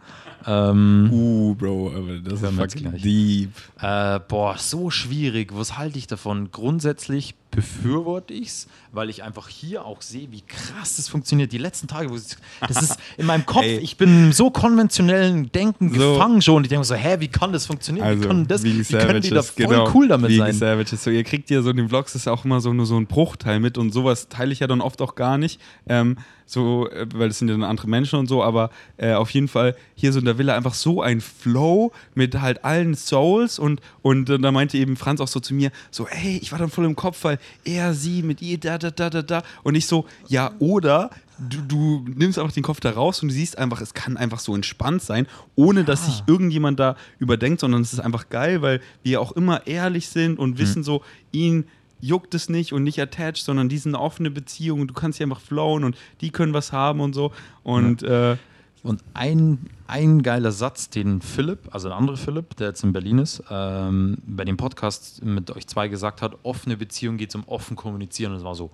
Ähm, 0.48 1.10
Uh, 1.12 1.54
Bro, 1.56 1.94
aber 1.96 2.18
das 2.18 2.42
ist 2.42 2.54
fucking 2.56 2.98
deep. 2.98 3.52
Äh, 3.80 4.20
boah, 4.28 4.58
so 4.58 4.90
schwierig. 4.90 5.52
Was 5.56 5.78
halte 5.78 6.00
ich 6.00 6.08
davon? 6.08 6.50
Grundsätzlich 6.52 7.36
befürworte 7.56 8.34
ich 8.34 8.48
es, 8.48 8.68
weil 8.92 9.10
ich 9.10 9.24
einfach 9.24 9.48
hier 9.48 9.86
auch 9.86 10.02
sehe, 10.02 10.32
wie 10.32 10.42
krass 10.42 10.98
das 10.98 11.08
funktioniert. 11.10 11.52
Die 11.52 11.58
letzten 11.58 11.88
Tage, 11.88 12.10
wo 12.10 12.16
ich, 12.16 12.24
das 12.68 12.82
ist 12.82 12.98
in 13.18 13.26
meinem 13.26 13.46
Kopf, 13.46 13.64
Ey. 13.64 13.78
ich 13.80 13.98
bin 13.98 14.32
so 14.32 14.50
konventionellen 14.50 15.52
Denken 15.52 15.94
So. 15.94 16.14
gefangen 16.14 16.42
schon. 16.42 16.64
Ich 16.64 16.70
denke 16.70 16.86
so, 16.86 16.96
hä, 16.96 17.18
wie 17.20 17.28
kann 17.28 17.52
das 17.54 17.66
funktionieren? 17.66 18.22
wie, 18.22 18.28
kann 18.28 18.48
das, 18.48 18.64
wie 18.64 18.84
können 18.84 19.22
die 19.22 19.30
da 19.30 19.44
voll 19.44 19.66
genau, 19.68 19.92
cool 19.94 20.08
damit 20.08 20.32
Vegan 20.32 20.48
sein? 20.48 20.56
Savages. 20.56 21.04
So, 21.04 21.10
ihr 21.10 21.24
kriegt 21.24 21.50
ja 21.50 21.62
so 21.62 21.70
in 21.70 21.78
den 21.78 21.90
Vlogs 21.90 22.16
ist 22.16 22.28
auch 22.28 22.46
immer 22.46 22.62
so 22.62 22.74
nur 22.74 22.86
so 22.86 22.98
ein 22.98 23.08
Bruchteil 23.08 23.60
mit 23.60 23.78
und 23.78 23.92
sowas 23.92 24.30
teile 24.30 24.52
ich 24.54 24.60
ja 24.60 24.68
dann 24.68 24.82
oft 24.82 25.02
auch 25.02 25.16
gar 25.16 25.38
nicht. 25.38 25.60
Ähm, 25.88 26.18
so, 26.54 26.90
äh, 26.90 27.06
weil 27.14 27.28
das 27.28 27.40
sind 27.40 27.50
ja 27.50 27.56
dann 27.56 27.64
andere 27.64 27.88
Menschen 27.88 28.20
und 28.20 28.28
so, 28.28 28.44
aber 28.44 28.70
äh, 28.98 29.14
auf 29.14 29.32
jeden 29.32 29.48
Fall 29.48 29.76
hier 29.96 30.14
so 30.14 30.20
in 30.20 30.26
der 30.26 30.38
Villa 30.38 30.56
einfach 30.56 30.74
so 30.74 31.02
ein 31.02 31.20
Flow 31.20 31.92
mit 32.16 32.40
halt 32.40 32.64
allen 32.64 32.96
Souls 32.96 33.60
und, 33.60 33.82
und 34.02 34.30
äh, 34.30 34.40
da 34.40 34.52
meinte 34.52 34.78
eben 34.78 34.96
Franz 34.96 35.20
auch 35.20 35.28
so 35.28 35.40
zu 35.40 35.54
mir, 35.54 35.72
so, 35.92 36.08
ey, 36.08 36.40
ich 36.42 36.52
war 36.52 36.60
dann 36.60 36.70
voll 36.70 36.86
im 36.86 36.96
Kopf, 36.96 37.24
weil 37.24 37.40
er, 37.66 37.94
sie 37.94 38.24
mit 38.24 38.42
ihr, 38.42 38.58
da, 38.60 38.78
da, 38.78 38.92
da, 38.92 39.10
da, 39.10 39.22
da. 39.22 39.44
Und 39.64 39.76
ich 39.76 39.88
so, 39.88 40.06
ja, 40.28 40.52
oder 40.60 41.10
du, 41.38 41.62
du 41.62 42.06
nimmst 42.16 42.40
einfach 42.40 42.54
den 42.54 42.64
Kopf 42.64 42.80
da 42.80 42.92
raus 42.92 43.22
und 43.22 43.30
du 43.30 43.34
siehst 43.34 43.58
einfach, 43.58 43.82
es 43.82 43.94
kann 43.94 44.18
einfach 44.18 44.40
so 44.40 44.56
entspannt 44.56 45.02
sein, 45.02 45.28
ohne 45.56 45.84
dass 45.84 46.06
sich 46.06 46.24
irgendjemand 46.28 46.80
da 46.80 46.96
überdenkt, 47.20 47.60
sondern 47.60 47.82
es 47.82 47.94
ist 47.94 48.00
einfach 48.00 48.30
geil, 48.30 48.62
weil 48.62 48.82
wir 49.04 49.22
auch 49.22 49.32
immer 49.34 49.68
ehrlich 49.68 50.10
sind 50.10 50.40
und 50.40 50.58
wissen 50.58 50.84
so, 50.84 51.04
ihn 51.32 51.66
juckt 52.06 52.36
es 52.36 52.50
nicht 52.50 52.74
und 52.74 52.84
nicht 52.84 53.00
attached, 53.00 53.44
sondern 53.44 53.70
die 53.70 53.78
sind 53.78 53.96
eine 53.96 54.04
offene 54.04 54.30
Beziehung 54.30 54.82
und 54.82 54.88
du 54.88 54.94
kannst 54.94 55.18
hier 55.18 55.26
einfach 55.26 55.40
flowen 55.40 55.84
und 55.84 55.96
die 56.22 56.32
können 56.32 56.54
was 56.54 56.72
haben 56.72 57.00
und 57.00 57.14
so. 57.14 57.32
Und 57.64 58.04
äh, 58.04 58.38
Und 58.84 59.02
ein, 59.14 59.70
ein 59.88 60.22
geiler 60.24 60.52
Satz, 60.52 60.90
den 60.90 61.22
Philipp, 61.22 61.70
also 61.72 61.88
der 61.88 61.98
andere 61.98 62.18
Philipp, 62.18 62.58
der 62.58 62.68
jetzt 62.68 62.84
in 62.84 62.92
Berlin 62.92 63.20
ist, 63.20 63.42
ähm, 63.50 64.18
bei 64.28 64.44
dem 64.44 64.58
Podcast 64.58 65.24
mit 65.24 65.50
euch 65.52 65.68
zwei 65.68 65.88
gesagt 65.88 66.22
hat, 66.22 66.36
offene 66.44 66.76
Beziehung 66.76 67.16
geht 67.16 67.34
um 67.36 67.48
offen 67.48 67.78
kommunizieren. 67.78 68.34
Und 68.34 68.40
es 68.40 68.44
war 68.44 68.56
so 68.56 68.72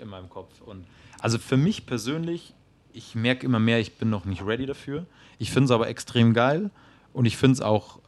in 0.00 0.08
meinem 0.08 0.28
Kopf. 0.28 0.60
Und 0.60 0.86
also 1.18 1.38
für 1.38 1.56
mich 1.56 1.84
persönlich, 1.86 2.54
ich 2.92 3.16
merke 3.16 3.44
immer 3.44 3.58
mehr, 3.58 3.80
ich 3.80 3.94
bin 3.98 4.08
noch 4.08 4.24
nicht 4.24 4.46
ready 4.46 4.66
dafür. 4.66 5.06
Ich 5.38 5.50
finde 5.50 5.64
es 5.64 5.70
aber 5.72 5.88
extrem 5.88 6.32
geil 6.32 6.70
und 7.12 7.24
ich 7.26 7.36
finde 7.36 7.54
es 7.54 7.60
auch 7.60 7.99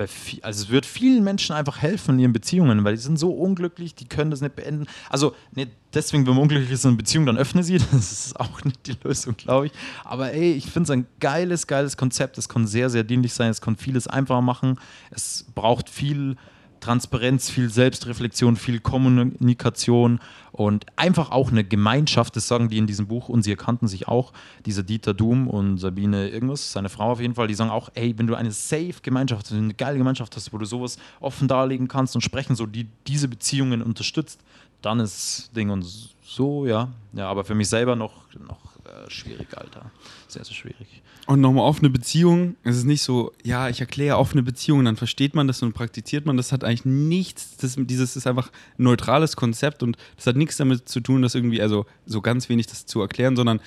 bei 0.00 0.06
viel, 0.06 0.42
also 0.42 0.64
es 0.64 0.70
wird 0.70 0.86
vielen 0.86 1.22
Menschen 1.22 1.54
einfach 1.54 1.82
helfen 1.82 2.14
in 2.14 2.20
ihren 2.20 2.32
Beziehungen, 2.32 2.84
weil 2.84 2.94
die 2.94 3.02
sind 3.02 3.18
so 3.18 3.32
unglücklich, 3.32 3.94
die 3.94 4.08
können 4.08 4.30
das 4.30 4.40
nicht 4.40 4.56
beenden. 4.56 4.86
Also 5.10 5.34
nicht 5.54 5.72
deswegen, 5.92 6.26
wenn 6.26 6.32
man 6.32 6.44
unglücklich 6.44 6.70
ist 6.70 6.84
in 6.84 6.92
einer 6.92 6.96
Beziehung, 6.96 7.26
dann 7.26 7.36
öffne 7.36 7.62
sie. 7.62 7.78
Das 7.92 8.10
ist 8.10 8.40
auch 8.40 8.64
nicht 8.64 8.86
die 8.86 8.96
Lösung, 9.04 9.36
glaube 9.36 9.66
ich. 9.66 9.72
Aber 10.04 10.32
ey, 10.32 10.52
ich 10.52 10.64
finde 10.64 10.84
es 10.84 10.90
ein 10.90 11.06
geiles, 11.20 11.66
geiles 11.66 11.98
Konzept. 11.98 12.38
Es 12.38 12.48
kann 12.48 12.66
sehr, 12.66 12.88
sehr 12.88 13.04
dienlich 13.04 13.34
sein. 13.34 13.50
Es 13.50 13.60
kann 13.60 13.76
vieles 13.76 14.06
einfacher 14.06 14.40
machen. 14.40 14.78
Es 15.10 15.44
braucht 15.54 15.90
viel 15.90 16.36
Transparenz, 16.80 17.50
viel 17.50 17.70
Selbstreflexion, 17.70 18.56
viel 18.56 18.80
Kommunikation 18.80 20.20
und 20.52 20.86
einfach 20.96 21.30
auch 21.30 21.50
eine 21.50 21.64
Gemeinschaft, 21.64 22.34
das 22.36 22.48
sagen 22.48 22.68
die 22.68 22.78
in 22.78 22.86
diesem 22.86 23.06
Buch 23.06 23.28
und 23.28 23.42
sie 23.42 23.50
erkannten 23.50 23.86
sich 23.86 24.08
auch, 24.08 24.32
dieser 24.66 24.82
Dieter 24.82 25.14
Doom 25.14 25.48
und 25.48 25.78
Sabine 25.78 26.28
irgendwas, 26.28 26.72
seine 26.72 26.88
Frau 26.88 27.12
auf 27.12 27.20
jeden 27.20 27.34
Fall, 27.34 27.46
die 27.46 27.54
sagen 27.54 27.70
auch, 27.70 27.90
ey, 27.94 28.18
wenn 28.18 28.26
du 28.26 28.34
eine 28.34 28.50
safe 28.50 28.94
Gemeinschaft, 29.02 29.52
eine 29.52 29.74
geile 29.74 29.98
Gemeinschaft 29.98 30.34
hast, 30.36 30.52
wo 30.52 30.58
du 30.58 30.64
sowas 30.64 30.98
offen 31.20 31.48
darlegen 31.48 31.88
kannst 31.88 32.14
und 32.14 32.22
sprechen, 32.22 32.56
so 32.56 32.66
die 32.66 32.88
diese 33.06 33.28
Beziehungen 33.28 33.82
unterstützt, 33.82 34.40
dann 34.82 35.00
ist 35.00 35.50
Ding 35.54 35.70
und 35.70 35.84
so, 36.22 36.66
ja. 36.66 36.88
Ja, 37.12 37.28
aber 37.28 37.44
für 37.44 37.54
mich 37.54 37.68
selber 37.68 37.96
noch, 37.96 38.12
noch 38.46 38.58
äh, 38.90 39.10
schwierig, 39.10 39.48
Alter. 39.56 39.90
Sehr, 40.28 40.44
sehr 40.44 40.54
schwierig. 40.54 41.02
Und 41.26 41.40
nochmal 41.40 41.64
offene 41.64 41.90
Beziehung, 41.90 42.56
es 42.64 42.76
ist 42.76 42.84
nicht 42.84 43.02
so, 43.02 43.32
ja, 43.44 43.68
ich 43.68 43.80
erkläre 43.80 44.16
offene 44.16 44.42
Beziehungen, 44.42 44.84
dann 44.84 44.96
versteht 44.96 45.34
man 45.34 45.46
das 45.46 45.62
und 45.62 45.74
praktiziert 45.74 46.26
man. 46.26 46.36
Das 46.36 46.50
hat 46.50 46.64
eigentlich 46.64 46.84
nichts, 46.84 47.56
das, 47.58 47.76
dieses 47.78 48.16
ist 48.16 48.26
einfach 48.26 48.50
ein 48.78 48.84
neutrales 48.84 49.36
Konzept 49.36 49.82
und 49.82 49.96
das 50.16 50.26
hat 50.26 50.36
nichts 50.36 50.56
damit 50.56 50.88
zu 50.88 51.00
tun, 51.00 51.22
dass 51.22 51.34
irgendwie, 51.34 51.62
also 51.62 51.86
so 52.06 52.20
ganz 52.20 52.48
wenig 52.48 52.66
das 52.66 52.86
zu 52.86 53.00
erklären, 53.00 53.36
sondern 53.36 53.60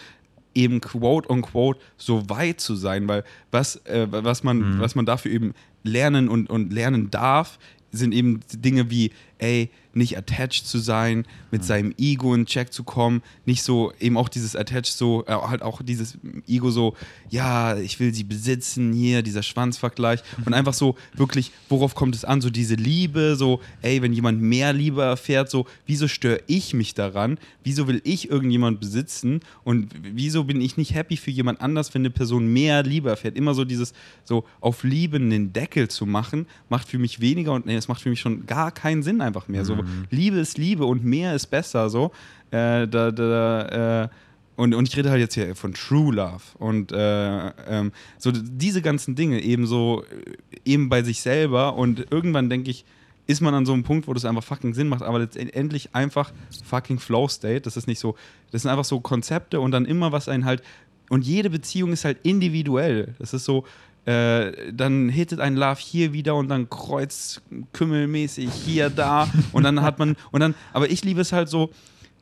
eben 0.56 0.82
quote 0.82 1.30
on 1.30 1.42
quote 1.42 1.80
so 1.98 2.30
weit 2.30 2.60
zu 2.60 2.76
sein, 2.76 3.08
weil 3.08 3.24
was, 3.52 3.78
äh, 3.86 4.08
was, 4.10 4.44
man, 4.44 4.80
was 4.80 4.96
man 4.96 5.06
dafür 5.06 5.32
eben 5.32 5.54
lernen 5.84 6.30
und, 6.30 6.50
und 6.50 6.74
lernen 6.74 7.12
darf, 7.12 7.60
sind 7.92 8.14
eben 8.14 8.42
Dinge 8.52 8.90
wie, 8.90 9.12
ey, 9.44 9.70
nicht 9.94 10.18
attached 10.18 10.66
zu 10.66 10.80
sein, 10.80 11.26
mit 11.52 11.64
seinem 11.64 11.94
Ego 12.00 12.34
in 12.34 12.46
Check 12.46 12.74
zu 12.74 12.84
kommen, 12.84 13.22
nicht 13.46 13.62
so, 13.62 13.94
eben 14.00 14.18
auch 14.18 14.30
dieses 14.30 14.56
attached 14.56 14.94
so, 14.94 15.24
äh, 15.28 15.34
halt 15.34 15.62
auch 15.62 15.82
dieses 15.84 16.18
Ego 16.48 16.72
so, 16.72 16.96
ja, 17.30 17.78
ich 17.78 18.00
will 18.00 18.14
sie 18.14 18.24
besitzen, 18.24 18.92
hier, 18.94 19.22
dieser 19.22 19.44
Schwanzvergleich. 19.44 20.22
Und 20.46 20.54
einfach 20.54 20.74
so 20.74 20.96
wirklich, 21.14 21.52
worauf 21.70 21.94
kommt 21.94 22.16
es 22.16 22.26
an, 22.26 22.42
so 22.42 22.50
diese 22.50 22.76
Liebe, 22.76 23.36
so, 23.36 23.60
ey, 23.82 24.02
wenn 24.02 24.14
jemand 24.14 24.42
mehr 24.42 24.74
Liebe 24.74 25.04
erfährt, 25.04 25.50
so, 25.50 25.68
wieso 25.86 26.08
störe 26.08 26.42
ich 26.48 26.74
mich 26.74 26.96
daran, 26.96 27.38
wieso 27.64 27.88
will 27.88 28.02
ich 28.04 28.30
irgendjemand 28.30 28.80
besitzen? 28.80 29.42
Und 29.64 29.90
wieso 30.02 30.46
bin 30.46 30.60
ich 30.60 30.78
nicht 30.78 30.96
happy 30.96 31.18
für 31.18 31.32
jemand 31.32 31.62
anders, 31.62 31.94
wenn 31.94 32.02
eine 32.02 32.10
Person 32.10 32.52
mehr 32.52 32.82
Liebe 32.82 33.10
erfährt, 33.10 33.36
immer 33.38 33.54
so 33.54 33.64
dieses, 33.64 33.94
so 34.24 34.46
auf 34.60 34.84
Liebe 34.84 35.18
einen 35.18 35.54
Deckel 35.54 35.88
zu 35.88 36.06
machen, 36.06 36.48
macht 36.70 36.88
für 36.88 36.98
mich 36.98 37.20
weniger 37.20 37.54
und 37.54 37.66
nee, 37.66 37.76
es 37.76 37.88
macht 37.88 38.02
für 38.02 38.10
mich 38.10 38.20
schon 38.20 38.46
gar 38.48 38.72
keinen 38.72 39.04
Sinn 39.04 39.22
einfach 39.22 39.33
mehr, 39.48 39.66
so, 39.66 39.78
Liebe 40.10 40.38
ist 40.38 40.58
Liebe 40.58 40.86
und 40.86 41.04
mehr 41.04 41.36
ist 41.36 41.48
besser, 41.48 41.90
so, 41.90 42.12
äh, 42.52 42.88
da, 42.88 43.12
da, 43.12 44.04
äh, 44.04 44.10
und, 44.56 44.74
und 44.76 44.88
ich 44.88 44.96
rede 44.96 45.10
halt 45.10 45.20
jetzt 45.20 45.34
hier 45.34 45.56
von 45.56 45.74
True 45.74 46.14
Love 46.14 46.44
und 46.60 46.92
äh, 46.92 47.48
ähm, 47.68 47.92
so 48.20 48.32
diese 48.32 48.82
ganzen 48.82 49.16
Dinge 49.16 49.42
eben 49.42 49.66
so 49.66 50.04
äh, 50.04 50.60
eben 50.64 50.90
bei 50.90 51.02
sich 51.04 51.22
selber 51.22 51.76
und 51.76 52.06
irgendwann 52.12 52.50
denke 52.50 52.70
ich, 52.70 52.86
ist 53.26 53.42
man 53.42 53.54
an 53.54 53.66
so 53.66 53.74
einem 53.74 53.84
Punkt, 53.84 54.08
wo 54.08 54.14
das 54.14 54.26
einfach 54.26 54.44
fucking 54.44 54.74
Sinn 54.74 54.90
macht, 54.90 55.02
aber 55.02 55.20
letztendlich 55.20 55.96
einfach 55.96 56.34
fucking 56.66 57.00
Flow 57.00 57.28
State. 57.28 57.62
Das 57.62 57.78
ist 57.78 57.88
nicht 57.88 58.00
so, 58.00 58.16
das 58.52 58.64
sind 58.64 58.72
einfach 58.72 58.86
so 58.86 59.00
Konzepte 59.00 59.60
und 59.60 59.72
dann 59.72 59.86
immer 59.86 60.12
was 60.12 60.28
einen 60.28 60.46
halt 60.46 60.62
und 61.10 61.26
jede 61.26 61.50
Beziehung 61.50 61.92
ist 61.92 62.06
halt 62.06 62.20
individuell. 62.24 63.16
Das 63.20 63.34
ist 63.34 63.46
so, 63.46 63.66
äh, 64.06 64.74
dann 64.74 65.10
hittet 65.10 65.40
ein 65.40 65.56
Love 65.56 65.80
hier 65.80 66.14
wieder 66.14 66.36
und 66.36 66.50
dann 66.50 66.70
kreuzkümmelmäßig 66.70 68.52
hier, 68.52 68.90
da. 68.90 69.30
Und 69.52 69.64
dann 69.64 69.82
hat 69.82 70.00
man 70.00 70.16
und 70.32 70.42
dann, 70.42 70.56
aber 70.74 70.90
ich 70.90 71.04
liebe 71.04 71.22
es 71.22 71.32
halt 71.32 71.50
so, 71.50 71.72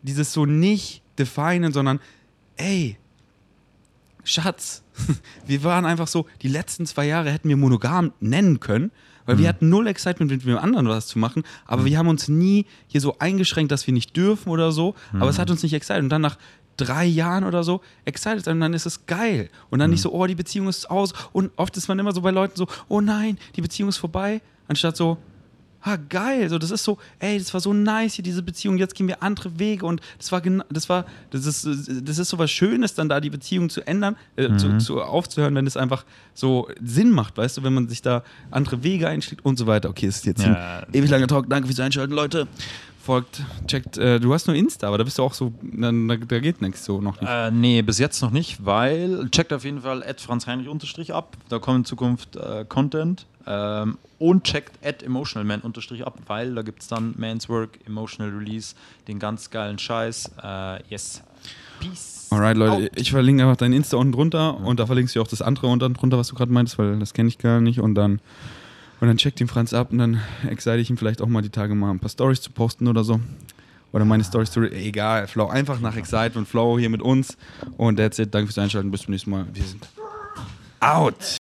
dieses 0.04 0.34
so 0.34 0.46
nicht 0.46 1.02
definen, 1.18 1.74
sondern 1.74 2.00
ey, 2.58 2.98
Schatz, 4.24 4.84
wir 5.48 5.64
waren 5.64 5.86
einfach 5.86 6.08
so, 6.08 6.28
die 6.42 6.48
letzten 6.48 6.86
zwei 6.86 7.08
Jahre 7.08 7.32
hätten 7.32 7.50
wir 7.50 7.58
monogam 7.58 8.14
nennen 8.20 8.60
können, 8.60 8.92
weil 9.26 9.38
wir 9.38 9.48
hatten 9.48 9.70
null 9.70 9.88
Excitement, 9.88 10.32
mit 10.32 10.44
dem 10.44 10.58
anderen 10.58 10.88
was 10.88 11.08
zu 11.08 11.18
machen, 11.20 11.44
aber 11.66 11.86
wir 11.86 11.98
haben 11.98 12.08
uns 12.08 12.28
nie 12.28 12.66
hier 12.88 13.02
so 13.02 13.18
eingeschränkt, 13.20 13.72
dass 13.72 13.88
wir 13.88 13.94
nicht 13.94 14.16
dürfen 14.18 14.50
oder 14.50 14.72
so, 14.72 14.96
aber 15.14 15.30
es 15.30 15.40
hat 15.40 15.50
uns 15.50 15.64
nicht 15.64 15.74
excited. 15.74 16.04
Und 16.04 16.10
dann 16.10 16.22
nach 16.22 16.38
drei 16.78 17.06
Jahren 17.06 17.44
oder 17.44 17.64
so 17.64 17.82
excited 18.06 18.44
sein 18.46 18.56
und 18.56 18.62
dann 18.62 18.74
ist 18.74 18.86
es 18.86 19.06
geil 19.06 19.50
und 19.70 19.80
dann 19.80 19.90
nicht 19.92 20.02
so, 20.02 20.12
oh, 20.12 20.26
die 20.26 20.36
Beziehung 20.36 20.68
ist 20.68 20.90
aus 20.90 21.14
und 21.34 21.52
oft 21.58 21.76
ist 21.78 21.88
man 21.88 22.00
immer 22.00 22.12
so 22.14 22.22
bei 22.22 22.32
Leuten 22.32 22.56
so, 22.56 22.68
oh 22.88 23.02
nein, 23.02 23.38
die 23.56 23.62
Beziehung 23.62 23.90
ist 23.90 23.98
vorbei, 23.98 24.42
anstatt 24.68 24.98
so, 24.98 25.18
ah, 25.84 25.98
geil, 26.10 26.48
so, 26.50 26.58
das 26.60 26.70
ist 26.72 26.84
so, 26.84 26.98
ey, 27.20 27.38
das 27.40 27.54
war 27.54 27.60
so 27.62 27.74
nice 27.74 28.14
hier, 28.14 28.24
diese 28.24 28.44
Beziehung, 28.44 28.78
jetzt 28.78 28.94
gehen 28.96 29.08
wir 29.08 29.24
andere 29.24 29.58
Wege 29.60 29.86
und 29.86 30.00
das 30.20 30.32
war, 30.32 30.40
das 30.42 30.90
war, 30.90 31.06
das 31.32 31.46
ist, 31.46 31.66
das 32.04 32.18
ist 32.20 32.30
so 32.30 32.38
was 32.38 32.52
Schönes, 32.52 32.94
dann 32.94 33.10
da 33.10 33.20
die 33.20 33.32
Beziehung 33.32 33.70
zu 33.70 33.86
ändern, 33.88 34.16
äh, 34.36 34.56
zu, 34.58 34.78
zu, 34.78 35.02
aufzuhören, 35.02 35.56
wenn 35.56 35.66
es 35.66 35.78
einfach 35.78 36.06
so 36.34 36.68
Sinn 36.84 37.10
macht, 37.12 37.38
weißt 37.38 37.58
du, 37.58 37.64
wenn 37.64 37.74
man 37.74 37.90
sich 37.90 38.02
da 38.04 38.24
andere 38.52 38.84
Wege 38.84 39.08
einschlägt 39.08 39.44
und 39.44 39.58
so 39.58 39.66
weiter. 39.68 39.90
Okay, 39.90 40.06
es 40.06 40.18
ist 40.18 40.26
jetzt 40.28 40.44
Ja. 40.44 40.80
ein 40.88 40.94
ewig 40.94 41.10
langer 41.10 41.28
Talk, 41.28 41.50
danke 41.50 41.68
fürs 41.68 41.80
Einschalten, 41.80 42.14
Leute. 42.14 42.48
Folgt, 43.04 43.42
checkt, 43.68 43.98
äh, 43.98 44.20
du 44.20 44.34
hast 44.34 44.48
nur 44.48 44.56
Insta, 44.56 44.88
aber 44.88 45.00
da 45.00 45.04
bist 45.04 45.18
du 45.18 45.24
auch 45.24 45.34
so, 45.34 45.54
da, 45.62 45.92
da 45.92 46.40
geht 46.40 46.62
nichts 46.62 46.86
so 46.86 47.02
noch 47.02 47.20
nicht. 47.20 47.30
Äh, 47.30 47.50
nee, 47.50 47.82
bis 47.82 47.98
jetzt 47.98 48.22
noch 48.22 48.32
nicht, 48.32 48.64
weil 48.66 49.28
checkt 49.32 49.52
auf 49.54 49.64
jeden 49.64 49.82
Fall 49.82 50.04
Franz 50.18 50.46
Heinrich 50.46 50.68
unterstrich 50.68 51.14
ab. 51.14 51.36
Da 51.50 51.60
kommt 51.60 51.80
in 51.80 51.86
Zukunft 51.86 52.36
äh, 52.36 52.66
Content. 52.68 53.26
Ähm, 53.48 53.98
und 54.20 54.44
checkt 54.44 54.86
at 54.86 55.02
emotionalman 55.02 55.62
unterstrich 55.62 56.06
ab, 56.06 56.20
weil 56.28 56.54
da 56.54 56.62
gibt 56.62 56.84
es 56.84 56.88
dann 56.88 57.16
Man's 57.18 57.50
Work, 57.50 57.80
Emotional 57.88 58.32
Release, 58.32 58.76
den 59.08 59.18
ganz 59.18 59.50
geilen 59.50 59.80
Scheiß. 59.80 60.32
Äh, 60.44 60.84
yes. 60.90 61.24
Peace. 61.80 62.28
Alright, 62.30 62.56
Leute, 62.56 62.84
out. 62.84 62.90
ich 62.96 63.12
verlinke 63.12 63.44
einfach 63.44 63.58
dein 63.58 63.74
Insta 63.74 63.98
unten 63.98 64.14
drunter 64.14 64.60
und 64.60 64.80
da 64.80 64.86
verlinkst 64.86 65.16
du 65.16 65.22
auch 65.22 65.28
das 65.28 65.42
andere 65.42 65.68
unten 65.68 65.96
drunter, 65.96 66.20
was 66.20 66.28
du 66.28 66.36
gerade 66.36 66.52
meintest, 66.52 66.78
weil 66.78 67.00
das 67.00 67.14
kenne 67.14 67.30
ich 67.30 67.40
gar 67.40 67.60
nicht 67.62 67.80
und 67.80 67.96
dann 67.96 68.22
und 69.02 69.08
dann 69.08 69.18
checkt 69.18 69.42
ihn 69.42 69.48
Franz 69.48 69.74
ab 69.74 69.92
und 69.92 69.98
dann 69.98 70.22
excite 70.48 70.78
ich 70.78 70.90
ihn 70.90 70.96
vielleicht 70.96 71.22
auch 71.22 71.28
mal 71.28 71.42
die 71.42 71.50
Tage 71.50 71.74
mal 71.74 71.90
ein 71.90 72.00
paar 72.00 72.10
Stories 72.10 72.40
zu 72.40 72.52
posten 72.52 72.88
oder 72.88 73.04
so. 73.04 73.20
Oder 73.92 74.06
meine 74.06 74.24
Stories 74.24 74.52
zu. 74.52 74.62
Egal, 74.62 75.28
Flow. 75.28 75.48
Einfach 75.48 75.80
nach 75.82 75.98
Excite 75.98 76.38
und 76.38 76.48
Flow 76.48 76.80
hier 76.80 76.90
mit 76.90 77.02
uns. 77.02 77.36
Und 77.78 77.98
that's 77.98 78.20
it. 78.20 78.34
Danke 78.34 78.48
fürs 78.48 78.58
Einschalten. 78.60 78.90
Bis 78.92 79.02
zum 79.02 79.12
nächsten 79.12 79.32
Mal. 79.32 79.46
Wir 79.52 79.64
sind 79.64 79.90
out. 80.80 81.26